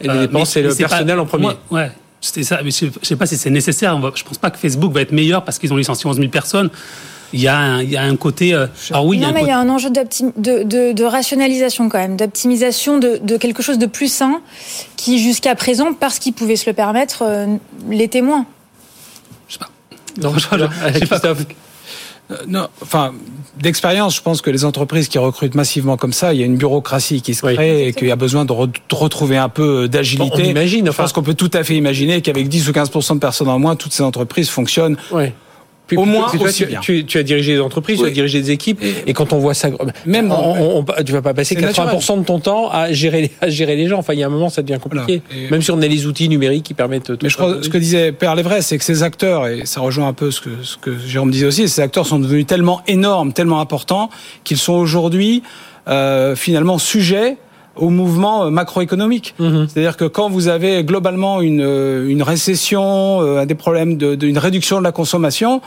Et 0.00 0.04
les 0.04 0.10
Euh, 0.14 0.20
dépenses, 0.22 0.50
c'est 0.50 0.62
le 0.62 0.70
pas- 0.70 0.74
personnel 0.88 1.18
en 1.18 1.26
premier. 1.26 1.42
moi, 1.42 1.54
ouais, 1.70 1.90
c'était 2.20 2.42
ça. 2.42 2.60
Mais 2.64 2.70
je, 2.70 2.86
je 3.00 3.06
sais 3.06 3.16
pas 3.16 3.26
si 3.26 3.36
c'est 3.36 3.50
nécessaire. 3.50 3.96
Je 4.14 4.24
pense 4.24 4.38
pas 4.38 4.50
que 4.50 4.58
Facebook 4.58 4.92
va 4.92 5.00
être 5.02 5.12
meilleur 5.12 5.44
parce 5.44 5.58
qu'ils 5.58 5.72
ont 5.72 5.76
licencié 5.76 6.08
11 6.08 6.16
000 6.16 6.28
personnes. 6.28 6.70
Il 7.32 7.40
y 7.40 7.48
a 7.48 7.56
un, 7.58 7.82
il 7.82 7.90
y 7.90 7.96
a 7.96 8.02
un 8.02 8.16
côté. 8.16 8.54
euh, 8.54 8.66
alors 8.90 9.04
oui, 9.06 9.16
il 9.16 9.20
y 9.20 9.24
a 9.24 9.26
non, 9.26 9.32
un 9.32 9.34
mais 9.34 9.42
il 9.42 9.48
y 9.48 9.50
a 9.50 9.58
un 9.58 9.68
enjeu 9.68 9.90
de, 9.90 10.62
de, 10.62 10.92
de 10.92 11.04
rationalisation 11.04 11.88
quand 11.88 11.98
même, 11.98 12.16
d'optimisation 12.16 12.98
de, 12.98 13.18
de 13.20 13.36
quelque 13.36 13.62
chose 13.64 13.78
de 13.78 13.86
plus 13.86 14.10
sain 14.12 14.40
qui 14.96 15.18
jusqu'à 15.18 15.54
présent, 15.56 15.92
parce 15.92 16.18
qu'ils 16.20 16.32
pouvaient 16.34 16.54
se 16.56 16.70
le 16.70 16.74
permettre, 16.74 17.22
euh, 17.26 17.46
l'était 17.90 18.22
moins. 18.22 18.46
je 19.48 19.54
sais 19.54 19.58
pas. 19.58 19.70
Non, 20.22 20.32
je- 20.38 20.46
je- 20.56 20.98
Christophe. 21.06 21.40
Euh, 21.40 21.44
Non, 22.48 22.66
enfin, 22.82 23.12
d'expérience, 23.60 24.16
je 24.16 24.20
pense 24.22 24.40
que 24.42 24.50
les 24.50 24.64
entreprises 24.64 25.06
qui 25.08 25.16
recrutent 25.18 25.54
massivement 25.54 25.96
comme 25.96 26.12
ça, 26.12 26.34
il 26.34 26.40
y 26.40 26.42
a 26.42 26.46
une 26.46 26.56
bureaucratie 26.56 27.22
qui 27.22 27.34
se 27.34 27.46
Oui. 27.46 27.54
crée 27.54 27.86
et 27.86 27.92
qu'il 27.92 28.08
y 28.08 28.10
a 28.10 28.16
besoin 28.16 28.44
de, 28.44 28.52
re- 28.52 28.66
de 28.66 28.94
retrouver 28.94 29.36
un 29.36 29.48
peu 29.48 29.86
d'agilité. 29.88 30.42
On 30.42 30.44
imagine, 30.44 30.84
Je 30.86 30.90
enfin. 30.90 31.04
pense 31.04 31.12
qu'on 31.12 31.22
peut 31.22 31.34
tout 31.34 31.50
à 31.52 31.62
fait 31.62 31.76
imaginer 31.76 32.22
qu'avec 32.22 32.48
10 32.48 32.68
ou 32.68 32.72
15 32.72 32.90
de 32.90 33.18
personnes 33.18 33.48
en 33.48 33.58
moins, 33.60 33.76
toutes 33.76 33.92
ces 33.92 34.02
entreprises 34.02 34.48
fonctionnent. 34.50 34.96
Au 35.94 36.04
moins 36.04 36.26
aussi 36.40 36.64
tu, 36.64 36.66
bien. 36.66 36.80
tu- 36.80 37.04
tu 37.04 37.18
as 37.18 37.22
dirigé 37.22 37.54
des 37.54 37.60
entreprises, 37.60 38.00
tu 38.00 38.06
as 38.06 38.10
dirigé 38.10 38.40
des 38.42 38.50
équipes, 38.50 38.82
et, 39.06 39.12
quand 39.12 39.32
on 39.32 39.38
voit 39.38 39.54
ça, 39.54 39.68
Même 40.04 40.28
dans- 40.28 40.40
on, 40.42 40.78
on- 40.78 40.84
on- 40.88 41.02
tu 41.04 41.12
vas 41.12 41.22
pas 41.22 41.32
passer 41.34 41.54
C'est 41.54 41.60
80% 41.60 42.18
de 42.18 42.24
ton 42.24 42.40
temps 42.40 42.70
à 42.70 42.92
gérer, 42.92 43.20
les- 43.22 43.30
à 43.40 43.48
gérer 43.48 43.76
les 43.76 43.86
gens. 43.86 43.98
Enfin, 43.98 44.14
il 44.14 44.18
y 44.18 44.22
a 44.22 44.26
un 44.26 44.30
moment, 44.30 44.48
ça 44.48 44.62
devient 44.62 44.80
compliqué. 44.80 45.22
Voilà. 45.30 45.50
Même 45.50 45.62
si 45.62 45.70
on 45.70 45.80
a 45.80 45.86
les 45.86 46.06
outils 46.06 46.28
numériques 46.28 46.64
qui 46.64 46.74
permettent. 46.74 47.04
tout 47.04 47.18
Mais 47.22 47.28
je 47.28 47.36
crois, 47.36 47.62
ce 47.62 47.68
que 47.68 47.78
disait 47.78 48.10
Père 48.12 48.34
Lévray, 48.34 48.62
c'est 48.62 48.78
que 48.78 48.84
ces 48.84 49.02
acteurs, 49.02 49.46
et 49.46 49.64
ça 49.66 49.80
rejoint 49.80 50.08
un 50.08 50.12
peu 50.12 50.30
ce 50.30 50.40
que, 50.40 50.50
ce 50.62 50.76
que 50.76 50.98
Jérôme 50.98 51.30
disait 51.30 51.46
aussi, 51.46 51.68
ces 51.68 51.80
acteurs 51.82 52.06
sont 52.06 52.18
devenus 52.18 52.46
tellement 52.46 52.80
énormes, 52.88 53.32
tellement 53.32 53.60
importants, 53.60 54.10
qu'ils 54.44 54.58
sont 54.58 54.72
aujourd'hui 54.74 55.42
euh, 55.88 56.34
finalement 56.34 56.78
sujets 56.78 57.36
au 57.76 57.90
mouvement 57.90 58.44
euh, 58.46 58.50
macroéconomique. 58.50 59.34
Mhm. 59.38 59.66
C'est-à-dire 59.68 59.96
que 59.96 60.04
quand 60.04 60.28
vous 60.28 60.48
avez 60.48 60.82
globalement 60.84 61.40
une, 61.40 61.60
euh, 61.62 62.08
une 62.08 62.22
récession, 62.22 63.20
euh, 63.20 63.44
des 63.44 63.54
problèmes 63.54 63.96
de, 63.96 64.14
de- 64.14 64.26
une 64.26 64.38
réduction 64.38 64.78
de 64.78 64.84
la 64.84 64.92
consommation, 64.92 65.60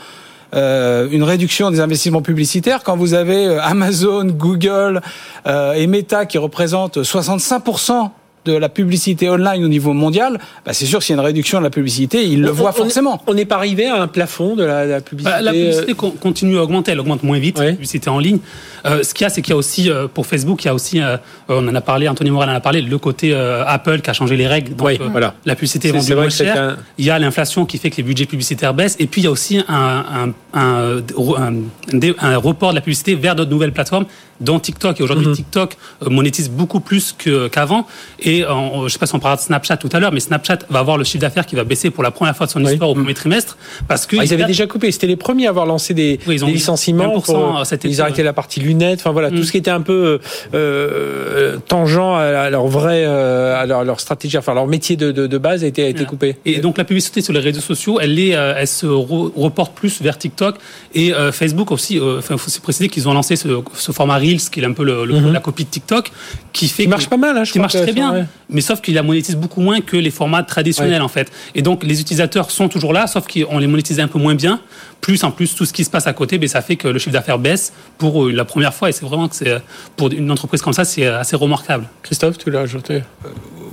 euh, 0.54 1.06
une 1.12 1.22
réduction 1.22 1.70
des 1.70 1.78
investissements 1.80 2.22
publicitaires, 2.22 2.82
quand 2.82 2.96
vous 2.96 3.14
avez 3.14 3.56
Amazon, 3.62 4.24
Google 4.24 5.00
euh, 5.46 5.74
et 5.74 5.86
Meta 5.86 6.26
qui 6.26 6.38
représentent 6.38 6.98
65% 6.98 8.10
de 8.46 8.52
la 8.54 8.68
publicité 8.70 9.28
online 9.28 9.62
au 9.64 9.68
niveau 9.68 9.92
mondial, 9.92 10.38
bah 10.64 10.72
c'est 10.72 10.86
sûr 10.86 11.02
s'il 11.02 11.14
y 11.14 11.18
a 11.18 11.20
une 11.20 11.26
réduction 11.26 11.58
de 11.58 11.64
la 11.64 11.70
publicité, 11.70 12.24
ils 12.24 12.40
le 12.40 12.50
On- 12.50 12.54
voient 12.54 12.70
on- 12.70 12.84
forcément. 12.84 13.22
On 13.26 13.34
n'est 13.34 13.44
pas 13.44 13.56
arrivé 13.56 13.86
à 13.86 14.00
un 14.00 14.06
plafond 14.08 14.56
de 14.56 14.64
la, 14.64 14.86
la 14.86 15.00
publicité. 15.00 15.30
Bah, 15.36 15.42
la 15.42 15.52
publicité 15.52 15.94
con- 15.94 16.12
continue 16.12 16.56
à 16.58 16.62
augmenter, 16.62 16.92
elle 16.92 17.00
augmente 17.00 17.22
moins 17.22 17.38
vite, 17.38 17.58
la 17.58 17.72
publicité 17.72 18.08
en 18.08 18.18
ligne. 18.18 18.38
Euh, 18.86 19.02
ce 19.02 19.12
qu'il 19.12 19.24
y 19.24 19.26
a, 19.26 19.30
c'est 19.30 19.42
qu'il 19.42 19.50
y 19.52 19.54
a 19.54 19.58
aussi, 19.58 19.90
euh, 19.90 20.08
pour 20.08 20.26
Facebook, 20.26 20.64
il 20.64 20.68
y 20.68 20.70
a 20.70 20.74
aussi, 20.74 21.00
euh, 21.02 21.18
on 21.48 21.68
en 21.68 21.74
a 21.74 21.80
parlé, 21.82 22.08
Anthony 22.08 22.30
Morel 22.30 22.48
en 22.48 22.54
a 22.54 22.60
parlé, 22.60 22.80
le 22.80 22.98
côté 22.98 23.34
euh, 23.34 23.62
Apple 23.66 24.00
qui 24.00 24.08
a 24.08 24.14
changé 24.14 24.38
les 24.38 24.46
règles. 24.46 24.74
Donc, 24.74 24.86
Oui, 24.88 24.98
euh, 25.00 25.08
voilà. 25.10 25.34
La 25.44 25.54
publicité 25.54 25.88
est 25.88 25.90
C'est- 25.90 25.96
vendue 25.98 26.06
c'est 26.06 26.14
vrai 26.14 26.22
moins 26.22 26.30
cher. 26.30 26.56
un- 26.62 26.76
Il 26.96 27.04
y 27.04 27.10
a 27.10 27.18
l'inflation 27.18 27.66
qui 27.66 27.76
fait 27.76 27.90
que 27.90 27.98
les 27.98 28.02
budgets 28.02 28.24
publicitaires 28.26 28.72
baissent. 28.72 28.96
Et 28.98 29.06
puis, 29.06 29.20
il 29.20 29.24
y 29.24 29.28
a 29.28 29.30
aussi 29.30 29.58
un, 29.58 29.64
un, 29.68 30.32
un, 30.54 30.96
un, 30.98 31.02
un- 31.38 32.14
un 32.20 32.36
report 32.38 32.70
de 32.70 32.76
la 32.76 32.80
publicité 32.80 33.14
vers 33.16 33.36
d'autres 33.36 33.50
nouvelles 33.50 33.72
plateformes, 33.72 34.06
dont 34.40 34.58
TikTok. 34.58 34.98
Et 34.98 35.02
aujourd'hui, 35.02 35.26
Mhm. 35.26 35.34
TikTok 35.34 35.76
euh, 36.02 36.08
monétise 36.08 36.48
beaucoup 36.50 36.80
plus 36.80 37.14
qu'avant. 37.52 37.86
Et 38.30 38.44
euh, 38.44 38.52
on- 38.52 38.86
je 38.86 38.92
sais 38.92 38.98
pas 38.98 39.06
si 39.06 39.14
on 39.14 39.18
parlera 39.18 39.36
de 39.40 39.44
Snapchat 39.46 39.76
tout 39.78 39.88
à 39.92 39.98
l'heure, 39.98 40.12
mais 40.12 40.20
Snapchat 40.20 40.58
va 40.68 40.78
avoir 40.78 40.96
le 40.98 41.04
chiffre 41.04 41.20
d'affaires 41.22 41.46
qui 41.46 41.56
va 41.56 41.64
baisser 41.64 41.90
pour 41.90 42.02
la 42.04 42.10
première 42.12 42.36
fois 42.36 42.46
de 42.46 42.50
son 42.52 42.64
Oui. 42.64 42.72
histoire 42.72 42.90
au 42.90 42.94
premier 42.94 43.14
trimestre. 43.14 43.56
Parce 43.88 44.06
que 44.06 44.16
Ah, 44.20 44.24
ils 44.24 44.32
avaient 44.32 44.44
a- 44.44 44.46
déjà 44.46 44.66
coupé. 44.66 44.92
C'était 44.92 45.06
les 45.08 45.16
premiers 45.16 45.46
à 45.46 45.50
avoir 45.50 45.66
lancé 45.66 45.94
des, 45.94 46.20
Oui, 46.28 46.34
ils 46.36 46.44
ont 46.44 46.48
des 46.48 46.52
licenciements. 46.54 47.04
20% 47.14 47.20
pour- 47.56 47.66
cet 47.66 47.84
ils 47.84 47.92
été, 47.92 48.00
arrêtaient 48.02 48.18
ouais. 48.18 48.24
la 48.24 48.32
partie 48.32 48.60
lunettes. 48.60 49.00
Enfin 49.00 49.10
voilà, 49.10 49.30
tout 49.30 49.36
Mm. 49.38 49.44
ce 49.44 49.50
qui 49.52 49.58
était 49.58 49.70
un 49.70 49.80
peu 49.80 50.20
euh, 50.54 51.56
tangent 51.68 51.98
à, 51.98 52.50
leur 52.50 52.66
vrai, 52.66 53.04
euh, 53.04 53.60
à 53.60 53.66
leur, 53.66 53.84
leur 53.84 54.00
stratégie, 54.00 54.38
enfin 54.38 54.54
leur 54.54 54.66
métier 54.66 54.96
de, 54.96 55.10
de, 55.12 55.26
de 55.26 55.38
base 55.38 55.64
a 55.64 55.66
été, 55.66 55.82
a 55.82 55.88
été 55.88 55.98
Voilà. 55.98 56.08
coupé. 56.10 56.36
Et 56.44 56.58
donc 56.60 56.78
la 56.78 56.84
publicité 56.84 57.22
sur 57.22 57.32
les 57.32 57.40
réseaux 57.40 57.60
sociaux, 57.60 57.98
elle 58.00 58.18
est, 58.18 58.34
euh, 58.34 58.54
elle 58.56 58.66
se 58.68 58.86
re- 58.86 59.32
reporte 59.36 59.74
plus 59.74 60.00
vers 60.02 60.18
TikTok 60.18 60.56
et 60.94 61.12
euh, 61.14 61.32
Facebook 61.32 61.70
aussi. 61.72 61.98
euh, 61.98 62.18
Enfin, 62.18 62.36
faut 62.36 62.46
aussi 62.48 62.60
préciser 62.60 62.88
qu'ils 62.88 63.08
ont 63.08 63.14
lancé 63.14 63.36
ce, 63.36 63.48
ce 63.74 63.92
format 63.92 64.16
Reels, 64.18 64.40
qui 64.50 64.60
est 64.60 64.64
un 64.64 64.72
peu 64.72 64.84
le- 64.84 65.04
le- 65.04 65.20
Mhm. 65.20 65.32
la 65.32 65.40
copie 65.40 65.64
de 65.64 65.70
TikTok, 65.70 66.10
qui 66.52 66.68
fait 66.68 66.82
Qui 66.84 66.88
marche 66.88 67.08
pas 67.08 67.16
mal, 67.16 67.36
hein, 67.36 67.44
je 67.44 67.52
qui 67.52 67.58
crois 67.58 67.62
marche 67.64 67.72
que 67.74 67.78
très 67.78 67.92
bien, 67.92 68.19
ouais. 68.20 68.26
mais 68.48 68.60
sauf 68.60 68.80
qu'il 68.80 68.94
la 68.94 69.02
monétise 69.02 69.36
beaucoup 69.36 69.60
moins 69.60 69.80
que 69.80 69.96
les 69.96 70.10
formats 70.10 70.42
traditionnels 70.42 71.02
en 71.02 71.08
fait. 71.08 71.30
Et 71.54 71.62
donc 71.62 71.82
les 71.84 72.00
utilisateurs 72.00 72.50
sont 72.50 72.68
toujours 72.68 72.92
là, 72.92 73.06
sauf 73.06 73.26
qu'on 73.26 73.58
les 73.58 73.66
monétise 73.66 74.00
un 74.00 74.08
peu 74.08 74.18
moins 74.18 74.34
bien. 74.34 74.60
Plus 75.00 75.24
en 75.24 75.30
plus 75.30 75.54
tout 75.54 75.64
ce 75.64 75.72
qui 75.72 75.84
se 75.84 75.90
passe 75.90 76.06
à 76.06 76.12
côté, 76.12 76.36
ben, 76.38 76.48
ça 76.48 76.60
fait 76.60 76.76
que 76.76 76.86
le 76.86 76.98
chiffre 76.98 77.12
d'affaires 77.12 77.38
baisse 77.38 77.72
pour 77.98 78.24
euh, 78.26 78.32
la 78.32 78.44
première 78.44 78.74
fois. 78.74 78.90
Et 78.90 78.92
c'est 78.92 79.06
vraiment 79.06 79.28
que 79.28 79.34
c'est 79.36 79.56
pour 79.96 80.10
une 80.12 80.30
entreprise 80.30 80.60
comme 80.62 80.74
ça, 80.74 80.84
c'est 80.84 81.06
assez 81.06 81.36
remarquable. 81.36 81.88
Christophe, 82.02 82.36
tu 82.38 82.50
l'as 82.50 82.60
ajouté? 82.60 83.02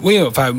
Oui, 0.01 0.19
enfin, 0.21 0.53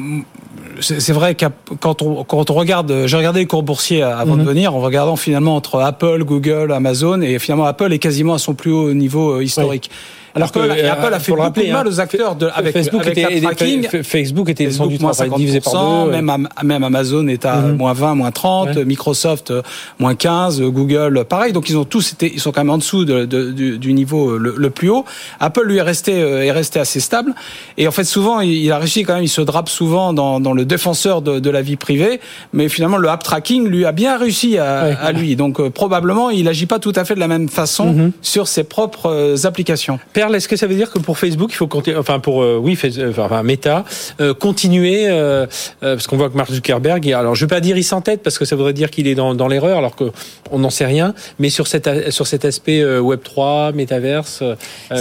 c'est 0.81 1.13
vrai 1.13 1.35
que 1.35 1.47
quand 1.81 2.03
on, 2.03 2.23
quand 2.25 2.51
on 2.51 2.55
regarde, 2.55 3.07
j'ai 3.07 3.17
regardé 3.17 3.41
les 3.41 3.47
cours 3.47 3.63
boursiers 3.63 4.03
avant 4.03 4.35
Mhm. 4.37 4.45
de 4.45 4.49
venir, 4.49 4.75
en 4.75 4.81
regardant 4.81 5.17
finalement 5.17 5.57
entre 5.57 5.81
Apple, 5.81 6.23
Google, 6.25 6.73
Amazon, 6.73 7.21
et 7.23 7.39
finalement 7.39 7.65
Apple 7.65 7.93
est 7.93 7.99
quasiment 7.99 8.35
à 8.35 8.39
son 8.39 8.55
plus 8.55 8.71
haut 8.71 8.93
niveau 8.93 9.37
euh, 9.37 9.43
historique. 9.45 9.91
Alors 10.39 10.53
que 10.53 10.59
Apple, 10.61 10.73
euh, 10.79 10.93
Apple 10.93 11.15
a 11.15 11.19
fait 11.21 11.31
le 11.33 11.37
beaucoup 11.37 11.43
rappeler, 11.45 11.67
de 11.69 11.73
mal 11.73 11.87
hein, 11.87 11.91
aux 11.91 12.01
acteurs 12.01 12.35
de, 12.37 12.49
avec, 12.55 12.73
Facebook 12.73 13.03
avec 13.03 13.19
était, 13.19 13.41
tracking. 13.41 14.03
Facebook 14.03 14.49
était 14.49 14.65
descendu 14.67 14.99
moins 14.99 15.13
trois 15.13 15.27
fois, 15.27 15.37
divisé 15.39 15.61
par 15.61 15.75
50%, 15.75 16.05
deux. 16.05 16.11
ouais. 16.11 16.17
même, 16.17 16.31
Am- 16.31 16.49
même 16.65 16.85
Amazon 16.85 17.27
est 17.29 17.45
à 17.45 17.57
Mhm. 17.57 17.77
moins 17.77 17.93
20, 17.93 18.15
moins 18.15 18.31
30, 18.31 18.77
Ouais. 18.77 18.85
Microsoft 18.85 19.51
euh, 19.51 19.63
moins 19.99 20.15
15, 20.15 20.61
euh, 20.61 20.69
Google 20.71 21.25
pareil. 21.29 21.53
Donc 21.53 21.69
ils 21.69 21.77
ont 21.77 21.85
tous 21.85 22.13
été, 22.13 22.33
ils 22.33 22.41
sont 22.41 22.53
quand 22.53 22.61
même 22.61 22.71
en 22.71 22.79
dessous 22.79 23.05
de, 23.05 23.25
de- 23.25 23.51
du, 23.53 23.79
du 23.79 23.93
niveau 23.93 24.39
le, 24.39 24.55
le 24.57 24.71
plus 24.71 24.89
haut. 24.91 25.05
Apple 25.41 25.63
lui 25.67 25.77
est 25.79 25.83
resté 25.83 26.13
est 26.19 26.53
resté 26.53 26.79
assez 26.81 27.01
stable. 27.01 27.35
Et 27.77 27.87
en 27.89 27.91
fait 27.91 28.05
souvent 28.05 28.41
il, 28.41 28.53
il 28.53 28.73
a 28.73 28.79
réussi 28.79 29.03
quand 29.03 29.15
même, 29.15 29.25
il 29.25 29.29
se 29.29 29.41
drape 29.43 29.69
souvent 29.69 30.13
dans, 30.13 30.41
dans 30.41 30.53
le 30.53 30.65
défenseur 30.65 31.23
de, 31.23 31.39
de 31.39 31.51
la 31.51 31.63
vie 31.63 31.77
privée, 31.77 32.21
mais 32.53 32.69
finalement 32.69 32.97
le 32.99 33.09
app 33.09 33.23
tracking 33.23 33.67
lui 33.67 33.85
a 33.85 33.93
bien 33.93 34.17
réussi 34.19 34.59
à, 34.59 34.85
Ouais. 34.85 34.97
à 35.01 35.13
lui. 35.13 35.35
Donc 35.37 35.61
euh, 35.61 35.71
probablement 35.71 36.31
il 36.31 36.47
agit 36.49 36.67
pas 36.67 36.79
tout 36.79 36.93
à 36.95 37.05
fait 37.05 37.15
de 37.15 37.21
la 37.21 37.29
même 37.29 37.49
façon 37.49 37.87
Mhm. 37.93 38.13
sur 38.23 38.47
ses 38.49 38.65
propres 38.65 39.47
applications. 39.47 39.99
Est-ce 40.35 40.49
que 40.49 40.57
ça 40.57 40.67
veut 40.67 40.75
dire 40.75 40.91
que 40.91 40.99
pour 40.99 41.19
Facebook, 41.19 41.51
il 41.53 41.57
faut 41.57 41.67
continuer, 41.67 41.97
enfin 41.99 42.19
pour 42.21 42.43
euh, 42.43 42.59
oui, 42.63 42.79
euh, 42.99 43.13
enfin 43.19 43.43
Meta, 43.43 43.85
euh, 44.21 44.35
continuer 44.35 45.07
euh, 45.09 45.47
parce 45.81 46.07
qu'on 46.07 46.17
voit 46.17 46.31
que 46.31 46.37
Mark 46.37 46.51
Zuckerberg, 46.51 47.11
alors 47.13 47.35
je 47.35 47.45
vais 47.45 47.49
pas 47.49 47.61
dire 47.61 47.77
il 47.77 47.85
s'entête 47.85 48.23
parce 48.23 48.39
que 48.39 48.45
ça 48.45 48.57
voudrait 48.57 48.73
dire 48.73 48.91
qu'il 48.91 49.07
est 49.07 49.15
dans, 49.15 49.35
dans 49.35 49.49
l'erreur 49.49 49.79
alors 49.79 49.97
que 49.97 50.11
on 50.51 50.59
n'en 50.61 50.71
sait 50.71 50.87
rien, 50.87 51.15
mais 51.39 51.51
sur 51.51 51.67
cet 51.67 51.87
a- 51.87 52.11
sur 52.11 52.27
cet 52.27 52.45
aspect 52.45 52.83
Web 52.85 53.21
3, 53.23 53.73
métaverse, 53.73 54.43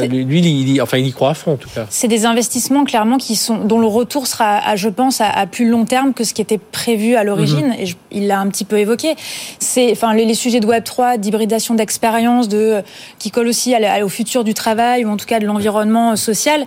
lui, 0.07 0.39
il, 0.39 0.69
y- 0.75 0.81
enfin 0.81 0.97
il 0.97 1.07
y 1.07 1.11
croit 1.11 1.29
à 1.31 1.33
fond 1.33 1.53
en 1.53 1.57
tout 1.57 1.69
cas. 1.73 1.85
C'est 1.89 2.07
des 2.07 2.25
investissements 2.25 2.83
clairement 2.83 3.17
qui 3.17 3.35
sont 3.35 3.57
dont 3.63 3.79
le 3.79 3.87
retour 3.87 4.27
sera, 4.27 4.57
à, 4.57 4.75
je 4.75 4.89
pense, 4.89 5.21
à, 5.21 5.29
à 5.29 5.45
plus 5.47 5.67
long 5.69 5.85
terme 5.85 6.13
que 6.13 6.23
ce 6.23 6.33
qui 6.33 6.41
était 6.41 6.57
prévu 6.59 7.15
à 7.15 7.23
l'origine. 7.23 7.75
Et 7.79 7.85
je- 7.85 7.95
il 8.11 8.27
l'a 8.27 8.39
un 8.39 8.47
petit 8.47 8.65
peu 8.65 8.77
évoqué. 8.77 9.15
C'est, 9.59 9.91
enfin, 9.91 10.13
les, 10.13 10.25
les 10.25 10.33
sujets 10.33 10.59
de 10.59 10.65
Web 10.65 10.83
3, 10.83 11.17
d'hybridation 11.17 11.75
d'expérience, 11.75 12.47
de 12.47 12.81
qui 13.19 13.31
collent 13.31 13.47
aussi 13.47 13.73
à 13.75 14.03
au 14.03 14.09
futur 14.09 14.43
du 14.43 14.53
travail 14.53 15.05
en 15.09 15.17
tout 15.17 15.25
cas 15.25 15.39
de 15.39 15.45
l'environnement 15.45 16.15
social 16.15 16.65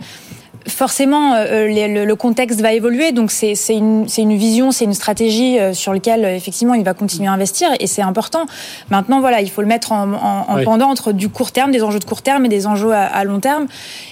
forcément, 0.68 1.34
euh, 1.34 1.66
les- 1.66 1.88
le, 1.88 2.04
le 2.04 2.14
contexte 2.16 2.60
va 2.60 2.72
évoluer, 2.72 3.12
donc 3.12 3.30
c'est 3.30 3.54
c'est 3.54 3.74
une, 3.74 4.08
c'est 4.08 4.22
une 4.22 4.36
vision, 4.36 4.70
c'est 4.72 4.84
une 4.84 4.94
stratégie 4.94 5.58
euh, 5.58 5.72
sur 5.74 5.92
laquelle 5.92 6.24
euh, 6.24 6.34
effectivement 6.36 6.74
il 6.74 6.84
va 6.84 6.94
continuer 6.94 7.28
à 7.28 7.32
investir 7.32 7.68
et 7.80 7.86
c'est 7.86 8.02
important. 8.02 8.46
Maintenant, 8.90 9.20
voilà, 9.20 9.40
il 9.40 9.50
faut 9.50 9.62
le 9.62 9.66
mettre 9.68 9.92
en, 9.92 10.12
en, 10.12 10.44
en 10.48 10.56
Oui. 10.56 10.64
pendant 10.64 10.88
entre 10.88 11.12
du 11.12 11.28
court 11.28 11.52
terme, 11.52 11.70
des 11.72 11.82
enjeux 11.82 11.98
de 11.98 12.04
court 12.04 12.22
terme 12.22 12.44
et 12.44 12.48
des 12.48 12.66
enjeux 12.66 12.92
à, 12.92 13.02
à 13.04 13.24
long 13.24 13.40
terme. 13.40 13.66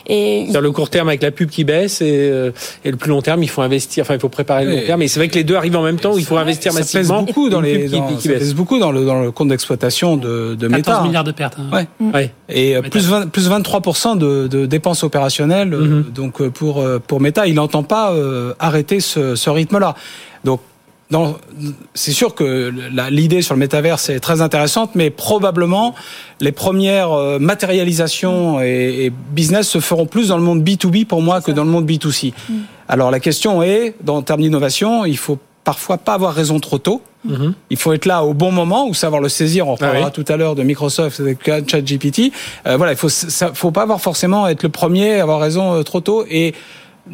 Et 0.07 0.47
Sur 0.51 0.61
le 0.61 0.71
court 0.73 0.91
terme 0.91 1.09
avec 1.09 1.23
la 1.23 1.31
pub 1.31 1.51
qui 1.51 1.65
baisse 1.65 2.01
et, 2.01 2.13
euh, 2.31 2.51
et 2.85 2.91
le 2.91 2.97
plus 2.97 3.11
long 3.11 3.23
terme, 3.23 3.43
il 3.43 3.49
faut 3.49 3.63
investir. 3.63 4.03
Enfin, 4.03 4.15
il 4.15 4.21
faut 4.21 4.29
préparer 4.29 4.65
le 4.65 4.71
long 4.73 4.83
terme. 4.87 5.03
Et 5.03 5.09
c'est 5.09 5.21
vrai 5.21 5.29
que 5.29 5.35
les 5.35 5.45
deux 5.45 5.57
arrivent 5.57 5.77
en 5.77 5.83
même 5.83 5.99
temps 5.99 6.15
où 6.15 6.19
il 6.19 6.25
faut 6.25 6.37
investir 6.37 6.73
Ça 6.73 6.79
pèse 6.81 6.95
massivement. 6.95 7.23
beaucoup 7.23 7.49
dans 7.51 7.61
les, 7.61 7.85
qui- 7.87 7.91
dans- 7.91 8.07
qui 8.17 8.23
ça 8.23 8.29
baisse. 8.31 8.39
pèse 8.41 8.55
beaucoup 8.55 8.79
dans 8.79 8.91
le, 8.93 9.05
dans 9.05 9.21
le 9.21 9.31
compte 9.31 9.49
d'exploitation 9.49 10.17
de, 10.17 10.55
de 10.55 10.69
14 10.69 10.71
Meta. 10.71 10.99
hein. 10.99 11.03
milliards 11.05 11.25
de 11.25 11.33
pertes. 11.33 11.57
hein. 11.59 11.71
Ouais. 12.01 12.11
Ouais. 12.15 12.33
Et 12.49 12.77
euh, 12.77 12.83
plus, 12.83 13.07
20 13.09 13.29
plus 13.31 13.49
23% 13.51 14.17
de, 14.19 14.47
de 14.47 14.67
dépenses 14.67 15.03
opérationnelles. 15.05 15.75
euh, 15.75 15.79
Mhm. 15.89 16.05
Donc 16.39 16.41
euh, 16.41 16.51
pour 16.51 16.81
euh, 16.81 16.99
pour 16.99 17.21
Meta, 17.21 17.47
il 17.47 17.55
n'entend 17.55 17.83
pas 17.83 18.13
euh, 18.13 18.55
arrêter 18.59 19.01
ce, 19.01 19.35
ce 19.35 19.51
rythme-là. 19.51 19.95
Donc 20.45 20.61
c'est 21.95 22.13
sûr 22.13 22.35
que 22.35 22.71
l'idée 23.09 23.41
sur 23.41 23.55
le 23.55 23.61
métaverse 23.61 24.11
est 24.11 24.21
très 24.21 24.43
intéressante, 24.43 24.91
mais 24.95 25.09
probablement 25.09 25.95
les 26.43 26.53
premières 26.53 27.41
matérialisations 27.41 28.61
et, 28.61 29.07
et 29.07 29.13
business 29.31 29.67
se 29.71 29.81
feront 29.81 30.05
plus 30.05 30.29
dans 30.29 30.37
le 30.37 30.43
monde 30.43 30.63
B2B 30.63 31.07
pour 31.07 31.23
moi 31.23 31.41
que 31.41 31.51
dans 31.51 31.65
le 31.65 31.71
monde 31.71 31.91
B2C. 31.91 32.35
Alors 32.89 33.11
la 33.11 33.21
question 33.21 33.63
est, 33.63 33.95
dans 34.03 34.17
en 34.17 34.23
termes 34.23 34.43
d'innovation, 34.43 35.07
il 35.07 35.17
faut 35.17 35.39
parfois 35.73 35.99
pas 35.99 36.15
avoir 36.15 36.33
raison 36.33 36.59
trop 36.61 36.79
tôt. 36.79 37.03
Mhm. 37.27 37.53
Il 37.69 37.77
faut 37.77 37.93
être 37.93 38.07
là 38.07 38.25
au 38.25 38.33
bon 38.33 38.51
moment 38.53 38.87
ou 38.89 38.95
savoir 38.95 39.21
le 39.21 39.29
saisir. 39.29 39.69
On 39.69 39.73
reparlera 39.75 40.07
Ah 40.11 40.13
oui. 40.17 40.25
tout 40.25 40.33
à 40.33 40.37
l'heure 40.39 40.55
de 40.55 40.63
Microsoft 40.63 41.21
avec 41.21 41.39
ChatGPT. 41.45 42.33
Euh, 42.67 42.79
voilà, 42.79 42.93
il 42.93 42.97
faut 42.99 43.11
ça, 43.11 43.51
faut 43.53 43.71
pas 43.71 43.83
avoir 43.83 44.01
forcément 44.01 44.49
être 44.49 44.63
le 44.63 44.71
premier, 44.71 45.21
avoir 45.21 45.39
raison 45.41 45.75
euh, 45.75 45.83
trop 45.83 46.01
tôt 46.01 46.25
et 46.31 46.55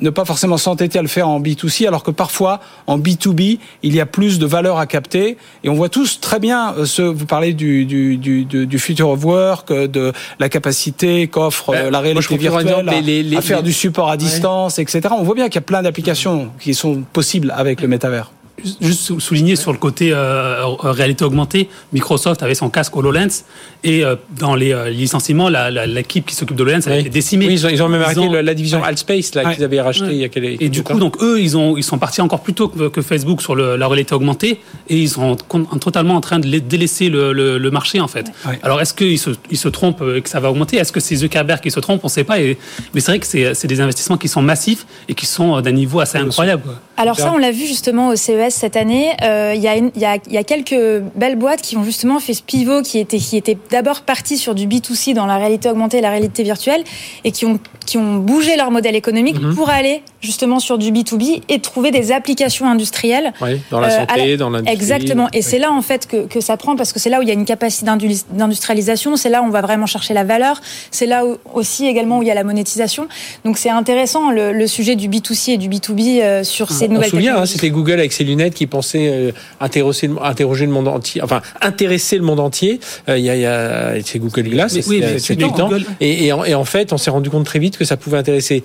ne 0.00 0.10
pas 0.10 0.24
forcément 0.24 0.56
s'entêter 0.56 0.98
à 0.98 1.02
le 1.02 1.08
faire 1.08 1.28
en 1.28 1.40
B2C, 1.40 1.86
alors 1.86 2.02
que 2.02 2.10
parfois 2.12 2.58
en 2.88 2.98
B2B 2.98 3.58
il 3.84 3.94
y 3.94 4.00
a 4.00 4.06
plus 4.06 4.38
de 4.38 4.46
valeur 4.46 4.78
à 4.78 4.86
capter. 4.86 5.36
Et 5.64 5.68
on 5.68 5.74
voit 5.74 5.88
tous 5.88 6.20
très 6.20 6.38
bien 6.38 6.74
euh, 6.78 6.84
ce. 6.84 7.02
Vous 7.02 7.26
parlez 7.26 7.52
du 7.52 7.84
du 7.84 8.16
du, 8.16 8.44
du, 8.44 8.78
future 8.78 9.08
of 9.08 9.24
work, 9.24 9.70
euh, 9.72 9.88
de 9.88 10.12
la 10.38 10.48
capacité 10.48 11.26
qu'offre 11.28 11.72
Ben, 11.72 11.90
la 11.90 12.00
réalité 12.00 12.36
virtuelle, 12.36 12.78
exemple, 12.86 12.94
les- 13.04 13.22
les- 13.24 13.36
à, 13.36 13.40
faire 13.42 13.58
les- 13.58 13.62
du 13.70 13.72
support 13.72 14.10
à 14.10 14.16
distance, 14.16 14.78
etc. 14.78 15.00
On 15.12 15.24
voit 15.24 15.34
bien 15.34 15.46
qu'il 15.46 15.56
y 15.56 15.64
a 15.66 15.68
plein 15.72 15.82
d'applications 15.82 16.50
qui 16.60 16.72
sont 16.74 17.02
possibles 17.12 17.52
avec 17.56 17.80
le 17.80 17.88
métavers. 17.88 18.30
Juste- 18.64 18.78
Juste 18.82 19.00
sou- 19.00 19.20
souligner 19.20 19.56
sur 19.56 19.72
le 19.72 19.78
côté 19.78 20.10
euh, 20.12 20.62
euh, 20.64 20.90
réalité 20.90 21.24
augmentée, 21.24 21.68
Microsoft 21.92 22.42
avait 22.42 22.54
son 22.54 22.70
casque 22.70 22.96
HoloLens 22.96 23.44
et 23.82 24.04
euh, 24.04 24.16
dans 24.38 24.54
les 24.54 24.72
euh, 24.72 24.88
licenciements, 24.90 25.48
la- 25.48 25.70
la- 25.70 25.86
l'équipe 25.86 26.24
qui 26.26 26.34
s'occupe 26.34 26.56
de 26.56 26.62
HoloLens 26.62 26.86
a 26.86 26.92
Oui. 26.92 27.00
été 27.00 27.10
décimée. 27.10 27.46
Oui, 27.46 27.54
ils 27.54 27.66
ont, 27.66 27.68
ils 27.68 27.82
ont 27.82 27.88
même 27.88 28.02
arrêté 28.02 28.26
la 28.42 28.54
division 28.54 28.80
Ouais. 28.80 28.86
Altspace 28.88 29.34
là 29.34 29.44
Ouais. 29.44 29.54
qu'ils 29.54 29.64
avaient 29.64 29.80
racheté 29.80 30.06
Ouais. 30.06 30.14
il 30.14 30.18
y 30.20 30.24
a 30.24 30.28
quelques 30.28 30.62
Et 30.62 30.68
du 30.68 30.82
coup, 30.82 30.98
donc 30.98 31.22
eux, 31.22 31.40
ils 31.40 31.56
ont 31.56 31.76
ils 31.76 31.84
sont 31.84 31.98
partis 31.98 32.20
encore 32.22 32.40
plus 32.40 32.54
tôt 32.54 32.68
que, 32.68 32.88
que 32.88 33.02
Facebook 33.02 33.42
sur 33.42 33.54
le, 33.54 33.76
la 33.76 33.86
réalité 33.86 34.14
augmentée 34.14 34.60
et 34.88 34.96
ils 34.96 35.08
sont 35.10 35.36
totalement 35.80 36.14
en 36.14 36.20
train 36.20 36.38
de 36.38 36.50
la- 36.50 36.60
délaisser 36.60 37.08
le, 37.10 37.32
le- 37.32 37.58
le 37.58 37.70
marché 37.70 38.00
en 38.00 38.08
fait. 38.08 38.26
Ouais. 38.46 38.58
Alors 38.62 38.80
est-ce 38.80 38.94
qu'ils 38.94 39.18
se, 39.18 39.30
ils 39.50 39.58
se 39.58 39.68
trompent 39.68 40.02
et 40.16 40.22
que 40.22 40.28
ça 40.28 40.40
va 40.40 40.50
augmenter? 40.50 40.76
Est-ce 40.78 40.92
que 40.92 41.00
c'est 41.00 41.16
Zuckerberg 41.16 41.60
qui 41.60 41.70
se 41.70 41.80
trompe? 41.80 42.00
On 42.02 42.06
ne 42.06 42.10
sait 42.12 42.24
pas. 42.24 42.40
Et, 42.40 42.56
mais 42.94 43.00
c'est 43.00 43.12
vrai 43.12 43.18
que 43.18 43.26
c'est 43.26 43.54
c'est 43.54 43.68
des 43.68 43.80
investissements 43.80 44.16
qui 44.16 44.28
sont 44.28 44.42
massifs 44.42 44.86
et 45.08 45.14
qui 45.14 45.26
sont 45.26 45.60
d'un 45.60 45.72
niveau 45.72 46.00
assez 46.00 46.18
incroyable. 46.18 46.62
Alors 46.96 47.18
ça, 47.18 47.32
on 47.34 47.38
l'a 47.38 47.50
vu 47.50 47.66
justement 47.66 48.08
au 48.10 48.16
CES 48.16 48.53
cette 48.54 48.76
année. 48.76 49.10
Euh, 49.22 49.52
Il 49.54 49.62
y, 49.62 49.68
a 49.68 49.76
une- 49.76 49.90
il 49.94 50.00
y, 50.00 50.04
a, 50.04 50.16
il 50.26 50.32
y 50.32 50.38
a 50.38 50.44
quelques 50.44 51.02
belles 51.14 51.36
boîtes 51.36 51.60
qui 51.62 51.76
ont 51.76 51.84
justement 51.84 52.18
fait 52.20 52.34
ce 52.34 52.42
pivot, 52.42 52.82
qui 52.82 52.98
était, 52.98 53.18
qui 53.18 53.36
était 53.36 53.56
d'abord 53.70 54.02
parti 54.02 54.36
sur 54.38 54.54
du 54.54 54.66
B2C 54.66 55.12
dans 55.14 55.26
la 55.26 55.36
réalité 55.36 55.68
augmentée 55.68 55.98
et 55.98 56.00
la 56.00 56.10
réalité 56.10 56.42
virtuelle, 56.42 56.82
et 57.24 57.30
qui 57.32 57.44
ont, 57.46 57.58
qui 57.86 57.98
ont 57.98 58.14
bougé 58.16 58.56
leur 58.56 58.70
modèle 58.70 58.96
économique 58.96 59.40
Mhm. 59.40 59.54
pour 59.54 59.68
aller 59.70 60.02
justement 60.24 60.58
sur 60.58 60.78
du 60.78 60.90
B2B 60.90 61.42
et 61.48 61.58
trouver 61.60 61.90
des 61.90 62.10
applications 62.12 62.66
industrielles 62.68 63.32
Oui, 63.40 63.60
dans 63.70 63.80
la 63.80 63.88
Euh, 63.88 63.98
santé, 64.06 64.30
la- 64.30 64.36
dans 64.36 64.50
l'industrie. 64.50 64.74
Exactement. 64.74 65.28
Et 65.32 65.42
c'est 65.42 65.58
là, 65.58 65.70
en 65.72 65.82
fait, 65.82 66.06
que, 66.06 66.26
que 66.26 66.40
ça 66.40 66.56
prend, 66.56 66.76
parce 66.76 66.92
que 66.92 66.98
c'est 66.98 67.10
là 67.10 67.18
où 67.18 67.22
il 67.22 67.28
y 67.28 67.30
a 67.30 67.34
une 67.34 67.44
capacité 67.44 67.86
d'indu- 67.86 68.10
d'industrialisation, 68.30 69.16
c'est 69.16 69.28
là 69.28 69.42
où 69.42 69.46
on 69.46 69.50
va 69.50 69.60
vraiment 69.60 69.86
chercher 69.86 70.14
la 70.14 70.24
valeur, 70.24 70.60
c'est 70.90 71.06
là 71.06 71.24
où, 71.26 71.36
aussi 71.54 71.86
également 71.86 72.18
où 72.18 72.22
il 72.22 72.28
y 72.28 72.30
a 72.30 72.34
la 72.34 72.44
monétisation. 72.44 73.06
Donc 73.44 73.58
c'est 73.58 73.70
intéressant, 73.70 74.30
le, 74.30 74.52
le 74.52 74.66
sujet 74.66 74.96
du 74.96 75.08
B2C 75.08 75.52
et 75.52 75.56
du 75.58 75.68
B2B 75.68 76.20
euh, 76.22 76.44
sur 76.44 76.70
ces 76.70 76.84
On 76.84 76.88
se 76.88 76.92
nouvelles 76.94 77.10
souvient, 77.10 77.22
hein, 77.32 77.34
technologies. 77.42 77.52
c'était 77.54 77.70
Google 77.70 77.92
avec 77.98 78.12
ses 78.12 78.24
lunettes 78.24 78.54
qui 78.54 78.66
pensait 78.66 79.08
euh, 79.08 79.32
interroger, 79.60 80.06
le- 80.08 80.22
interroger 80.24 80.66
le 80.66 80.72
monde 80.72 80.88
entier, 80.88 81.22
enfin 81.22 81.42
intéresser 81.60 82.16
le 82.16 82.22
monde 82.24 82.40
entier. 82.40 82.80
Euh, 83.08 83.18
Il 83.18 83.24
y 83.24 83.30
a, 83.30 83.36
il 83.36 83.40
y 83.42 83.46
a 83.46 83.94
c'est 84.04 84.18
Google 84.18 84.48
Glass, 84.48 84.74
oui, 84.88 85.02
c'est 85.18 85.42
ans. 85.44 85.48
Google. 85.68 85.84
Et, 86.00 86.26
et 86.26 86.32
en, 86.32 86.44
et 86.44 86.54
en 86.54 86.64
fait, 86.64 86.92
on 86.92 86.98
s'est 86.98 87.10
rendu 87.10 87.30
compte 87.30 87.44
très 87.46 87.58
vite 87.58 87.76
que 87.78 87.84
ça 87.84 87.96
pouvait 87.96 88.18
intéresser 88.18 88.64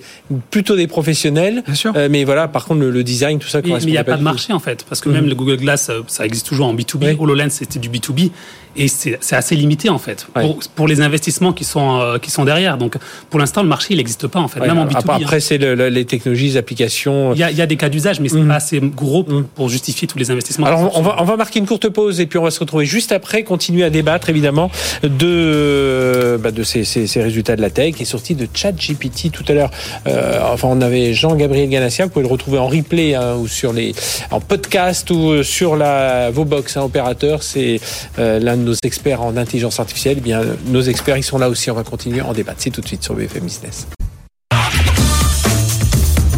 plutôt 0.50 0.76
des 0.76 0.86
professionnels. 0.86 1.49
Bien 1.66 1.74
sûr. 1.74 1.92
Euh, 1.96 2.08
mais 2.10 2.24
voilà, 2.24 2.48
par 2.48 2.64
contre, 2.64 2.80
le, 2.80 2.90
le 2.90 3.04
design, 3.04 3.38
tout 3.38 3.48
ça, 3.48 3.60
Mais 3.64 3.70
mais 3.72 3.80
il 3.82 3.86
n'y 3.90 3.96
a 3.98 4.04
pas 4.04 4.12
de 4.12 4.16
tout. 4.18 4.22
marché 4.22 4.52
en 4.52 4.58
fait, 4.60 4.84
parce 4.88 5.00
que 5.00 5.08
Mhm. 5.08 5.14
même 5.16 5.26
le 5.26 5.34
Google 5.34 5.56
Glass, 5.56 5.88
euh, 5.90 6.00
ça 6.06 6.24
existe 6.26 6.46
toujours 6.46 6.66
en 6.68 6.74
B2B. 6.74 7.04
Oui. 7.10 7.16
HoloLens, 7.18 7.50
c'était 7.50 7.78
du 7.78 7.88
B2B. 7.88 8.30
Et 8.76 8.86
c'est 8.86 9.18
assez 9.32 9.56
limité 9.56 9.88
en 9.88 9.98
fait, 9.98 10.28
Ouais. 10.36 10.42
pour, 10.42 10.60
pour 10.76 10.86
les 10.86 11.00
investissements 11.00 11.52
qui 11.52 11.64
sont, 11.64 11.98
euh, 12.00 12.18
qui 12.18 12.30
sont 12.30 12.44
derrière. 12.44 12.78
Donc 12.78 12.94
pour 13.28 13.40
l'instant, 13.40 13.62
le 13.64 13.68
marché, 13.68 13.88
il 13.90 13.96
n'existe 13.96 14.28
pas 14.28 14.38
en 14.38 14.46
fait, 14.46 14.60
Ouais, 14.60 14.68
même 14.68 14.78
en 14.78 14.84
B2B. 14.86 14.96
après, 14.96 15.12
hein. 15.14 15.18
après, 15.22 15.40
c'est 15.40 15.58
le- 15.58 15.74
le- 15.74 15.88
les 15.88 16.04
technologies, 16.04 16.46
les 16.50 16.56
applications. 16.56 17.34
Il 17.34 17.40
y, 17.40 17.42
a, 17.42 17.50
il 17.50 17.56
y 17.56 17.62
a 17.62 17.66
des 17.66 17.76
cas 17.76 17.88
d'usage, 17.88 18.20
mais 18.20 18.28
c'est 18.28 18.36
Mhm. 18.36 18.46
pas 18.46 18.54
assez 18.54 18.78
gros 18.80 19.24
pour, 19.24 19.38
Mhm. 19.40 19.44
pour 19.56 19.68
justifier 19.68 20.06
tous 20.06 20.18
les 20.18 20.30
investissements. 20.30 20.68
Alors 20.68 20.96
on 20.96 21.02
va, 21.02 21.16
on 21.18 21.24
va 21.24 21.36
marquer 21.36 21.58
une 21.58 21.66
courte 21.66 21.88
pause 21.88 22.20
et 22.20 22.26
puis 22.26 22.38
on 22.38 22.44
va 22.44 22.52
se 22.52 22.60
retrouver 22.60 22.84
juste 22.86 23.10
après, 23.10 23.42
continuer 23.42 23.82
à 23.82 23.90
débattre 23.90 24.28
évidemment 24.30 24.70
de, 25.02 26.38
bah, 26.42 26.50
de 26.50 26.62
ces, 26.62 26.84
ces- 26.84 27.06
ces 27.06 27.22
résultats 27.22 27.56
de 27.56 27.62
la 27.62 27.70
tech 27.70 27.94
et 28.00 28.04
surtout 28.04 28.34
de 28.34 28.46
ChatGPT 28.52 29.30
tout 29.32 29.44
à 29.48 29.52
l'heure. 29.52 29.70
Euh, 30.06 30.38
enfin 30.52 30.68
on 30.70 30.80
avait 30.80 31.12
Jean-Gabriel 31.40 31.70
Ganassia, 31.70 32.04
vous 32.04 32.10
pouvez 32.10 32.26
le 32.26 32.30
retrouver 32.30 32.58
en 32.58 32.66
replay 32.66 33.14
hein, 33.14 33.36
ou 33.36 33.48
sur 33.48 33.72
les 33.72 33.94
en 34.30 34.40
podcast 34.40 35.10
ou 35.10 35.30
euh, 35.30 35.42
sur 35.42 35.74
la 35.74 36.30
vos 36.30 36.44
box 36.44 36.76
hein, 36.76 36.82
opérateurs. 36.82 37.42
C'est 37.42 37.80
euh, 38.18 38.38
l'un 38.38 38.58
de 38.58 38.62
nos 38.62 38.74
experts 38.84 39.22
en 39.22 39.38
intelligence 39.38 39.80
artificielle. 39.80 40.16
Eh 40.18 40.20
bien 40.20 40.42
nos 40.66 40.82
experts 40.82 41.16
ils 41.16 41.22
sont 41.22 41.38
là 41.38 41.48
aussi. 41.48 41.70
On 41.70 41.74
va 41.74 41.82
continuer 41.82 42.20
en 42.20 42.34
débattre. 42.34 42.58
C'est 42.60 42.68
tout 42.68 42.82
de 42.82 42.86
suite 42.86 43.02
sur 43.02 43.14
BFM 43.14 43.44
Business. 43.44 43.86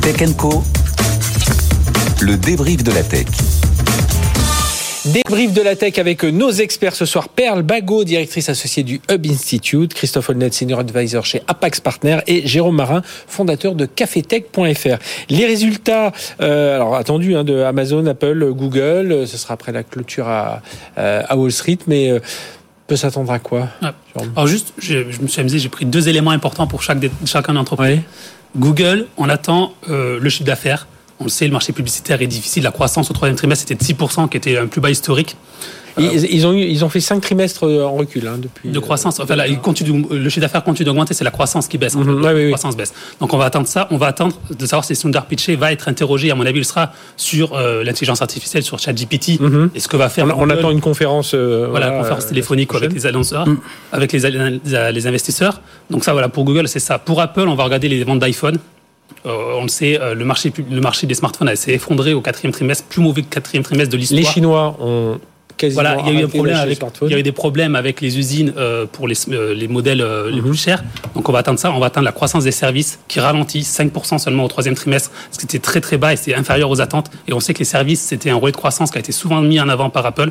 Tech 0.02 0.36
Co, 0.36 0.62
le 2.20 2.36
débrief 2.36 2.84
de 2.84 2.92
la 2.92 3.02
tech. 3.02 3.26
Débrief 5.04 5.52
de 5.52 5.62
la 5.62 5.74
tech 5.74 5.98
avec 5.98 6.22
nos 6.22 6.50
experts 6.52 6.94
ce 6.94 7.04
soir. 7.06 7.28
Perle 7.28 7.62
Bagot, 7.62 8.04
directrice 8.04 8.48
associée 8.48 8.84
du 8.84 9.00
Hub 9.10 9.26
Institute, 9.26 9.94
Christophe 9.94 10.28
Holnet, 10.30 10.52
senior 10.52 10.78
advisor 10.78 11.24
chez 11.26 11.42
Apax 11.48 11.80
Partner 11.80 12.18
et 12.28 12.46
Jérôme 12.46 12.76
Marin, 12.76 13.02
fondateur 13.26 13.74
de 13.74 13.84
cafetech.fr. 13.84 14.98
Les 15.28 15.46
résultats, 15.46 16.12
euh, 16.40 16.76
alors 16.76 16.94
attendus, 16.94 17.34
hein, 17.34 17.42
de 17.42 17.62
Amazon, 17.62 18.06
Apple, 18.06 18.52
Google, 18.52 19.10
euh, 19.10 19.26
ce 19.26 19.36
sera 19.36 19.54
après 19.54 19.72
la 19.72 19.82
clôture 19.82 20.28
à, 20.28 20.62
euh, 20.98 21.22
à 21.28 21.36
Wall 21.36 21.50
Street, 21.50 21.78
mais 21.88 22.08
euh, 22.10 22.20
peut 22.86 22.94
s'attendre 22.96 23.32
à 23.32 23.40
quoi 23.40 23.68
Ouais. 23.82 23.88
Alors 24.36 24.46
juste, 24.46 24.72
je, 24.78 25.10
je 25.10 25.20
me 25.20 25.26
suis 25.26 25.40
amusé, 25.40 25.58
j'ai 25.58 25.68
pris 25.68 25.84
deux 25.84 26.08
éléments 26.08 26.30
importants 26.30 26.68
pour 26.68 26.82
chaque 26.82 26.98
chacun 27.24 27.54
d'entreprise. 27.54 27.96
Oui. 27.96 28.02
Google, 28.56 29.06
on 29.16 29.28
attend 29.28 29.72
euh, 29.88 30.20
le 30.20 30.28
chiffre 30.28 30.44
d'affaires. 30.44 30.86
On 31.22 31.24
le 31.26 31.30
sait, 31.30 31.46
le 31.46 31.52
marché 31.52 31.72
publicitaire 31.72 32.20
est 32.20 32.26
difficile. 32.26 32.64
La 32.64 32.72
croissance 32.72 33.08
au 33.10 33.14
troisième 33.14 33.36
trimestre 33.36 33.64
était 33.70 33.76
de 33.76 33.84
6%, 33.84 34.28
qui 34.28 34.36
était 34.36 34.58
un 34.58 34.66
plus 34.66 34.80
bas 34.80 34.90
historique 34.90 35.36
Ils, 35.98 36.24
ils 36.34 36.46
ont 36.48 36.52
eu, 36.52 36.62
ils 36.62 36.84
ont 36.84 36.88
fait 36.88 37.00
cinq 37.00 37.20
trimestres 37.20 37.64
en 37.64 37.92
recul 37.94 38.26
hein, 38.26 38.38
depuis. 38.38 38.70
de 38.70 38.78
croissance. 38.80 39.20
Enfin, 39.20 39.36
là, 39.36 39.46
il 39.46 39.58
continue, 39.58 40.04
le 40.10 40.28
chiffre 40.30 40.40
d'affaires 40.40 40.64
continue 40.64 40.86
d'augmenter, 40.86 41.12
c'est 41.14 41.22
la 41.22 41.30
croissance 41.30 41.68
qui 41.68 41.76
baisse. 41.78 41.94
en 41.94 42.00
fait. 42.02 42.10
Mhm, 42.10 42.16
ouais, 42.16 42.22
La 42.28 42.34
oui, 42.34 42.40
oui. 42.46 42.50
croissance 42.50 42.76
baisse. 42.76 42.92
Donc 43.20 43.32
on 43.34 43.36
va 43.38 43.44
attendre 43.44 43.68
ça. 43.68 43.86
On 43.90 43.98
va 43.98 44.06
attendre 44.08 44.36
de 44.58 44.66
savoir 44.66 44.84
si 44.84 44.96
Sundar 44.96 45.26
Pichai 45.26 45.54
va 45.54 45.70
être 45.70 45.86
interrogé. 45.88 46.30
À 46.30 46.34
mon 46.34 46.46
avis, 46.46 46.58
il 46.60 46.64
sera 46.64 46.92
sur 47.16 47.54
euh, 47.54 47.84
l'intelligence 47.84 48.20
artificielle, 48.22 48.62
sur 48.64 48.78
ChatGPT. 48.78 49.38
Mhm. 49.38 49.70
Et 49.76 49.80
ce 49.80 49.86
que 49.86 49.96
va 49.98 50.08
faire. 50.08 50.26
On, 50.36 50.48
attend 50.50 50.70
une 50.70 50.80
conférence. 50.80 51.32
euh, 51.34 51.66
Voilà, 51.70 51.90
conférence 51.90 52.24
euh, 52.24 52.28
téléphonique 52.30 52.74
avec 52.74 52.92
les 52.92 53.06
annonceurs, 53.06 53.46
Mm. 53.46 53.58
avec 53.92 54.12
les, 54.12 54.30
les, 54.30 54.92
les 54.92 55.06
investisseurs. 55.06 55.60
Donc 55.90 56.04
ça, 56.04 56.12
voilà, 56.12 56.28
pour 56.30 56.44
Google, 56.44 56.68
c'est 56.68 56.80
ça. 56.80 56.98
Pour 56.98 57.20
Apple, 57.20 57.46
on 57.46 57.54
va 57.54 57.64
regarder 57.64 57.88
les 57.88 58.02
ventes 58.02 58.18
d'iPhone. 58.20 58.56
Euh, 59.26 59.54
on 59.58 59.62
le 59.62 59.68
sait, 59.68 60.00
euh, 60.00 60.14
le, 60.14 60.24
marché, 60.24 60.52
le 60.70 60.80
marché 60.80 61.06
des 61.06 61.14
smartphones 61.14 61.54
s'est 61.56 61.72
effondré 61.72 62.12
au 62.14 62.20
quatrième 62.20 62.52
trimestre, 62.52 62.84
plus 62.88 63.00
mauvais 63.02 63.22
que 63.22 63.28
quatrième 63.28 63.62
trimestre 63.62 63.92
de 63.92 63.96
l'histoire. 63.96 64.20
Les 64.20 64.26
Chinois 64.26 64.76
ont 64.80 65.18
quasiment. 65.56 65.82
Voilà, 65.82 65.96
il 66.06 66.12
y 66.14 66.16
a 66.16 66.20
eu 66.20 66.24
un 66.24 66.28
problème 66.28 66.56
avec, 66.56 66.80
il 67.02 67.10
y 67.10 67.14
a 67.14 67.18
eu 67.18 67.22
des 67.22 67.32
problèmes 67.32 67.76
avec 67.76 68.00
les 68.00 68.18
usines 68.18 68.52
euh, 68.56 68.86
pour 68.90 69.06
les, 69.08 69.14
les 69.54 69.68
modèles 69.68 70.04
les 70.30 70.40
Mhm. 70.40 70.42
plus 70.48 70.56
chers. 70.56 70.82
Donc 71.14 71.28
on 71.28 71.32
va 71.32 71.40
atteindre 71.40 71.58
ça, 71.58 71.70
on 71.72 71.78
va 71.78 71.86
atteindre 71.86 72.04
la 72.06 72.12
croissance 72.12 72.44
des 72.44 72.50
services 72.52 72.98
qui 73.08 73.20
ralentit 73.20 73.60
5% 73.62 74.18
seulement 74.18 74.44
au 74.44 74.48
troisième 74.48 74.74
trimestre, 74.74 75.10
ce 75.30 75.38
qui 75.38 75.44
était 75.46 75.58
très 75.58 75.80
très 75.80 75.98
bas 75.98 76.12
et 76.12 76.16
c'est 76.16 76.34
inférieur 76.34 76.70
aux 76.70 76.80
attentes. 76.80 77.10
Et 77.28 77.32
on 77.32 77.40
sait 77.40 77.54
que 77.54 77.60
les 77.60 77.64
services 77.64 78.00
c'était 78.00 78.30
un 78.30 78.36
relais 78.36 78.52
de 78.52 78.56
croissance 78.56 78.90
qui 78.90 78.96
a 78.98 79.00
été 79.00 79.12
souvent 79.12 79.40
mis 79.40 79.60
en 79.60 79.68
avant 79.68 79.90
par 79.90 80.04
Apple. 80.06 80.30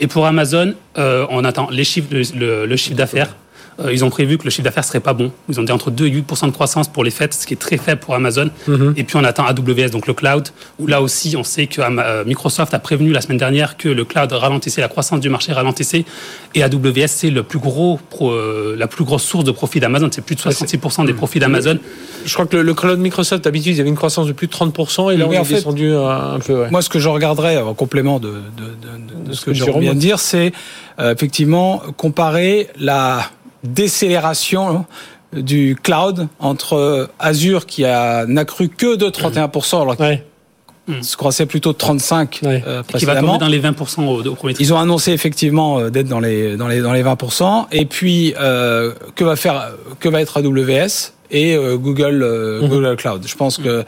Et 0.00 0.06
pour 0.08 0.26
Amazon, 0.26 0.74
on 0.96 1.44
attend 1.44 1.68
les 1.70 1.84
chiffres, 1.84 2.08
le, 2.10 2.22
le- 2.36 2.66
le 2.66 2.76
chiffre 2.76 2.96
d'affaires. 2.96 3.36
Euh, 3.80 3.92
ils 3.92 4.04
ont 4.04 4.10
prévu 4.10 4.38
que 4.38 4.44
le 4.44 4.50
chiffre 4.50 4.62
d'affaires 4.62 4.84
serait 4.84 5.00
pas 5.00 5.14
bon. 5.14 5.32
Ils 5.48 5.58
ont 5.58 5.62
dit 5.62 5.72
entre 5.72 5.90
2 5.90 6.06
et 6.06 6.10
8% 6.10 6.46
de 6.46 6.50
croissance 6.52 6.88
pour 6.88 7.02
les 7.02 7.10
fêtes, 7.10 7.34
ce 7.34 7.46
qui 7.46 7.54
est 7.54 7.58
très 7.58 7.76
faible 7.76 8.00
pour 8.00 8.14
Amazon. 8.14 8.50
Mhm. 8.68 8.94
Et 8.96 9.04
puis 9.04 9.16
on 9.16 9.24
attend 9.24 9.44
AWS, 9.44 9.90
donc 9.90 10.06
le 10.06 10.14
cloud, 10.14 10.48
où 10.78 10.86
là 10.86 11.02
aussi 11.02 11.36
on 11.36 11.44
sait 11.44 11.66
que 11.66 11.80
euh, 11.80 12.24
Microsoft 12.24 12.72
a 12.74 12.78
prévenu 12.78 13.12
la 13.12 13.20
semaine 13.20 13.38
dernière 13.38 13.76
que 13.76 13.88
le 13.88 14.04
cloud 14.04 14.30
ralentissait, 14.32 14.80
la 14.80 14.88
croissance 14.88 15.20
du 15.20 15.28
marché 15.28 15.52
ralentissait. 15.52 16.04
Et 16.54 16.62
AWS, 16.62 17.08
c'est 17.08 17.30
le 17.30 17.42
plus 17.42 17.58
gros, 17.58 17.98
euh, 18.22 18.76
la 18.76 18.86
plus 18.86 19.04
grosse 19.04 19.24
source 19.24 19.44
de 19.44 19.50
profit 19.50 19.80
d'Amazon. 19.80 20.08
C'est 20.12 20.24
plus 20.24 20.36
de 20.36 20.40
66% 20.40 21.06
des 21.06 21.12
profits 21.12 21.40
d'Amazon. 21.40 21.78
Je 22.24 22.32
crois 22.32 22.46
que 22.46 22.56
le, 22.56 22.74
cloud 22.74 22.98
Microsoft, 22.98 23.44
d'habitude, 23.44 23.72
il 23.72 23.78
y 23.78 23.80
avait 23.80 23.90
une 23.90 23.96
croissance 23.96 24.26
de 24.26 24.32
plus 24.32 24.46
de 24.46 24.52
30% 24.52 25.12
et 25.12 25.16
là, 25.16 25.26
on 25.28 25.32
est 25.32 25.48
descendu 25.48 25.92
un, 25.92 26.38
peu. 26.38 26.66
Moi, 26.70 26.80
ce 26.80 26.88
que 26.88 26.98
je 26.98 27.08
regarderais 27.08 27.58
en 27.58 27.74
complément 27.74 28.20
de, 28.20 28.34
ce 29.32 29.44
que, 29.44 29.52
je 29.52 29.64
viens 29.64 29.94
de 29.94 29.98
dire, 29.98 30.18
c'est 30.20 30.52
effectivement 30.98 31.82
comparer 31.96 32.68
la 32.78 33.30
décélération 33.64 34.84
du 35.32 35.76
cloud 35.82 36.28
entre 36.38 37.10
Azure 37.18 37.66
qui 37.66 37.82
n'a 37.82 38.44
cru 38.44 38.68
que 38.68 38.96
de 38.96 39.06
31%, 39.06 39.82
alors 39.82 39.98
ouais. 40.00 40.22
se 41.02 41.16
croissait 41.16 41.46
plutôt 41.46 41.72
de 41.72 41.78
35 41.78 42.40
euh, 42.44 42.82
Qui 42.96 43.04
va 43.04 43.20
tomber 43.20 43.38
dans 43.38 43.48
les 43.48 43.60
20% 43.60 44.04
au, 44.04 44.24
au 44.24 44.34
premier 44.34 44.54
Ils 44.60 44.72
ont 44.72 44.78
annoncé 44.78 45.12
effectivement 45.12 45.80
euh, 45.80 45.90
d'être 45.90 46.08
dans 46.08 46.20
les, 46.20 46.56
dans, 46.56 46.68
les, 46.68 46.80
dans 46.80 46.92
les 46.92 47.02
20%. 47.02 47.66
Et 47.72 47.86
puis, 47.86 48.34
euh, 48.38 48.92
que 49.16 49.24
va 49.24 49.36
faire, 49.36 49.72
que 49.98 50.08
va 50.08 50.20
être 50.20 50.38
AWS 50.38 51.14
et 51.34 51.56
euh, 51.56 51.76
Google, 51.76 52.22
euh, 52.22 52.62
mhm. 52.62 52.68
Google 52.68 52.96
Cloud. 52.96 53.22
Je 53.26 53.34
pense 53.34 53.58
que 53.58 53.68
euh, 53.68 53.82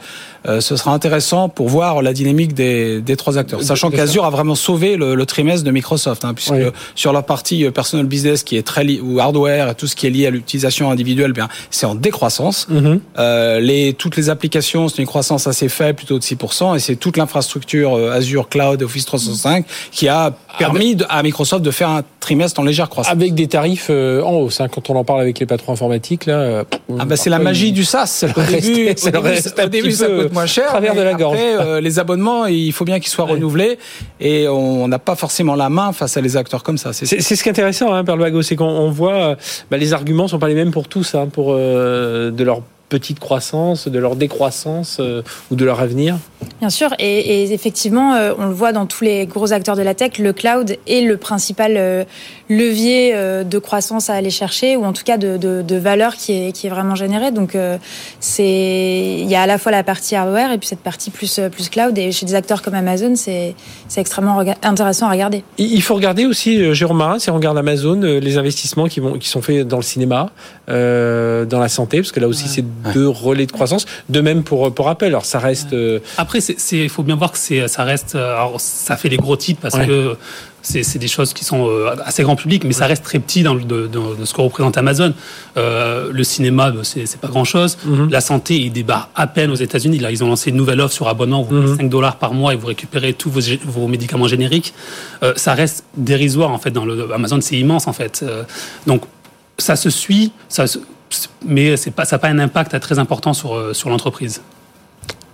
ce 0.47 0.75
sera 0.75 0.91
intéressant 0.93 1.49
pour 1.49 1.67
voir 1.67 2.01
la 2.01 2.13
dynamique 2.13 2.53
des, 2.53 3.01
des 3.01 3.15
trois 3.15 3.37
acteurs. 3.37 3.61
Sachant 3.61 3.91
qu'Azure 3.91 4.25
a 4.25 4.29
vraiment 4.29 4.55
sauvé 4.55 4.95
le, 4.95 5.15
le, 5.15 5.25
trimestre 5.25 5.65
de 5.65 5.71
Microsoft, 5.71 6.25
hein, 6.25 6.33
puisque 6.33 6.53
sur 6.95 7.13
la 7.13 7.21
partie 7.21 7.65
euh, 7.65 7.71
personal 7.71 8.05
business 8.05 8.43
qui 8.43 8.57
est 8.57 8.63
très 8.65 8.83
lié, 8.83 8.99
ou 9.01 9.19
hardware 9.19 9.69
et 9.69 9.75
tout 9.75 9.87
ce 9.87 9.95
qui 9.95 10.07
est 10.07 10.09
lié 10.09 10.27
à 10.27 10.29
l'utilisation 10.29 10.89
individuelle, 10.89 11.33
bien 11.33 11.47
c'est 11.69 11.85
en 11.85 11.95
décroissance. 11.95 12.67
Mhm. 12.69 12.99
euh, 13.19 13.59
les, 13.59 13.93
toutes 13.93 14.17
les 14.17 14.29
applications, 14.29 14.89
c'est 14.89 14.99
une 15.01 15.07
croissance 15.07 15.47
assez 15.47 15.69
faible, 15.69 15.95
plutôt 15.97 16.17
de 16.17 16.23
6%, 16.23 16.75
et 16.75 16.79
c'est 16.79 16.95
toute 16.95 17.17
l'infrastructure 17.17 17.95
euh, 17.95 18.11
Azure 18.11 18.49
Cloud, 18.49 18.81
Office 18.81 19.05
365 19.05 19.65
qui 19.91 20.07
a 20.07 20.33
permis 20.57 20.95
de, 20.95 21.05
à 21.09 21.21
Microsoft 21.23 21.63
de 21.63 21.71
faire 21.71 21.89
un 21.89 22.03
trimestre 22.19 22.59
en 22.59 22.63
légère 22.63 22.89
croissance. 22.89 23.13
Avec 23.13 23.33
des 23.35 23.47
tarifs 23.47 23.89
en 23.89 24.31
hausse, 24.33 24.59
hein, 24.59 24.67
quand 24.67 24.89
on 24.89 24.95
en 24.95 25.03
parle 25.03 25.21
avec 25.21 25.39
les 25.39 25.45
patrons 25.45 25.73
informatiques, 25.73 26.25
là. 26.25 26.63
ah 26.99 27.05
bah 27.05 27.15
c'est 27.15 27.29
la 27.29 27.39
magie 27.39 27.71
du 27.71 27.83
SaaS. 27.83 28.25
Au 28.35 28.41
début, 28.41 28.89
au 28.89 29.67
début, 29.67 29.91
ça 29.91 30.07
coûte 30.07 30.33
moins 30.37 30.45
cher. 30.45 30.67
Travers 30.67 30.95
de 30.95 31.01
la 31.01 31.13
gorge. 31.13 31.37
Euh, 31.39 31.81
les 31.81 31.99
abonnements, 31.99 32.45
il 32.45 32.71
faut 32.71 32.85
bien 32.85 32.99
qu'ils 32.99 33.09
soient 33.09 33.25
renouvelés 33.25 33.77
et 34.19 34.47
on 34.47 34.87
n'a 34.87 34.99
pas 34.99 35.15
forcément 35.15 35.55
la 35.55 35.69
main 35.69 35.91
face 35.93 36.17
à 36.17 36.21
des 36.21 36.37
acteurs 36.37 36.63
comme 36.63 36.77
ça. 36.77 36.93
C'est 36.93 37.05
ce 37.21 37.43
qui 37.43 37.49
est 37.49 37.51
intéressant, 37.51 37.93
hein, 37.93 38.03
Perle 38.03 38.43
c'est 38.43 38.55
qu'on 38.55 38.89
voit 38.91 39.13
euh, 39.13 39.35
bah, 39.71 39.77
les 39.77 39.93
arguments 39.93 40.27
sont 40.27 40.39
pas 40.39 40.47
les 40.47 40.55
mêmes 40.55 40.71
pour 40.71 40.87
tous, 40.87 41.15
hein, 41.15 41.27
pour 41.31 41.47
euh, 41.51 42.31
de 42.31 42.43
leur 42.43 42.61
petite 42.89 43.19
croissance, 43.19 43.87
de 43.87 43.99
leur 43.99 44.15
décroissance 44.15 44.97
euh, 44.99 45.21
ou 45.51 45.55
de 45.55 45.65
leur 45.65 45.79
avenir 45.79 46.17
Bien 46.59 46.69
sûr, 46.69 46.93
et, 46.99 47.41
et 47.43 47.53
effectivement, 47.53 48.13
euh, 48.13 48.33
on 48.37 48.45
le 48.45 48.53
voit 48.53 48.71
dans 48.71 48.85
tous 48.85 49.03
les 49.03 49.25
gros 49.25 49.51
acteurs 49.51 49.75
de 49.75 49.81
la 49.81 49.93
tech, 49.93 50.19
le 50.19 50.33
cloud 50.33 50.77
est 50.87 51.01
le 51.01 51.17
principal 51.17 51.73
euh, 51.75 52.03
levier 52.49 53.13
de 53.43 53.59
croissance 53.59 54.09
à 54.09 54.13
aller 54.13 54.29
chercher, 54.29 54.77
ou 54.77 54.85
en 54.85 54.93
tout 54.93 55.03
cas 55.03 55.17
de, 55.17 55.35
de, 55.35 55.61
de 55.61 55.75
valeur 55.75 56.15
qui 56.15 56.31
est, 56.31 56.51
qui 56.53 56.67
est 56.67 56.69
vraiment 56.69 56.95
générée. 56.95 57.31
Donc, 57.31 57.57
c'est 58.21 59.17
il 59.19 59.29
y 59.29 59.35
a 59.35 59.41
à 59.41 59.47
la 59.47 59.57
fois 59.57 59.73
la 59.73 59.83
partie 59.83 60.15
hardware 60.15 60.53
et 60.53 60.57
puis 60.57 60.67
cette 60.67 60.79
partie 60.79 61.09
plus, 61.09 61.41
plus 61.51 61.67
cloud. 61.67 61.97
Et 61.97 62.13
chez 62.13 62.25
des 62.25 62.35
acteurs 62.35 62.61
comme 62.61 62.73
Amazon, 62.73 63.15
c'est 63.17 63.53
extrêmement 63.97 64.41
intéressant 64.63 65.07
à 65.07 65.11
regarder. 65.11 65.43
Il 65.57 65.81
faut 65.81 65.95
regarder 65.95 66.25
aussi, 66.25 66.73
Jérôme 66.73 66.97
Marin, 66.99 67.19
si 67.19 67.29
on 67.29 67.35
regarde 67.35 67.57
Amazon, 67.57 67.99
les 67.99 68.37
investissements 68.37 68.87
qui, 68.87 69.01
vont, 69.01 69.17
qui 69.17 69.27
sont 69.27 69.41
faits 69.41 69.67
dans 69.67 69.77
le 69.77 69.83
cinéma, 69.83 70.29
dans 70.67 71.59
la 71.59 71.69
santé, 71.69 71.97
parce 71.97 72.13
que 72.13 72.21
là 72.21 72.29
aussi, 72.29 72.47
c'est 72.47 72.63
de 72.93 73.05
relais 73.05 73.45
de 73.45 73.51
croissance. 73.51 73.85
De 74.09 74.21
même 74.21 74.43
pour, 74.43 74.73
pour 74.73 74.89
Apple. 74.89 75.05
Alors 75.05 75.25
ça 75.25 75.39
reste. 75.39 75.73
Euh, 75.73 75.99
Après, 76.17 76.39
il 76.39 76.89
faut 76.89 77.03
bien 77.03 77.15
voir 77.15 77.31
que 77.31 77.67
ça 77.67 77.83
reste. 77.83 78.15
Euh, 78.15 78.35
alors, 78.35 78.59
ça 78.59 78.97
fait 78.97 79.09
les 79.09 79.17
gros 79.17 79.35
titres 79.35 79.59
parce 79.61 79.77
que 79.77 80.15
c'est 80.61 80.99
des 80.99 81.07
choses 81.07 81.33
qui 81.33 81.45
sont 81.45 81.69
euh, 81.69 81.95
assez 82.03 82.23
grand 82.23 82.35
public, 82.35 82.65
mais 82.65 82.73
ça 82.73 82.87
reste 82.87 83.03
très 83.03 83.19
petit 83.19 83.41
dans, 83.41 83.55
de, 83.55 83.89
ce 84.25 84.33
que 84.33 84.41
représente 84.41 84.77
Amazon. 84.77 85.13
le 85.55 86.23
cinéma, 86.23 86.71
bah, 86.71 86.81
c'est 86.83 87.19
pas 87.19 87.29
grand 87.29 87.45
chose. 87.45 87.77
Mhm. 87.85 88.09
La 88.09 88.21
santé, 88.21 88.55
ils 88.55 88.71
débarquent 88.71 89.11
à 89.15 89.27
peine 89.27 89.51
aux 89.51 89.55
États-Unis. 89.55 89.99
Là, 89.99 90.11
ils 90.11 90.23
ont 90.23 90.27
lancé 90.27 90.49
une 90.49 90.57
nouvelle 90.57 90.81
offre 90.81 90.93
sur 90.93 91.07
abonnement. 91.07 91.43
Vous 91.43 91.61
payez 91.61 91.75
5 91.75 91.83
mhm. 91.83 91.89
dollars 91.89 92.17
par 92.17 92.33
mois 92.33 92.53
et 92.53 92.57
vous 92.57 92.67
récupérez 92.67 93.13
tous 93.13 93.29
vos, 93.29 93.41
vos 93.65 93.87
médicaments 93.87 94.27
génériques. 94.27 94.73
ça 95.35 95.53
reste 95.53 95.85
dérisoire 95.95 96.51
en 96.51 96.57
fait. 96.57 96.71
Dans 96.71 96.85
le 96.85 97.13
Amazon, 97.13 97.39
c'est 97.41 97.57
immense 97.57 97.87
en 97.87 97.93
fait. 97.93 98.25
donc 98.85 99.03
ça 99.57 99.75
se 99.75 99.89
suit. 99.89 100.31
Ça, 100.49 100.65
mais 101.45 101.75
pas, 101.95 102.05
ça 102.05 102.15
n'a 102.15 102.19
pas 102.19 102.29
un 102.29 102.39
impact 102.39 102.79
très 102.79 102.99
important 102.99 103.33
sur, 103.33 103.55
euh, 103.55 103.73
sur 103.73 103.89
l'entreprise. 103.89 104.41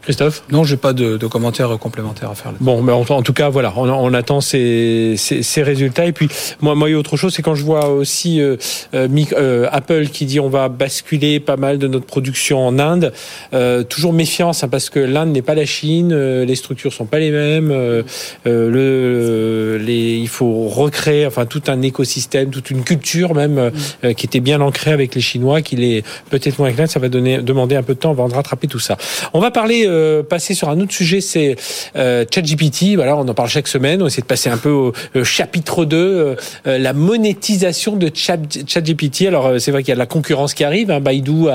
Christophe? 0.04 0.44
Non, 0.52 0.64
j'ai 0.64 0.78
pas 0.78 0.94
de, 0.94 1.18
de, 1.18 1.28
commentaires 1.28 1.78
complémentaires 1.80 2.30
à 2.30 2.36
faire. 2.36 2.52
Là 2.52 2.58
bon, 2.60 2.82
mais 2.82 2.92
en, 2.92 3.22
tout 3.22 3.34
cas, 3.34 3.50
voilà, 3.50 3.74
on, 3.76 3.90
on 3.90 4.14
attend 4.14 4.42
ces, 4.42 5.16
ces, 5.18 5.44
ces, 5.44 5.64
résultats. 5.64 6.06
Et 6.06 6.12
puis, 6.12 6.28
moi, 6.62 6.76
moi, 6.76 6.90
il 6.90 6.92
y 6.92 6.96
a 6.96 7.00
autre 7.00 7.16
chose, 7.16 7.34
c'est 7.34 7.42
quand 7.42 7.56
je 7.56 7.64
vois 7.64 7.88
aussi 7.88 8.42
euh, 8.42 8.58
euh, 8.94 9.08
euh, 9.34 9.68
Apple 9.72 10.08
qui 10.08 10.26
dit 10.26 10.40
on 10.40 10.50
va 10.50 10.70
basculer 10.70 11.40
pas 11.40 11.56
mal 11.56 11.78
de 11.78 11.88
notre 11.88 12.06
production 12.06 12.66
en 12.66 12.80
Inde. 12.80 13.14
Euh, 13.54 13.84
toujours 13.84 14.14
méfiance, 14.14 14.64
hein, 14.64 14.68
parce 14.68 14.90
que 14.90 15.00
l'Inde 15.00 15.32
n'est 15.32 15.42
pas 15.42 15.56
la 15.56 15.66
Chine, 15.66 16.12
euh, 16.12 16.46
les 16.46 16.56
structures 16.56 16.92
sont 16.92 17.06
pas 17.06 17.20
les 17.20 17.32
mêmes. 17.32 17.72
Euh, 17.72 18.04
le, 18.46 19.78
les, 19.78 20.18
il 20.18 20.28
faut 20.28 20.68
recréer, 20.68 21.26
enfin, 21.26 21.46
tout 21.46 21.64
un 21.68 21.82
écosystème, 21.82 22.50
toute 22.50 22.70
une 22.72 22.84
culture 22.84 23.34
même 23.34 23.72
mm. 24.04 24.14
qui 24.16 24.26
était 24.26 24.40
bien 24.40 24.62
ancrée 24.62 24.92
avec 24.92 25.16
les 25.16 25.22
Chinois, 25.22 25.62
qui 25.62 25.76
est 25.82 26.06
peut-être 26.30 26.60
moins 26.60 26.72
clair. 26.72 26.90
Ça 26.90 27.00
va 27.00 27.10
donner, 27.10 27.40
demander 27.40 27.76
un 27.76 27.84
peu 27.84 27.94
de 27.94 28.00
temps 28.00 28.12
avant 28.12 28.28
de 28.28 28.34
rattraper 28.34 28.68
tout 28.68 28.80
ça. 28.80 28.98
On 29.34 29.40
va 29.40 29.52
parler 29.52 29.88
euh, 29.94 30.24
passer 30.24 30.54
sur 30.54 30.70
un 30.70 30.80
autre 30.80 30.92
sujet, 30.92 31.22
c'est 31.22 31.56
euh, 31.96 32.26
ChatGPT. 32.30 32.96
Voilà, 32.96 33.16
on 33.16 33.28
en 33.28 33.34
parle 33.34 33.50
chaque 33.50 33.68
semaine. 33.68 34.02
On 34.02 34.08
essaie 34.08 34.22
de 34.22 34.28
passer 34.28 34.50
un 34.50 34.58
peu 34.58 34.70
au, 34.70 34.94
chapitre 35.24 35.86
2, 35.86 35.98
euh, 35.98 36.36
la 36.66 36.94
monétisation 36.94 37.96
de 37.96 38.12
ChatGPT. 38.14 39.28
Alors, 39.28 39.60
c'est 39.60 39.72
vrai 39.72 39.84
qu'il 39.84 39.90
y 39.90 39.92
a 39.92 39.96
de 39.96 40.00
la 40.00 40.06
concurrence 40.06 40.54
qui 40.54 40.64
arrive. 40.64 40.92
Hein. 40.92 41.00
Baidu, 41.00 41.46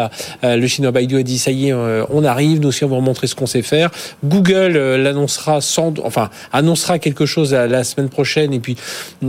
le 0.43 0.67
chinois 0.67 0.91
Baidu 0.91 1.19
a 1.19 1.23
dit 1.23 1.39
ça 1.39 1.51
y 1.51 1.69
est, 1.69 1.73
on 1.73 2.25
arrive. 2.25 2.61
Nous 2.61 2.69
aussi, 2.69 2.85
on 2.85 2.89
va 2.89 2.97
vous 2.97 3.03
montrer 3.03 3.27
ce 3.27 3.35
qu'on 3.35 3.47
sait 3.47 3.63
faire. 3.63 3.91
Google 4.25 4.79
l'annoncera 4.97 5.61
sans, 5.61 5.95
enfin, 6.05 6.31
annoncera 6.53 6.99
quelque 6.99 7.27
chose 7.27 7.53
la, 7.53 7.85
semaine 7.85 8.09
prochaine 8.09 8.53
et 8.53 8.61
puis, 8.61 8.77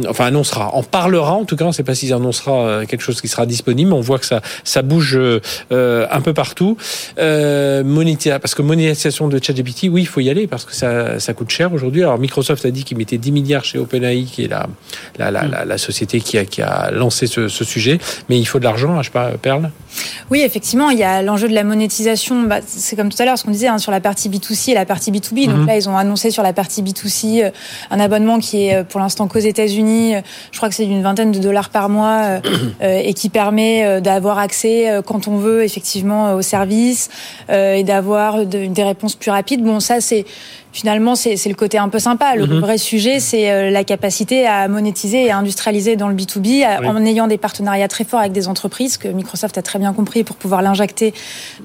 enfin, 0.07 0.26
annoncera, 0.26 0.74
en 0.74 0.84
parlera. 0.84 1.34
En 1.34 1.45
tout 1.45 1.55
cas, 1.55 1.66
on 1.66 1.70
ne 1.70 1.74
sait 1.74 1.84
pas 1.84 1.95
s'il 1.95 2.14
annoncera 2.14 2.86
quelque 2.88 3.01
chose 3.01 3.22
qui 3.22 3.28
sera 3.28 3.45
disponible. 3.45 3.93
On 3.93 4.01
voit 4.01 4.20
que 4.20 4.26
ça, 4.26 4.41
ça 4.64 4.82
bouge 4.82 5.20
un 5.72 6.22
peu 6.22 6.34
partout. 6.34 6.78
Euh, 7.20 7.84
parce 8.41 8.55
que 8.55 8.62
monétisation 8.62 8.99
de 9.30 9.39
ChatGPT, 9.43 9.89
oui, 9.89 10.02
il 10.02 10.08
faut 10.08 10.20
y 10.20 10.30
aller 10.30 10.47
parce 10.47 10.66
que 10.66 10.76
ça, 10.76 11.20
ça 11.20 11.34
coûte 11.34 11.50
cher 11.50 11.74
aujourd'hui. 11.74 12.04
Alors 12.04 12.20
Microsoft 12.20 12.66
a 12.66 12.72
dit 12.72 12.84
qu'il 12.84 12.97
mettait 12.97 13.18
10 13.18 13.32
milliards 13.32 13.64
chez 13.64 13.78
OpenAI, 13.78 14.24
qui 14.24 14.45
est 14.45 14.47
la, 14.47 14.68
la, 15.18 15.32
la, 15.32 15.45
la, 15.45 15.66
la 15.66 15.78
société 15.78 16.20
qui 16.20 16.38
a, 16.38 16.45
qui 16.45 16.62
a 16.62 16.91
lancé 16.91 17.28
ce, 17.28 17.47
ce, 17.47 17.64
sujet, 17.64 18.00
mais 18.30 18.39
il 18.39 18.45
faut 18.45 18.60
de 18.60 18.64
l'argent, 18.64 18.97
je 19.02 19.08
sais 19.08 19.12
pas, 19.12 19.32
Perle 19.41 19.72
Oui, 20.30 20.41
effectivement, 20.41 20.89
il 20.89 21.00
y 21.00 21.04
a 21.04 21.22
l'enjeu 21.22 21.47
de 21.47 21.54
la 21.54 21.64
monétisation. 21.64 22.43
Bah, 22.43 22.60
c'est 22.66 22.95
comme 22.95 23.10
tout 23.10 23.22
à 23.22 23.26
l'heure 23.26 23.38
ce 23.38 23.43
qu'on 23.43 23.52
disait 23.52 23.68
hein, 23.68 23.78
sur 23.78 23.91
la 23.91 24.00
partie 24.02 24.30
B2C 24.30 24.72
et 24.72 24.74
la 24.74 24.86
partie 24.86 25.12
B2B. 25.12 25.47
Donc 25.47 25.60
mhm. 25.60 25.68
là, 25.68 25.78
ils 25.78 25.89
ont 25.89 25.97
annoncé 25.97 26.32
sur 26.32 26.43
la 26.43 26.54
partie 26.54 26.82
B2C 26.82 27.43
euh, 27.43 27.50
un 27.91 28.00
abonnement 28.00 28.39
qui 28.39 28.66
est 28.66 28.76
euh, 28.76 28.84
pour 28.84 29.00
l'instant 29.00 29.28
qu'aux 29.28 29.39
États-Unis. 29.39 30.16
Je 30.52 30.58
crois 30.58 30.70
que 30.70 30.76
c'est 30.76 30.86
d'une 30.86 31.02
vingtaine 31.02 31.32
de 31.32 31.39
dollars 31.39 31.70
par 31.70 31.89
mois 31.89 32.39
euh, 32.82 33.02
et 33.04 33.14
qui 33.14 33.30
permet 33.30 34.02
d'avoir 34.02 34.39
accès 34.39 35.02
quand 35.06 35.28
on 35.28 35.38
veut 35.38 35.64
effectivement 35.64 36.34
au 36.34 36.41
service 36.41 37.10
et 37.50 37.84
d'avoir 37.84 38.45
des 38.45 38.68
réponse 38.89 39.15
plus 39.15 39.31
rapide. 39.31 39.63
Bon, 39.63 39.79
ça, 39.79 40.01
c'est 40.01 40.25
finalement, 40.72 41.15
c'est 41.15 41.43
le 41.45 41.55
côté 41.55 41.78
un 41.78 41.89
peu 41.89 41.99
sympa. 41.99 42.36
Le 42.36 42.45
mhm. 42.45 42.59
vrai 42.59 42.78
sujet, 42.78 43.20
c'est 43.20 43.51
euh, 43.51 43.72
la 43.72 43.84
capacité 43.84 44.45
à 44.45 44.67
monétiser 44.67 45.26
et 45.26 45.32
à 45.32 45.38
industrialiser 45.38 45.95
dans 45.95 46.07
le 46.07 46.15
B2B 46.15 46.86
en 46.86 47.05
ayant 47.05 47.28
des 47.28 47.38
partenariats 47.38 47.88
très 47.88 48.03
forts 48.03 48.20
avec 48.20 48.32
des 48.32 48.47
entreprises 48.47 48.97
que 48.97 49.07
Microsoft 49.07 49.57
a 49.57 49.61
très 49.61 49.80
bien 49.80 49.93
compris 49.93 50.24
pour 50.24 50.36
pouvoir 50.36 50.61
l'injecter 50.61 51.13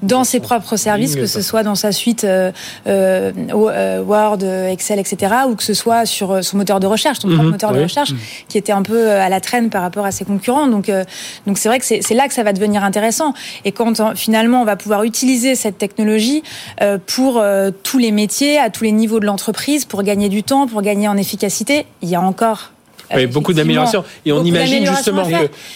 dans 0.01 0.23
ses 0.23 0.39
propres 0.39 0.75
services, 0.75 1.15
que 1.15 1.27
ce 1.27 1.41
soit 1.41 1.63
dans 1.63 1.75
sa 1.75 1.91
suite 1.91 2.23
euh, 2.23 2.51
euh, 2.87 4.01
Word, 4.01 4.43
Excel, 4.43 4.99
etc., 4.99 5.33
ou 5.49 5.55
que 5.55 5.63
ce 5.63 5.73
soit 5.73 6.05
sur 6.05 6.43
son 6.43 6.57
moteur 6.57 6.79
de 6.79 6.87
recherche, 6.87 7.19
son 7.19 7.27
propre 7.27 7.43
mhm. 7.43 7.51
moteur 7.51 7.71
de 7.73 7.81
recherche, 7.81 8.11
mhm. 8.11 8.17
qui 8.47 8.57
était 8.57 8.71
un 8.71 8.81
peu 8.81 9.11
à 9.11 9.29
la 9.29 9.39
traîne 9.39 9.69
par 9.69 9.81
rapport 9.81 10.05
à 10.05 10.11
ses 10.11 10.25
concurrents. 10.25 10.67
Donc, 10.67 10.91
donc 11.45 11.57
c'est 11.57 11.69
vrai 11.69 11.79
que 11.79 11.85
c'est 11.85 12.13
là 12.13 12.27
que 12.27 12.33
ça 12.33 12.43
va 12.43 12.53
devenir 12.53 12.83
intéressant. 12.83 13.33
Et 13.65 13.71
quand 13.71 14.15
finalement 14.15 14.61
on 14.61 14.65
va 14.65 14.75
pouvoir 14.75 15.03
utiliser 15.03 15.55
cette 15.55 15.77
technologie 15.77 16.43
pour 17.05 17.43
tous 17.83 17.97
les 17.97 18.11
métiers, 18.11 18.57
à 18.57 18.69
tous 18.69 18.83
les 18.83 18.91
niveau 18.95 19.19
de 19.19 19.25
l'entreprise 19.25 19.85
pour 19.85 20.03
gagner 20.03 20.29
du 20.29 20.43
temps, 20.43 20.67
pour 20.67 20.81
gagner 20.81 21.07
en 21.07 21.17
efficacité. 21.17 21.85
Il 22.01 22.09
y 22.09 22.15
a 22.15 22.21
encore 22.21 22.71
beaucoup 23.31 23.53
d'améliorations. 23.53 24.03
Et 24.25 24.31
on 24.31 24.43
imagine 24.43 24.85
justement 24.85 25.25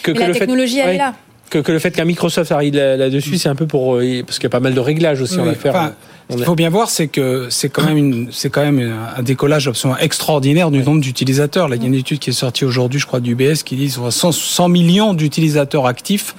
que, 0.03 0.11
que, 0.11 0.19
la 0.19 0.31
technologie, 0.31 0.79
elle 0.79 0.95
est 0.95 0.97
là. 0.97 1.13
que, 1.49 1.59
que 1.59 1.71
le 1.71 1.79
fait 1.79 1.91
qu'un 1.91 2.05
Microsoft 2.05 2.51
arrive 2.51 2.75
là- 2.75 2.97
là-dessus, 2.97 3.37
c'est 3.37 3.49
un 3.49 3.55
peu 3.55 3.67
pour 3.67 3.97
euh, 3.97 4.23
parce 4.25 4.39
qu'il 4.39 4.45
y 4.45 4.47
a 4.47 4.49
pas 4.49 4.59
mal 4.59 4.73
de 4.73 4.79
réglages 4.79 5.21
aussi 5.21 5.39
enfin, 5.39 5.93
On 6.31 6.33
Ce 6.33 6.35
qu'il 6.35 6.41
est- 6.41 6.45
faut 6.45 6.55
bien 6.55 6.69
voir, 6.69 6.89
c'est 6.89 7.07
que 7.07 7.47
c'est 7.49 7.69
quand 7.69 7.83
même 7.83 7.97
une, 7.97 8.29
c'est 8.31 8.49
quand 8.49 8.61
même 8.63 8.95
un 9.17 9.21
décollage 9.23 9.67
absolument 9.67 9.99
extraordinaire 9.99 10.69
du 10.71 10.83
nombre 10.83 11.01
d'utilisateurs. 11.01 11.67
Là, 11.69 11.75
il 11.75 11.81
y 11.81 11.85
a 11.85 11.87
une 11.87 11.95
étude 11.95 12.19
qui 12.19 12.29
est 12.29 12.33
sortie 12.33 12.65
aujourd'hui, 12.65 12.99
je 12.99 13.05
crois, 13.07 13.19
du 13.19 13.35
BS, 13.35 13.63
qui 13.65 13.75
dit 13.75 13.91
qu'on 13.91 14.05
a 14.07 14.11
100, 14.11 14.31
100 14.31 14.69
millions 14.69 15.13
d'utilisateurs 15.13 15.85
actifs 15.87 16.35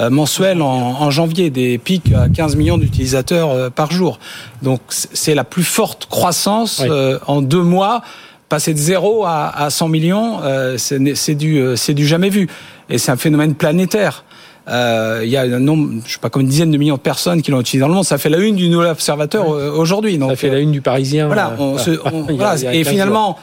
euh, 0.00 0.10
mensuels 0.10 0.62
en, 0.62 0.66
en 1.00 1.10
janvier, 1.10 1.50
des 1.50 1.78
pics 1.78 2.12
à 2.12 2.28
15 2.28 2.56
millions 2.56 2.78
d'utilisateurs 2.78 3.50
euh, 3.50 3.70
par 3.70 3.92
jour. 3.92 4.18
Donc, 4.62 4.80
c'est 4.90 5.34
la 5.34 5.44
plus 5.44 5.62
forte 5.64 6.06
croissance 6.06 6.80
Oui. 6.82 6.88
euh, 6.90 7.18
en 7.28 7.42
deux 7.42 7.62
mois. 7.62 8.02
Passer 8.48 8.74
de 8.74 8.78
0 8.78 9.24
à, 9.26 9.48
à 9.48 9.70
100 9.70 9.86
millions, 9.88 10.40
euh, 10.42 10.76
c'est 10.76 11.34
du, 11.36 11.58
euh, 11.60 11.76
c'est 11.76 11.94
du 11.94 12.04
jamais 12.04 12.30
vu. 12.30 12.48
Et 12.88 12.98
c'est 12.98 13.12
un 13.12 13.16
phénomène 13.16 13.54
planétaire. 13.54 14.24
Euh, 14.68 15.20
il 15.24 15.30
y 15.30 15.36
a 15.36 15.42
un 15.42 15.58
nombre, 15.60 16.00
je 16.04 16.12
sais 16.12 16.18
pas, 16.20 16.30
comme 16.30 16.42
une 16.42 16.48
dizaine 16.48 16.70
de 16.72 16.76
millions 16.76 16.96
de 16.96 17.00
personnes 17.00 17.42
qui 17.42 17.50
l'ont 17.52 17.60
utilisé 17.60 17.80
dans 17.80 17.88
le 17.88 17.94
monde. 17.94 18.04
Ça 18.04 18.18
fait 18.18 18.28
la 18.28 18.38
une 18.38 18.56
du 18.56 18.68
Nouvel 18.68 18.90
Observateur 18.90 19.52
euh, 19.54 19.70
aujourd'hui. 19.70 20.18
Ça 20.18 20.34
fait 20.36 20.50
la 20.50 20.58
une 20.58 20.72
du 20.72 20.80
Parisien. 20.80 21.26
voilà, 21.26 21.54
on 21.60 21.78
se- 21.78 21.98
on- 22.12 22.22
voilà. 22.36 22.56
et 22.72 22.82
15 22.82 22.88
finalement, 22.88 23.38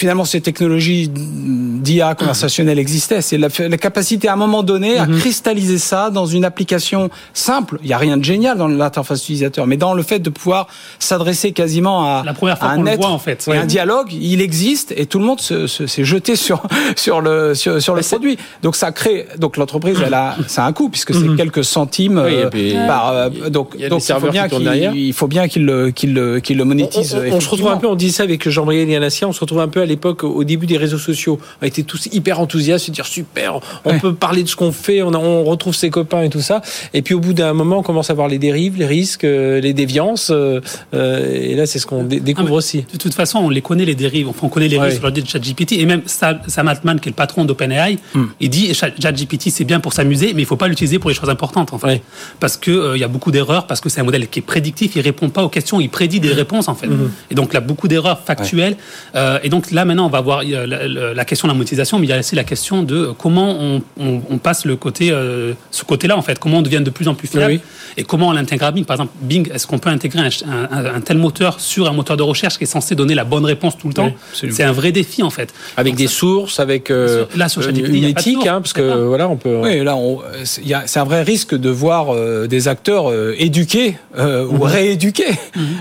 finalement, 0.00 0.24
ces 0.24 0.40
technologies 0.40 1.10
d'IA 1.12 2.14
conversationnelle 2.14 2.78
existaient. 2.78 3.20
C'est 3.20 3.36
la, 3.36 3.48
la 3.58 3.76
capacité 3.76 4.28
à 4.28 4.32
un 4.32 4.36
moment 4.36 4.62
donné 4.62 4.98
à 4.98 5.06
cristalliser 5.06 5.76
ça 5.78 6.08
dans 6.10 6.24
une 6.24 6.44
application 6.46 7.10
simple. 7.34 7.78
Il 7.82 7.88
n'y 7.88 7.92
a 7.92 7.98
rien 7.98 8.16
de 8.16 8.24
génial 8.24 8.56
dans 8.56 8.66
l'interface 8.66 9.22
utilisateur, 9.24 9.66
mais 9.66 9.76
dans 9.76 9.92
le 9.92 10.02
fait 10.02 10.18
de 10.18 10.30
pouvoir 10.30 10.68
s'adresser 10.98 11.52
quasiment 11.52 12.04
à, 12.04 12.22
La 12.24 12.32
première 12.32 12.58
fois 12.58 12.68
à 12.68 12.74
qu'on 12.76 12.80
un 12.82 12.84
le 12.84 12.90
être 12.92 13.00
voit, 13.00 13.10
en 13.10 13.18
fait. 13.18 13.44
et 13.46 13.50
Ouais. 13.50 13.58
un 13.58 13.66
dialogue, 13.66 14.10
il 14.12 14.40
existe 14.40 14.94
et 14.96 15.04
tout 15.04 15.18
le 15.18 15.26
monde 15.26 15.40
se- 15.40 15.66
se- 15.66 15.86
s'est 15.86 16.04
jeté 16.04 16.34
sur 16.46 16.62
sur 16.96 17.20
le 17.20 17.54
sur, 17.54 17.80
sur 17.82 17.94
le 17.94 18.00
produit. 18.02 18.38
Donc 18.62 18.74
ça 18.76 18.90
crée 18.92 19.26
donc 19.38 19.56
l'entreprise 19.58 19.96
elle 20.04 20.14
a 20.14 20.36
ça 20.46 20.64
a 20.64 20.66
un 20.68 20.72
coût 20.72 20.88
puisque 20.88 21.12
c'est 21.14 21.36
quelques 21.36 21.64
centimes 21.64 22.22
Oui, 22.24 22.32
et 22.32 22.44
euh, 22.44 22.48
puis- 22.50 22.72
par 22.86 23.10
euh, 23.12 23.28
donc 23.50 23.74
Il 23.78 23.88
donc 23.90 24.02
il 24.08 24.14
faut 24.14 24.30
bien 24.30 24.48
qu'il 24.48 24.92
il 24.94 25.12
faut 25.12 25.26
bien 25.28 25.46
qu'il 25.48 25.66
le 25.66 25.90
qu'il 25.90 26.14
le 26.14 26.40
qu'il 26.40 26.56
le 26.56 26.64
monétise. 26.64 27.14
On, 27.14 27.18
on- 27.32 27.36
on 27.36 27.40
se 27.40 27.48
retrouve 27.50 27.68
un 27.70 27.76
peu, 27.76 27.86
on 27.86 27.94
dit 27.96 28.12
ça 28.12 28.22
avec 28.22 28.48
Jean-Briel 28.48 28.88
Yanassia, 28.88 29.28
on 29.28 29.32
se 29.32 29.40
retrouve 29.40 29.60
un 29.60 29.68
peu 29.68 29.80
à 29.82 29.86
l'époque, 29.90 30.24
au 30.24 30.42
début 30.44 30.66
des 30.66 30.78
réseaux 30.78 30.98
sociaux. 30.98 31.38
On 31.60 31.66
était 31.66 31.82
tous 31.82 32.08
hyper 32.12 32.40
enthousiastes, 32.40 32.86
se 32.86 32.90
dire 32.90 33.06
super, 33.06 33.60
on 33.84 33.90
Ouais. 33.90 33.98
peut 33.98 34.14
parler 34.14 34.42
de 34.42 34.48
ce 34.48 34.56
qu'on 34.56 34.72
fait, 34.72 35.02
on, 35.02 35.12
a- 35.12 35.18
on 35.18 35.44
retrouve 35.44 35.74
ses 35.74 35.90
copains 35.90 36.22
et 36.22 36.30
tout 36.30 36.40
ça. 36.40 36.62
Et 36.94 37.02
puis 37.02 37.14
au 37.14 37.20
bout 37.20 37.32
d'un 37.34 37.52
moment, 37.52 37.78
on 37.78 37.82
commence 37.82 38.08
à 38.10 38.14
voir 38.14 38.28
les 38.28 38.38
dérives, 38.38 38.76
les 38.78 38.86
risques, 38.86 39.24
euh, 39.24 39.60
les 39.60 39.72
déviances. 39.74 40.30
euh, 40.30 40.60
euh, 40.94 41.34
et 41.34 41.54
là, 41.54 41.66
c'est 41.66 41.78
ce 41.78 41.86
qu'on 41.86 42.04
découvre 42.04 42.46
Ah, 42.48 42.50
mais 42.50 42.56
aussi. 42.56 42.84
De 42.92 42.98
toute 42.98 43.14
façon, 43.14 43.38
on 43.40 43.48
les 43.50 43.60
connaît 43.62 43.84
les 43.84 43.94
dérives. 43.94 44.28
Enfin, 44.28 44.46
on 44.46 44.48
connaît 44.48 44.68
les 44.68 44.78
Ouais. 44.78 44.86
risques 44.86 44.98
aujourd'hui 44.98 45.22
de 45.22 45.28
ChatGPT. 45.28 45.72
Et 45.72 45.86
même 45.86 46.02
Sam 46.06 46.68
Altman, 46.68 47.00
qui 47.00 47.08
est 47.08 47.12
le 47.12 47.16
patron 47.16 47.44
d'OpenAI, 47.44 47.98
Hmm. 48.14 48.26
il 48.40 48.48
dit 48.50 48.72
Chat- 48.74 48.92
ChatGPT 49.00 49.50
c'est 49.50 49.64
bien 49.64 49.80
pour 49.80 49.92
s'amuser, 49.92 50.32
mais 50.34 50.42
il 50.42 50.46
faut 50.46 50.56
pas 50.56 50.68
l'utiliser 50.68 50.98
pour 50.98 51.10
les 51.10 51.16
choses 51.16 51.28
importantes 51.30 51.72
en 51.72 51.78
fait, 51.78 51.86
Ouais. 51.86 52.02
parce 52.38 52.56
que 52.56 52.70
euh, 52.70 52.96
il 52.96 53.00
y 53.00 53.04
a 53.04 53.08
beaucoup 53.08 53.30
d'erreurs, 53.30 53.66
parce 53.66 53.80
que 53.80 53.88
c'est 53.88 54.00
un 54.00 54.04
modèle 54.04 54.28
qui 54.28 54.38
est 54.38 54.42
prédictif, 54.42 54.92
il 54.96 55.00
répond 55.02 55.28
pas 55.30 55.42
aux 55.42 55.48
questions, 55.48 55.80
il 55.80 55.88
prédit 55.90 56.20
des 56.20 56.32
réponses 56.32 56.68
en 56.68 56.74
fait. 56.74 56.86
Hmm. 56.86 57.10
Et 57.30 57.34
donc 57.34 57.48
il 57.50 57.54
y 57.54 57.56
a 57.56 57.60
beaucoup 57.60 57.88
d'erreurs 57.88 58.20
factuelles. 58.24 58.76
Euh, 59.14 59.38
et 59.42 59.48
donc 59.48 59.69
là 59.72 59.84
maintenant, 59.84 60.06
on 60.06 60.10
va 60.10 60.20
voir 60.20 60.42
la, 60.42 60.66
la- 60.66 61.14
la 61.14 61.24
question 61.24 61.48
de 61.48 61.52
la 61.52 61.56
monétisation, 61.56 61.98
mais 61.98 62.06
il 62.06 62.10
y 62.10 62.12
a 62.12 62.18
aussi 62.18 62.34
la 62.34 62.44
question 62.44 62.82
de 62.82 63.10
comment 63.18 63.50
on, 63.58 63.82
on- 64.00 64.22
on 64.30 64.38
passe 64.38 64.64
le 64.64 64.76
côté, 64.76 65.10
euh, 65.10 65.52
ce 65.70 65.84
côté-là 65.84 66.16
en 66.16 66.22
fait, 66.22 66.38
comment 66.38 66.58
on 66.58 66.62
devient 66.62 66.80
de 66.82 66.90
plus 66.90 67.08
en 67.08 67.14
plus 67.14 67.28
fiable 67.28 67.52
Oui. 67.54 67.60
et 67.96 68.04
comment 68.04 68.28
on 68.28 68.32
l'intègre 68.32 68.64
à 68.66 68.72
Bing. 68.72 68.84
Par 68.84 68.96
exemple, 68.96 69.12
Bing, 69.20 69.50
est-ce 69.52 69.66
qu'on 69.66 69.78
peut 69.78 69.90
intégrer 69.90 70.20
un, 70.20 70.28
un- 70.70 70.84
un 70.96 71.00
tel 71.00 71.18
moteur 71.18 71.60
sur 71.60 71.88
un 71.88 71.92
moteur 71.92 72.16
de 72.16 72.22
recherche 72.22 72.58
qui 72.58 72.64
est 72.64 72.66
censé 72.66 72.94
donner 72.94 73.14
la 73.14 73.24
bonne 73.24 73.44
réponse 73.44 73.76
tout 73.78 73.88
le 73.88 73.94
temps 73.94 74.12
Oui. 74.42 74.50
C'est 74.52 74.62
un 74.64 74.72
vrai 74.72 74.92
défi 74.92 75.22
en 75.22 75.30
fait. 75.30 75.52
Avec 75.76 75.92
Donc, 75.94 75.98
des 75.98 76.06
ça- 76.06 76.14
sources, 76.14 76.60
avec 76.60 76.90
euh, 76.90 77.24
Là, 77.36 77.48
sur 77.48 77.62
euh, 77.62 77.70
une 77.70 78.04
éthique, 78.04 78.34
source. 78.34 78.48
hein, 78.48 78.60
parce 78.60 78.72
que 78.72 78.88
pas. 78.88 78.96
voilà, 78.96 79.28
on 79.28 79.36
peut. 79.36 79.60
Oui, 79.62 79.82
là, 79.84 79.96
on- 79.96 80.20
c'est 80.44 80.60
il 80.62 80.68
y 80.68 80.74
a- 80.74 80.82
c'est 80.86 80.98
un 81.00 81.04
vrai 81.04 81.22
risque 81.22 81.54
de 81.54 81.70
voir 81.70 82.14
euh, 82.14 82.46
des 82.46 82.68
acteurs 82.68 83.10
euh, 83.10 83.34
éduqués 83.38 83.96
euh, 84.18 84.46
ou 84.46 84.60
rééduqués. 84.62 85.24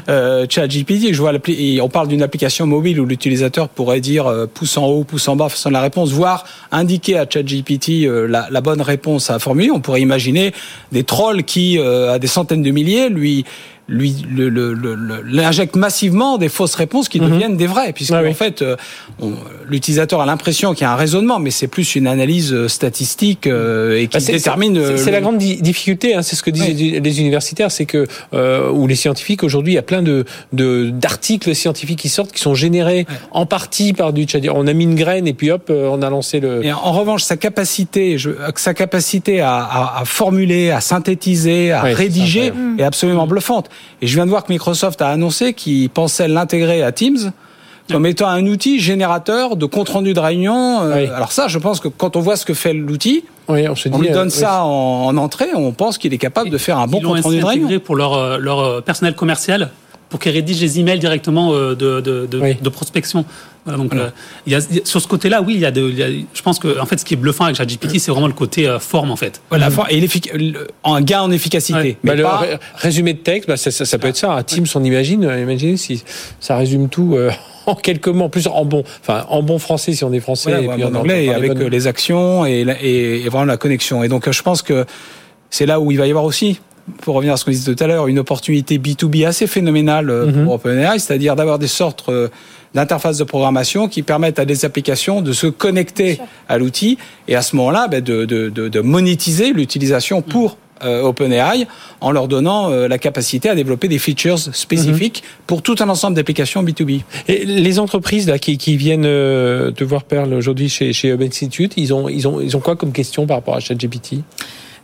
Euh, 0.10 0.46
ChatGPT, 0.50 1.14
je 1.14 1.20
vois 1.20 1.32
l'appli- 1.32 1.76
et 1.76 1.82
on 1.82 1.90
parle 1.90 2.08
d'une 2.08 2.22
application 2.22 2.66
mobile 2.66 3.00
où 3.00 3.06
l'utilisateur 3.06 3.70
pourrait 3.80 4.02
dire 4.02 4.28
euh, 4.28 4.46
pouce 4.46 4.76
en 4.76 4.88
haut, 4.88 5.06
pouce 5.06 5.30
en 5.30 5.38
bas, 5.38 5.48
façon 5.48 5.70
de 5.70 5.74
la 5.74 5.80
réponse, 5.80 6.12
voire 6.12 6.44
indiquer 6.70 7.18
à 7.18 7.26
ChatGPT 7.26 8.04
euh, 8.04 8.28
la, 8.28 8.50
la 8.52 8.60
bonne 8.60 8.82
réponse 8.82 9.30
à 9.30 9.40
formuler. 9.40 9.72
On 9.72 9.80
pourrait 9.80 10.02
imaginer 10.02 10.52
des 10.92 11.06
trolls 11.06 11.44
qui, 11.44 11.80
euh, 11.80 12.12
à 12.12 12.20
des 12.20 12.28
centaines 12.28 12.62
de 12.62 12.72
milliers, 12.72 13.08
lui 13.08 13.46
lui 13.90 14.16
le, 14.30 14.50
le, 14.50 14.74
le- 14.74 14.96
le- 14.96 15.22
l'injectent 15.26 15.76
massivement 15.76 16.38
des 16.38 16.48
fausses 16.48 16.76
réponses 16.76 17.10
qui 17.10 17.20
deviennent 17.20 17.58
des 17.58 17.68
vraies, 17.68 17.92
puisque 17.92 18.14
Ah 18.14 18.22
oui. 18.24 18.30
en 18.30 18.34
fait, 18.34 18.62
euh, 18.62 18.76
on- 19.20 19.34
l'utilisateur 19.68 20.22
a 20.22 20.26
l'impression 20.26 20.74
qu'il 20.74 20.84
y 20.84 20.86
a 20.86 20.92
un 20.94 20.96
raisonnement, 20.96 21.40
mais 21.40 21.50
c'est 21.52 21.68
plus 21.68 21.96
une 21.96 22.06
analyse 22.08 22.54
euh, 22.54 22.68
statistique 22.68 23.48
euh, 23.48 23.98
et 23.98 24.08
qui 24.08 24.18
Bah, 24.18 24.20
c'est- 24.20 24.32
détermine. 24.34 24.76
C'est 24.76 24.82
euh, 24.94 24.98
c'est 24.98 25.12
la 25.12 25.22
grande 25.22 25.38
di- 25.40 25.62
difficulté, 25.62 26.14
hein, 26.16 26.22
c'est 26.22 26.36
ce 26.36 26.44
que 26.44 26.52
disaient 26.52 26.76
Oui. 26.78 27.00
les 27.04 27.20
universitaires, 27.20 27.72
c'est 27.72 27.86
que 27.86 28.06
euh, 28.34 28.70
ou 28.72 28.86
les 28.88 28.96
scientifiques 28.96 29.44
aujourd'hui, 29.44 29.74
il 29.74 29.76
y 29.76 29.80
a 29.80 29.84
plein 29.84 30.02
de 30.04 30.24
de- 30.54 30.90
d'articles 30.92 31.56
scientifiques 31.56 32.00
qui 32.00 32.10
sortent, 32.10 32.32
qui 32.32 32.42
sont 32.42 32.54
générés 32.56 33.06
en 33.32 33.46
partie 33.46 33.94
par 33.94 34.14
du 34.14 34.28
chat. 34.28 34.40
On 34.54 34.68
a 34.68 34.74
mis 34.74 34.84
une 34.84 34.96
graine 34.96 35.28
et 35.28 35.34
puis 35.34 35.50
hop, 35.52 35.70
on 35.72 36.02
a 36.02 36.10
lancé 36.10 36.40
le. 36.40 36.64
Et 36.64 36.72
en 36.72 36.92
revanche, 36.92 37.24
sa 37.24 37.38
capacité, 37.38 38.18
je, 38.18 38.30
sa 38.56 38.74
capacité 38.74 39.42
à, 39.42 39.56
à- 39.58 40.02
à 40.02 40.06
formuler, 40.06 40.70
à 40.72 40.82
synthétiser, 40.82 41.72
à 41.72 41.82
rédiger 41.82 42.52
est 42.78 42.84
absolument 42.84 43.26
bluffante. 43.28 43.70
Et 44.02 44.08
je 44.08 44.16
viens 44.16 44.26
de 44.26 44.30
voir 44.30 44.44
que 44.44 44.52
Microsoft 44.52 45.02
a 45.02 45.10
annoncé 45.10 45.54
qu'il 45.54 45.90
pensait 45.90 46.28
l'intégrer 46.28 46.84
à 46.84 46.92
Teams 46.92 47.32
comme 47.92 48.06
étant 48.06 48.28
un 48.28 48.46
outil 48.46 48.80
générateur 48.80 49.56
de 49.56 49.66
compte 49.66 49.90
rendu 49.90 50.14
de 50.14 50.20
réunion. 50.20 50.82
Euh, 50.84 50.94
Oui. 50.96 51.10
Alors 51.12 51.32
ça, 51.32 51.48
je 51.48 51.58
pense 51.58 51.80
que 51.80 51.88
quand 51.88 52.16
on 52.16 52.20
voit 52.20 52.36
ce 52.36 52.46
que 52.46 52.54
fait 52.54 52.72
l'outil, 52.72 53.24
Oui, 53.48 53.68
on 53.68 53.76
se 53.76 53.90
dit. 53.90 53.96
on 53.96 54.00
lui 54.00 54.10
euh, 54.10 54.14
donne 54.14 54.28
oui. 54.28 54.32
ça 54.34 54.64
en, 54.64 55.08
en 55.08 55.18
entrée, 55.18 55.48
on 55.56 55.72
pense 55.72 55.98
qu'il 55.98 56.14
est 56.14 56.20
capable 56.20 56.52
de 56.52 56.58
faire 56.60 56.78
un 56.78 56.86
bon 56.86 57.02
compte 57.02 57.22
rendu 57.22 57.40
de 57.40 57.46
réunion. 57.46 57.80
pour 57.80 57.96
leur, 57.96 58.14
euh, 58.14 58.38
leur 58.38 58.60
euh, 58.60 58.82
personnel 58.82 59.16
commercial 59.16 59.72
pour 60.10 60.20
qu'ils 60.20 60.32
rédigent 60.32 60.62
les 60.62 60.80
emails 60.80 61.00
directement 61.00 61.54
euh, 61.54 61.76
de, 61.76 62.02
de, 62.02 62.26
de, 62.26 62.40
Oui. 62.40 62.58
de 62.62 62.70
prospection. 62.70 63.26
Voilà, 63.66 63.78
donc, 63.78 63.94
euh, 63.94 64.10
il 64.48 64.54
y 64.54 64.56
a, 64.56 64.62
sur 64.84 65.00
ce 65.02 65.08
côté-là, 65.08 65.42
oui, 65.44 65.54
il 65.56 65.60
y 65.60 65.66
a 65.66 65.72
de, 65.72 65.82
il 65.88 66.00
y 66.00 66.02
a- 66.04 66.08
je 66.34 66.42
pense 66.42 66.58
que 66.60 66.80
en 66.80 66.86
fait, 66.86 66.98
ce 66.98 67.06
qui 67.06 67.14
est 67.14 67.18
bluffant 67.18 67.44
avec 67.44 67.58
ChatGPT, 67.58 68.00
c'est 68.00 68.10
vraiment 68.10 68.26
le 68.28 68.34
côté 68.34 68.68
euh, 68.68 68.80
forme 68.80 69.12
en 69.12 69.16
fait. 69.16 69.42
Voilà, 69.50 69.70
et 69.90 70.00
l'effic- 70.00 70.32
le- 70.34 70.68
un 70.84 71.02
gain 71.02 71.22
en 71.22 71.30
efficacité. 71.32 71.78
Ouais. 71.78 71.98
Mais 72.04 72.12
Bah, 72.12 72.16
le 72.16 72.24
pas- 72.24 72.46
résumé 72.76 73.14
de 73.14 73.20
texte, 73.20 73.48
bah, 73.48 73.58
ça, 73.58 73.70
ça- 73.70 73.86
ça 73.86 73.98
peut 74.00 74.08
être 74.08 74.18
ça. 74.18 74.32
Un 74.34 74.44
Teams, 74.44 74.66
on 74.76 74.84
imagine, 74.84 75.26
euh, 75.26 75.42
imaginez 75.42 75.78
si 75.78 76.04
ça 76.40 76.58
résume 76.58 76.90
tout 76.90 77.14
euh, 77.16 77.30
en 77.68 77.76
quelques 77.76 78.08
mots, 78.08 78.26
en 78.26 78.30
plus 78.30 78.48
en 78.48 78.66
bon, 78.66 78.84
enfin 79.02 79.26
en 79.30 79.44
bon 79.44 79.60
français 79.60 79.94
si 79.94 80.04
on 80.04 80.14
est 80.14 80.22
français. 80.22 80.50
Voilà, 80.52 80.64
et 80.64 80.68
ouais, 80.70 80.76
puis 80.76 80.84
en 80.86 80.96
en- 80.96 81.00
anglais, 81.02 81.26
et 81.26 81.34
avec 81.34 81.54
bonnes- 81.54 81.64
euh, 81.64 81.70
les 81.70 81.86
actions 81.86 82.46
et, 82.46 82.64
la- 82.64 82.82
et, 82.82 83.22
et 83.22 83.30
vraiment 83.30 83.46
la 83.46 83.58
connexion. 83.58 84.04
Et 84.04 84.08
donc, 84.08 84.28
je 84.32 84.42
pense 84.42 84.62
que 84.64 84.86
c'est 85.52 85.66
là 85.68 85.80
où 85.80 85.92
il 85.92 85.98
va 85.98 86.08
y 86.08 86.10
avoir 86.10 86.26
aussi, 86.26 86.60
pour 87.02 87.16
revenir 87.16 87.34
à 87.34 87.38
ce 87.38 87.46
qu'on 87.46 87.52
disait 87.52 87.74
tout 87.74 87.84
à 87.84 87.88
l'heure, 87.88 88.08
une 88.08 88.20
opportunité 88.20 88.78
B2B 88.78 89.26
assez 89.26 89.48
phénoménale 89.48 90.10
euh, 90.10 90.26
Mhm. 90.28 90.44
pour 90.46 90.54
OpenAI, 90.56 91.00
c'est-à-dire 91.00 91.36
d'avoir 91.36 91.60
des 91.60 91.68
sortes 91.68 92.04
euh, 92.10 92.28
d'interfaces 92.74 93.18
de 93.18 93.24
programmation 93.24 93.88
qui 93.88 94.04
permettent 94.04 94.40
à 94.40 94.46
des 94.46 94.66
applications 94.66 95.22
de 95.22 95.34
se 95.34 95.48
connecter 95.48 96.20
à 96.48 96.58
l'outil 96.58 96.98
et 97.28 97.36
à 97.36 97.42
ce 97.42 97.56
moment-là, 97.56 97.88
ben, 97.88 98.02
de, 98.04 98.26
de, 98.26 98.50
de, 98.50 98.68
de 98.68 98.80
monétiser 98.82 99.54
l'utilisation 99.54 100.22
pour 100.22 100.58
euh, 100.84 101.02
OpenAI 101.02 101.68
en 102.00 102.12
leur 102.12 102.28
donnant 102.30 102.70
la 102.70 102.98
capacité 102.98 103.50
à 103.50 103.56
développer 103.56 103.88
des 103.90 103.98
features 104.00 104.40
spécifiques 104.40 105.24
pour 105.48 105.62
tout 105.62 105.76
un 105.80 105.90
ensemble 105.90 106.16
d'applications 106.16 106.64
B2B. 106.64 107.02
Et 107.28 107.44
les 107.44 107.80
entreprises 107.80 108.28
là 108.28 108.40
qui, 108.40 108.58
qui 108.58 108.78
viennent 108.78 109.04
te 109.04 109.84
voir 109.84 110.04
Perle 110.06 110.34
aujourd'hui 110.34 110.70
chez 110.70 110.94
chez 110.94 111.10
Hub 111.10 111.22
Institute, 111.22 111.74
ils 111.76 111.94
ont 111.94 112.08
ils 112.08 112.28
ont 112.30 112.40
ils 112.40 112.56
ont 112.56 112.62
quoi 112.62 112.76
comme 112.78 112.94
question 112.94 113.26
par 113.28 113.38
rapport 113.38 113.56
à 113.56 113.60
ChatGPT? 113.60 114.22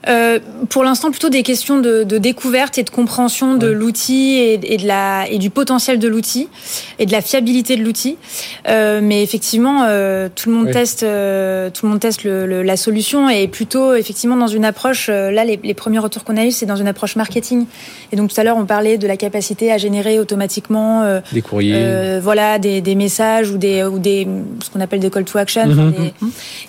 Euh, 0.08 0.40
pour 0.70 0.84
l'instant, 0.84 1.10
plutôt 1.12 1.30
des 1.30 1.42
questions 1.44 1.80
de, 1.80 2.04
de 2.04 2.18
découverte 2.18 2.78
et 2.78 2.84
de 2.84 2.90
compréhension 2.90 3.56
de 3.56 3.68
l'outil 3.68 4.34
et, 4.38 4.74
et 4.74 4.78
de 4.78 4.88
la 4.88 5.26
et 5.30 5.38
du 5.40 5.50
potentiel 5.50 5.98
de 6.00 6.08
l'outil 6.08 6.48
et 7.00 7.06
de 7.06 7.12
la 7.12 7.22
fiabilité 7.22 7.76
de 7.76 7.84
l'outil. 7.84 8.18
Euh, 8.68 9.00
mais 9.02 9.24
effectivement, 9.24 9.84
euh, 9.88 10.30
tout 10.34 10.50
le 10.50 10.56
monde 10.56 10.68
Oui. 10.68 10.74
teste, 10.74 11.04
euh, 11.04 11.70
tout 11.72 11.86
le 11.86 11.92
monde 11.92 12.00
teste 12.00 12.24
le, 12.24 12.46
le- 12.46 12.62
la 12.64 12.78
solution 12.78 13.30
et 13.30 13.48
plutôt 13.48 13.94
effectivement 13.96 14.36
dans 14.38 14.48
une 14.48 14.66
approche. 14.66 15.08
euh, 15.10 15.32
là, 15.32 15.44
les, 15.46 15.60
les 15.64 15.74
premiers 15.74 16.00
retours 16.00 16.24
qu'on 16.24 16.38
a 16.38 16.46
eu, 16.46 16.52
c'est 16.52 16.66
dans 16.66 16.76
une 16.76 16.88
approche 16.88 17.16
marketing. 17.16 17.66
Et 18.12 18.16
donc 18.16 18.34
tout 18.34 18.40
à 18.40 18.44
l'heure, 18.44 18.58
on 18.58 18.66
parlait 18.66 18.98
de 18.98 19.08
la 19.08 19.18
capacité 19.18 19.72
à 19.72 19.78
générer 19.78 20.20
automatiquement. 20.20 21.02
euh, 21.04 21.20
Des 21.32 21.42
courriers. 21.42 21.74
euh, 21.76 22.20
voilà 22.22 22.60
des, 22.60 22.82
des 22.82 22.96
messages 22.96 23.50
ou 23.50 23.58
des 23.58 23.84
ou 23.84 24.00
des 24.00 24.28
ce 24.64 24.70
qu'on 24.70 24.82
appelle 24.82 25.00
des 25.00 25.10
call 25.10 25.26
to 25.26 25.38
action 25.38 25.64
enfin, 25.66 25.92
des- 25.92 26.14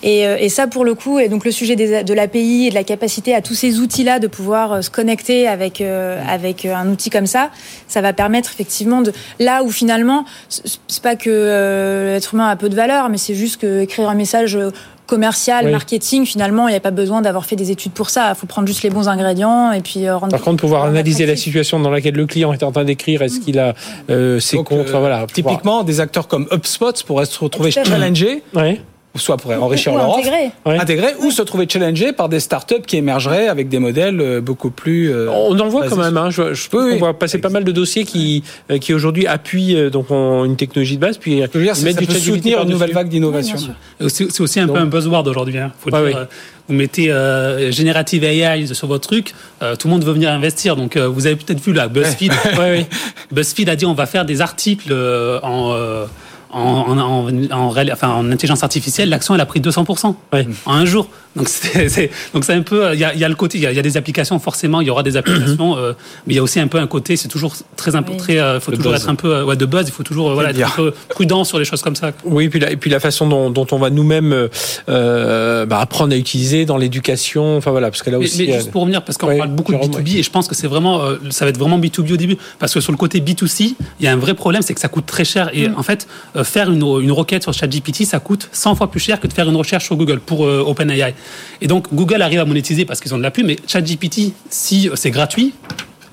et, 0.03 0.21
et 0.45 0.49
ça 0.49 0.67
pour 0.67 0.85
le 0.85 0.93
coup 0.93 1.19
et 1.19 1.29
donc 1.29 1.45
le 1.45 1.51
sujet 1.51 1.75
des, 1.75 2.03
de 2.03 2.13
l'API 2.13 2.67
et 2.67 2.69
de 2.69 2.75
la 2.75 2.83
capacité 2.83 3.26
à 3.33 3.41
tous 3.41 3.53
ces 3.55 3.79
outils 3.79 4.03
là 4.03 4.19
de 4.19 4.27
pouvoir 4.27 4.71
euh, 4.73 4.81
se 4.81 4.89
connecter 4.89 5.47
avec 5.47 5.81
euh, 5.81 6.21
avec 6.27 6.65
euh, 6.65 6.73
un 6.75 6.87
outil 6.89 7.09
comme 7.09 7.27
ça 7.27 7.49
ça 7.87 8.01
va 8.01 8.13
permettre 8.13 8.51
effectivement 8.51 9.01
de 9.01 9.11
là 9.39 9.63
où 9.63 9.71
finalement 9.71 10.25
c'est 10.49 11.03
pas 11.03 11.15
que 11.15 11.29
euh, 11.29 12.13
l'être 12.13 12.33
humain 12.33 12.47
a 12.49 12.55
peu 12.55 12.69
de 12.69 12.75
valeur 12.75 13.09
mais 13.09 13.17
c'est 13.17 13.35
juste 13.35 13.59
que 13.61 13.81
écrire 13.81 14.09
un 14.09 14.15
message 14.15 14.57
commercial, 15.05 15.63
Oui. 15.67 15.71
marketing, 15.71 16.25
finalement, 16.25 16.67
il 16.67 16.71
n'y 16.71 16.75
a 16.77 16.81
pas 16.81 16.91
besoin 16.91 17.21
d'avoir 17.21 17.45
fait 17.45 17.55
des 17.55 17.71
études 17.71 17.93
pour 17.93 18.09
ça. 18.09 18.27
Il 18.29 18.35
faut 18.37 18.45
prendre 18.45 18.67
juste 18.67 18.83
les 18.83 18.89
bons 18.89 19.07
ingrédients 19.07 19.71
et 19.71 19.79
puis 19.79 20.05
euh, 20.05 20.17
rendre. 20.17 20.31
Par 20.33 20.41
contre, 20.41 20.57
pouvoir 20.59 20.83
analyser 20.83 21.25
la 21.25 21.37
situation 21.37 21.79
dans 21.79 21.89
laquelle 21.89 22.15
le 22.15 22.25
client 22.25 22.51
est 22.51 22.61
en 22.61 22.73
train 22.73 22.83
d'écrire, 22.83 23.21
est-ce 23.21 23.39
qu'il 23.39 23.57
a 23.57 23.73
euh, 24.09 24.41
ses 24.41 24.57
Donc, 24.57 24.67
comptes, 24.67 24.79
euh, 24.79 24.89
enfin, 24.89 24.99
voilà. 24.99 25.25
pouvoir- 25.25 25.31
Typiquement, 25.53 25.83
des 25.85 26.01
acteurs 26.01 26.27
comme 26.27 26.45
HubSpot 26.51 26.91
pourraient 27.05 27.25
se 27.25 27.39
retrouver 27.39 27.71
challengés 27.71 28.43
Ouais. 28.53 28.81
Soit 29.17 29.37
pour 29.37 29.51
enrichir 29.51 29.93
Ou 29.93 29.97
leur 29.97 30.09
offre, 30.09 30.29
intégrer. 30.65 31.13
Ou 31.19 31.31
se 31.31 31.41
trouver 31.41 31.67
challengé 31.69 32.11
par 32.13 32.29
des 32.29 32.39
startups 32.39 32.81
qui 32.85 32.97
émergeraient 32.97 33.47
avec 33.47 33.69
des 33.69 33.79
modèles 33.79 34.19
euh, 34.21 34.41
beaucoup 34.41 34.69
plus. 34.69 35.11
euh, 35.11 35.29
On 35.29 35.57
en 35.59 35.67
voit 35.67 35.87
quand 35.87 35.95
même. 35.97 36.17
Hein. 36.17 36.29
Je, 36.29 36.53
je 36.53 36.67
Oui, 36.73 36.91
on 36.95 36.97
voit 36.97 37.13
passer 37.17 37.37
pas 37.39 37.49
mal 37.49 37.63
de 37.63 37.71
dossiers 37.71 38.05
qui, 38.05 38.43
euh, 38.71 38.77
qui 38.77 38.93
aujourd'hui 38.93 39.27
appuient 39.27 39.89
donc 39.91 40.09
une 40.11 40.55
technologie 40.55 40.95
de 40.95 41.01
base, 41.01 41.17
puis 41.17 41.41
Je 41.53 41.57
veux 41.57 41.63
dire, 41.63 41.75
ça, 41.75 41.85
peut 41.93 42.13
soutenir 42.13 42.61
une 42.63 42.69
nouvelle 42.69 42.93
vague 42.93 43.09
d'innovation. 43.09 43.57
C'est 44.07 44.39
aussi 44.41 44.59
un 44.59 44.67
Donc- 44.67 44.75
peu 44.75 44.81
un 44.81 44.85
buzzword 44.85 45.27
aujourd'hui. 45.27 45.57
Hein. 45.57 45.71
Faut 45.79 45.89
le 45.89 45.95
Ouais, 45.95 46.09
dire, 46.09 46.17
oui. 46.17 46.23
euh, 46.23 46.25
Vous 46.67 46.73
mettez 46.75 47.11
euh, 47.11 47.71
générative 47.71 48.23
AI 48.25 48.67
sur 48.73 48.87
votre 48.87 49.07
truc, 49.07 49.33
euh, 49.61 49.75
tout 49.77 49.87
le 49.87 49.93
monde 49.93 50.03
veut 50.03 50.11
venir 50.13 50.29
investir. 50.31 50.75
Donc 50.75 50.97
euh, 50.97 51.07
vous 51.07 51.25
avez 51.25 51.35
peut-être 51.37 51.61
vu 51.61 51.73
là, 51.73 51.87
BuzzFeed. 51.87 52.31
Ouais, 52.57 52.57
ouais. 52.59 52.85
BuzzFeed 53.31 53.69
a 53.69 53.75
dit 53.75 53.85
on 53.85 53.93
va 53.93 54.05
faire 54.05 54.25
des 54.25 54.41
articles 54.41 54.91
euh, 54.91 55.39
en, 55.43 55.73
euh, 55.73 56.05
en, 56.51 56.59
en, 56.61 56.97
en, 56.97 57.51
en 57.51 57.73
enfin, 57.91 58.09
en 58.09 58.31
intelligence 58.31 58.63
artificielle. 58.63 59.09
L'action 59.09 59.35
elle 59.35 59.41
a 59.41 59.45
pris 59.45 59.59
200% 59.59 60.15
Ouais. 60.33 60.47
en 60.65 60.73
un 60.73 60.85
jour. 60.85 61.07
Donc 61.37 61.47
c'est 61.49 61.87
c'est- 61.89 62.09
donc 62.33 62.43
c'est 62.43 62.53
un 62.53 62.61
peu 62.61 62.93
il 62.93 62.99
y 62.99 63.03
a, 63.03 63.13
il 63.13 63.19
y 63.19 63.23
a 63.23 63.29
le 63.29 63.35
côté 63.35 63.57
il 63.57 63.63
y 63.63 63.67
a, 63.67 63.71
il 63.71 63.75
y 63.75 63.79
a 63.79 63.83
des 63.83 63.95
applications 63.97 64.37
forcément 64.39 64.81
il 64.81 64.87
y 64.87 64.89
aura 64.89 65.03
des 65.03 65.15
applications 65.17 65.77
euh, 65.77 65.93
mais 66.25 66.33
il 66.33 66.37
y 66.37 66.39
a 66.39 66.43
aussi 66.43 66.59
un 66.59 66.67
peu 66.67 66.79
un 66.79 66.87
côté 66.87 67.15
c'est 67.15 67.27
toujours 67.27 67.53
très 67.75 67.95
imp- 67.95 68.09
Oui. 68.09 68.17
très 68.17 68.39
euh, 68.39 68.59
faut 68.59 68.71
De 68.71 68.77
toujours 68.77 68.91
buzz. 68.93 69.01
être 69.03 69.09
un 69.09 69.15
peu 69.15 69.33
euh, 69.35 69.45
ouais, 69.45 69.55
de 69.55 69.65
buzz 69.65 69.85
il 69.87 69.91
faut 69.91 70.03
toujours 70.03 70.31
euh, 70.31 70.33
voilà, 70.33 70.49
être 70.51 70.61
un 70.65 70.69
peu 70.75 70.93
prudent 71.09 71.43
sur 71.43 71.59
les 71.59 71.65
choses 71.65 71.81
comme 71.81 71.95
ça. 71.95 72.11
Oui, 72.23 72.45
et 72.45 72.49
puis 72.49 72.59
la, 72.59 72.71
et 72.71 72.77
puis 72.77 72.89
la 72.89 72.99
façon 72.99 73.27
dont, 73.27 73.49
dont 73.49 73.67
on 73.71 73.77
va 73.77 73.89
nous-mêmes 73.89 74.33
euh, 74.33 74.47
euh, 74.89 75.65
bah, 75.65 75.79
apprendre 75.79 76.13
à 76.13 76.17
utiliser 76.17 76.65
dans 76.65 76.77
l'éducation. 76.77 77.57
Enfin 77.57 77.71
voilà, 77.71 77.89
parce 77.89 78.01
que 78.03 78.09
là 78.09 78.17
aussi. 78.19 78.45
mais 78.47 78.53
juste 78.53 78.71
pour 78.71 78.81
revenir, 78.81 79.03
parce 79.03 79.17
qu'on 79.17 79.27
Ouais, 79.27 79.37
parle 79.37 79.51
beaucoup 79.51 79.73
de 79.73 79.77
Jérôme, 79.81 80.01
B2B 80.01 80.17
et 80.19 80.23
je 80.23 80.29
pense 80.31 80.47
que 80.47 80.55
c'est 80.55 80.67
vraiment, 80.67 81.01
euh, 81.03 81.17
ça 81.29 81.45
va 81.45 81.49
être 81.49 81.57
vraiment 81.57 81.77
B2B 81.79 82.13
au 82.13 82.17
début. 82.17 82.37
Parce 82.59 82.73
que 82.73 82.79
sur 82.79 82.91
le 82.91 82.97
côté 82.97 83.19
B2C, 83.19 83.75
il 83.99 84.05
y 84.05 84.07
a 84.07 84.11
un 84.13 84.15
vrai 84.17 84.33
problème, 84.33 84.61
c'est 84.61 84.73
que 84.73 84.79
ça 84.79 84.87
coûte 84.87 85.05
très 85.05 85.25
cher. 85.25 85.49
Et 85.53 85.69
en 85.75 85.83
fait, 85.83 86.07
euh, 86.35 86.43
faire 86.43 86.71
une, 86.71 86.81
une 87.01 87.11
requête 87.11 87.43
sur 87.43 87.53
ChatGPT, 87.53 88.05
ça 88.05 88.19
coûte 88.19 88.49
100 88.51 88.75
fois 88.75 88.89
plus 88.89 88.99
cher 88.99 89.19
que 89.19 89.27
de 89.27 89.33
faire 89.33 89.49
une 89.49 89.55
recherche 89.55 89.85
sur 89.85 89.95
Google 89.97 90.19
pour 90.19 90.45
euh, 90.45 90.63
OpenAI. 90.65 91.13
Et 91.61 91.67
donc, 91.67 91.93
Google 91.93 92.21
arrive 92.21 92.39
à 92.39 92.45
monétiser 92.45 92.85
parce 92.85 92.99
qu'ils 92.99 93.13
ont 93.13 93.17
de 93.17 93.23
la 93.23 93.31
pub, 93.31 93.45
mais 93.45 93.55
ChatGPT, 93.67 94.33
si 94.49 94.89
euh, 94.89 94.93
c'est 94.95 95.11
gratuit, 95.11 95.53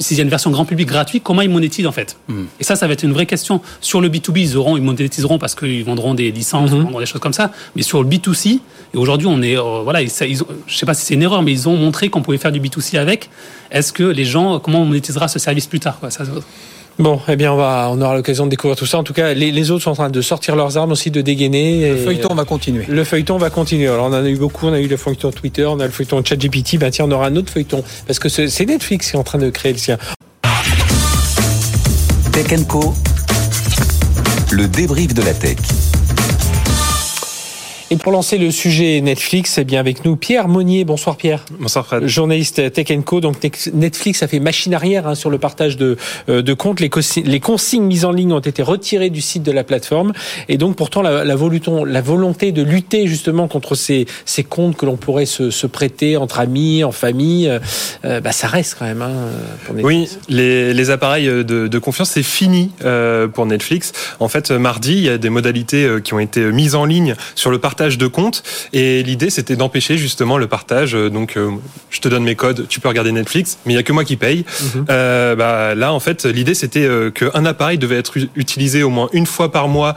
s'il 0.01 0.17
y 0.17 0.21
a 0.21 0.25
une 0.25 0.29
version 0.29 0.51
grand 0.51 0.65
public 0.65 0.89
gratuite, 0.89 1.23
comment 1.23 1.41
ils 1.43 1.49
monétisent 1.49 1.87
en 1.87 1.93
fait 1.93 2.17
Et 2.59 2.65
ça, 2.65 2.75
ça 2.75 2.87
va 2.89 2.95
être 2.95 3.05
une 3.05 3.13
vraie 3.13 3.27
question. 3.27 3.61
Sur 3.81 4.01
le 4.01 4.09
B2B, 4.09 4.41
ils 4.41 4.57
auront, 4.57 4.77
ils 4.77 4.83
monétiseront 4.83 5.39
parce 5.39 5.55
qu'ils 5.55 5.85
vendront 5.85 6.15
des 6.15 6.33
licences, 6.33 6.71
vendront 6.71 6.99
des 6.99 7.07
choses 7.07 7.21
comme 7.21 7.33
ça. 7.33 7.53
Mais 7.77 7.83
sur 7.83 8.03
le 8.03 8.09
B2C, 8.09 8.59
et 8.95 8.97
aujourd'hui, 8.97 9.29
on 9.29 9.41
est, 9.41 9.57
euh, 9.57 9.83
voilà, 9.85 10.03
ils, 10.03 10.11
ça- 10.11 10.27
ils 10.27 10.43
ont, 10.43 10.47
je 10.67 10.77
sais 10.77 10.85
pas 10.87 10.95
si 10.95 11.05
c'est 11.07 11.15
une 11.15 11.23
erreur, 11.23 11.43
mais 11.43 11.53
ils 11.53 11.69
ont 11.69 11.77
montré 11.77 12.09
qu'on 12.09 12.23
pouvait 12.23 12.39
faire 12.39 12.51
du 12.53 12.61
B2C 12.61 12.99
avec. 12.99 13.31
Est-ce 13.71 13.93
que 13.93 14.03
les 14.03 14.25
gens, 14.25 14.59
comment 14.59 14.81
on 14.83 14.85
monétisera 14.85 15.29
ce 15.29 15.39
service 15.39 15.67
plus 15.69 15.81
tard 15.81 16.01
quoi, 16.01 16.11
ça, 16.11 16.25
Bon, 16.99 17.19
eh 17.29 17.35
bien, 17.35 17.53
on, 17.53 17.57
va, 17.57 17.89
on 17.91 18.01
aura 18.01 18.15
l'occasion 18.15 18.45
de 18.45 18.51
découvrir 18.51 18.77
tout 18.77 18.87
ça. 18.87 18.99
En 18.99 19.03
tout 19.03 19.13
cas, 19.13 19.35
les, 19.35 19.51
les 19.51 19.71
autres 19.73 19.83
sont 19.83 19.91
en 19.91 19.95
train 19.97 20.11
de 20.11 20.21
sortir 20.23 20.55
leurs 20.55 20.77
armes 20.79 20.93
aussi, 20.93 21.11
de 21.11 21.23
dégainer. 21.23 21.91
Le 21.91 21.97
et- 21.97 22.05
feuilleton 22.05 22.35
va 22.37 22.45
continuer. 22.45 22.85
Le 22.89 23.03
feuilleton 23.03 23.37
va 23.37 23.51
continuer. 23.51 23.89
Alors, 23.89 24.05
on 24.07 24.11
en 24.11 24.25
a 24.25 24.29
eu 24.29 24.37
beaucoup. 24.37 24.67
On 24.69 24.73
a 24.73 24.79
eu 24.79 24.87
le 24.87 24.97
feuilleton 24.97 25.33
Twitter, 25.33 25.65
on 25.67 25.81
a 25.81 25.87
le 25.87 25.91
feuilleton 25.91 26.23
ChatGPT. 26.25 26.79
Ben, 26.79 26.91
tiens, 26.93 27.07
on 27.07 27.11
aura 27.11 27.27
un 27.27 27.35
autre 27.35 27.51
feuilleton. 27.51 27.83
Parce 28.07 28.21
que 28.21 28.29
c'est 28.29 28.47
c'est 28.49 28.65
Netflix 28.67 29.11
qui 29.11 29.17
est 29.17 29.19
en 29.19 29.25
train 29.25 29.39
de 29.39 29.51
créer 29.51 29.73
le 29.73 29.79
sien. 29.79 29.99
Tech 32.33 32.65
Co. 32.69 32.95
Le 34.53 34.69
débrief 34.69 35.15
de 35.15 35.23
la 35.23 35.35
tech. 35.35 35.57
Et 37.95 37.97
pour 37.97 38.11
lancer 38.11 38.39
le 38.39 38.51
sujet 38.51 39.01
Netflix, 39.01 39.57
eh 39.57 39.63
bien, 39.63 39.79
avec 39.79 40.05
nous, 40.05 40.17
Pierre 40.17 40.49
Monnier. 40.49 40.85
Bonsoir, 40.85 41.15
Pierre. 41.15 41.45
Bonsoir 41.61 41.87
Fred. 41.87 42.05
Journaliste 42.09 42.73
Tech 42.73 42.89
Co. 43.05 43.21
Donc 43.21 43.37
Netflix 43.73 44.21
a 44.25 44.27
fait 44.27 44.41
machine 44.41 44.75
arrière 44.75 45.07
hein, 45.07 45.15
sur 45.15 45.31
le 45.31 45.39
partage 45.39 45.77
de, 45.77 45.97
euh, 46.29 46.43
de 46.43 46.55
comptes. 46.55 46.81
Les, 46.81 46.89
consi- 46.89 47.23
les 47.25 47.39
consignes 47.39 47.85
mises 47.85 48.05
en 48.05 48.11
ligne 48.11 48.33
ont 48.33 48.41
été 48.41 48.65
retirées 48.65 49.11
du 49.11 49.21
site 49.21 49.45
de 49.45 49.53
la 49.53 49.63
plateforme. 49.63 50.13
Et 50.49 50.59
donc 50.59 50.75
pourtant 50.75 51.03
la, 51.03 51.25
la, 51.25 51.37
voluton- 51.37 51.85
la 51.85 52.01
volonté 52.01 52.51
de 52.51 52.63
lutter 52.63 53.07
justement 53.07 53.47
contre 53.47 53.77
ces, 53.77 54.07
ces 54.25 54.43
comptes 54.43 54.77
que 54.77 54.87
l'on 54.87 54.97
pourrait 54.97 55.25
se, 55.27 55.51
se 55.53 55.69
prêter 55.69 56.17
entre 56.17 56.41
amis, 56.41 56.83
en 56.83 56.91
famille, 56.91 57.49
euh, 58.05 58.21
bah, 58.21 58.33
ça 58.33 58.49
reste 58.49 58.75
quand 58.77 58.87
même. 58.87 59.03
Hein, 59.03 59.13
pour 59.67 59.77
Oui, 59.85 60.09
les, 60.29 60.75
les 60.75 60.91
appareils 60.91 61.27
de, 61.29 61.69
de 61.69 61.79
confiance, 61.79 62.11
c'est 62.11 62.25
fini 62.25 62.73
euh, 62.85 63.29
pour 63.29 63.47
Netflix. 63.47 63.93
En 64.19 64.27
fait, 64.27 64.51
mardi, 64.51 64.95
il 64.95 65.05
y 65.05 65.09
a 65.11 65.17
des 65.17 65.31
modalités 65.31 65.85
euh, 65.85 66.01
qui 66.01 66.13
ont 66.13 66.19
été 66.19 66.41
mises 66.51 66.75
en 66.75 66.87
ligne 66.87 67.15
sur 67.37 67.53
le 67.53 67.61
partage 67.61 67.84
de 67.99 68.07
comptes. 68.07 68.43
Et 68.73 69.03
l'idée, 69.03 69.31
c'était 69.31 69.57
d'empêcher 69.57 69.97
justement 69.99 70.39
le 70.39 70.47
partage. 70.47 70.95
Euh, 70.95 71.11
Donc, 71.11 71.37
euh, 71.37 71.51
je 71.91 72.01
te 72.01 72.09
donne 72.09 72.25
mes 72.25 72.35
codes, 72.35 72.67
tu 72.69 72.81
peux 72.81 72.89
regarder 72.89 73.13
Netflix, 73.13 73.59
mais 73.65 73.75
il 73.75 73.77
y 73.77 73.79
a 73.79 73.83
que 73.83 73.93
moi 73.93 74.05
qui 74.05 74.17
paye. 74.17 74.45
Euh, 74.91 75.37
bah, 75.37 75.75
là, 75.75 75.93
en 75.93 76.01
fait, 76.01 76.25
l'idée, 76.25 76.55
c'était 76.55 76.89
qu'un 77.15 77.45
appareil 77.45 77.79
devait 77.79 77.99
être 77.99 78.17
utilisé 78.35 78.83
au 78.83 78.91
moins 78.91 79.09
une 79.13 79.27
fois 79.27 79.53
par 79.53 79.69
mois 79.69 79.95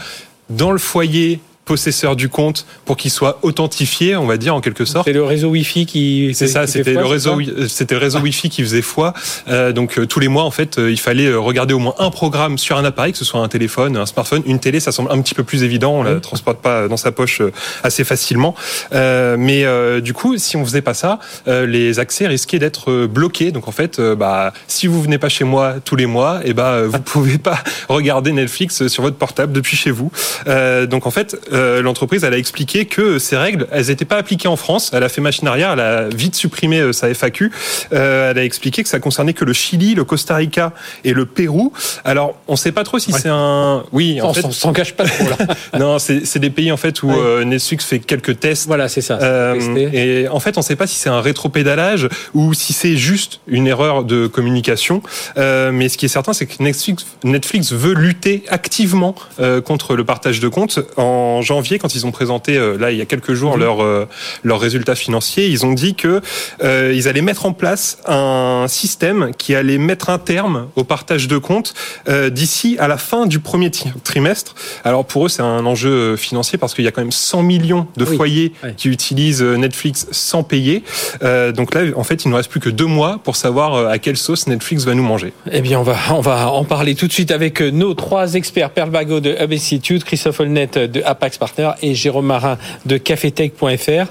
dans 0.49 0.71
le 0.71 0.77
foyer 0.77 1.39
possesseur 1.67 2.15
du 2.15 2.29
compte 2.29 2.65
pour 2.85 2.97
qu'il 2.97 3.11
soit 3.11 3.37
authentifié, 3.43 4.15
on 4.15 4.25
va 4.25 4.37
dire 4.37 4.55
en 4.55 4.61
quelque 4.61 4.85
sorte. 4.85 5.05
C'est 5.05 5.13
le 5.13 5.23
réseau 5.23 5.49
Wi-Fi 5.49 5.85
qui. 5.85 6.31
C'est 6.33 6.47
ça, 6.47 6.61
fait 6.61 6.67
c'était 6.67 6.93
le 6.93 7.05
réseau, 7.05 7.39
euh, 7.39 7.67
c'était 7.67 7.93
le 7.93 8.01
réseau 8.01 8.19
Wi-Fi 8.19 8.49
qui 8.49 8.63
faisait 8.63 8.81
foi. 8.81 9.13
Euh, 9.49 9.73
donc 9.73 9.99
euh, 9.99 10.07
tous 10.07 10.19
les 10.19 10.29
mois, 10.29 10.43
en 10.43 10.51
fait, 10.51 10.79
euh, 10.79 10.89
il 10.89 10.99
fallait 10.99 11.27
euh, 11.27 11.39
regarder 11.39 11.73
au 11.73 11.79
moins 11.79 11.93
un 11.99 12.09
programme 12.09 12.57
sur 12.57 12.77
un 12.77 12.85
appareil, 12.85 13.11
que 13.11 13.17
ce 13.17 13.25
soit 13.25 13.41
un 13.41 13.47
téléphone, 13.49 13.97
un 13.97 14.05
smartphone, 14.05 14.41
une 14.45 14.59
télé. 14.59 14.79
Ça 14.79 14.91
semble 14.91 15.11
un 15.11 15.21
petit 15.21 15.35
peu 15.35 15.43
plus 15.43 15.63
évident, 15.63 15.93
on 15.93 16.03
la 16.03 16.19
transporte 16.19 16.61
pas 16.61 16.87
dans 16.87 16.97
sa 16.97 17.11
poche 17.11 17.41
euh, 17.41 17.51
assez 17.83 18.03
facilement. 18.03 18.55
Euh, 18.93 19.35
mais 19.37 19.65
euh, 19.65 19.99
du 19.99 20.13
coup, 20.13 20.37
si 20.37 20.55
on 20.55 20.65
faisait 20.65 20.81
pas 20.81 20.93
ça, 20.93 21.19
euh, 21.47 21.65
les 21.65 21.99
accès 21.99 22.27
risquaient 22.27 22.59
d'être 22.59 22.91
euh, 22.91 23.07
bloqués. 23.07 23.51
Donc 23.51 23.67
en 23.67 23.71
fait, 23.71 23.99
euh, 23.99 24.15
bah, 24.15 24.53
si 24.67 24.87
vous 24.87 25.01
venez 25.01 25.17
pas 25.17 25.29
chez 25.29 25.43
moi 25.43 25.75
tous 25.83 25.95
les 25.95 26.05
mois, 26.05 26.39
et 26.45 26.53
bah, 26.53 26.71
euh, 26.71 26.87
vous 26.87 26.99
pouvez 27.05 27.37
pas 27.37 27.59
regarder 27.89 28.31
Netflix 28.31 28.87
sur 28.87 29.03
votre 29.03 29.17
portable 29.17 29.51
depuis 29.53 29.75
chez 29.77 29.91
vous. 29.91 30.11
Euh, 30.47 30.85
donc 30.85 31.05
en 31.05 31.11
fait, 31.11 31.37
euh, 31.57 31.81
l'entreprise 31.81 32.23
elle 32.23 32.33
a 32.33 32.37
expliqué 32.37 32.85
que 32.85 33.19
ces 33.19 33.35
règles, 33.37 33.67
elles 33.71 33.87
n'étaient 33.87 34.05
pas 34.05 34.17
appliquées 34.17 34.47
en 34.47 34.55
France. 34.55 34.91
Elle 34.93 35.03
a 35.03 35.09
fait 35.09 35.21
machine 35.21 35.47
arrière, 35.47 35.71
elle 35.73 35.79
a 35.79 36.07
vite 36.09 36.35
supprimé 36.35 36.79
euh, 36.79 36.93
sa 36.93 37.09
FAQ. 37.13 37.51
Euh, 37.93 38.31
elle 38.31 38.37
a 38.39 38.43
expliqué 38.43 38.83
que 38.83 38.89
ça 38.89 38.99
concernait 38.99 39.33
que 39.33 39.45
le 39.45 39.53
Chili, 39.53 39.95
le 39.95 40.03
Costa 40.03 40.35
Rica 40.35 40.73
et 41.03 41.13
le 41.13 41.25
Pérou. 41.25 41.73
Alors, 42.05 42.35
on 42.47 42.53
ne 42.53 42.57
sait 42.57 42.71
pas 42.71 42.83
trop 42.83 42.99
si 42.99 43.11
c'est 43.11 43.29
un. 43.29 43.83
Oui, 43.91 44.21
en 44.21 44.29
On 44.29 44.33
fait. 44.33 44.41
s'en- 44.41 44.51
s'engage 44.51 44.95
pas 44.95 45.05
trop 45.05 45.25
là. 45.29 45.37
non, 45.79 45.97
c'est 45.99 46.39
des 46.39 46.49
pays 46.49 46.71
en 46.71 46.77
fait 46.77 47.01
où 47.03 47.07
Ouais. 47.09 47.15
euh, 47.17 47.43
Netflix 47.43 47.85
fait 47.85 47.99
quelques 47.99 48.39
tests. 48.39 48.67
voilà, 48.67 48.87
c'est 48.89 49.01
ça. 49.01 49.17
Euh, 49.21 49.55
et 49.93 50.27
en 50.27 50.39
fait, 50.39 50.57
on 50.57 50.61
ne 50.61 50.65
sait 50.65 50.75
pas 50.75 50.87
si 50.87 50.95
c'est 50.95 51.09
un 51.09 51.21
rétropédalage 51.21 52.07
ou 52.33 52.53
si 52.53 52.73
c'est 52.73 52.97
juste 52.97 53.39
une 53.47 53.67
erreur 53.67 54.03
de 54.03 54.27
communication. 54.27 55.01
Euh, 55.37 55.71
mais 55.71 55.89
ce 55.89 55.97
qui 55.97 56.05
est 56.05 56.09
certain, 56.09 56.33
c'est 56.33 56.45
que 56.45 56.61
Netflix, 56.61 57.05
Netflix 57.23 57.71
veut 57.71 57.93
lutter 57.93 58.43
activement 58.49 59.15
euh, 59.39 59.61
contre 59.61 59.95
le 59.95 60.03
partage 60.03 60.39
de 60.39 60.47
comptes. 60.47 60.79
En 60.97 61.41
janvier, 61.47 61.79
quand 61.79 61.95
ils 61.95 62.05
ont 62.05 62.11
présenté, 62.11 62.57
euh, 62.57 62.77
là, 62.77 62.91
il 62.91 62.97
y 62.97 63.01
a 63.01 63.05
quelques 63.05 63.33
jours, 63.33 63.57
Mhm. 63.57 64.05
leurs 64.43 64.59
résultats 64.59 64.95
financiers, 64.95 65.47
ils 65.47 65.65
ont 65.65 65.73
dit 65.73 65.95
que 65.95 66.21
euh, 66.63 66.93
ils 66.95 67.07
allaient 67.07 67.21
mettre 67.21 67.45
en 67.45 67.53
place 67.53 67.97
un 68.05 68.65
système 68.67 69.31
qui 69.37 69.55
allait 69.55 69.77
mettre 69.77 70.09
un 70.09 70.19
terme 70.19 70.67
au 70.75 70.83
partage 70.83 71.27
de 71.27 71.37
comptes 71.37 71.73
euh, 72.09 72.29
d'ici 72.29 72.75
à 72.79 72.87
la 72.87 72.97
fin 72.97 73.25
du 73.25 73.39
premier 73.39 73.71
tri- 73.71 73.91
trimestre. 74.03 74.53
Alors 74.83 75.05
pour 75.05 75.25
eux, 75.25 75.29
c'est 75.29 75.41
un 75.41 75.65
enjeu 75.65 76.15
financier 76.17 76.57
parce 76.57 76.73
qu'il 76.73 76.83
y 76.83 76.87
a 76.87 76.91
quand 76.91 77.01
même 77.01 77.11
100 77.11 77.43
millions 77.43 77.87
de 77.97 78.05
Oui. 78.05 78.15
foyers 78.17 78.51
qui 78.77 78.89
utilisent 78.89 79.41
Netflix 79.43 80.07
sans 80.11 80.43
payer. 80.43 80.83
Euh, 81.23 81.51
donc 81.51 81.73
là, 81.73 81.81
en 81.95 82.03
fait, 82.03 82.23
il 82.23 82.27
ne 82.27 82.31
nous 82.31 82.37
reste 82.37 82.49
plus 82.51 82.59
que 82.59 82.69
deux 82.69 82.85
mois 82.85 83.19
pour 83.23 83.35
savoir 83.35 83.87
à 83.87 83.97
quelle 83.99 84.17
sauce 84.17 84.47
Netflix 84.47 84.83
va 84.85 84.93
nous 84.93 85.03
manger. 85.03 85.33
Eh 85.51 85.61
bien, 85.61 85.79
on 85.79 85.83
va, 85.83 85.95
on 86.11 86.21
va 86.21 86.49
en 86.51 86.63
parler 86.65 86.95
tout 86.95 87.07
de 87.07 87.13
suite 87.13 87.31
avec 87.31 87.61
nos 87.61 87.93
trois 87.93 88.33
experts, 88.33 88.71
Perle 88.71 88.89
Bagot 88.89 89.19
de 89.19 89.35
Hub 89.41 89.51
Institute, 89.53 90.03
Christophe 90.03 90.39
Holnet 90.39 90.67
de 90.75 91.01
Apax 91.05 91.36
Partner 91.37 91.71
et 91.81 91.93
Jérôme 91.95 92.25
Marin 92.27 92.57
de 92.85 92.97
cafetech.fr. 92.97 94.07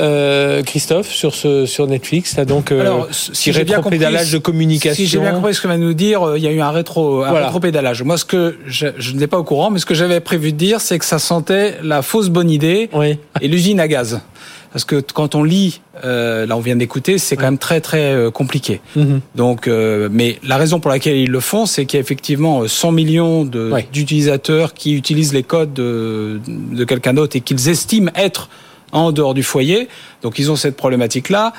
Euh, 0.00 0.62
Christophe, 0.62 1.08
sur, 1.08 1.34
ce, 1.34 1.66
sur 1.66 1.86
Netflix, 1.86 2.36
là, 2.36 2.44
donc, 2.44 2.70
euh, 2.72 2.80
Alors, 2.80 3.08
si 3.10 3.30
si 3.34 3.52
j'ai 3.52 3.64
bien 3.64 3.76
rétropédalage 3.76 4.22
compris- 4.26 4.32
de 4.32 4.38
communication. 4.38 4.94
Si 5.04 5.06
j'ai 5.06 5.18
bien 5.18 5.32
compris 5.32 5.54
ce 5.54 5.60
que 5.60 5.68
va 5.68 5.76
nous 5.78 5.94
dire, 5.94 6.22
euh, 6.26 6.38
il 6.38 6.44
y 6.44 6.48
a 6.48 6.50
eu 6.52 6.60
un 6.60 6.70
rétro, 6.70 7.22
un 7.24 7.30
Voilà. 7.30 7.46
rétropédalage. 7.46 8.02
Moi, 8.02 8.18
ce 8.18 8.24
que 8.24 8.56
je, 8.66 8.88
je 8.98 9.12
n'étais 9.12 9.26
pas 9.26 9.38
au 9.38 9.44
courant, 9.44 9.70
mais 9.70 9.78
ce 9.78 9.86
que 9.86 9.94
j'avais 9.94 10.20
prévu 10.20 10.52
de 10.52 10.56
dire, 10.58 10.80
c'est 10.80 10.98
que 10.98 11.04
ça 11.04 11.18
sentait 11.18 11.76
la 11.82 12.02
fausse 12.02 12.28
bonne 12.28 12.50
idée 12.50 12.88
Oui. 12.92 13.18
et 13.40 13.48
l'usine 13.48 13.80
à 13.80 13.88
gaz. 13.88 14.20
Parce 14.76 14.84
que 14.84 14.96
quand 15.00 15.34
on 15.34 15.42
lit, 15.42 15.80
euh, 16.04 16.44
là 16.44 16.54
on 16.54 16.60
vient 16.60 16.76
d'écouter, 16.76 17.16
c'est 17.16 17.34
quand 17.34 17.46
même 17.46 17.56
très 17.56 17.80
très 17.80 18.12
euh, 18.12 18.30
compliqué. 18.30 18.82
Mhm. 18.94 19.22
Donc, 19.34 19.68
euh, 19.68 20.10
mais 20.12 20.38
la 20.46 20.58
raison 20.58 20.80
pour 20.80 20.90
laquelle 20.90 21.16
ils 21.16 21.30
le 21.30 21.40
font, 21.40 21.64
c'est 21.64 21.86
qu'il 21.86 21.96
y 21.96 21.98
a 21.98 22.02
effectivement 22.02 22.60
euh, 22.60 22.68
100 22.68 22.92
millions 22.92 23.44
Ouais. 23.46 23.88
d'utilisateurs 23.90 24.74
qui 24.74 24.92
utilisent 24.92 25.32
les 25.32 25.44
codes 25.44 25.72
de, 25.72 26.42
de 26.46 26.84
quelqu'un 26.84 27.14
d'autre 27.14 27.36
et 27.36 27.40
qu'ils 27.40 27.70
estiment 27.70 28.10
être 28.14 28.50
en 28.92 29.12
dehors 29.12 29.32
du 29.32 29.42
foyer. 29.42 29.88
Donc, 30.20 30.38
ils 30.38 30.50
ont 30.50 30.56
cette 30.56 30.76
problématique-là. 30.76 31.54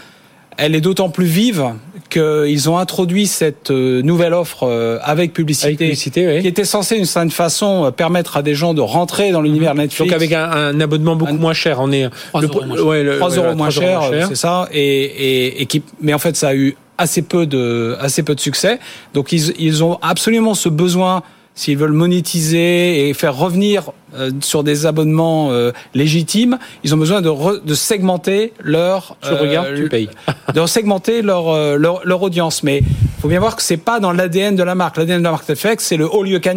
Elle 0.55 0.75
est 0.75 0.81
d'autant 0.81 1.09
plus 1.09 1.25
vive 1.25 1.65
qu'ils 2.09 2.69
ont 2.69 2.77
introduit 2.77 3.27
cette 3.27 3.71
euh, 3.71 4.01
nouvelle 4.01 4.33
offre 4.33 4.63
euh, 4.63 4.97
avec 5.03 5.33
publicité, 5.33 5.67
Avec 5.67 5.79
publicité, 5.79 6.27
oui. 6.27 6.41
qui 6.41 6.47
était 6.47 6.63
censée 6.65 6.95
d'une 6.95 7.05
certaine 7.05 7.31
façon 7.31 7.85
euh, 7.85 7.91
permettre 7.91 8.37
à 8.37 8.41
des 8.41 8.55
gens 8.55 8.73
de 8.73 8.81
rentrer 8.81 9.31
dans 9.31 9.41
l'univers 9.41 9.75
Netflix. 9.75 10.09
Donc 10.09 10.15
avec 10.15 10.31
un, 10.33 10.43
un 10.49 10.79
abonnement 10.79 11.15
beaucoup 11.15 11.33
Un- 11.33 11.37
moins 11.37 11.53
cher, 11.53 11.77
on 11.81 11.91
est 11.91 12.09
3 12.29 12.41
euros 12.43 12.61
moins 12.65 12.75
cher. 12.77 12.85
ouais, 12.85 13.03
le- 13.03 13.17
3 13.17 13.29
voilà, 13.29 13.43
euros 13.47 13.57
moins 13.57 13.69
3 13.69 13.81
cher, 13.83 14.01
c'est 14.29 14.35
ça. 14.35 14.67
Et, 14.71 14.81
et, 14.81 15.61
et 15.61 15.65
qui, 15.65 15.81
mais 16.01 16.13
en 16.13 16.19
fait, 16.19 16.35
ça 16.35 16.49
a 16.49 16.55
eu 16.55 16.75
assez 16.97 17.21
peu 17.21 17.45
de, 17.45 17.95
assez 17.99 18.23
peu 18.23 18.33
de 18.35 18.39
succès. 18.39 18.79
Donc, 19.13 19.31
ils, 19.31 19.53
ils 19.59 19.83
ont 19.83 19.99
absolument 20.01 20.53
ce 20.55 20.67
besoin, 20.69 21.21
s'ils 21.57 21.77
veulent 21.77 21.91
monétiser 21.91 23.09
et 23.09 23.13
faire 23.13 23.35
revenir 23.35 23.91
euh, 24.15 24.31
sur 24.41 24.63
des 24.63 24.85
abonnements 24.85 25.51
euh, 25.51 25.71
légitimes, 25.93 26.57
ils 26.83 26.93
ont 26.93 26.97
besoin 26.97 27.21
de, 27.21 27.29
re- 27.29 27.61
de 27.63 27.73
segmenter 27.73 28.53
leur 28.63 29.17
Tu 29.21 29.33
regardes, 29.33 29.75
tu 29.75 29.89
payes. 29.89 30.09
de 30.53 30.65
segmenter 30.65 31.21
leur, 31.21 31.49
euh, 31.49 31.75
leur 31.77 32.01
leur 32.05 32.21
audience. 32.21 32.63
Mais 32.63 32.81
faut 33.21 33.27
bien 33.27 33.39
voir 33.39 33.55
que 33.55 33.63
c'est 33.63 33.77
pas 33.77 33.99
dans 33.99 34.11
l'ADN 34.13 34.55
de 34.55 34.63
la 34.63 34.75
marque. 34.75 34.97
L'ADN 34.97 35.19
de 35.19 35.23
la 35.23 35.31
marque 35.31 35.49
Netflix, 35.49 35.83
c'est 35.85 35.97
le 35.97 36.07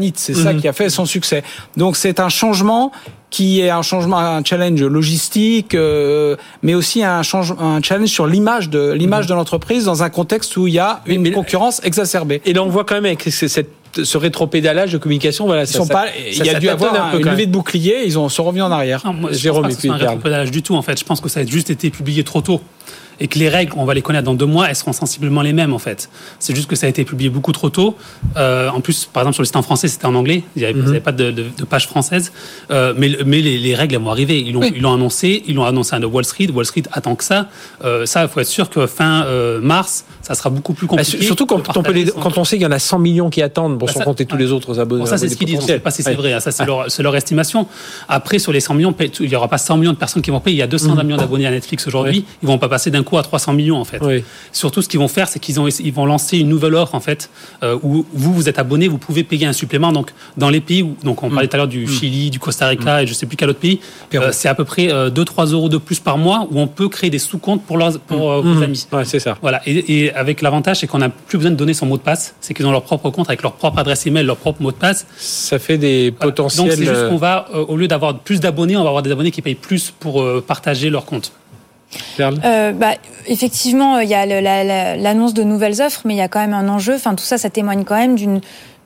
eat. 0.02 0.18
C'est 0.18 0.34
ça 0.34 0.54
qui 0.54 0.68
a 0.68 0.72
fait 0.72 0.90
son 0.90 1.06
succès. 1.06 1.42
Donc 1.76 1.96
c'est 1.96 2.20
un 2.20 2.28
changement 2.28 2.92
qui 3.30 3.60
est 3.60 3.70
un 3.70 3.82
changement, 3.82 4.18
un 4.18 4.42
challenge 4.44 4.82
logistique, 4.82 5.74
euh, 5.76 6.36
mais 6.62 6.74
aussi 6.74 7.04
un, 7.04 7.22
change, 7.22 7.54
un 7.60 7.80
challenge 7.80 8.08
sur 8.08 8.26
l'image 8.26 8.68
de 8.70 8.90
l'image 8.92 9.26
de 9.28 9.34
l'entreprise 9.34 9.84
dans 9.84 10.02
un 10.02 10.10
contexte 10.10 10.56
où 10.56 10.66
il 10.66 10.74
y 10.74 10.78
a 10.80 11.00
une 11.06 11.22
mais- 11.22 11.30
concurrence 11.30 11.80
exacerbée. 11.84 12.42
Et 12.44 12.52
là, 12.52 12.62
on 12.64 12.68
voit 12.68 12.84
quand 12.84 12.96
même 12.96 13.04
avec 13.06 13.22
ce- 13.22 13.46
cette- 13.48 13.70
ce 14.02 14.18
rétropédalage 14.18 14.92
de 14.92 14.98
communication, 14.98 15.46
voilà, 15.46 15.62
Ils 15.62 15.66
ça- 15.66 15.78
sont 15.78 15.84
ça- 15.84 15.92
pas, 15.94 16.06
ça- 16.06 16.12
il 16.30 16.36
y 16.44 16.48
a 16.48 16.52
ça 16.52 16.58
dû 16.60 16.68
avoir 16.68 17.08
un 17.08 17.10
peu 17.10 17.18
une 17.20 17.26
levée 17.26 17.46
de 17.46 17.52
bouclier, 17.52 18.04
ils 18.06 18.18
ont 18.18 18.28
sont 18.28 18.44
revenus 18.44 18.64
en 18.64 18.70
arrière. 18.70 19.02
Non, 19.04 19.12
moi, 19.12 19.30
je 19.32 19.38
Jérôme, 19.38 19.62
pense 19.64 19.72
pas 19.72 19.76
que 19.76 19.82
ce 19.82 19.88
soit 19.88 19.96
un 19.96 19.98
rétropédalage 19.98 20.50
du 20.50 20.62
tout, 20.62 20.74
en 20.74 20.82
fait. 20.82 20.98
Je 20.98 21.04
pense 21.04 21.20
que 21.20 21.28
ça 21.28 21.40
a 21.40 21.46
juste 21.46 21.70
été 21.70 21.90
publié 21.90 22.24
trop 22.24 22.40
tôt. 22.40 22.60
Et 23.20 23.28
que 23.28 23.38
les 23.38 23.48
règles, 23.48 23.72
on 23.76 23.84
va 23.84 23.94
les 23.94 24.02
connaître 24.02 24.24
dans 24.24 24.34
deux 24.34 24.46
mois, 24.46 24.68
elles 24.68 24.76
seront 24.76 24.92
sensiblement 24.92 25.42
les 25.42 25.52
mêmes, 25.52 25.72
en 25.74 25.78
fait. 25.78 26.08
C'est 26.38 26.54
juste 26.54 26.68
que 26.68 26.76
ça 26.76 26.86
a 26.86 26.88
été 26.88 27.04
publié 27.04 27.28
beaucoup 27.30 27.52
trop 27.52 27.68
tôt. 27.70 27.96
Euh, 28.36 28.68
en 28.70 28.80
plus, 28.80 29.04
par 29.04 29.22
exemple, 29.22 29.34
sur 29.34 29.42
le 29.42 29.46
site 29.46 29.56
en 29.56 29.62
français, 29.62 29.88
c'était 29.88 30.06
en 30.06 30.14
anglais. 30.14 30.42
Il 30.56 30.60
n'y 30.62 30.64
avait, 30.68 30.74
Mhm. 30.80 31.00
pas 31.00 31.12
de, 31.12 31.30
de- 31.30 31.44
de 31.56 31.64
page 31.64 31.86
française. 31.86 32.32
Euh, 32.70 32.94
mais 32.96 33.10
mais 33.26 33.40
les, 33.40 33.58
les 33.58 33.74
règles, 33.74 33.94
elles 33.96 34.00
vont 34.00 34.10
arriver. 34.10 34.40
Ils 34.40 34.52
l'ont 34.54 34.60
Oui. 34.60 34.72
annoncé. 34.84 35.42
Ils 35.46 35.54
l'ont 35.54 35.64
annoncé 35.64 35.94
à 35.94 35.98
Wall 36.00 36.24
Street. 36.24 36.48
Wall 36.52 36.64
Street 36.64 36.84
attend 36.92 37.14
que 37.14 37.24
ça. 37.24 37.48
Euh, 37.84 38.06
ça, 38.06 38.22
il 38.22 38.28
faut 38.28 38.40
être 38.40 38.46
sûr 38.46 38.70
que 38.70 38.86
fin 38.86 39.26
mars, 39.60 40.04
ça 40.22 40.34
sera 40.34 40.48
beaucoup 40.50 40.72
plus 40.72 40.86
Bah, 40.86 40.96
compliqué. 40.96 41.22
surtout 41.24 41.46
quand, 41.46 41.56
on 41.76 41.82
peut 41.82 41.92
les- 41.92 42.04
partager 42.04 42.06
son- 42.12 42.20
quand 42.20 42.38
on 42.38 42.44
sait 42.44 42.56
qu'il 42.56 42.64
y 42.64 42.66
en 42.66 42.72
a 42.72 42.78
100 42.78 42.98
millions 42.98 43.28
qui 43.30 43.42
attendent, 43.42 43.76
bon, 43.78 43.86
Bah, 43.86 43.92
sans 43.92 43.98
ça- 44.00 44.04
compter 44.04 44.24
tous 44.26 44.36
ouais. 44.36 44.42
les 44.42 44.52
autres 44.52 44.78
abonnés. 44.80 45.02
Bon, 45.04 45.06
ça, 45.06 45.18
c'est 45.18 45.28
ce 45.28 45.36
qu'ils 45.36 45.46
disent. 45.46 45.58
On 45.58 45.62
ne 45.62 45.66
sait 45.66 45.78
pas 45.78 45.90
si 45.90 46.02
c'est 46.02 46.10
Ouais. 46.10 46.16
vrai. 46.16 46.32
hein. 46.32 46.40
Ça, 46.40 46.50
c'est 46.52 46.64
leur, 47.02 47.16
estimation. 47.16 47.66
Après, 48.08 48.38
sur 48.38 48.52
les 48.52 48.60
100 48.60 48.74
millions, 48.74 48.94
il 49.20 49.28
n'y 49.28 49.34
aura 49.36 49.48
pas 49.48 49.58
100 49.58 49.76
millions 49.76 49.92
de 49.92 49.98
personnes 49.98 50.22
qui 50.22 50.30
vont 50.30 50.40
payer. 50.40 50.56
Il 50.56 50.60
y 50.60 50.62
a 50.62 50.66
200 50.66 50.94
millions 51.04 51.16
d'abonnés 51.16 51.46
à 51.46 51.50
Netflix 51.50 51.86
aujourd'hui. 51.86 52.24
Ils 52.42 52.46
vont 52.46 52.58
pas 52.58 52.68
passer 52.68 52.90
d'un 52.90 53.02
coup 53.02 53.09
à 53.18 53.22
300 53.22 53.52
millions, 53.52 53.76
en 53.78 53.84
fait. 53.84 53.98
Oui. 54.02 54.24
Surtout, 54.52 54.82
ce 54.82 54.88
qu'ils 54.88 55.00
vont 55.00 55.08
faire, 55.08 55.28
c'est 55.28 55.38
qu'ils 55.38 55.60
ont, 55.60 55.68
ils 55.68 55.92
vont 55.92 56.06
lancer 56.06 56.38
une 56.38 56.48
nouvelle 56.48 56.74
offre, 56.74 56.94
en 56.94 57.00
fait, 57.00 57.30
euh, 57.62 57.78
où 57.82 58.04
vous, 58.12 58.32
vous 58.34 58.48
êtes 58.48 58.58
abonné, 58.58 58.88
vous 58.88 58.98
pouvez 58.98 59.24
payer 59.24 59.46
un 59.46 59.52
supplément. 59.52 59.92
Donc, 59.92 60.10
dans 60.36 60.50
les 60.50 60.60
pays 60.60 60.82
où, 60.82 60.96
donc, 61.04 61.22
on 61.22 61.30
parlait 61.30 61.48
tout 61.48 61.54
à 61.54 61.58
l'heure 61.58 61.68
du 61.68 61.86
Chili, 61.86 62.30
du 62.30 62.38
Costa 62.38 62.66
Rica 62.68 63.02
et 63.02 63.06
je 63.06 63.14
sais 63.14 63.26
plus 63.26 63.36
quel 63.36 63.50
autre 63.50 63.58
pays, 63.60 63.80
euh, 64.14 64.30
c'est 64.32 64.48
à 64.48 64.54
peu 64.54 64.64
près 64.64 64.88
2-3 65.10 65.52
euros 65.52 65.68
de 65.68 65.76
plus 65.78 65.98
par 66.00 66.18
mois 66.18 66.46
où 66.50 66.60
on 66.60 66.66
peut 66.66 66.88
créer 66.88 67.10
des 67.10 67.18
sous-comptes 67.18 67.62
pour, 67.64 67.76
leurs, 67.78 67.98
pour 68.00 68.30
euh, 68.32 68.40
vos 68.40 68.62
amis. 68.62 68.86
Ouais, 68.92 69.04
c'est 69.04 69.20
ça. 69.20 69.36
Voilà, 69.42 69.60
et, 69.66 70.04
et 70.04 70.12
avec 70.14 70.42
l'avantage, 70.42 70.80
c'est 70.80 70.86
qu'on 70.86 70.98
n'a 70.98 71.08
plus 71.08 71.38
besoin 71.38 71.50
de 71.52 71.56
donner 71.56 71.74
son 71.74 71.86
mot 71.86 71.96
de 71.96 72.02
passe. 72.02 72.34
C'est 72.40 72.54
qu'ils 72.54 72.66
ont 72.66 72.72
leur 72.72 72.82
propre 72.82 73.10
compte 73.10 73.28
avec 73.28 73.42
leur 73.42 73.52
propre 73.52 73.78
adresse 73.78 74.06
email, 74.06 74.24
leur 74.24 74.36
propre 74.36 74.62
mot 74.62 74.70
de 74.72 74.76
passe. 74.76 75.06
Ça 75.18 75.58
fait 75.58 75.78
des 75.78 76.10
Voilà. 76.10 76.32
potentiels. 76.32 76.66
Donc 76.66 76.72
c'est 76.76 76.84
juste 76.84 76.90
euh, 76.94 77.08
qu'on 77.10 77.16
va, 77.16 77.46
euh, 77.54 77.64
au 77.66 77.76
lieu 77.76 77.88
d'avoir 77.88 78.18
plus 78.18 78.40
d'abonnés, 78.40 78.76
on 78.76 78.82
va 78.82 78.88
avoir 78.88 79.02
des 79.02 79.10
abonnés 79.12 79.30
qui 79.30 79.42
payent 79.42 79.54
plus 79.54 79.92
pour 79.98 80.22
euh, 80.22 80.44
partager 80.46 80.90
leur 80.90 81.04
compte. 81.04 81.32
Euh, 82.20 82.72
bah, 82.72 82.94
effectivement, 83.26 83.98
il 83.98 84.08
y 84.08 84.14
a 84.14 84.26
l'annonce 84.96 85.34
de 85.34 85.42
nouvelles 85.42 85.80
offres, 85.82 86.02
mais 86.04 86.14
il 86.14 86.18
y 86.18 86.22
a 86.22 86.28
quand 86.28 86.40
même 86.40 86.54
un 86.54 86.68
enjeu. 86.68 86.94
Enfin, 86.94 87.14
tout 87.14 87.24
ça, 87.24 87.38
ça 87.38 87.50
témoigne 87.50 87.84
quand 87.84 87.96
même 87.96 88.16
d'une 88.16 88.40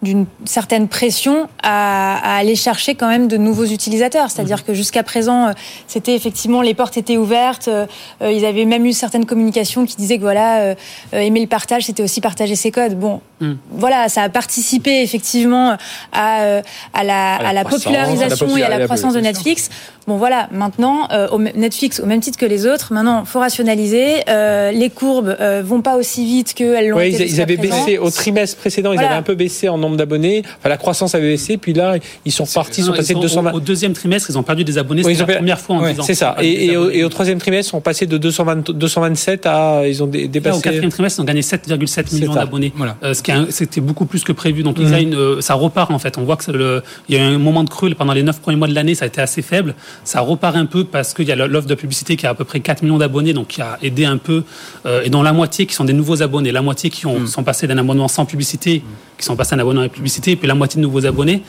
d'une 0.05 0.27
certaine 0.45 0.87
pression 0.87 1.49
à, 1.63 2.19
à 2.19 2.37
aller 2.39 2.55
chercher 2.55 2.95
quand 2.95 3.09
même 3.09 3.27
de 3.27 3.37
nouveaux 3.37 3.65
utilisateurs. 3.65 4.31
C'est-à-dire 4.31 4.65
que 4.65 4.73
jusqu'à 4.75 5.03
présent, 5.03 5.49
euh, 5.49 5.53
c'était 5.89 6.15
effectivement 6.15 6.63
les 6.63 6.75
portes 6.75 6.97
étaient 6.97 7.17
ouvertes. 7.17 7.67
euh, 7.67 7.87
euh, 8.23 8.31
ils 8.31 8.45
avaient 8.45 8.65
même 8.67 8.87
eu 8.87 8.93
certaines 8.93 9.27
communications 9.27 9.85
qui 9.87 9.97
disaient 9.97 10.19
que 10.19 10.23
voilà, 10.23 10.61
euh, 10.61 10.75
aimer 11.13 11.41
le 11.41 11.49
partage, 11.49 11.85
c'était 11.87 12.03
aussi 12.05 12.21
partager 12.21 12.55
ses 12.55 12.71
codes. 12.71 12.95
Bon, 12.97 13.21
Mm. 13.41 13.55
voilà, 13.73 14.09
ça 14.09 14.23
a 14.23 14.29
participé 14.29 15.03
effectivement 15.03 15.77
à, 16.13 16.43
euh, 16.43 16.63
à 16.95 17.03
la, 17.03 17.39
la 17.43 17.49
à 17.49 17.53
la 17.53 17.65
croissance, 17.65 17.83
popularisation 17.85 18.47
la 18.47 18.59
et 18.61 18.63
à 18.63 18.69
la 18.79 18.85
croissance 18.85 19.15
de. 19.15 19.21
Netflix. 19.21 19.71
Bon 20.07 20.19
voilà, 20.19 20.49
maintenant 20.53 21.09
au 21.33 21.39
Netflix 21.41 21.99
au 21.99 22.05
même 22.07 22.21
titre 22.21 22.39
que 22.39 22.45
les 22.47 22.67
autres, 22.67 22.93
maintenant 22.93 23.25
faut 23.25 23.41
rationaliser. 23.41 24.23
Les 24.29 24.91
courbes 24.95 25.35
vont 25.65 25.81
pas 25.81 25.97
aussi 25.97 26.25
vite 26.27 26.53
qu'elles 26.55 26.89
l'ont 26.91 26.97
Ouais, 26.99 27.11
été 27.11 27.27
ils, 27.27 27.41
avaient 27.41 27.57
présent. 27.57 27.85
baissé 27.85 27.99
au 27.99 28.11
trimestre 28.11 28.57
précédent, 28.59 28.93
ils 28.93 28.99
avaient 29.01 29.15
un 29.15 29.23
peu 29.23 29.35
baissé 29.35 29.69
en 29.69 29.79
nombre 29.79 29.94
d'abonnés. 29.97 30.43
Enfin, 30.59 30.69
la 30.69 30.77
croissance 30.77 31.15
avait 31.15 31.31
baissé, 31.33 31.57
puis 31.57 31.73
là, 31.73 31.97
ils 32.25 32.33
sont 32.33 32.45
repartis, 32.45 32.81
ils 32.81 32.85
sont 32.85 32.93
passés 32.93 33.15
de 33.15 33.19
au- 33.19 33.23
220. 33.23 33.53
Au, 33.53 33.61
deuxième 33.61 33.93
trimestre, 33.93 34.31
ils 34.31 34.39
ont 34.39 34.43
perdu 34.43 34.65
des 34.65 34.79
abonnés. 34.79 35.03
Oui, 35.05 35.15
c'est 35.15 35.21
la 35.21 35.27
per- 35.27 35.35
première 35.37 35.61
fois 35.61 35.77
en 35.77 35.83
Ouais, 35.83 35.93
10 35.95 36.01
ans. 36.01 36.03
C'est 36.05 36.15
ça. 36.15 36.37
Et, 36.43 36.77
au, 36.77 36.83
abonnés. 36.83 36.99
et 36.99 37.05
au 37.05 37.09
troisième 37.09 37.39
trimestre, 37.39 37.69
ils 37.69 37.71
sont 37.73 37.81
passés 37.81 38.07
de 38.07 38.17
220 38.19 38.71
227 38.71 39.47
à. 39.47 39.83
Ils 39.87 40.03
ont 40.03 40.07
dé- 40.07 40.21
Là, 40.21 40.25
au 40.25 40.29
dépassé. 40.29 40.63
quatrième 40.63 40.91
trimestre, 40.91 41.19
ils 41.19 41.23
ont 41.23 41.27
gagné 41.27 41.43
7,7 41.43 42.13
millions 42.13 42.35
d'abonnés. 42.35 42.73
Voilà. 42.77 42.97
Euh, 43.03 43.15
ce 43.15 43.23
qui 43.23 43.33
c'était 43.51 43.81
beaucoup 43.81 44.07
plus 44.07 44.25
que 44.25 44.33
prévu. 44.33 44.63
Donc, 44.63 44.79
Mhm. 44.79 44.87
ils 44.87 44.95
a 44.95 45.01
une, 45.01 45.15
euh, 45.15 45.41
ça 45.41 45.55
repart 45.55 45.91
en 45.91 45.99
fait. 45.99 46.19
On 46.19 46.25
voit 46.25 46.37
que 46.37 46.45
c'est 46.45 46.53
le, 46.53 46.83
il 47.09 47.15
y 47.15 47.19
a 47.19 47.23
eu 47.23 47.35
un 47.35 47.39
moment 47.39 47.65
de 47.65 47.69
creux 47.71 47.91
pendant 47.97 48.13
les 48.13 48.23
9 48.23 48.41
premiers 48.41 48.57
mois 48.57 48.69
de 48.69 48.75
l'année, 48.75 48.95
ça 48.95 49.05
a 49.05 49.09
été 49.09 49.21
assez 49.21 49.43
faible. 49.43 49.75
Ça 50.05 50.21
repart 50.21 50.57
un 50.57 50.67
peu 50.67 50.85
parce 50.85 51.15
qu'il 51.15 51.27
y 51.29 51.33
a 51.33 51.37
l'offre 51.37 51.67
de 51.69 51.75
publicité 51.75 52.17
qui 52.17 52.27
a 52.27 52.31
à 52.31 52.35
peu 52.35 52.45
près 52.45 52.61
4 52.61 52.83
millions 52.83 52.99
d'abonnés, 52.99 53.33
donc 53.33 53.49
qui 53.49 53.61
a 53.63 53.79
aidé 53.83 54.05
un 54.05 54.17
peu. 54.19 54.43
euh, 54.87 55.03
et 55.05 55.11
dont 55.11 55.23
la 55.23 55.33
moitié 55.33 55.67
qui 55.67 55.75
sont 55.75 55.85
des 55.85 55.93
nouveaux 55.93 56.23
abonnés, 56.23 56.53
la 56.53 56.61
moitié 56.63 56.91
qui 56.91 57.07
ont, 57.07 57.27
sont 57.27 57.43
passés 57.43 57.67
d'un 57.67 57.79
abonnement 57.79 58.09
sans 58.09 58.25
publicité, 58.27 58.83
qui 59.19 59.25
sont 59.25 59.37
passés 59.37 59.55
à 59.55 59.57
un 59.57 59.61
abonnement 59.61 59.84
publicité, 59.89 60.33
et 60.33 60.37
puis 60.37 60.49
la 60.49 60.55
moitié 60.55 60.81
de 60.81 60.87
nouveaux 60.87 61.07
abonnés. 61.07 61.43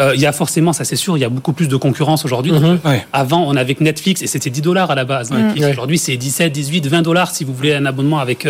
Euh, 0.00 0.12
il 0.14 0.20
y 0.20 0.26
a 0.26 0.32
forcément, 0.32 0.72
ça 0.72 0.84
c'est 0.84 0.96
sûr, 0.96 1.16
il 1.16 1.20
y 1.20 1.24
a 1.24 1.28
beaucoup 1.28 1.52
plus 1.52 1.68
de 1.68 1.76
concurrence 1.76 2.24
aujourd'hui. 2.24 2.52
Ouais. 2.84 3.04
Avant, 3.12 3.44
on 3.46 3.56
avait 3.56 3.74
que 3.74 3.84
Netflix 3.84 4.22
et 4.22 4.26
c'était 4.26 4.50
10 4.50 4.60
dollars 4.62 4.90
à 4.90 4.94
la 4.94 5.04
base. 5.04 5.30
Netflix. 5.30 5.66
Ouais. 5.66 5.72
Aujourd'hui, 5.72 5.98
c'est 5.98 6.16
17, 6.16 6.52
18, 6.52 6.86
20 6.86 7.02
dollars 7.02 7.30
si 7.30 7.44
vous 7.44 7.52
voulez 7.54 7.74
un 7.74 7.86
abonnement 7.86 8.18
avec 8.18 8.46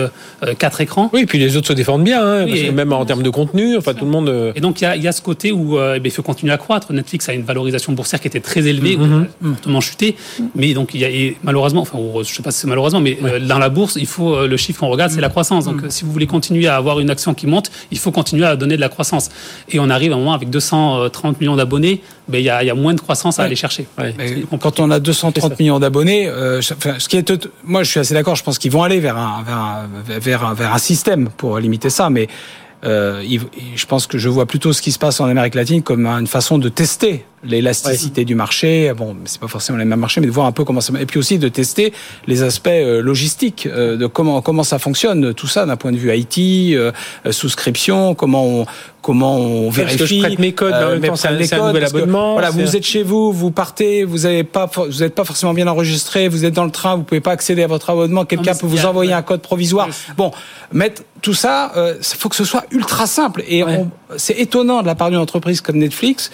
4 0.59 0.81
écrans. 0.81 1.11
Oui, 1.13 1.21
et 1.23 1.27
puis 1.27 1.39
les 1.39 1.57
autres 1.57 1.69
se 1.69 1.73
défendent 1.73 2.05
bien, 2.05 2.21
hein, 2.23 2.45
Oui, 2.45 2.51
parce 2.51 2.61
que 2.63 2.67
et- 2.67 2.73
même 2.73 2.93
en 2.93 3.05
termes 3.05 3.23
de 3.23 3.31
contenu, 3.31 3.77
enfin 3.77 3.95
tout 3.95 4.05
le 4.05 4.11
monde. 4.11 4.29
euh, 4.29 4.53
Et 4.55 4.61
donc, 4.61 4.81
il 4.81 4.85
y 4.85 4.87
a, 4.87 4.97
il 4.97 5.03
y 5.03 5.09
a 5.09 5.13
ce 5.13 5.23
côté 5.23 5.53
où 5.53 5.79
euh, 5.79 5.95
eh 5.97 6.01
bien, 6.01 6.11
il 6.11 6.15
faut 6.15 6.23
continuer 6.23 6.53
à 6.53 6.59
croître. 6.59 6.93
Netflix 6.93 7.29
a 7.29 7.33
une 7.35 7.43
valorisation 7.43 7.93
boursière 7.93 8.21
qui 8.21 8.29
était 8.29 8.41
très 8.41 8.67
élevée, 8.67 8.97
Mhm. 8.97 9.27
euh, 9.45 9.49
fortement 9.55 9.81
chutée. 9.81 10.17
Mais 10.55 10.75
donc, 10.75 10.91
il 10.95 11.01
y 11.01 11.05
a, 11.05 11.11
et 11.11 11.37
malheureusement, 11.43 11.83
enfin, 11.83 11.99
je 12.23 12.33
sais 12.35 12.43
pas 12.43 12.51
si 12.51 12.61
c'est 12.61 12.67
malheureusement, 12.69 13.01
mais 13.01 13.19
euh, 13.25 13.39
dans 13.41 13.59
la 13.59 13.69
bourse, 13.69 13.97
il 14.01 14.07
faut, 14.07 14.35
euh, 14.35 14.47
le 14.47 14.57
chiffre 14.57 14.81
qu'on 14.81 14.89
regarde, 14.89 15.11
c'est 15.13 15.21
la 15.21 15.29
croissance. 15.29 15.65
Donc, 15.65 15.83
euh, 15.85 15.87
si 15.91 16.05
vous 16.05 16.13
voulez 16.13 16.27
continuer 16.27 16.67
à 16.69 16.77
avoir 16.77 17.01
une 17.01 17.11
action 17.11 17.35
qui 17.35 17.47
monte, 17.47 17.71
il 17.91 17.99
faut 17.99 18.11
continuer 18.13 18.45
à 18.47 18.57
donner 18.57 18.77
de 18.77 18.81
la 18.81 18.89
croissance. 18.89 19.31
Et 19.71 19.79
on 19.81 19.89
arrive 19.91 20.13
à 20.13 20.15
un 20.15 20.19
moment 20.19 20.33
avec 20.35 20.51
230 20.51 21.32
millions 21.41 21.57
d'abonnés, 21.57 22.03
ben, 22.29 22.39
il 22.39 22.45
y, 22.45 22.51
a, 22.51 22.63
il 22.63 22.67
y 22.67 22.71
a 22.71 22.75
moins 22.75 22.95
de 22.95 23.01
croissance 23.01 23.39
à 23.39 23.43
Ouais. 23.43 23.47
aller 23.47 23.57
chercher. 23.57 23.87
ouais. 23.99 24.15
Quand 24.61 24.81
on 24.81 24.91
a 24.91 25.01
230 25.01 25.59
millions 25.59 25.79
d'abonnés, 25.79 26.29
euh, 26.29 26.61
ce 26.63 27.09
qui 27.09 27.17
est, 27.17 27.49
moi 27.65 27.83
je 27.83 27.91
suis 27.91 28.01
assez 28.01 28.15
d'accord. 28.15 28.37
Je 28.37 28.45
pense 28.45 28.59
qu'ils 28.59 28.71
vont 28.73 28.83
aller 28.83 29.01
vers 29.01 29.17
un, 29.17 29.43
vers 29.43 29.57
un, 29.59 29.89
vers 30.21 30.45
un, 30.47 30.55
vers 30.55 30.73
un 30.75 30.79
système 30.79 31.29
pour 31.37 31.59
limiter 31.59 31.91
ça, 31.91 32.11
mais 32.11 32.29
euh, 32.85 33.23
je 33.77 33.87
pense 33.87 34.07
que 34.07 34.19
je 34.19 34.29
vois 34.29 34.47
plutôt 34.47 34.73
ce 34.73 34.83
qui 34.83 34.91
se 34.93 34.99
passe 34.99 35.21
en 35.21 35.27
Amérique 35.27 35.55
latine 35.55 35.83
comme 35.83 36.07
une 36.07 36.27
façon 36.27 36.59
de 36.59 36.69
tester 36.69 37.25
l'élasticité 37.45 38.25
du 38.25 38.35
marché. 38.35 38.93
Bon, 38.97 39.17
c'est 39.25 39.41
pas 39.41 39.49
forcément 39.49 39.79
les 39.79 39.85
mêmes 39.85 39.99
marchés, 40.01 40.21
mais 40.21 40.27
de 40.27 40.33
voir 40.33 40.47
un 40.47 40.53
peu 40.53 40.65
comment 40.65 40.81
ça. 40.81 40.93
Et 41.01 41.07
puis 41.07 41.19
aussi 41.19 41.39
de 41.39 41.49
tester 41.49 41.93
les 42.27 42.43
aspects 42.43 42.69
euh, 42.69 43.03
logistiques, 43.03 43.67
euh, 43.67 43.97
de 43.97 44.07
comment 44.07 44.41
comment 44.43 44.63
ça 44.65 44.79
fonctionne, 44.79 45.35
tout 45.35 45.47
ça 45.49 45.67
d'un 45.67 45.77
point 45.77 45.93
de 45.93 45.97
vue 45.97 46.17
IT, 46.17 46.75
euh, 46.77 46.93
euh, 47.27 47.33
souscription, 47.33 48.15
comment 48.15 48.45
on 48.47 48.67
comment 49.03 49.37
on 49.37 49.73
parce 49.73 49.79
que 49.79 49.83
je 49.91 49.97
vérifie. 49.97 50.21
prête 50.21 50.39
mes 50.39 50.53
codes, 50.53 50.71
même 50.73 51.01
mais 51.01 51.11
c'est 51.17 51.27
un- 51.27 51.33
un 51.33 51.67
nouvel 51.69 51.83
que, 51.83 51.89
abonnement, 51.89 52.35
Voilà, 52.35 52.51
vous 52.51 52.77
êtes 52.77 52.85
chez 52.87 53.03
vous, 53.03 53.33
vous 53.33 53.51
partez, 53.51 54.05
vous 54.05 54.19
n'avez 54.19 54.45
pas, 54.45 54.71
vous 54.77 55.01
n'êtes 55.01 55.17
pas 55.17 55.25
forcément 55.25 55.53
bien 55.55 55.67
enregistré, 55.67 56.29
vous 56.29 56.45
êtes 56.45 56.55
dans 56.55 56.65
le 56.65 56.71
train, 56.71 56.95
vous 56.95 57.03
pouvez 57.03 57.21
pas 57.21 57.33
accéder 57.33 57.65
à 57.65 57.67
votre 57.67 57.91
abonnement, 57.91 58.25
quelqu'un 58.25 58.55
peut 58.55 58.67
vous 58.69 58.87
a- 58.87 58.91
envoyer 58.91 59.11
ouais. 59.11 59.17
un 59.17 59.23
code 59.23 59.41
provisoire. 59.43 59.89
Bon, 60.17 60.31
mettre 60.73 61.03
tout 61.21 61.35
ça, 61.35 61.73
euh, 61.77 61.95
il 61.99 62.17
faut 62.17 62.29
que 62.29 62.37
ce 62.37 62.45
soit 62.45 62.65
ultra 62.71 63.07
simple. 63.09 63.43
Et 63.49 63.65
Ouais. 63.65 63.85
c'est 64.19 64.39
étonnant 64.39 64.83
de 64.83 64.87
la 64.87 64.95
part 64.95 65.11
d'une 65.11 65.19
entreprise 65.19 65.61
comme 65.61 65.79
Netflix 65.79 66.31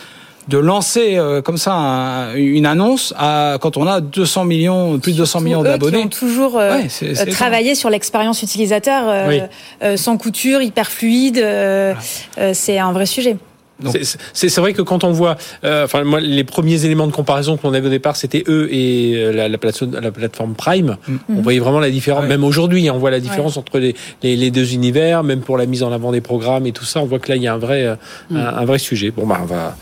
de 0.48 0.58
lancer 0.58 1.16
euh, 1.16 1.42
comme 1.42 1.58
ça 1.58 1.74
un- 1.74 2.34
une 2.34 2.66
annonce 2.66 3.12
à, 3.18 3.58
quand 3.60 3.76
on 3.76 3.86
a 3.86 4.00
200 4.00 4.44
millions, 4.44 4.98
plus 4.98 5.12
de 5.12 5.18
200 5.18 5.40
millions 5.40 5.60
Eux 5.60 5.64
qui 5.64 5.70
d'abonnés. 5.70 5.98
ont 5.98 6.08
toujours 6.08 6.58
euh, 6.58 6.76
Ouais, 6.78 6.86
c'est- 6.88 7.14
c'est 7.14 7.26
travaillé 7.26 7.74
sur 7.74 7.90
l'expérience 7.90 8.42
utilisateur 8.42 9.04
euh, 9.06 9.28
Oui. 9.28 9.40
euh, 9.82 9.96
sans 9.96 10.16
couture, 10.16 10.62
hyper 10.62 10.88
fluide. 10.90 11.38
euh, 11.38 11.94
euh, 12.38 12.50
c'est 12.54 12.78
un 12.78 12.92
vrai 12.92 13.06
sujet. 13.06 13.36
Donc- 13.80 13.96
C'est- 14.02 14.18
C'est 14.32 14.48
c'est 14.48 14.60
vrai 14.60 14.72
que 14.72 14.82
quand 14.82 15.04
on 15.04 15.12
voit, 15.12 15.36
euh, 15.62 15.84
enfin 15.84 16.02
moi, 16.02 16.18
les 16.18 16.42
premiers 16.42 16.84
éléments 16.84 17.06
de 17.06 17.12
comparaison 17.12 17.56
qu'on 17.56 17.72
avait 17.74 17.86
au 17.86 17.90
départ, 17.90 18.16
c'était 18.16 18.42
eux 18.48 18.68
et 18.72 19.14
euh, 19.16 19.32
la, 19.32 19.48
la, 19.48 19.56
plateforme, 19.58 19.92
la 20.00 20.10
plateforme 20.10 20.54
Prime. 20.54 20.96
On 21.28 21.42
voyait 21.42 21.60
vraiment 21.60 21.78
la 21.78 21.90
différence. 21.90 22.22
Ouais. 22.22 22.28
Même 22.28 22.42
aujourd'hui, 22.42 22.90
on 22.90 22.98
voit 22.98 23.12
la 23.12 23.20
différence 23.20 23.56
entre 23.56 23.78
les, 23.78 23.94
les, 24.24 24.34
les 24.34 24.50
deux 24.50 24.74
univers, 24.74 25.22
même 25.22 25.42
pour 25.42 25.56
la 25.58 25.66
mise 25.66 25.84
en 25.84 25.92
avant 25.92 26.10
des 26.10 26.20
programmes 26.20 26.66
et 26.66 26.72
tout 26.72 26.84
ça. 26.84 26.98
On 27.00 27.04
voit 27.04 27.20
que 27.20 27.28
là, 27.28 27.36
il 27.36 27.42
y 27.42 27.46
a 27.46 27.54
un 27.54 27.58
vrai, 27.58 27.84
euh, 27.84 27.94
un, 28.34 28.38
un 28.62 28.64
vrai 28.64 28.78
sujet. 28.80 29.12
Bon, 29.12 29.26
bah, 29.26 29.38
on 29.42 29.46
va. 29.46 29.76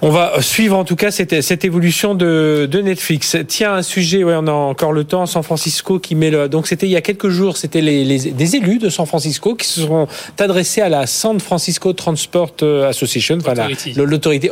On 0.00 0.10
va 0.10 0.40
suivre 0.40 0.76
en 0.76 0.84
tout 0.84 0.94
cas 0.94 1.10
cette, 1.10 1.42
cette 1.42 1.64
évolution 1.64 2.14
de, 2.14 2.68
de, 2.70 2.80
Netflix. 2.80 3.36
Tiens, 3.48 3.74
un 3.74 3.82
sujet, 3.82 4.22
ouais, 4.22 4.34
on 4.36 4.46
a 4.46 4.52
encore 4.52 4.92
le 4.92 5.02
temps. 5.02 5.26
San 5.26 5.42
Francisco 5.42 5.98
qui 5.98 6.14
met 6.14 6.30
le. 6.30 6.48
Donc 6.48 6.68
c'était 6.68 6.86
il 6.86 6.92
y 6.92 6.96
a 6.96 7.00
quelques 7.00 7.30
jours, 7.30 7.56
c'était 7.56 7.80
les, 7.80 8.04
les, 8.04 8.30
des 8.30 8.56
élus 8.56 8.78
de 8.78 8.90
San 8.90 9.06
Francisco 9.06 9.56
qui 9.56 9.66
se 9.66 9.80
sont 9.80 10.06
adressés 10.38 10.82
à 10.82 10.88
la 10.88 11.08
San 11.08 11.40
Francisco 11.40 11.92
Transport 11.94 12.52
euh, 12.62 12.88
Association, 12.88 13.38
enfin 13.40 13.54
l'autorité, 13.96 14.48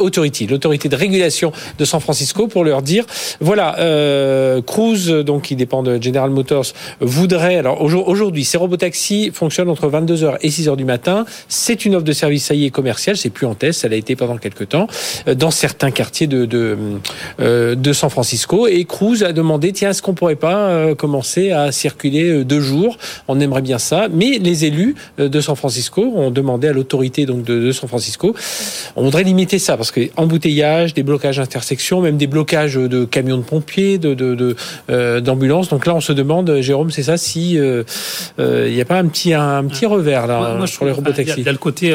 l'autorité 0.49 0.89
de 0.89 0.97
régulation 0.97 1.53
de 1.79 1.85
San 1.85 2.01
Francisco, 2.01 2.49
pour 2.49 2.65
leur 2.65 2.83
dire, 2.83 3.05
voilà, 3.41 3.79
euh, 3.79 4.61
Cruise, 4.63 5.09
donc 5.09 5.43
qui 5.43 5.55
dépend 5.55 5.85
de 5.85 6.03
General 6.03 6.29
Motors, 6.29 6.67
voudrait. 7.01 7.59
Alors 7.59 7.83
aujourd'hui, 7.83 8.45
ces 8.45 8.59
robotaxis 8.59 9.31
fonctionnent 9.33 9.71
entre 9.71 9.89
22h 9.89 10.39
et 10.41 10.49
6h 10.49 10.75
du 10.75 10.85
matin. 10.85 11.25
C'est 11.47 11.85
une 11.85 11.95
offre 11.95 12.05
de 12.05 12.13
service, 12.13 12.47
ça 12.47 12.55
y 12.55 12.65
est, 12.65 12.71
commerciale. 12.71 13.17
C'est 13.17 13.31
plus 13.31 13.47
en 13.47 13.55
test, 13.55 13.83
ça 13.83 13.89
l'a 13.89 13.97
été 13.97 14.17
pendant 14.17 14.39
quelques 14.39 14.71
temps 14.71 14.89
dans 15.37 15.51
certains 15.51 15.91
quartiers 15.91 16.27
de, 16.27 16.45
de, 16.45 16.77
euh, 17.41 17.75
de 17.75 17.93
San 17.93 18.11
Francisco. 18.11 18.67
Et 18.67 18.85
Cruz 18.85 19.23
a 19.23 19.33
demandé, 19.33 19.73
tiens, 19.73 19.91
est-ce 19.91 20.03
qu'on 20.03 20.15
pourrait 20.15 20.37
pas 20.37 20.69
euh, 20.69 20.95
commencer 20.95 21.53
à 21.53 21.73
circuler 21.73 22.31
euh, 22.31 22.45
deux 22.45 22.61
jours? 22.61 22.99
On 23.29 23.41
aimerait 23.41 23.63
bien 23.63 23.79
ça. 23.79 24.09
Mais 24.13 24.39
les 24.39 24.65
élus 24.65 24.95
de 25.19 25.41
San 25.41 25.57
Francisco 25.57 26.13
ont 26.15 26.31
demandé 26.31 26.69
à 26.69 26.73
l'autorité 26.73 27.27
donc 27.27 27.45
de, 27.45 27.59
de, 27.59 27.73
San 27.73 27.89
Francisco, 27.89 28.35
on 28.97 29.05
voudrait 29.05 29.23
limiter 29.23 29.59
ça 29.59 29.77
parce 29.77 29.91
que 29.91 30.01
embouteillage, 30.17 30.95
des 30.95 31.03
blocages 31.03 31.37
d'intersection, 31.37 32.01
même 32.01 32.17
des 32.17 32.27
blocages 32.27 32.75
de 32.75 33.05
camions 33.05 33.37
de 33.37 33.43
pompiers, 33.43 33.99
de 33.99 34.15
d'ambulances. 35.21 35.69
donc 35.69 35.87
là, 35.87 35.95
on 35.95 36.01
se 36.01 36.13
demande, 36.13 36.61
Jérôme, 36.61 36.91
c'est 36.91 37.03
ça, 37.03 37.17
si 37.17 37.53
il 37.55 38.73
n'y 38.73 38.81
a 38.81 38.85
pas 38.85 38.99
un 38.99 39.07
petit 39.07 39.35
un, 39.35 39.65
petit 39.65 39.87
revers 39.87 40.27
là 40.27 40.55
moi, 40.57 40.67
sur 40.67 40.85
les 40.85 40.93
robotaxis. 40.93 41.35
Il 41.39 41.45
y, 41.45 41.49
a 41.49 41.53
le 41.53 41.59
côté, 41.59 41.95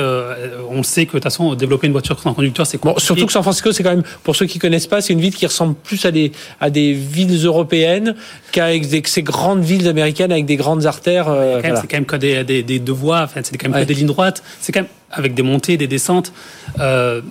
on 0.70 0.84
sait 0.84 1.06
que 1.06 1.12
de 1.12 1.14
toute 1.14 1.24
façon, 1.24 1.56
développer 1.56 1.88
une 1.88 1.94
voiture 1.94 2.20
sans 2.20 2.34
conducteur, 2.34 2.66
c'est 2.68 2.82
bon, 2.82 2.98
surtout 2.98 3.26
San 3.32 3.44
Francisco, 3.44 3.72
c'est 3.72 3.84
quand 3.84 3.92
même, 3.92 4.04
pour 4.24 4.36
ceux 4.36 4.46
qui 4.46 4.60
connaissent 4.60 4.88
pas, 4.88 5.02
c'est 5.02 5.14
une 5.14 5.22
ville 5.22 5.36
qui 5.36 5.46
ressemble 5.46 5.76
plus 5.76 6.06
à 6.06 6.12
des, 6.12 6.32
à 6.60 6.70
des 6.70 6.94
villes 6.94 7.46
européennes 7.46 8.16
qu'avec 8.52 9.08
ces 9.08 9.24
grandes 9.24 9.64
villes 9.64 9.88
américaines 9.88 10.32
avec 10.32 10.46
des 10.46 10.56
grandes 10.58 10.86
artères. 10.86 11.30
Euh, 11.30 11.62
c'est 11.64 11.88
quand 11.88 11.98
même 11.98 12.06
que 12.06 12.16
des, 12.16 12.44
des, 12.44 12.64
des 12.64 12.80
deux 12.80 12.92
voies, 12.92 13.22
enfin, 13.24 13.42
c'est 13.44 13.58
quand 13.58 13.70
même 13.70 13.82
que 13.82 13.88
des 13.88 13.94
lignes 13.94 14.08
droites. 14.08 14.44
C'est 14.60 14.72
quand 14.72 14.82
même 14.82 14.90
avec 15.12 15.34
des 15.34 15.44
montées, 15.44 15.78
des 15.78 15.88
descentes. 15.88 16.32
Euh, 16.80 17.22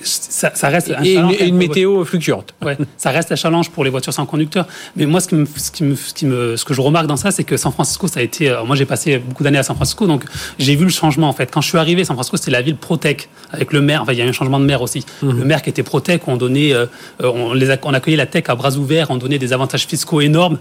ça, 0.00 0.52
ça, 0.54 0.68
reste 0.68 0.90
un 0.90 1.02
et, 1.02 1.14
challenge, 1.14 1.36
une, 1.40 1.48
une 1.48 1.56
météo 1.56 2.04
fluctuante. 2.04 2.54
Ouais, 2.62 2.76
ça 2.96 3.10
reste 3.10 3.32
un 3.32 3.36
challenge 3.36 3.70
pour 3.70 3.84
les 3.84 3.90
voitures 3.90 4.12
sans 4.12 4.26
conducteur. 4.26 4.66
Mais 4.96 5.06
moi, 5.06 5.20
ce, 5.20 5.28
qui 5.28 5.34
me, 5.34 5.46
ce, 5.46 5.70
qui 5.70 5.84
me, 5.84 5.94
ce, 5.94 6.14
qui 6.14 6.26
me, 6.26 6.56
ce 6.56 6.64
que 6.64 6.74
je 6.74 6.80
remarque 6.80 7.06
dans 7.06 7.16
ça, 7.16 7.30
c'est 7.30 7.44
que 7.44 7.56
San 7.56 7.72
Francisco, 7.72 8.08
ça 8.08 8.20
a 8.20 8.22
été. 8.22 8.50
Euh, 8.50 8.64
moi, 8.64 8.76
j'ai 8.76 8.84
passé 8.84 9.18
beaucoup 9.18 9.42
d'années 9.42 9.58
à 9.58 9.62
San 9.62 9.76
Francisco, 9.76 10.06
donc 10.06 10.24
j'ai 10.58 10.76
vu 10.76 10.84
le 10.84 10.90
changement 10.90 11.28
en 11.28 11.32
fait. 11.32 11.50
Quand 11.50 11.60
je 11.60 11.68
suis 11.68 11.78
arrivé, 11.78 12.04
San 12.04 12.16
Francisco, 12.16 12.36
c'était 12.36 12.50
la 12.50 12.62
ville 12.62 12.76
protec 12.76 13.28
avec 13.52 13.72
le 13.72 13.80
maire. 13.80 14.02
Enfin, 14.02 14.12
il 14.12 14.18
y 14.18 14.22
a 14.22 14.24
eu 14.24 14.28
un 14.28 14.32
changement 14.32 14.60
de 14.60 14.64
maire 14.64 14.82
aussi. 14.82 15.04
Mmh. 15.22 15.30
Le 15.30 15.44
maire 15.44 15.62
qui 15.62 15.70
était 15.70 15.82
protec, 15.82 16.26
on 16.28 16.36
donnait, 16.36 16.72
euh, 16.72 16.86
on, 17.20 17.54
les 17.54 17.70
a, 17.70 17.78
on 17.82 17.94
accueillait 17.94 18.16
la 18.16 18.26
tech 18.26 18.44
à 18.48 18.54
bras 18.54 18.76
ouverts, 18.76 19.10
on 19.10 19.16
donnait 19.16 19.38
des 19.38 19.52
avantages 19.52 19.86
fiscaux 19.86 20.20
énormes. 20.20 20.58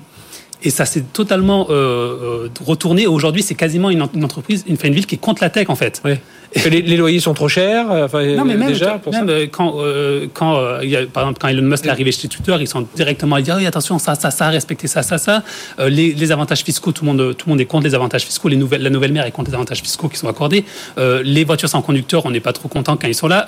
Et 0.63 0.69
ça 0.69 0.85
s'est 0.85 1.03
totalement 1.13 1.67
euh, 1.69 1.73
euh 1.73 2.49
retourné. 2.65 3.07
Aujourd'hui, 3.07 3.43
c'est 3.43 3.55
quasiment 3.55 3.89
une, 3.89 4.01
entreprise, 4.01 4.63
une, 4.67 4.77
une 4.83 4.93
ville 4.93 5.05
qui 5.05 5.15
est 5.15 5.19
contre 5.19 5.43
la 5.43 5.49
tech, 5.49 5.69
en 5.69 5.75
fait. 5.75 6.01
Oui. 6.05 6.13
les, 6.69 6.81
les, 6.81 6.97
loyers 6.97 7.19
sont 7.19 7.33
trop 7.33 7.47
chers. 7.47 7.89
Enfin, 7.89 8.23
non, 8.35 8.45
mais 8.45 8.55
même, 8.55 8.69
déjà, 8.69 8.99
même 9.11 9.29
euh, 9.29 9.47
quand, 9.51 9.75
euh, 9.77 10.27
quand 10.33 10.57
euh, 10.57 10.79
il 10.83 10.89
y 10.89 10.95
a, 10.95 11.05
par 11.05 11.23
exemple, 11.23 11.39
quand 11.41 11.47
Elon 11.47 11.63
Musk 11.63 11.85
est 11.85 11.89
arrivé 11.89 12.11
chez 12.11 12.27
Twitter, 12.27 12.55
ils 12.59 12.67
sont 12.67 12.87
directement 12.95 13.39
dit 13.39 13.51
oui, 13.55 13.65
attention, 13.65 13.99
ça, 13.99 14.15
ça, 14.15 14.31
ça, 14.31 14.49
respecter 14.49 14.87
ça, 14.87 15.03
ça, 15.03 15.17
ça. 15.17 15.43
Euh, 15.79 15.89
les, 15.89 16.13
les, 16.13 16.31
avantages 16.31 16.63
fiscaux, 16.63 16.91
tout 16.91 17.05
le 17.05 17.11
monde, 17.11 17.35
tout 17.35 17.47
le 17.47 17.51
monde 17.51 17.61
est 17.61 17.65
contre 17.65 17.85
les 17.85 17.95
avantages 17.95 18.25
fiscaux. 18.25 18.49
Les 18.49 18.55
nouvelles, 18.55 18.81
la 18.81 18.89
nouvelle 18.89 19.11
maire 19.11 19.25
est 19.25 19.31
contre 19.31 19.49
les 19.49 19.55
avantages 19.55 19.81
fiscaux 19.81 20.07
qui 20.07 20.17
sont 20.17 20.27
accordés. 20.27 20.63
les 20.97 21.43
voitures 21.43 21.69
sans 21.69 21.81
conducteur, 21.81 22.25
on 22.25 22.31
n'est 22.31 22.39
pas 22.39 22.53
trop 22.53 22.67
content 22.67 22.97
quand 22.97 23.07
ils 23.07 23.15
sont 23.15 23.27
là. 23.27 23.47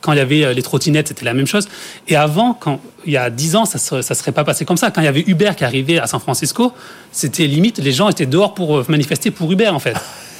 quand 0.00 0.12
il 0.12 0.18
y 0.18 0.20
avait 0.20 0.54
les 0.54 0.62
trottinettes, 0.62 1.08
c'était 1.08 1.24
la 1.24 1.34
même 1.34 1.46
chose. 1.46 1.68
Et 2.08 2.16
avant, 2.16 2.54
quand 2.54 2.80
il 3.06 3.12
y 3.12 3.16
a 3.16 3.30
dix 3.30 3.56
ans, 3.56 3.64
ça 3.64 3.78
ne 3.96 4.02
se, 4.02 4.14
serait 4.14 4.32
pas 4.32 4.44
passé 4.44 4.64
comme 4.64 4.76
ça. 4.76 4.90
Quand 4.90 5.00
il 5.00 5.04
y 5.04 5.08
avait 5.08 5.24
Uber 5.26 5.52
qui 5.56 5.64
arrivait 5.64 5.98
à 5.98 6.06
San 6.06 6.20
Francisco, 6.20 6.72
c'était 7.12 7.46
limite, 7.46 7.78
les 7.78 7.92
gens 7.92 8.08
étaient 8.08 8.26
dehors 8.26 8.54
pour 8.54 8.88
manifester 8.88 9.30
pour 9.30 9.50
Uber, 9.50 9.68
en 9.68 9.78
fait. 9.78 9.96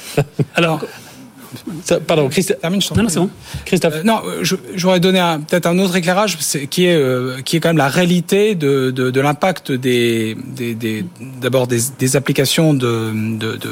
Alors, 0.55 0.81
ça, 1.83 1.99
pardon, 1.99 2.27
Christophe. 2.29 2.59
Termine, 2.59 2.81
non, 2.95 3.03
non, 3.03 3.09
c'est 3.09 3.19
bon. 3.19 3.29
Christophe. 3.65 3.95
Euh, 3.97 4.03
non, 4.03 4.21
j'aurais 4.75 4.99
donné 4.99 5.19
peut-être 5.47 5.67
un 5.67 5.79
autre 5.79 5.95
éclairage 5.95 6.37
qui 6.69 6.85
est 6.85 6.95
euh, 6.95 7.41
qui 7.41 7.57
est 7.57 7.59
quand 7.59 7.69
même 7.69 7.77
la 7.77 7.87
réalité 7.87 8.55
de 8.55 8.91
de, 8.91 9.11
de 9.11 9.21
l'impact 9.21 9.71
des 9.71 10.35
des 10.35 11.05
d'abord 11.41 11.67
des, 11.67 11.79
des, 11.97 12.15
applications 12.15 12.73
de, 12.73 13.11
de, 13.13 13.55
de 13.55 13.69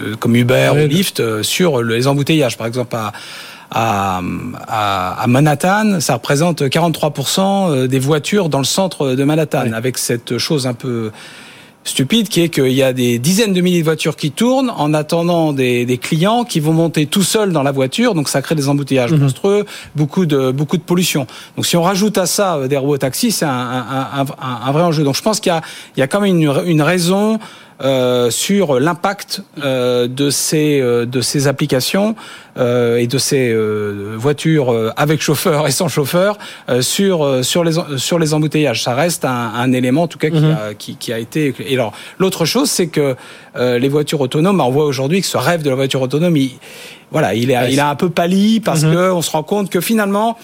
euh, 0.00 0.16
comme 0.18 0.36
Uber 0.36 0.72
ou 0.74 0.88
Lyft 0.88 1.20
euh, 1.20 1.42
sur 1.42 1.82
les 1.82 2.06
embouteillages, 2.06 2.56
par 2.56 2.66
exemple 2.66 2.96
à 2.96 3.12
à, 3.70 4.20
à, 4.68 5.22
à, 5.22 5.26
Manhattan, 5.26 6.00
ça 6.00 6.14
représente 6.14 6.62
43% 6.62 7.86
des 7.86 7.98
voitures 7.98 8.48
dans 8.48 8.58
le 8.58 8.64
centre 8.64 9.14
de 9.14 9.24
Manhattan, 9.24 9.64
oui. 9.66 9.72
avec 9.74 9.98
cette 9.98 10.38
chose 10.38 10.66
un 10.66 10.74
peu 10.74 11.10
stupide 11.86 12.28
qui 12.28 12.40
est 12.42 12.48
qu'il 12.48 12.72
y 12.72 12.82
a 12.82 12.92
des 12.92 13.18
dizaines 13.18 13.52
de 13.52 13.60
milliers 13.60 13.78
de 13.78 13.84
voitures 13.84 14.16
qui 14.16 14.32
tournent 14.32 14.70
en 14.76 14.92
attendant 14.92 15.52
des, 15.52 15.86
des, 15.86 15.98
clients 15.98 16.44
qui 16.44 16.60
vont 16.60 16.72
monter 16.72 17.06
tout 17.06 17.22
seuls 17.22 17.52
dans 17.52 17.62
la 17.62 17.72
voiture, 17.72 18.14
donc 18.14 18.28
ça 18.28 18.42
crée 18.42 18.54
des 18.54 18.68
embouteillages 18.68 19.12
mmh. 19.12 19.18
monstrueux, 19.18 19.64
beaucoup 19.94 20.26
de 20.26 20.50
beaucoup 20.50 20.76
de 20.76 20.82
pollution. 20.82 21.26
Donc 21.54 21.66
si 21.66 21.76
on 21.76 21.82
rajoute 21.82 22.18
à 22.18 22.26
ça 22.26 22.56
euh, 22.56 22.68
des 22.68 22.76
robots 22.76 22.98
taxis, 22.98 23.32
c'est 23.32 23.44
un, 23.44 23.50
un, 23.50 24.22
un, 24.22 24.66
un, 24.66 24.72
vrai 24.72 24.82
enjeu. 24.82 25.04
Donc 25.04 25.14
je 25.14 25.22
pense 25.22 25.40
qu'il 25.40 25.50
y 25.50 25.54
a, 25.54 25.62
il 25.96 26.00
y 26.00 26.02
a 26.02 26.08
quand 26.08 26.20
même 26.20 26.36
une, 26.36 26.62
une 26.66 26.82
raison 26.82 27.38
euh, 27.82 28.30
sur 28.30 28.80
l'impact 28.80 29.42
euh, 29.62 30.06
de 30.08 30.30
ces 30.30 30.80
euh, 30.80 31.04
de 31.06 31.20
ces 31.20 31.46
applications 31.46 32.16
euh, 32.56 32.96
et 32.96 33.06
de 33.06 33.18
ces 33.18 33.50
euh, 33.52 34.14
voitures 34.16 34.92
avec 34.96 35.20
chauffeur 35.20 35.66
et 35.66 35.70
sans 35.70 35.88
chauffeur 35.88 36.38
sur 36.80 37.44
sur 37.44 37.64
les 37.64 37.72
sur 37.98 38.18
les 38.18 38.32
embouteillages. 38.34 38.82
Ça 38.82 38.94
reste 38.94 39.24
un, 39.24 39.52
un 39.54 39.72
élément 39.72 40.02
en 40.04 40.08
tout 40.08 40.18
cas 40.18 40.30
qui, 40.30 40.36
Mhm. 40.40 40.56
a, 40.70 40.74
qui, 40.74 40.96
qui 40.96 41.12
a 41.12 41.18
été. 41.18 41.54
Et 41.66 41.74
alors 41.74 41.92
l'autre 42.18 42.44
chose, 42.46 42.70
c'est 42.70 42.86
que 42.88 43.14
les 43.58 43.88
voitures 43.88 44.20
autonomes, 44.20 44.60
on 44.60 44.70
voit 44.70 44.84
aujourd'hui 44.86 45.20
que 45.20 45.26
ce 45.26 45.36
rêve 45.36 45.62
de 45.62 45.70
la 45.70 45.76
voiture 45.76 46.00
autonome, 46.02 46.36
il, 46.36 46.52
voilà, 47.10 47.34
il 47.34 47.50
est 47.50 47.72
il 47.72 47.80
a 47.80 47.88
un 47.90 47.94
peu 47.94 48.10
pâli 48.10 48.60
parce 48.60 48.82
Mhm. 48.84 48.92
que 48.94 49.10
on 49.12 49.22
se 49.22 49.30
rend 49.30 49.42
compte 49.42 49.70
que 49.70 49.80
finalement 49.80 50.38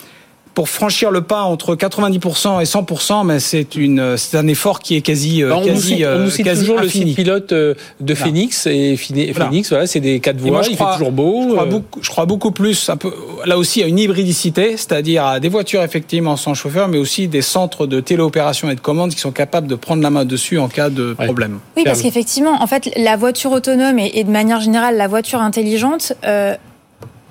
pour 0.55 0.69
franchir 0.69 1.11
le 1.11 1.23
pas 1.23 1.43
entre 1.43 1.75
90% 1.77 2.61
et 2.61 2.65
100%, 2.65 3.25
mais 3.25 3.41
c'est 3.41 3.75
une 3.75 4.17
c'est 4.19 4.37
un 4.37 4.47
effort 4.49 4.81
qui 4.81 4.97
est 4.97 5.01
quasi 5.01 5.43
Bah, 5.43 5.57
on 5.57 5.65
quasi, 5.65 5.73
nous 5.75 5.81
cite, 5.99 6.07
on 6.07 6.19
nous 6.19 6.31
cite 6.31 6.45
quasi 6.45 6.61
toujours 6.61 6.79
infini. 6.81 7.05
le 7.05 7.09
site 7.11 7.17
pilote 7.17 7.53
euh, 7.53 7.75
de 8.01 8.13
Voilà. 8.15 8.27
Phoenix 8.27 8.67
et 8.67 8.97
Phoenix, 8.97 9.33
Voilà. 9.37 9.51
Voilà, 9.71 9.87
c'est 9.87 10.01
des 10.01 10.21
quatre 10.21 10.41
moi, 10.43 10.51
voies, 10.51 10.63
je 10.63 10.71
il 10.71 10.77
crois- 10.77 10.89
fait 10.93 10.99
toujours 10.99 11.13
beau. 11.13 11.43
Je 11.49 11.53
crois, 11.55 11.63
euh, 11.63 11.67
beaucoup, 11.67 12.01
je 12.03 12.11
crois 12.11 12.27
beaucoup 12.27 12.51
plus, 12.51 12.91
un 12.91 12.97
peu, 12.97 13.13
là 13.47 13.57
aussi, 13.57 13.83
à 13.83 13.87
une 13.87 13.99
hybridicité, 13.99 14.77
c'est-à-dire 14.77 15.25
à 15.25 15.41
des 15.41 15.49
voitures 15.49 15.83
effectivement 15.83 16.37
sans 16.37 16.55
chauffeur, 16.55 16.89
mais 16.89 16.99
aussi 16.99 17.29
des 17.29 17.43
centres 17.43 17.87
de 17.87 18.01
téléopération 18.01 18.69
et 18.71 18.75
de 18.75 18.81
commande 18.81 19.11
qui 19.13 19.21
sont 19.21 19.33
capables 19.33 19.67
de 19.67 19.75
prendre 19.75 20.03
la 20.03 20.11
main 20.11 20.25
dessus 20.25 20.59
en 20.59 20.69
cas 20.69 20.91
de 20.91 21.17
Ouais. 21.19 21.25
problème. 21.27 21.59
Oui, 21.77 21.83
parce 21.85 22.03
qu'effectivement, 22.03 22.63
en 22.63 22.67
fait, 22.67 22.91
la 22.97 23.17
voiture 23.17 23.53
autonome 23.53 23.99
et, 23.99 24.11
et 24.15 24.25
de 24.25 24.31
manière 24.31 24.61
générale 24.61 24.97
la 24.97 25.09
voiture 25.09 25.41
intelligente 25.41 26.13
euh, 26.27 26.55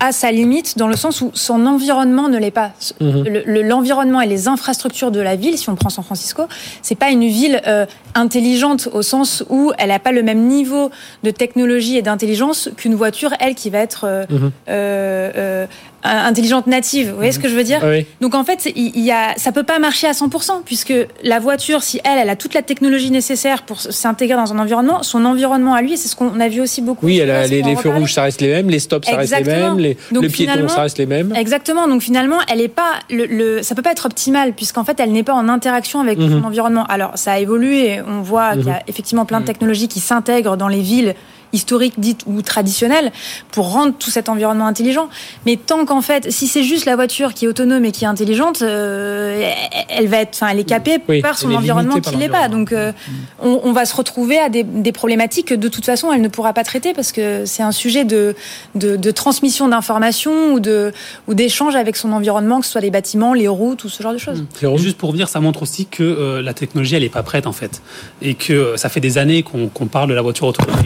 a 0.02 0.10
sa 0.10 0.32
limite 0.32 0.76
dans 0.78 0.88
le 0.88 0.96
sens 0.96 1.20
où 1.20 1.30
son 1.32 1.64
environnement 1.64 2.28
ne 2.28 2.36
l'est 2.36 2.50
pas. 2.50 2.72
Mhm. 3.00 3.22
Le- 3.24 3.42
le- 3.46 3.62
L'environnement 3.62 4.20
et 4.20 4.26
les 4.26 4.48
infrastructures 4.48 5.12
de 5.12 5.20
la 5.20 5.36
ville, 5.36 5.56
si 5.56 5.70
on 5.70 5.76
prend 5.76 5.90
San 5.90 6.02
Francisco, 6.04 6.42
c'est 6.82 6.96
pas 6.96 7.10
une 7.10 7.26
ville 7.28 7.60
euh, 7.68 7.86
intelligente 8.16 8.88
au 8.92 9.02
sens 9.02 9.44
où 9.48 9.72
elle 9.78 9.88
n'a 9.90 10.00
pas 10.00 10.10
le 10.10 10.24
même 10.24 10.48
niveau 10.48 10.90
de 11.22 11.30
technologie 11.30 11.96
et 11.96 12.02
d'intelligence 12.02 12.68
qu'une 12.76 12.96
voiture, 12.96 13.30
elle, 13.38 13.54
qui 13.54 13.70
va 13.70 13.78
être 13.78 14.04
euh, 14.04 14.24
Mhm. 14.28 14.50
euh, 14.68 15.66
intelligente 16.02 16.66
native. 16.66 17.10
Vous 17.10 17.16
voyez 17.16 17.32
ce 17.32 17.38
que 17.38 17.48
je 17.48 17.54
veux 17.54 17.64
dire 17.64 17.80
oui. 17.84 18.06
donc 18.20 18.34
en 18.34 18.44
fait, 18.44 18.72
il 18.74 18.98
y 19.00 19.10
a, 19.10 19.34
ça 19.36 19.52
peut 19.52 19.62
pas 19.62 19.78
marcher 19.78 20.06
à 20.06 20.12
100% 20.12 20.62
puisque 20.64 20.94
la 21.22 21.38
voiture, 21.38 21.82
si 21.82 22.00
elle, 22.04 22.18
elle 22.18 22.30
a 22.30 22.36
toute 22.36 22.54
la 22.54 22.62
technologie 22.62 23.10
nécessaire 23.10 23.62
pour 23.62 23.80
s'intégrer 23.80 24.36
dans 24.36 24.52
un 24.52 24.58
environnement, 24.58 25.02
son 25.02 25.24
environnement 25.24 25.74
à 25.74 25.82
lui, 25.82 25.96
c'est 25.96 26.08
ce 26.08 26.16
qu'on 26.16 26.40
a 26.40 26.48
vu 26.48 26.60
aussi 26.60 26.80
beaucoup. 26.80 27.06
Oui, 27.06 27.18
elle 27.18 27.30
a 27.30 27.46
les, 27.46 27.76
feux 27.76 27.90
rouges, 27.90 28.14
ça 28.14 28.22
reste 28.22 28.40
les 28.40 28.48
mêmes, 28.48 28.70
les 28.70 28.78
stops, 28.78 29.06
ça 29.06 29.16
reste 29.16 29.36
les 29.36 29.44
mêmes, 29.44 29.78
les, 29.78 29.96
Donc 30.10 30.22
le 30.22 30.28
piéton, 30.28 30.68
ça 30.68 30.82
reste 30.82 30.98
les 30.98 31.06
mêmes. 31.06 31.34
Exactement. 31.36 31.86
Donc 31.86 32.02
finalement, 32.02 32.38
elle 32.50 32.60
est 32.60 32.68
pas 32.68 32.94
le, 33.10 33.26
le 33.26 33.62
ça 33.62 33.74
peut 33.74 33.82
pas 33.82 33.92
être 33.92 34.06
optimal 34.06 34.52
puisqu'en 34.54 34.84
fait, 34.84 34.98
elle 34.98 35.12
n'est 35.12 35.22
pas 35.22 35.34
en 35.34 35.48
interaction 35.48 36.00
avec 36.00 36.18
Mhm. 36.18 36.40
son 36.40 36.46
environnement. 36.46 36.84
Alors 36.86 37.12
ça 37.14 37.32
a 37.32 37.38
évolué. 37.38 38.00
On 38.06 38.22
voit 38.22 38.52
qu'il 38.52 38.66
y 38.66 38.70
a 38.70 38.82
effectivement 38.86 39.24
plein 39.24 39.40
de 39.40 39.46
technologies 39.46 39.88
qui 39.88 40.00
s'intègrent 40.00 40.56
dans 40.56 40.68
les 40.68 40.80
villes 40.80 41.14
historiques 41.52 41.94
dites 41.98 42.22
ou 42.26 42.42
traditionnelles 42.42 43.12
pour 43.50 43.72
rendre 43.72 43.94
tout 43.98 44.10
cet 44.10 44.28
environnement 44.28 44.66
intelligent. 44.66 45.08
Mais 45.46 45.56
tant 45.56 45.84
qu'en 45.84 46.00
fait, 46.02 46.30
si 46.30 46.46
c'est 46.46 46.62
juste 46.62 46.86
la 46.86 46.96
voiture 46.96 47.34
qui 47.34 47.44
est 47.44 47.48
autonome 47.48 47.84
et 47.84 47.92
qui 47.92 48.04
est 48.04 48.08
intelligente, 48.08 48.62
euh, 48.62 49.50
elle 49.88 50.08
va 50.08 50.18
être, 50.18 50.34
enfin, 50.34 50.48
elle 50.48 50.60
est 50.60 50.64
capée 50.64 50.98
Oui, 51.08 51.20
par 51.20 51.38
son 51.38 51.50
est 51.50 51.56
environnement 51.56 52.00
qui 52.00 52.16
l'est 52.16 52.28
pas. 52.28 52.48
Donc 52.48 52.72
euh, 52.72 52.92
on, 53.40 53.60
on 53.64 53.72
va 53.72 53.84
se 53.84 53.94
retrouver 53.94 54.38
à 54.38 54.48
des, 54.48 54.62
des 54.62 54.92
problématiques 54.92 55.48
que 55.48 55.54
de 55.54 55.68
toute 55.68 55.84
façon 55.84 56.12
elle 56.12 56.20
ne 56.22 56.28
pourra 56.28 56.52
pas 56.52 56.64
traiter 56.64 56.92
parce 56.94 57.12
que 57.12 57.44
c'est 57.46 57.62
un 57.62 57.72
sujet 57.72 58.04
de, 58.04 58.34
de, 58.74 58.96
de 58.96 59.10
transmission 59.10 59.68
d'informations 59.68 60.54
ou 60.54 60.60
de 60.60 60.92
ou 61.28 61.34
d'échange 61.34 61.76
avec 61.76 61.96
son 61.96 62.12
environnement, 62.12 62.60
que 62.60 62.66
ce 62.66 62.72
soit 62.72 62.80
les 62.80 62.90
bâtiments, 62.90 63.34
les 63.34 63.48
routes 63.48 63.84
ou 63.84 63.88
ce 63.88 64.02
genre 64.02 64.12
de 64.12 64.18
choses. 64.18 64.44
Jérôme 64.60 64.78
Juste 64.78 64.98
pour 64.98 65.12
dire, 65.12 65.28
ça 65.28 65.40
montre 65.40 65.62
aussi 65.62 65.86
que 65.86 66.02
euh, 66.02 66.42
la 66.42 66.54
technologie, 66.54 66.96
elle 66.96 67.02
n'est 67.02 67.08
pas 67.08 67.22
prête 67.22 67.46
en 67.46 67.52
fait, 67.52 67.82
et 68.20 68.34
que 68.34 68.74
ça 68.76 68.88
fait 68.88 69.00
des 69.00 69.18
années 69.18 69.42
qu'on 69.42 69.68
qu'on 69.68 69.86
parle 69.86 70.08
de 70.08 70.14
la 70.14 70.22
voiture 70.22 70.46
autonome. 70.46 70.76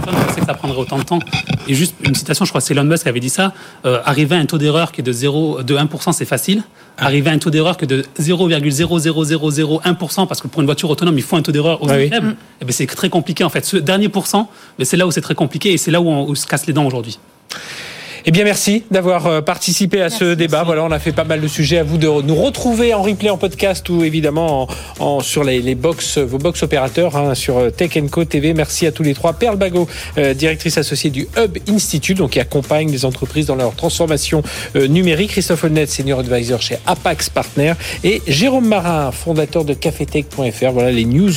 Personne 0.00 0.20
pensait 0.26 0.40
que 0.40 0.46
ça 0.46 0.54
prendrait 0.54 0.78
autant 0.78 0.98
de 0.98 1.04
temps. 1.04 1.18
Et 1.68 1.74
juste 1.74 1.94
une 2.04 2.14
citation, 2.14 2.44
je 2.44 2.50
crois 2.50 2.60
que 2.60 2.66
c'est 2.66 2.74
Elon 2.74 2.84
Musk 2.84 3.04
qui 3.04 3.08
avait 3.08 3.20
dit 3.20 3.30
ça. 3.30 3.52
Euh, 3.84 4.00
arriver 4.04 4.36
à 4.36 4.38
un 4.38 4.46
taux 4.46 4.58
d'erreur 4.58 4.92
qui 4.92 5.00
est 5.00 5.04
de 5.04 5.12
0, 5.12 5.62
de 5.62 5.76
1%, 5.76 6.12
c'est 6.12 6.24
facile. 6.24 6.62
Arriver 6.98 7.30
à 7.30 7.32
un 7.32 7.38
taux 7.38 7.50
d'erreur 7.50 7.76
que 7.76 7.86
de 7.86 8.04
0,00001%, 8.20 10.26
parce 10.26 10.40
que 10.40 10.48
pour 10.48 10.60
une 10.60 10.66
voiture 10.66 10.90
autonome, 10.90 11.16
il 11.16 11.22
faut 11.24 11.36
un 11.36 11.42
taux 11.42 11.52
d'erreur 11.52 11.82
aussi 11.82 11.92
Ah 11.94 11.98
oui. 11.98 12.08
faible, 12.08 12.36
eh 12.60 12.64
ben, 12.64 12.72
c'est 12.72 12.86
très 12.86 13.08
compliqué 13.08 13.44
en 13.44 13.48
fait. 13.48 13.64
Ce 13.64 13.76
dernier 13.76 14.08
pourcent, 14.08 14.50
mais 14.78 14.84
c'est 14.84 14.96
là 14.96 15.06
où 15.06 15.10
c'est 15.10 15.20
très 15.20 15.34
compliqué 15.34 15.72
et 15.72 15.78
c'est 15.78 15.90
là 15.90 16.00
où 16.00 16.08
on, 16.08 16.24
où 16.26 16.30
on 16.32 16.34
se 16.34 16.46
casse 16.46 16.66
les 16.66 16.72
dents 16.72 16.84
aujourd'hui. 16.86 17.18
Eh 18.26 18.32
bien, 18.32 18.44
merci 18.44 18.82
d'avoir 18.90 19.26
euh, 19.26 19.40
participé 19.40 20.02
à 20.02 20.10
ce 20.10 20.34
débat. 20.34 20.62
Voilà, 20.62 20.84
on 20.84 20.90
a 20.90 20.98
fait 20.98 21.12
pas 21.12 21.24
mal 21.24 21.40
de 21.40 21.48
sujets. 21.48 21.78
À 21.78 21.84
vous 21.84 21.96
de 21.96 22.06
nous 22.06 22.34
retrouver 22.34 22.92
en 22.92 23.02
replay, 23.02 23.30
en 23.30 23.38
podcast 23.38 23.88
ou 23.88 24.04
évidemment 24.04 24.68
en, 24.98 25.04
en- 25.04 25.20
sur 25.20 25.42
les, 25.42 25.60
les 25.62 25.74
box, 25.74 26.18
vos 26.18 26.36
box 26.38 26.62
opérateurs 26.62 27.16
hein, 27.16 27.34
sur 27.34 27.56
euh, 27.58 27.70
Tech 27.70 27.92
Co 28.10 28.24
TV. 28.24 28.52
Merci 28.52 28.86
à 28.86 28.92
tous 28.92 29.02
les 29.02 29.14
trois. 29.14 29.32
Perle 29.32 29.56
Bagot, 29.56 29.88
euh, 30.18 30.34
directrice 30.34 30.76
associée 30.76 31.10
du 31.10 31.28
Hub 31.38 31.56
Institute, 31.68 32.18
donc 32.18 32.30
qui 32.30 32.40
accompagne 32.40 32.90
les 32.90 33.04
entreprises 33.04 33.46
dans 33.46 33.54
leur 33.56 33.74
transformation 33.74 34.42
euh, 34.76 34.86
numérique. 34.86 35.30
Christophe 35.30 35.64
Holnet, 35.64 35.86
senior 35.86 36.20
advisor 36.20 36.60
chez 36.60 36.76
Apax 36.86 37.30
Partner 37.30 37.72
et 38.04 38.20
Jérôme 38.26 38.66
Marin, 38.66 39.12
fondateur 39.12 39.64
de 39.64 39.72
cafetech.fr. 39.74 40.70
Voilà 40.72 40.90
les 40.90 41.04
news 41.06 41.32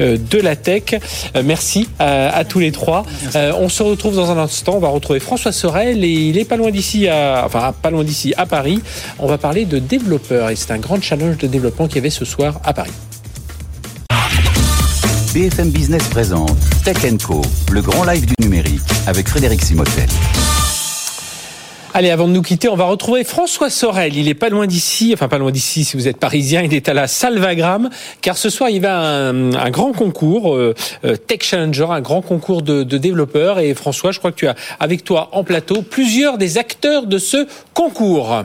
euh, 0.00 0.18
de 0.18 0.38
la 0.38 0.54
tech. 0.56 0.82
Euh, 1.34 1.42
merci 1.44 1.88
à, 1.98 2.28
à 2.36 2.44
tous 2.44 2.58
les 2.58 2.72
trois. 2.72 3.04
Euh, 3.34 3.52
on 3.58 3.68
se 3.70 3.82
retrouve 3.82 4.16
dans 4.16 4.30
un 4.30 4.38
instant. 4.38 4.74
On 4.76 4.80
va 4.80 4.88
retrouver 4.88 5.20
François 5.20 5.52
Sorel 5.52 6.04
et 6.04 6.25
il 6.28 6.38
est 6.38 6.44
pas 6.44 6.56
loin 6.56 6.70
d'ici, 6.70 7.08
à, 7.08 7.42
enfin 7.44 7.74
pas 7.80 7.90
loin 7.90 8.04
d'ici 8.04 8.34
à 8.36 8.46
Paris. 8.46 8.80
On 9.18 9.26
va 9.26 9.38
parler 9.38 9.64
de 9.64 9.78
développeurs 9.78 10.50
et 10.50 10.56
c'est 10.56 10.70
un 10.72 10.78
grand 10.78 11.00
challenge 11.02 11.38
de 11.38 11.46
développement 11.46 11.86
qu'il 11.86 11.96
y 11.96 11.98
avait 12.00 12.10
ce 12.10 12.24
soir 12.24 12.60
à 12.64 12.72
Paris. 12.72 12.92
BFM 15.34 15.70
Business 15.70 16.04
présente 16.08 16.56
Tech 16.82 16.96
Co, 17.22 17.42
le 17.70 17.82
grand 17.82 18.04
live 18.04 18.24
du 18.24 18.34
numérique 18.40 18.80
avec 19.06 19.28
Frédéric 19.28 19.62
Simotel. 19.62 20.08
Allez, 21.98 22.10
avant 22.10 22.28
de 22.28 22.32
nous 22.34 22.42
quitter, 22.42 22.68
on 22.68 22.76
va 22.76 22.84
retrouver 22.84 23.24
François 23.24 23.70
Sorel. 23.70 24.18
Il 24.18 24.28
est 24.28 24.34
pas 24.34 24.50
loin 24.50 24.66
d'ici, 24.66 25.12
enfin 25.14 25.28
pas 25.28 25.38
loin 25.38 25.50
d'ici 25.50 25.82
si 25.82 25.96
vous 25.96 26.08
êtes 26.08 26.18
parisien. 26.18 26.60
Il 26.60 26.74
est 26.74 26.90
à 26.90 26.92
la 26.92 27.06
Salvagram, 27.06 27.88
car 28.20 28.36
ce 28.36 28.50
soir 28.50 28.68
il 28.68 28.82
va 28.82 28.98
un, 28.98 29.70
grand 29.70 29.92
concours 29.94 30.54
euh, 30.54 30.74
euh, 31.06 31.16
Tech 31.16 31.38
Challenger, 31.40 31.86
un 31.88 32.02
grand 32.02 32.20
concours 32.20 32.60
de, 32.60 32.82
développeurs. 32.82 33.60
Et 33.60 33.72
François, 33.72 34.12
je 34.12 34.18
crois 34.18 34.30
que 34.30 34.36
tu 34.36 34.46
as 34.46 34.54
avec 34.78 35.04
toi 35.04 35.30
en 35.32 35.42
plateau 35.42 35.80
plusieurs 35.80 36.36
des 36.36 36.58
acteurs 36.58 37.06
de 37.06 37.16
ce 37.16 37.46
concours. 37.72 38.44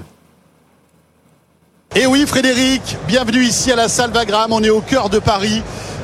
Et 1.98 2.06
oui, 2.06 2.24
Frédéric, 2.26 2.96
bienvenue 3.06 3.44
ici 3.44 3.70
à 3.70 3.76
la 3.76 3.90
Salvagram. 3.90 4.54
On 4.54 4.64
est 4.64 4.70
au 4.70 4.80
cœur 4.80 5.10
de 5.10 5.20
Paris 5.20 5.62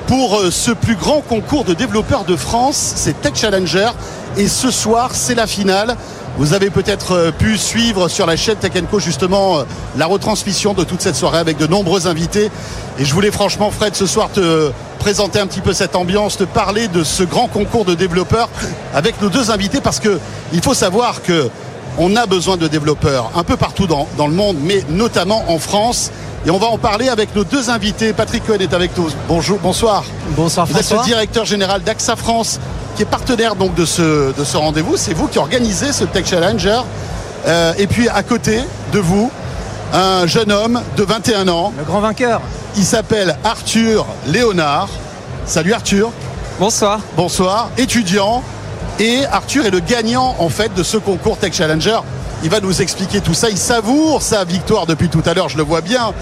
pour 0.08 0.36
euh, 0.36 0.52
ce 0.52 0.72
plus 0.72 0.96
grand 0.96 1.22
concours 1.22 1.64
de 1.64 1.74
développeurs 1.74 2.26
de 2.26 2.36
France. 2.36 2.92
C'est 2.98 3.22
Tech 3.22 3.36
Challenger. 3.36 3.92
Et 4.36 4.50
ce 4.50 4.70
soir, 4.70 5.16
c'est 5.16 5.36
la 5.36 5.48
finale. 5.48 5.96
Vous 6.38 6.54
avez 6.54 6.70
peut-être 6.70 7.14
euh, 7.14 7.32
pu 7.32 7.58
suivre 7.58 8.10
sur 8.10 8.28
la 8.28 8.36
chaîne 8.36 8.58
Tech 8.58 8.72
justement 9.00 9.58
euh, 9.58 9.64
la 9.98 10.06
retransmission 10.06 10.76
de 10.76 10.84
toute 10.84 11.02
cette 11.02 11.16
soirée 11.16 11.40
avec 11.40 11.58
de 11.58 11.66
nombreux 11.66 12.06
invités. 12.06 12.52
Et 13.00 13.06
je 13.06 13.14
voulais 13.16 13.32
franchement, 13.32 13.72
Fred, 13.72 13.96
ce 13.96 14.06
soir 14.06 14.30
te 14.32 14.70
présenter 15.00 15.40
un 15.40 15.48
petit 15.48 15.62
peu 15.62 15.74
cette 15.74 15.96
ambiance, 15.96 16.38
te 16.38 16.44
parler 16.44 16.90
de 16.90 17.04
ce 17.04 17.24
grand 17.24 17.48
concours 17.48 17.86
de 17.86 17.96
développeurs 17.96 18.50
avec 18.94 19.20
nos 19.20 19.30
deux 19.30 19.50
invités 19.50 19.82
parce 19.82 20.00
que 20.00 20.20
il 20.54 20.62
faut 20.62 20.76
savoir 20.76 21.24
que 21.24 21.50
on 21.98 22.16
a 22.16 22.28
besoin 22.28 22.58
de 22.58 22.68
développeurs 22.68 23.32
un 23.36 23.44
peu 23.44 23.58
partout 23.58 23.88
dans 23.88 24.28
le 24.28 24.34
monde, 24.34 24.58
mais 24.62 24.84
notamment 24.90 25.44
en 25.48 25.58
France. 25.58 26.12
Et 26.46 26.52
on 26.52 26.58
va 26.58 26.68
en 26.68 26.78
parler 26.78 27.10
avec 27.10 27.36
nos 27.36 27.44
deux 27.44 27.70
invités. 27.70 28.14
Patrick 28.14 28.46
Cohen 28.46 28.60
est 28.60 28.74
avec 28.74 28.98
nous. 28.98 29.10
Bonjour, 29.28 29.60
bonsoir. 29.60 30.04
Bonsoir 30.30 30.66
Vous 30.66 30.78
êtes 30.78 30.92
le 30.92 31.04
directeur 31.04 31.46
général 31.46 31.82
d'AXA 31.82 32.16
France, 32.16 32.60
qui 32.96 33.02
est 33.02 33.06
partenaire 33.06 33.56
donc 33.56 33.76
de 33.76 33.86
ce, 33.86 34.34
de 34.38 34.44
ce 34.44 34.56
rendez-vous. 34.58 34.98
C'est 34.98 35.14
vous 35.14 35.28
qui 35.28 35.40
organisez 35.40 35.92
ce 35.92 36.04
Tech 36.06 36.26
Challenger. 36.26 36.82
Euh, 37.48 37.74
et 37.78 37.88
puis 37.88 38.08
à 38.10 38.24
côté 38.24 38.62
de 38.94 39.00
vous, 39.00 39.32
un 39.94 40.28
jeune 40.28 40.52
homme 40.52 40.82
de 40.96 41.04
21 41.04 41.48
ans. 41.48 41.74
Le 41.78 41.84
grand 41.84 42.00
vainqueur. 42.00 42.42
Il 42.76 42.84
s'appelle 42.86 43.38
Arthur 43.44 44.06
Léonard. 44.28 44.90
Salut 45.46 45.74
Arthur. 45.74 46.12
Bonsoir. 46.60 47.00
Bonsoir, 47.16 47.70
étudiant. 47.78 48.44
Et 49.00 49.26
Arthur 49.32 49.66
est 49.66 49.72
le 49.72 49.80
gagnant 49.80 50.36
en 50.40 50.50
fait 50.50 50.74
de 50.74 50.84
ce 50.84 50.98
concours 50.98 51.38
Tech 51.38 51.54
Challenger. 51.54 52.00
Il 52.44 52.50
va 52.50 52.60
nous 52.60 52.82
expliquer 52.82 53.22
tout 53.22 53.34
ça. 53.34 53.50
Il 53.50 53.58
savoure 53.58 54.22
sa 54.22 54.44
victoire 54.44 54.86
depuis 54.86 55.10
tout 55.10 55.24
à 55.26 55.34
l'heure, 55.34 55.50
je 55.50 55.58
le 55.58 55.64
vois 55.64 55.82
bien. 55.82 56.14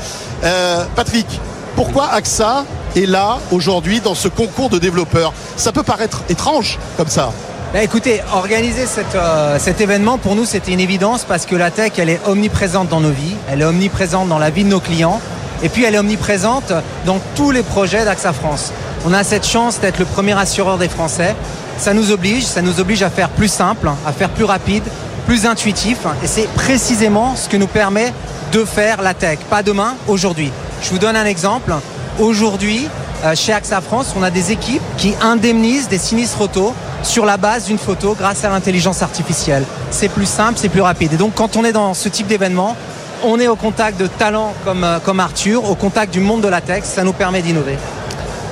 Euh, 0.44 0.86
Patrick, 0.96 1.28
pourquoi 1.76 2.08
AXA 2.12 2.66
est 2.96 3.06
là 3.06 3.40
aujourd'hui 3.52 4.00
dans 4.00 4.16
ce 4.16 4.28
concours 4.28 4.70
de 4.70 4.80
développeurs? 4.80 5.34
Ça 5.58 5.72
peut 5.72 5.84
paraître 5.84 6.24
étrange 6.30 6.80
comme 6.96 7.10
ça. 7.10 7.32
Bah, 7.74 7.84
écoutez, 7.84 8.22
organiser 8.34 8.86
euh, 9.16 9.60
cet 9.60 9.82
événement, 9.82 10.18
pour 10.18 10.36
nous, 10.36 10.46
c'était 10.46 10.72
une 10.72 10.80
évidence 10.80 11.26
parce 11.26 11.46
que 11.46 11.58
la 11.58 11.72
tech, 11.72 11.92
elle 11.98 12.10
est 12.10 12.22
omniprésente 12.26 12.88
dans 12.88 13.02
nos 13.02 13.12
vies, 13.12 13.36
elle 13.50 13.62
est 13.62 13.66
omniprésente 13.66 14.30
dans 14.30 14.40
la 14.40 14.50
vie 14.50 14.64
de 14.64 14.70
nos 14.70 14.80
clients, 14.80 15.20
et 15.62 15.68
puis 15.68 15.84
elle 15.84 15.96
est 15.96 16.00
omniprésente 16.00 16.72
dans 17.06 17.20
tous 17.36 17.52
les 17.52 17.64
projets 17.64 18.06
d'AXA 18.06 18.32
France. 18.32 18.72
On 19.06 19.12
a 19.12 19.26
cette 19.26 19.46
chance 19.46 19.82
d'être 19.82 20.00
le 20.00 20.06
premier 20.06 20.38
assureur 20.38 20.78
des 20.78 20.88
Français. 20.88 21.36
Ça 21.78 21.94
nous 21.94 22.12
oblige, 22.12 22.46
ça 22.46 22.62
nous 22.62 22.80
oblige 22.80 23.04
à 23.04 23.10
faire 23.10 23.28
plus 23.28 23.50
simple, 23.50 23.92
à 24.08 24.14
faire 24.14 24.30
plus 24.30 24.46
rapide, 24.46 24.84
plus 25.26 25.46
intuitif, 25.46 26.00
et 26.24 26.28
c'est 26.28 26.48
précisément 26.54 27.36
ce 27.36 27.50
que 27.50 27.58
nous 27.58 27.68
permet 27.68 28.14
de 28.52 28.64
faire 28.64 29.02
la 29.02 29.14
tech. 29.14 29.40
Pas 29.50 29.64
demain, 29.64 29.96
aujourd'hui. 30.08 30.52
Je 30.82 30.90
vous 30.90 31.00
donne 31.00 31.16
un 31.16 31.26
exemple. 31.26 31.74
Aujourd'hui, 32.20 32.88
euh, 33.24 33.36
chez 33.36 33.54
AXA 33.54 33.82
France, 33.82 34.14
on 34.16 34.24
a 34.24 34.30
des 34.30 34.52
équipes 34.52 34.82
qui 34.98 35.14
indemnisent 35.22 35.88
des 35.88 35.98
sinistres 35.98 36.42
auto 36.42 36.74
sur 37.02 37.26
la 37.26 37.38
base 37.38 37.66
d'une 37.66 37.78
photo 37.78 38.16
grâce 38.18 38.44
à 38.44 38.50
l'intelligence 38.50 39.02
artificielle. 39.02 39.64
C'est 39.92 40.10
plus 40.10 40.28
simple, 40.28 40.54
c'est 40.58 40.70
plus 40.70 40.82
rapide. 40.82 41.14
Et 41.14 41.18
donc 41.18 41.34
quand 41.36 41.56
on 41.56 41.64
est 41.64 41.72
dans 41.72 41.94
ce 41.94 42.08
type 42.10 42.28
d'événement, 42.28 42.76
on 43.24 43.40
est 43.40 43.48
au 43.48 43.56
contact 43.56 44.00
de 44.00 44.08
talents 44.08 44.54
comme, 44.64 44.84
euh, 44.84 45.00
comme 45.00 45.20
Arthur, 45.20 45.70
au 45.70 45.76
contact 45.76 46.14
du 46.14 46.20
monde 46.20 46.42
de 46.42 46.48
la 46.48 46.62
tech, 46.62 46.84
ça 46.84 47.04
nous 47.04 47.14
permet 47.14 47.42
d'innover. 47.42 47.78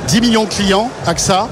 10 0.07 0.21
millions 0.21 0.45
de 0.45 0.49
clients, 0.49 0.89
AXA. 1.05 1.47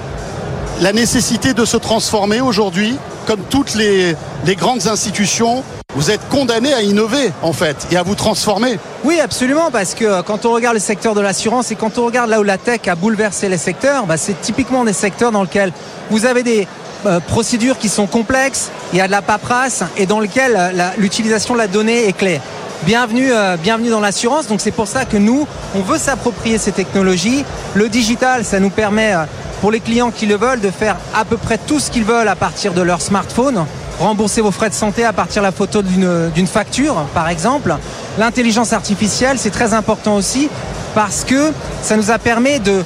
La 0.82 0.94
nécessité 0.94 1.54
de 1.54 1.64
se 1.64 1.78
transformer 1.78 2.42
aujourd'hui, 2.42 2.98
comme 3.26 3.42
toutes 3.50 3.76
les, 3.76 4.16
grandes 4.56 4.88
institutions, 4.88 5.64
vous 5.96 6.12
êtes 6.12 6.28
condamnés 6.30 6.74
à 6.74 6.82
innover 6.82 7.32
en 7.42 7.54
fait 7.54 7.88
et 7.92 7.98
à 7.98 8.04
vous 8.04 8.16
transformer. 8.16 8.80
Oui, 9.04 9.20
absolument, 9.20 9.72
parce 9.72 9.94
que 9.94 10.06
euh, 10.06 10.22
quand 10.22 10.46
on 10.46 10.54
regarde 10.54 10.76
le 10.76 10.80
secteur 10.82 11.16
de 11.16 11.22
l'assurance 11.22 11.72
et 11.72 11.76
quand 11.76 11.98
on 11.98 12.06
regarde 12.06 12.30
là 12.30 12.40
où 12.40 12.44
la 12.44 12.58
tech 12.58 12.88
a 12.88 12.96
bouleversé 12.96 13.50
les 13.50 13.58
secteurs, 13.58 14.06
bah, 14.06 14.18
c'est 14.18 14.40
typiquement 14.42 14.84
des 14.84 14.94
secteurs 14.94 15.32
dans 15.32 15.44
lesquels 15.44 15.74
vous 16.10 16.26
avez 16.26 16.44
des 16.44 16.68
euh, 17.08 17.20
procédures 17.20 17.80
qui 17.80 17.90
sont 17.90 18.06
complexes, 18.06 18.70
il 18.94 19.00
y 19.00 19.02
a 19.02 19.08
de 19.08 19.12
la 19.12 19.24
paperasse 19.24 19.84
et 19.98 20.06
dans 20.06 20.20
lequel 20.20 20.56
euh, 20.56 20.90
l'utilisation 20.98 21.56
de 21.56 21.60
la 21.60 21.68
donnée 21.68 22.08
est 22.08 22.14
clé. 22.14 22.40
Bienvenue, 22.84 23.32
euh, 23.32 23.58
bienvenue 23.58 23.90
dans 23.90 24.00
l'assurance. 24.00 24.46
Donc 24.46 24.62
c'est 24.62 24.72
pour 24.72 24.88
ça 24.88 25.06
que 25.06 25.18
nous, 25.18 25.48
on 25.74 25.80
veut 25.80 25.98
s'approprier 25.98 26.60
ces 26.60 26.72
technologies. 26.72 27.44
Le 27.74 27.90
digital, 27.90 28.46
ça 28.46 28.60
nous 28.60 28.70
permet, 28.70 29.16
pour 29.62 29.72
les 29.72 29.80
clients 29.80 30.12
qui 30.12 30.26
le 30.26 30.36
veulent, 30.36 30.60
de 30.60 30.72
faire 30.72 30.98
à 31.16 31.24
peu 31.24 31.38
près 31.38 31.58
tout 31.60 31.80
ce 31.80 31.92
qu'ils 31.92 32.04
veulent 32.04 32.28
à 32.28 32.36
partir 32.36 32.74
de 32.74 32.82
leur 32.82 33.00
smartphone. 33.00 33.64
Rembourser 34.00 34.42
vos 34.42 34.50
frais 34.50 34.70
de 34.70 34.74
santé 34.74 35.06
à 35.06 35.14
partir 35.14 35.44
de 35.44 35.46
la 35.46 35.52
photo 35.52 35.84
d'une 35.84 36.48
facture, 36.48 36.96
par 37.14 37.30
exemple. 37.30 37.76
L'intelligence 38.18 38.74
artificielle, 38.74 39.38
c'est 39.38 39.52
très 39.52 39.76
important 39.76 40.16
aussi 40.16 40.50
parce 40.96 41.24
que 41.24 41.54
ça 41.84 41.96
nous 41.96 42.12
a 42.12 42.18
permis 42.18 42.60
de 42.60 42.84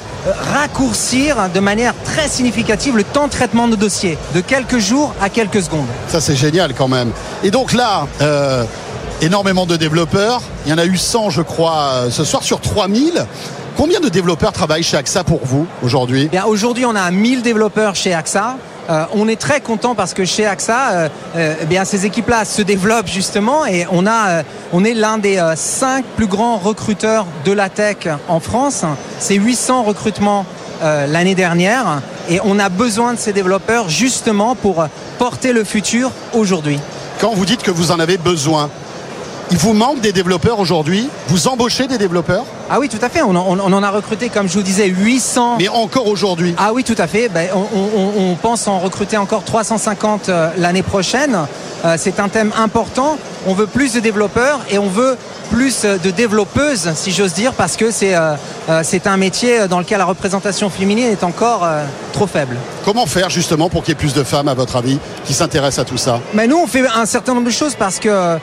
raccourcir 0.52 1.48
de 1.52 1.60
manière 1.60 1.94
très 2.04 2.28
significative 2.28 2.96
le 2.96 3.02
temps 3.02 3.26
de 3.26 3.32
traitement 3.32 3.66
de 3.66 3.74
dossier, 3.74 4.18
de 4.34 4.40
quelques 4.40 4.78
jours 4.78 5.14
à 5.20 5.30
quelques 5.30 5.62
secondes. 5.62 5.86
Ça 6.08 6.20
c'est 6.20 6.36
génial 6.36 6.74
quand 6.74 6.88
même. 6.88 7.10
Et 7.42 7.50
donc 7.50 7.72
là, 7.72 8.06
euh, 8.20 8.64
énormément 9.22 9.66
de 9.66 9.76
développeurs. 9.76 10.42
Il 10.66 10.70
y 10.70 10.74
en 10.74 10.78
a 10.78 10.84
eu 10.84 10.96
100 10.96 11.30
je 11.30 11.42
crois 11.42 11.90
euh, 11.92 12.10
ce 12.10 12.24
soir 12.24 12.42
sur 12.42 12.60
3000. 12.60 13.26
Combien 13.76 14.00
de 14.00 14.08
développeurs 14.08 14.52
travaillent 14.52 14.82
chez 14.82 14.96
AXA 14.96 15.22
pour 15.22 15.40
vous 15.44 15.66
aujourd'hui? 15.82 16.28
Bien, 16.28 16.46
aujourd'hui, 16.46 16.86
on 16.86 16.96
a 16.96 17.10
1000 17.10 17.42
développeurs 17.42 17.94
chez 17.94 18.14
AXA. 18.14 18.56
Euh, 18.88 19.04
on 19.12 19.28
est 19.28 19.38
très 19.38 19.60
content 19.60 19.94
parce 19.94 20.14
que 20.14 20.24
chez 20.24 20.46
AXA, 20.46 20.90
euh, 20.92 21.08
euh, 21.36 21.54
eh 21.60 21.66
bien 21.66 21.84
ces 21.84 22.06
équipes-là 22.06 22.46
se 22.46 22.62
développent 22.62 23.08
justement 23.08 23.66
et 23.66 23.86
on 23.92 24.06
a, 24.06 24.44
on 24.72 24.82
est 24.82 24.94
l'un 24.94 25.18
des 25.18 25.42
cinq 25.56 26.06
plus 26.16 26.26
grands 26.26 26.56
recruteurs 26.56 27.26
de 27.44 27.52
la 27.52 27.68
tech 27.68 28.08
en 28.28 28.40
France. 28.40 28.84
C'est 29.18 29.34
800 29.34 29.82
recrutements 29.82 30.46
l'année 30.82 31.34
dernière 31.34 32.00
et 32.30 32.40
on 32.44 32.58
a 32.58 32.68
besoin 32.70 33.12
de 33.12 33.18
ces 33.18 33.32
développeurs 33.32 33.90
justement 33.90 34.54
pour 34.54 34.86
porter 35.18 35.52
le 35.52 35.64
futur 35.64 36.12
aujourd'hui. 36.32 36.78
Quand 37.20 37.34
vous 37.34 37.44
dites 37.44 37.62
que 37.62 37.70
vous 37.70 37.92
en 37.92 37.98
avez 37.98 38.16
besoin, 38.16 38.70
il 39.50 39.58
vous 39.58 39.74
manque 39.74 40.00
des 40.00 40.12
développeurs 40.12 40.60
aujourd'hui? 40.60 41.08
Vous 41.28 41.48
embauchez 41.48 41.86
des 41.88 41.98
développeurs? 41.98 42.44
Ah 42.68 42.80
oui, 42.80 42.88
tout 42.88 42.98
à 43.00 43.08
fait. 43.08 43.22
On 43.22 43.30
en, 43.36 43.58
on 43.60 43.72
en 43.72 43.82
a 43.82 43.90
recruté, 43.90 44.28
comme 44.28 44.48
je 44.48 44.54
vous 44.54 44.62
disais, 44.62 44.86
800. 44.88 45.56
Mais 45.58 45.68
encore 45.68 46.08
aujourd'hui 46.08 46.54
Ah 46.58 46.72
oui, 46.72 46.82
tout 46.82 46.96
à 46.98 47.06
fait. 47.06 47.28
Ben, 47.28 47.48
on, 47.54 47.60
on- 47.60 48.30
on 48.32 48.34
pense 48.34 48.66
en 48.66 48.78
recruter 48.80 49.16
encore 49.16 49.44
350 49.44 50.28
euh, 50.28 50.50
l'année 50.58 50.82
prochaine. 50.82 51.38
Euh, 51.84 51.94
c'est 51.98 52.18
un 52.18 52.28
thème 52.28 52.52
important. 52.58 53.18
On 53.46 53.54
veut 53.54 53.66
plus 53.68 53.92
de 53.92 54.00
développeurs 54.00 54.60
et 54.70 54.78
on 54.78 54.88
veut 54.88 55.16
plus 55.50 55.82
de 55.84 56.10
développeuses, 56.10 56.90
si 56.94 57.12
j'ose 57.12 57.32
dire, 57.34 57.52
parce 57.52 57.76
que 57.76 57.90
c'est 57.90 58.14
euh, 58.14 58.34
euh, 58.68 58.80
c'est 58.84 59.06
un 59.06 59.16
métier 59.16 59.68
dans 59.68 59.78
lequel 59.78 59.98
la 59.98 60.04
représentation 60.04 60.70
féminine 60.70 61.06
est 61.06 61.24
encore 61.24 61.62
euh, 61.64 61.84
trop 62.12 62.26
faible. 62.26 62.56
Comment 62.84 63.06
faire 63.06 63.30
justement 63.30 63.68
pour 63.68 63.82
qu'il 63.82 63.92
y 63.92 63.96
ait 63.96 63.98
plus 63.98 64.12
de 64.14 64.22
femmes, 64.24 64.48
à 64.48 64.54
votre 64.54 64.76
avis, 64.76 64.98
qui 65.24 65.34
s'intéressent 65.34 65.86
à 65.86 65.88
tout 65.88 65.96
ça? 65.96 66.20
Mais 66.34 66.46
nous, 66.46 66.56
on 66.58 66.66
fait 66.66 66.84
un 66.88 67.06
certain 67.06 67.34
nombre 67.34 67.46
de 67.46 67.52
choses 67.52 67.74
parce 67.74 67.98
que 67.98 68.08
euh, 68.10 68.38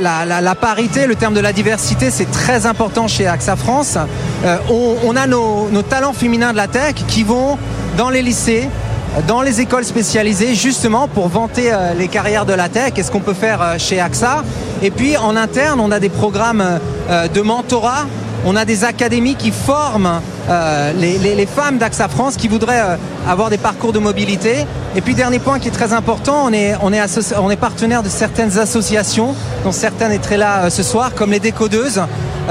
la, 0.00 0.24
la- 0.24 0.40
la 0.40 0.54
parité, 0.54 1.06
le 1.06 1.14
terme 1.14 1.34
de 1.34 1.40
la 1.40 1.52
diversité, 1.52 2.10
c'est 2.10 2.30
très 2.30 2.66
important 2.66 3.08
chez 3.08 3.26
AXA 3.26 3.56
France. 3.56 3.96
Euh, 4.44 4.56
on, 4.70 4.96
on 5.04 5.16
a 5.16 5.26
nos, 5.26 5.68
nos 5.70 5.82
talents 5.82 6.12
féminins 6.12 6.52
de 6.52 6.56
la 6.56 6.68
tech 6.68 6.94
qui 7.06 7.22
vont 7.24 7.58
dans 7.96 8.10
les 8.10 8.22
lycées, 8.22 8.68
dans 9.26 9.42
les 9.42 9.60
écoles 9.60 9.84
spécialisées, 9.84 10.54
justement 10.54 11.08
pour 11.08 11.28
vanter 11.28 11.72
euh, 11.72 11.94
les 11.94 12.08
carrières 12.08 12.46
de 12.46 12.52
la 12.52 12.68
tech 12.68 12.92
et 12.96 13.02
ce 13.02 13.10
qu'on 13.10 13.20
peut 13.20 13.34
faire 13.34 13.62
euh, 13.62 13.74
chez 13.78 14.00
AXA. 14.00 14.44
Et 14.82 14.90
puis 14.90 15.16
en 15.16 15.36
interne, 15.36 15.80
on 15.80 15.90
a 15.90 15.98
des 15.98 16.08
programmes 16.08 16.62
euh, 17.10 17.28
de 17.28 17.40
mentorat. 17.40 18.06
On 18.44 18.54
a 18.54 18.64
des 18.64 18.84
académies 18.84 19.34
qui 19.34 19.50
forment 19.50 20.20
les, 20.96 21.46
femmes 21.46 21.78
d'AXA 21.78 22.06
France 22.06 22.36
qui 22.36 22.46
voudraient 22.46 22.80
avoir 23.26 23.50
des 23.50 23.58
parcours 23.58 23.92
de 23.92 23.98
mobilité. 23.98 24.64
Et 24.94 25.00
puis 25.00 25.14
dernier 25.14 25.40
point 25.40 25.58
qui 25.58 25.66
est 25.66 25.72
très 25.72 25.92
important, 25.92 26.44
on 26.44 26.52
est, 26.52 26.76
on 26.80 26.92
est, 26.92 27.00
on 27.36 27.50
est 27.50 27.56
partenaire 27.56 28.04
de 28.04 28.08
certaines 28.08 28.56
associations, 28.56 29.34
dont 29.64 29.72
certaines 29.72 30.16
très 30.20 30.36
là 30.36 30.70
ce 30.70 30.84
soir, 30.84 31.14
comme 31.16 31.32
les 31.32 31.40
décodeuses. 31.40 32.00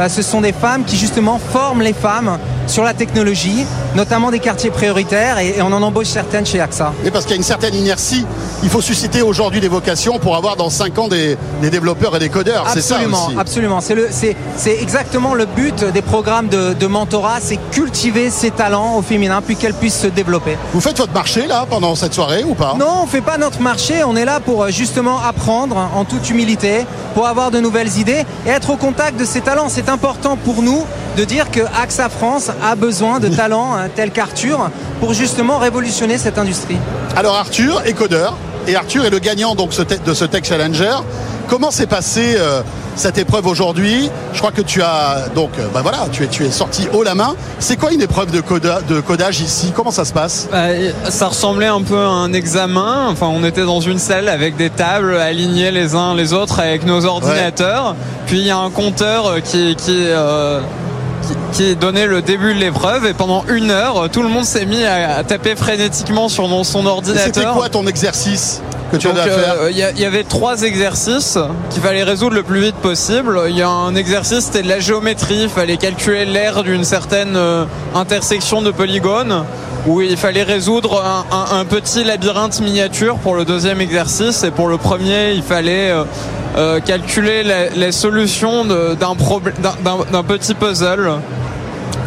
Ce 0.09 0.21
sont 0.21 0.41
des 0.41 0.51
femmes 0.51 0.83
qui 0.83 0.97
justement 0.97 1.39
forment 1.39 1.81
les 1.81 1.93
femmes 1.93 2.37
sur 2.67 2.83
la 2.83 2.93
technologie, 2.93 3.65
notamment 3.97 4.29
des 4.31 4.39
quartiers 4.39 4.69
prioritaires, 4.69 5.39
et, 5.39 5.55
et 5.57 5.61
on 5.61 5.73
en 5.73 5.81
embauche 5.81 6.07
certaines 6.07 6.45
chez 6.45 6.61
AXA. 6.61 6.93
Et 7.03 7.11
parce 7.11 7.25
qu'il 7.25 7.31
y 7.31 7.33
a 7.33 7.37
une 7.37 7.43
certaine 7.43 7.73
inertie, 7.75 8.25
il 8.63 8.69
faut 8.69 8.79
susciter 8.81 9.21
aujourd'hui 9.23 9.59
des 9.59 9.67
vocations 9.67 10.19
pour 10.19 10.35
avoir 10.35 10.55
dans 10.55 10.69
5 10.69 10.97
ans 10.99 11.07
des, 11.07 11.35
des 11.61 11.69
développeurs 11.69 12.15
et 12.15 12.19
des 12.19 12.29
codeurs. 12.29 12.65
C'est 12.71 12.81
ça 12.81 12.95
Absolument, 12.95 13.25
aussi. 13.27 13.37
absolument. 13.37 13.79
C'est 13.81 14.81
exactement 14.81 15.33
le 15.33 15.45
but 15.47 15.83
des 15.83 16.01
programmes 16.03 16.47
de, 16.47 16.73
de 16.73 16.87
mentorat, 16.87 17.39
c'est 17.41 17.59
cultiver 17.71 18.29
ces 18.29 18.51
talents 18.51 18.95
au 18.97 19.01
féminin, 19.01 19.41
puis 19.45 19.55
qu'elles 19.55 19.73
puissent 19.73 19.99
se 19.99 20.07
développer. 20.07 20.57
Vous 20.73 20.81
faites 20.81 20.97
votre 20.99 21.13
marché 21.13 21.47
là 21.47 21.65
pendant 21.69 21.95
cette 21.95 22.13
soirée 22.13 22.43
ou 22.43 22.53
pas? 22.53 22.75
Non, 22.79 23.01
on 23.03 23.07
fait 23.07 23.21
pas 23.21 23.37
notre 23.39 23.61
marché. 23.61 24.03
On 24.05 24.15
est 24.15 24.25
là 24.25 24.39
pour 24.39 24.63
euh, 24.63 24.69
justement 24.69 25.19
apprendre 25.19 25.75
en 25.95 26.05
toute 26.05 26.29
humilité, 26.29 26.85
pour 27.15 27.25
avoir 27.27 27.49
de 27.49 27.59
nouvelles 27.59 27.97
idées 27.97 28.25
et 28.45 28.49
être 28.49 28.69
au 28.69 28.75
contact 28.77 29.19
de 29.19 29.25
ces 29.25 29.41
talents. 29.41 29.69
C'est 29.69 29.89
important 29.89 30.37
pour 30.37 30.61
nous 30.61 30.83
de 31.17 31.23
dire 31.23 31.49
que 31.49 31.61
AXA 31.81 32.09
France 32.09 32.51
a 32.63 32.75
besoin 32.75 33.19
de 33.19 33.27
talents 33.41 33.75
hein, 33.75 33.86
tels 33.87 34.11
qu'Arthur 34.11 34.69
pour 34.99 35.13
justement 35.13 35.57
révolutionner 35.57 36.17
cette 36.17 36.37
industrie. 36.37 36.77
Alors 37.15 37.35
Arthur 37.35 37.81
est 37.85 37.93
codeur 37.93 38.35
et 38.67 38.75
Arthur 38.75 39.05
est 39.05 39.09
le 39.09 39.19
gagnant 39.19 39.55
donc 39.55 39.71
de 40.05 40.13
ce 40.13 40.25
Tech 40.25 40.43
Challenger. 40.43 40.95
Comment 41.47 41.71
s'est 41.71 41.87
passée 41.87 42.35
euh, 42.37 42.61
cette 42.97 43.17
épreuve 43.17 43.47
aujourd'hui? 43.47 44.09
Je 44.33 44.39
crois 44.39 44.51
que 44.51 44.59
tu 44.61 44.81
as 44.81 45.27
donc 45.33 45.51
bah 45.73 45.79
voilà, 45.81 45.99
tu 46.11 46.25
es 46.25 46.27
tu 46.27 46.45
es 46.45 46.51
sorti 46.51 46.89
haut 46.91 47.03
la 47.03 47.15
main. 47.15 47.35
C'est 47.59 47.77
quoi 47.77 47.93
une 47.93 48.01
épreuve 48.01 48.31
de, 48.31 48.41
coda- 48.41 48.81
de 48.81 48.99
codage 48.99 49.39
ici? 49.39 49.71
Comment 49.73 49.91
ça 49.91 50.03
se 50.03 50.11
passe? 50.11 50.49
Bah, 50.51 50.65
ça 51.09 51.27
ressemblait 51.27 51.67
un 51.67 51.83
peu 51.83 51.97
à 51.97 52.09
un 52.09 52.33
examen. 52.33 53.07
Enfin, 53.09 53.27
on 53.27 53.45
était 53.45 53.63
dans 53.63 53.79
une 53.79 53.97
salle 53.99 54.27
avec 54.27 54.57
des 54.57 54.69
tables 54.69 55.15
alignées 55.15 55.71
les 55.71 55.95
uns 55.95 56.15
les 56.15 56.33
autres 56.33 56.59
avec 56.59 56.85
nos 56.85 57.05
ordinateurs. 57.05 57.95
Puis 58.25 58.39
il 58.39 58.45
y 58.45 58.51
a 58.51 58.57
un 58.57 58.69
compteur 58.69 59.35
qui 59.41 59.77
qui, 59.77 59.95
euh, 60.09 60.59
qui 61.51 61.75
donnait 61.75 62.07
le 62.07 62.21
début 62.21 62.53
de 62.53 62.59
l'épreuve 62.59 63.05
et 63.05 63.13
pendant 63.13 63.45
une 63.47 63.71
heure, 63.71 64.09
tout 64.09 64.23
le 64.23 64.29
monde 64.29 64.45
s'est 64.45 64.65
mis 64.65 64.83
à, 64.83 65.23
taper 65.23 65.55
frénétiquement 65.55 66.29
sur 66.29 66.47
son 66.65 66.85
ordinateur. 66.85 67.25
C'était 67.25 67.47
quoi 67.47 67.69
ton 67.69 67.87
exercice? 67.87 68.61
Que 68.91 68.97
tu 68.97 69.07
Donc, 69.07 69.17
avais 69.17 69.29
à 69.31 69.33
faire 69.33 69.55
euh, 69.61 69.71
il 69.71 69.77
y, 69.77 70.05
avait 70.05 70.23
trois 70.23 70.61
exercices 70.63 71.37
qu'il 71.69 71.81
fallait 71.81 72.03
résoudre 72.03 72.35
le 72.35 72.43
plus 72.43 72.61
vite 72.61 72.75
possible. 72.75 73.39
Il 73.49 73.55
y 73.57 73.61
a 73.61 73.69
un 73.69 73.95
exercice, 73.95 74.45
c'était 74.45 74.63
de 74.63 74.69
la 74.69 74.79
géométrie. 74.79 75.43
Il 75.43 75.49
fallait 75.49 75.77
calculer 75.77 76.25
l'aire 76.25 76.63
d'une 76.63 76.83
certaine 76.83 77.35
euh, 77.35 77.65
intersection 77.95 78.61
de 78.61 78.71
polygones. 78.71 79.43
Où 79.85 80.01
il 80.01 80.17
fallait 80.17 80.43
résoudre 80.43 81.01
un, 81.01 81.25
un- 81.33 81.59
un 81.61 81.65
petit 81.65 82.03
labyrinthe 82.03 82.59
miniature 82.59 83.15
pour 83.19 83.35
le 83.35 83.45
deuxième 83.45 83.79
exercice. 83.79 84.43
Et 84.43 84.51
pour 84.51 84.67
le 84.67 84.77
premier, 84.77 85.31
il 85.31 85.41
fallait 85.43 85.91
euh, 85.91 86.03
euh, 86.57 86.79
calculer 86.81 87.43
les 87.75 87.91
solutions 87.93 88.65
d'un 88.65 89.15
petit 90.23 90.53
puzzle. 90.55 91.11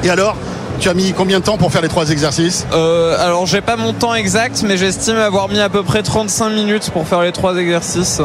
Et 0.05 0.11
alors? 0.11 0.37
Tu 0.81 0.89
as 0.89 0.95
mis 0.95 1.13
combien 1.13 1.41
de 1.41 1.45
temps 1.45 1.59
pour 1.59 1.71
faire 1.71 1.83
les 1.83 1.89
trois 1.89 2.11
exercices 2.11 2.67
Euh, 2.73 3.15
alors 3.23 3.45
j'ai 3.45 3.61
pas 3.61 3.77
mon 3.77 3.93
temps 3.93 4.15
exact, 4.15 4.63
mais 4.67 4.79
j'estime 4.79 5.17
avoir 5.19 5.51
mis 5.51 5.61
à 5.61 5.69
peu 5.69 5.83
près 5.83 6.03
35 6.03 6.49
minutes 6.49 6.91
pour 6.91 7.07
faire 7.07 7.21
les 7.21 7.33
trois 7.33 7.57
exercices. 7.57 8.23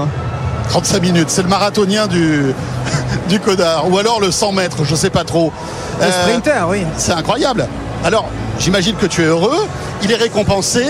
35 0.69 1.01
minutes, 1.01 1.29
c'est 1.29 1.43
le 1.43 1.49
marathonien 1.49 2.07
du, 2.07 2.53
du 3.29 3.39
codard. 3.41 3.91
Ou 3.91 3.97
alors 3.97 4.21
le 4.21 4.31
100 4.31 4.53
mètres, 4.53 4.85
je 4.85 4.95
sais 4.95 5.09
pas 5.09 5.25
trop. 5.25 5.51
Le 5.99 6.09
sprinter, 6.09 6.65
oui. 6.69 6.85
C'est 6.97 7.11
incroyable. 7.11 7.67
Alors, 8.05 8.29
j'imagine 8.57 8.95
que 8.95 9.05
tu 9.05 9.21
es 9.21 9.25
heureux. 9.25 9.67
Il 10.01 10.11
est 10.11 10.15
récompensé. 10.15 10.85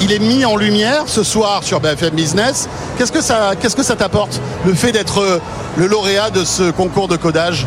Il 0.00 0.12
est 0.12 0.18
mis 0.18 0.46
en 0.46 0.56
lumière 0.56 1.02
ce 1.06 1.22
soir 1.22 1.62
sur 1.62 1.80
BFM 1.80 2.14
Business. 2.14 2.66
Qu'est-ce 2.96 3.12
que 3.12 3.20
ça, 3.20 3.50
qu'est-ce 3.60 3.76
que 3.76 3.82
ça 3.82 3.94
t'apporte, 3.96 4.40
le 4.64 4.72
fait 4.72 4.92
d'être 4.92 5.20
euh, 5.20 5.38
le 5.76 5.86
lauréat 5.86 6.30
de 6.30 6.44
ce 6.44 6.70
concours 6.70 7.06
de 7.08 7.16
codage? 7.16 7.66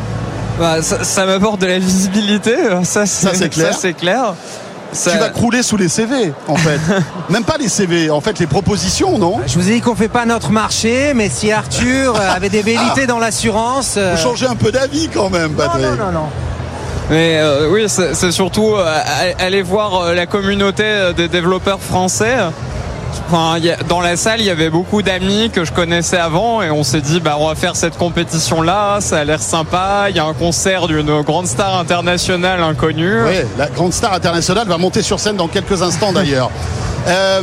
Bah, 0.60 0.82
ça 0.82 1.04
ça 1.04 1.26
m'apporte 1.26 1.60
de 1.62 1.66
la 1.68 1.80
visibilité, 1.80 2.56
ça 2.84 3.06
c'est 3.06 3.50
clair. 3.50 3.74
ça, 3.74 3.80
c'est 3.80 3.94
clair. 3.94 4.34
Ça- 4.92 5.12
Tu 5.12 5.18
vas 5.18 5.30
crouler 5.30 5.64
sous 5.64 5.76
les 5.78 5.90
CV, 5.90 6.32
en 6.48 6.56
fait. 6.56 6.80
Même 7.32 7.44
pas 7.44 7.58
les 7.60 7.68
CV, 7.68 8.12
en 8.12 8.22
fait, 8.22 8.38
les 8.38 8.46
propositions, 8.46 9.18
non 9.18 9.40
Je 9.48 9.56
vous 9.58 9.68
ai 9.68 9.74
dit 9.76 9.82
qu'on 9.82 9.96
fait 9.96 10.08
pas 10.08 10.26
notre 10.28 10.52
marché, 10.52 11.14
mais 11.16 11.30
si 11.30 11.52
Arthur 11.52 12.16
euh, 12.16 12.36
avait 12.36 12.50
des 12.50 12.62
velléités 12.62 13.08
dans 13.08 13.18
l'assurance. 13.18 13.96
euh, 13.98 14.16
Faut 14.16 14.22
changer 14.30 14.46
un 14.46 14.56
peu 14.56 14.72
d'avis 14.72 15.10
quand 15.12 15.32
même, 15.32 15.54
Patrick. 15.54 15.82
non, 15.82 15.96
non, 15.96 16.12
non. 16.12 16.26
Mais 17.10 17.38
euh, 17.40 17.70
oui, 17.72 17.88
c'est 17.90 18.32
surtout 18.32 18.76
euh, 18.76 18.96
aller 19.40 19.64
voir 19.64 20.14
la 20.14 20.28
communauté 20.28 20.84
des 21.18 21.28
développeurs 21.28 21.80
français. 21.82 22.36
Enfin, 23.28 23.60
dans 23.90 24.02
la 24.02 24.16
salle, 24.16 24.42
il 24.42 24.46
y 24.46 24.50
avait 24.50 24.70
beaucoup 24.70 25.02
d'amis 25.02 25.50
que 25.52 25.66
je 25.66 25.72
connaissais 25.72 26.18
avant 26.18 26.62
et 26.62 26.72
on 26.72 26.84
s'est 26.84 27.02
dit, 27.02 27.20
bah, 27.20 27.38
on 27.40 27.48
va 27.48 27.56
faire 27.56 27.76
cette 27.76 27.98
compétition-là, 27.98 29.00
ça 29.02 29.20
a 29.20 29.24
l'air 29.24 29.42
sympa. 29.42 30.08
Il 30.10 30.16
y 30.16 30.20
a 30.20 30.26
un 30.26 30.34
concert 30.34 30.88
d'une 30.88 31.22
grande 31.22 31.48
star 31.48 31.80
internationale 31.80 32.62
inconnue. 32.62 33.24
Oui, 33.24 33.36
la 33.58 33.68
grande 33.68 33.94
star 33.94 34.14
internationale 34.14 34.68
va 34.68 34.78
monter 34.78 35.02
sur 35.02 35.20
scène 35.20 35.36
dans 35.36 35.48
quelques 35.48 35.82
instants 35.82 36.12
d'ailleurs. 36.12 36.50
Euh, 37.06 37.42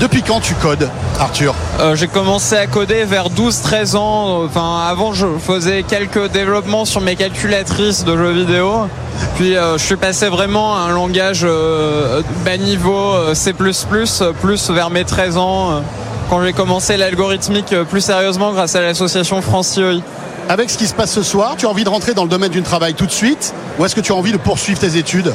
depuis 0.00 0.22
quand 0.22 0.40
tu 0.40 0.54
codes, 0.54 0.88
Arthur 1.20 1.54
Euh, 1.80 1.94
j'ai 1.94 2.08
commencé 2.08 2.56
à 2.56 2.66
coder 2.66 3.04
vers 3.04 3.28
12-13 3.28 3.96
ans. 3.96 4.44
Enfin, 4.44 4.86
avant, 4.88 5.12
je 5.12 5.26
faisais 5.38 5.82
quelques 5.82 6.30
développements 6.30 6.84
sur 6.84 7.00
mes 7.00 7.16
calculatrices 7.16 8.04
de 8.04 8.16
jeux 8.16 8.32
vidéo. 8.32 8.88
Puis, 9.36 9.56
euh, 9.56 9.78
je 9.78 9.84
suis 9.84 9.96
passé 9.96 10.28
vraiment 10.28 10.76
à 10.76 10.80
un 10.80 10.92
langage 10.92 11.42
euh, 11.44 12.22
bas 12.44 12.56
niveau 12.56 13.14
C++, 13.34 13.52
plus 13.52 14.70
vers 14.70 14.90
mes 14.90 15.04
13 15.04 15.36
ans, 15.36 15.82
quand 16.28 16.42
j'ai 16.42 16.52
commencé 16.52 16.96
l'algorithmique 16.96 17.74
plus 17.90 18.00
sérieusement 18.00 18.52
grâce 18.52 18.74
à 18.74 18.80
l'association 18.80 19.40
France 19.42 19.76
IOI. 19.76 20.00
Avec 20.48 20.70
ce 20.70 20.78
qui 20.78 20.86
se 20.86 20.94
passe 20.94 21.12
ce 21.12 21.22
soir, 21.22 21.54
tu 21.56 21.66
as 21.66 21.68
envie 21.68 21.84
de 21.84 21.88
rentrer 21.88 22.14
dans 22.14 22.24
le 22.24 22.28
domaine 22.28 22.50
du 22.50 22.62
travail 22.62 22.94
tout 22.94 23.06
de 23.06 23.12
suite 23.12 23.54
ou 23.78 23.84
est-ce 23.84 23.94
que 23.94 24.00
tu 24.00 24.12
as 24.12 24.14
envie 24.14 24.32
de 24.32 24.36
poursuivre 24.36 24.78
tes 24.78 24.96
études? 24.96 25.32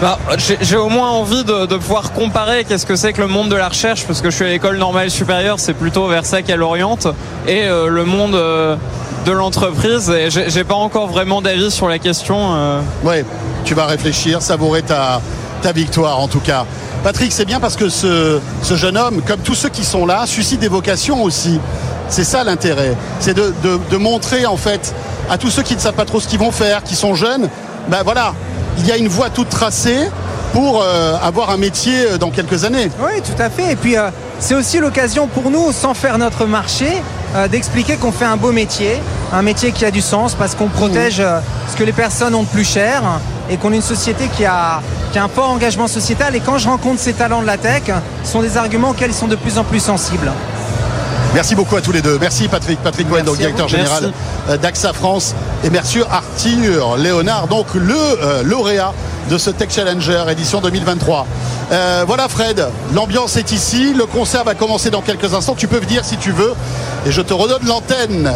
Bah, 0.00 0.16
j'ai 0.60 0.76
au 0.76 0.88
moins 0.88 1.10
envie 1.10 1.42
de, 1.42 1.66
pouvoir 1.76 2.12
comparer 2.12 2.64
qu'est-ce 2.64 2.86
que 2.86 2.94
c'est 2.94 3.12
que 3.12 3.20
le 3.20 3.26
monde 3.26 3.48
de 3.48 3.56
la 3.56 3.68
recherche, 3.68 4.04
parce 4.06 4.20
que 4.20 4.30
je 4.30 4.36
suis 4.36 4.44
à 4.44 4.48
l'école 4.48 4.78
normale 4.78 5.10
supérieure, 5.10 5.58
c'est 5.58 5.74
plutôt 5.74 6.06
vers 6.06 6.24
ça 6.24 6.42
qu'elle 6.42 6.62
oriente, 6.62 7.08
et 7.48 7.64
euh, 7.64 7.88
le 7.88 8.04
monde 8.04 8.36
euh, 8.36 8.76
de 9.26 9.32
l'entreprise. 9.32 10.08
Et 10.10 10.28
j'ai 10.30 10.62
pas 10.64 10.76
encore 10.76 11.08
vraiment 11.08 11.42
d'avis 11.42 11.72
sur 11.72 11.88
la 11.88 11.98
question. 11.98 12.36
euh. 12.54 12.80
Ouais, 13.02 13.24
tu 13.64 13.74
vas 13.74 13.86
réfléchir, 13.86 14.40
savourer 14.40 14.82
ta, 14.82 15.20
ta 15.62 15.72
victoire 15.72 16.20
en 16.20 16.28
tout 16.28 16.40
cas. 16.40 16.64
Patrick, 17.02 17.32
c'est 17.32 17.44
bien 17.44 17.58
parce 17.58 17.74
que 17.76 17.88
ce, 17.88 18.38
jeune 18.70 18.96
homme, 18.96 19.20
comme 19.26 19.40
tous 19.40 19.54
ceux 19.56 19.68
qui 19.68 19.84
sont 19.84 20.06
là, 20.06 20.26
suscite 20.26 20.60
des 20.60 20.68
vocations 20.68 21.24
aussi. 21.24 21.58
C'est 22.08 22.24
ça 22.24 22.44
l'intérêt. 22.44 22.94
C'est 23.18 23.34
de, 23.34 23.52
de- 23.64 23.80
de 23.90 23.96
montrer 23.96 24.46
en 24.46 24.56
fait 24.56 24.94
à 25.28 25.38
tous 25.38 25.50
ceux 25.50 25.62
qui 25.62 25.74
ne 25.74 25.80
savent 25.80 25.94
pas 25.94 26.04
trop 26.04 26.20
ce 26.20 26.28
qu'ils 26.28 26.38
vont 26.38 26.52
faire, 26.52 26.82
qui 26.84 26.94
sont 26.94 27.14
jeunes, 27.14 27.48
ben 27.88 28.02
voilà, 28.04 28.32
il 28.78 28.86
y 28.86 28.92
a 28.92 28.96
une 28.96 29.08
voie 29.08 29.30
toute 29.30 29.48
tracée 29.48 30.08
pour 30.52 30.82
euh, 30.82 31.16
avoir 31.22 31.50
un 31.50 31.56
métier 31.56 31.94
euh, 32.06 32.18
dans 32.18 32.30
quelques 32.30 32.64
années. 32.64 32.90
Oui, 33.00 33.20
tout 33.22 33.40
à 33.42 33.50
fait. 33.50 33.72
Et 33.72 33.76
puis, 33.76 33.96
euh, 33.96 34.10
c'est 34.40 34.54
aussi 34.54 34.78
l'occasion 34.78 35.26
pour 35.26 35.50
nous, 35.50 35.72
sans 35.72 35.94
faire 35.94 36.16
notre 36.18 36.46
marché, 36.46 37.02
euh, 37.36 37.48
d'expliquer 37.48 37.96
qu'on 37.96 38.12
fait 38.12 38.24
un 38.24 38.36
beau 38.36 38.52
métier, 38.52 38.98
un 39.32 39.42
métier 39.42 39.72
qui 39.72 39.84
a 39.84 39.90
du 39.90 40.00
sens 40.00 40.34
parce 40.34 40.54
qu'on 40.54 40.68
protège 40.68 41.20
euh, 41.20 41.40
ce 41.70 41.76
que 41.76 41.84
les 41.84 41.92
personnes 41.92 42.34
ont 42.34 42.44
de 42.44 42.48
plus 42.48 42.64
cher 42.64 43.02
et 43.50 43.56
qu'on 43.56 43.72
est 43.72 43.76
une 43.76 43.82
société 43.82 44.28
qui 44.36 44.44
a, 44.46 44.80
qui 45.12 45.18
a 45.18 45.24
un 45.24 45.28
fort 45.28 45.50
engagement 45.50 45.88
sociétal. 45.88 46.34
Et 46.34 46.40
quand 46.40 46.56
je 46.58 46.68
rencontre 46.68 47.00
ces 47.00 47.12
talents 47.12 47.42
de 47.42 47.46
la 47.46 47.58
tech, 47.58 47.82
ce 48.24 48.32
sont 48.32 48.40
des 48.40 48.56
arguments 48.56 48.90
auxquels 48.90 49.10
ils 49.10 49.14
sont 49.14 49.28
de 49.28 49.36
plus 49.36 49.58
en 49.58 49.64
plus 49.64 49.80
sensibles. 49.80 50.30
Merci 51.34 51.54
beaucoup 51.54 51.76
à 51.76 51.80
tous 51.82 51.92
les 51.92 52.00
deux. 52.02 52.18
Merci 52.20 52.48
Patrick, 52.48 52.78
Patrick 52.82 53.08
Cohen, 53.08 53.22
donc 53.22 53.36
directeur 53.36 53.68
général 53.68 54.04
Merci. 54.04 54.14
euh, 54.50 54.56
d'AXA 54.56 54.92
France. 54.92 55.34
Et 55.62 55.70
merci 55.70 56.00
Arthur 56.10 56.96
Léonard, 56.96 57.48
donc 57.48 57.66
le 57.74 57.94
euh, 57.94 58.42
lauréat 58.42 58.92
de 59.30 59.36
ce 59.36 59.50
Tech 59.50 59.68
Challenger 59.70 60.24
édition 60.30 60.60
2023. 60.60 61.26
Euh, 61.70 62.04
voilà 62.06 62.28
Fred, 62.28 62.66
l'ambiance 62.94 63.36
est 63.36 63.52
ici, 63.52 63.92
le 63.92 64.06
concert 64.06 64.44
va 64.44 64.54
commencer 64.54 64.90
dans 64.90 65.02
quelques 65.02 65.34
instants. 65.34 65.54
Tu 65.54 65.68
peux 65.68 65.78
venir 65.78 66.04
si 66.04 66.16
tu 66.16 66.32
veux 66.32 66.54
et 67.06 67.12
je 67.12 67.20
te 67.20 67.34
redonne 67.34 67.66
l'antenne. 67.66 68.32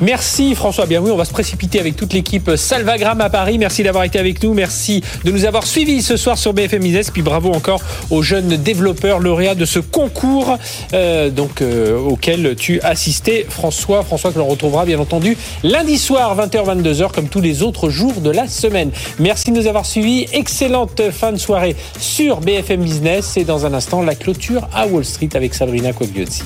Merci 0.00 0.54
François. 0.54 0.86
Bien 0.86 1.00
oui, 1.00 1.10
on 1.10 1.16
va 1.16 1.26
se 1.26 1.32
précipiter 1.32 1.78
avec 1.78 1.94
toute 1.94 2.14
l'équipe 2.14 2.56
Salvagram 2.56 3.20
à 3.20 3.28
Paris. 3.28 3.58
Merci 3.58 3.82
d'avoir 3.82 4.04
été 4.04 4.18
avec 4.18 4.42
nous. 4.42 4.54
Merci 4.54 5.02
de 5.24 5.30
nous 5.30 5.44
avoir 5.44 5.66
suivis 5.66 6.00
ce 6.00 6.16
soir 6.16 6.38
sur 6.38 6.54
BFM 6.54 6.82
Business. 6.82 7.10
Puis 7.10 7.20
bravo 7.20 7.52
encore 7.52 7.82
aux 8.08 8.22
jeunes 8.22 8.56
développeurs 8.56 9.18
lauréats 9.18 9.54
de 9.54 9.66
ce 9.66 9.78
concours 9.78 10.56
euh, 10.94 11.28
donc 11.28 11.60
euh, 11.60 11.98
auquel 11.98 12.56
tu 12.56 12.80
assistais, 12.80 13.44
François. 13.48 14.02
François 14.02 14.32
que 14.32 14.38
l'on 14.38 14.46
retrouvera 14.46 14.86
bien 14.86 14.98
entendu 14.98 15.36
lundi 15.62 15.98
soir 15.98 16.34
20h 16.34 16.82
22h 16.82 17.12
comme 17.12 17.28
tous 17.28 17.42
les 17.42 17.62
autres 17.62 17.90
jours 17.90 18.22
de 18.22 18.30
la 18.30 18.48
semaine. 18.48 18.90
Merci 19.18 19.50
de 19.50 19.56
nous 19.56 19.66
avoir 19.66 19.84
suivis. 19.84 20.26
Excellente 20.32 21.10
fin 21.10 21.32
de 21.32 21.38
soirée 21.38 21.76
sur 21.98 22.40
BFM 22.40 22.82
Business 22.82 23.36
et 23.36 23.44
dans 23.44 23.66
un 23.66 23.74
instant 23.74 24.02
la 24.02 24.14
clôture 24.14 24.66
à 24.72 24.86
Wall 24.86 25.04
Street 25.04 25.30
avec 25.34 25.54
Sabrina 25.54 25.92
Quagliozzi. 25.92 26.42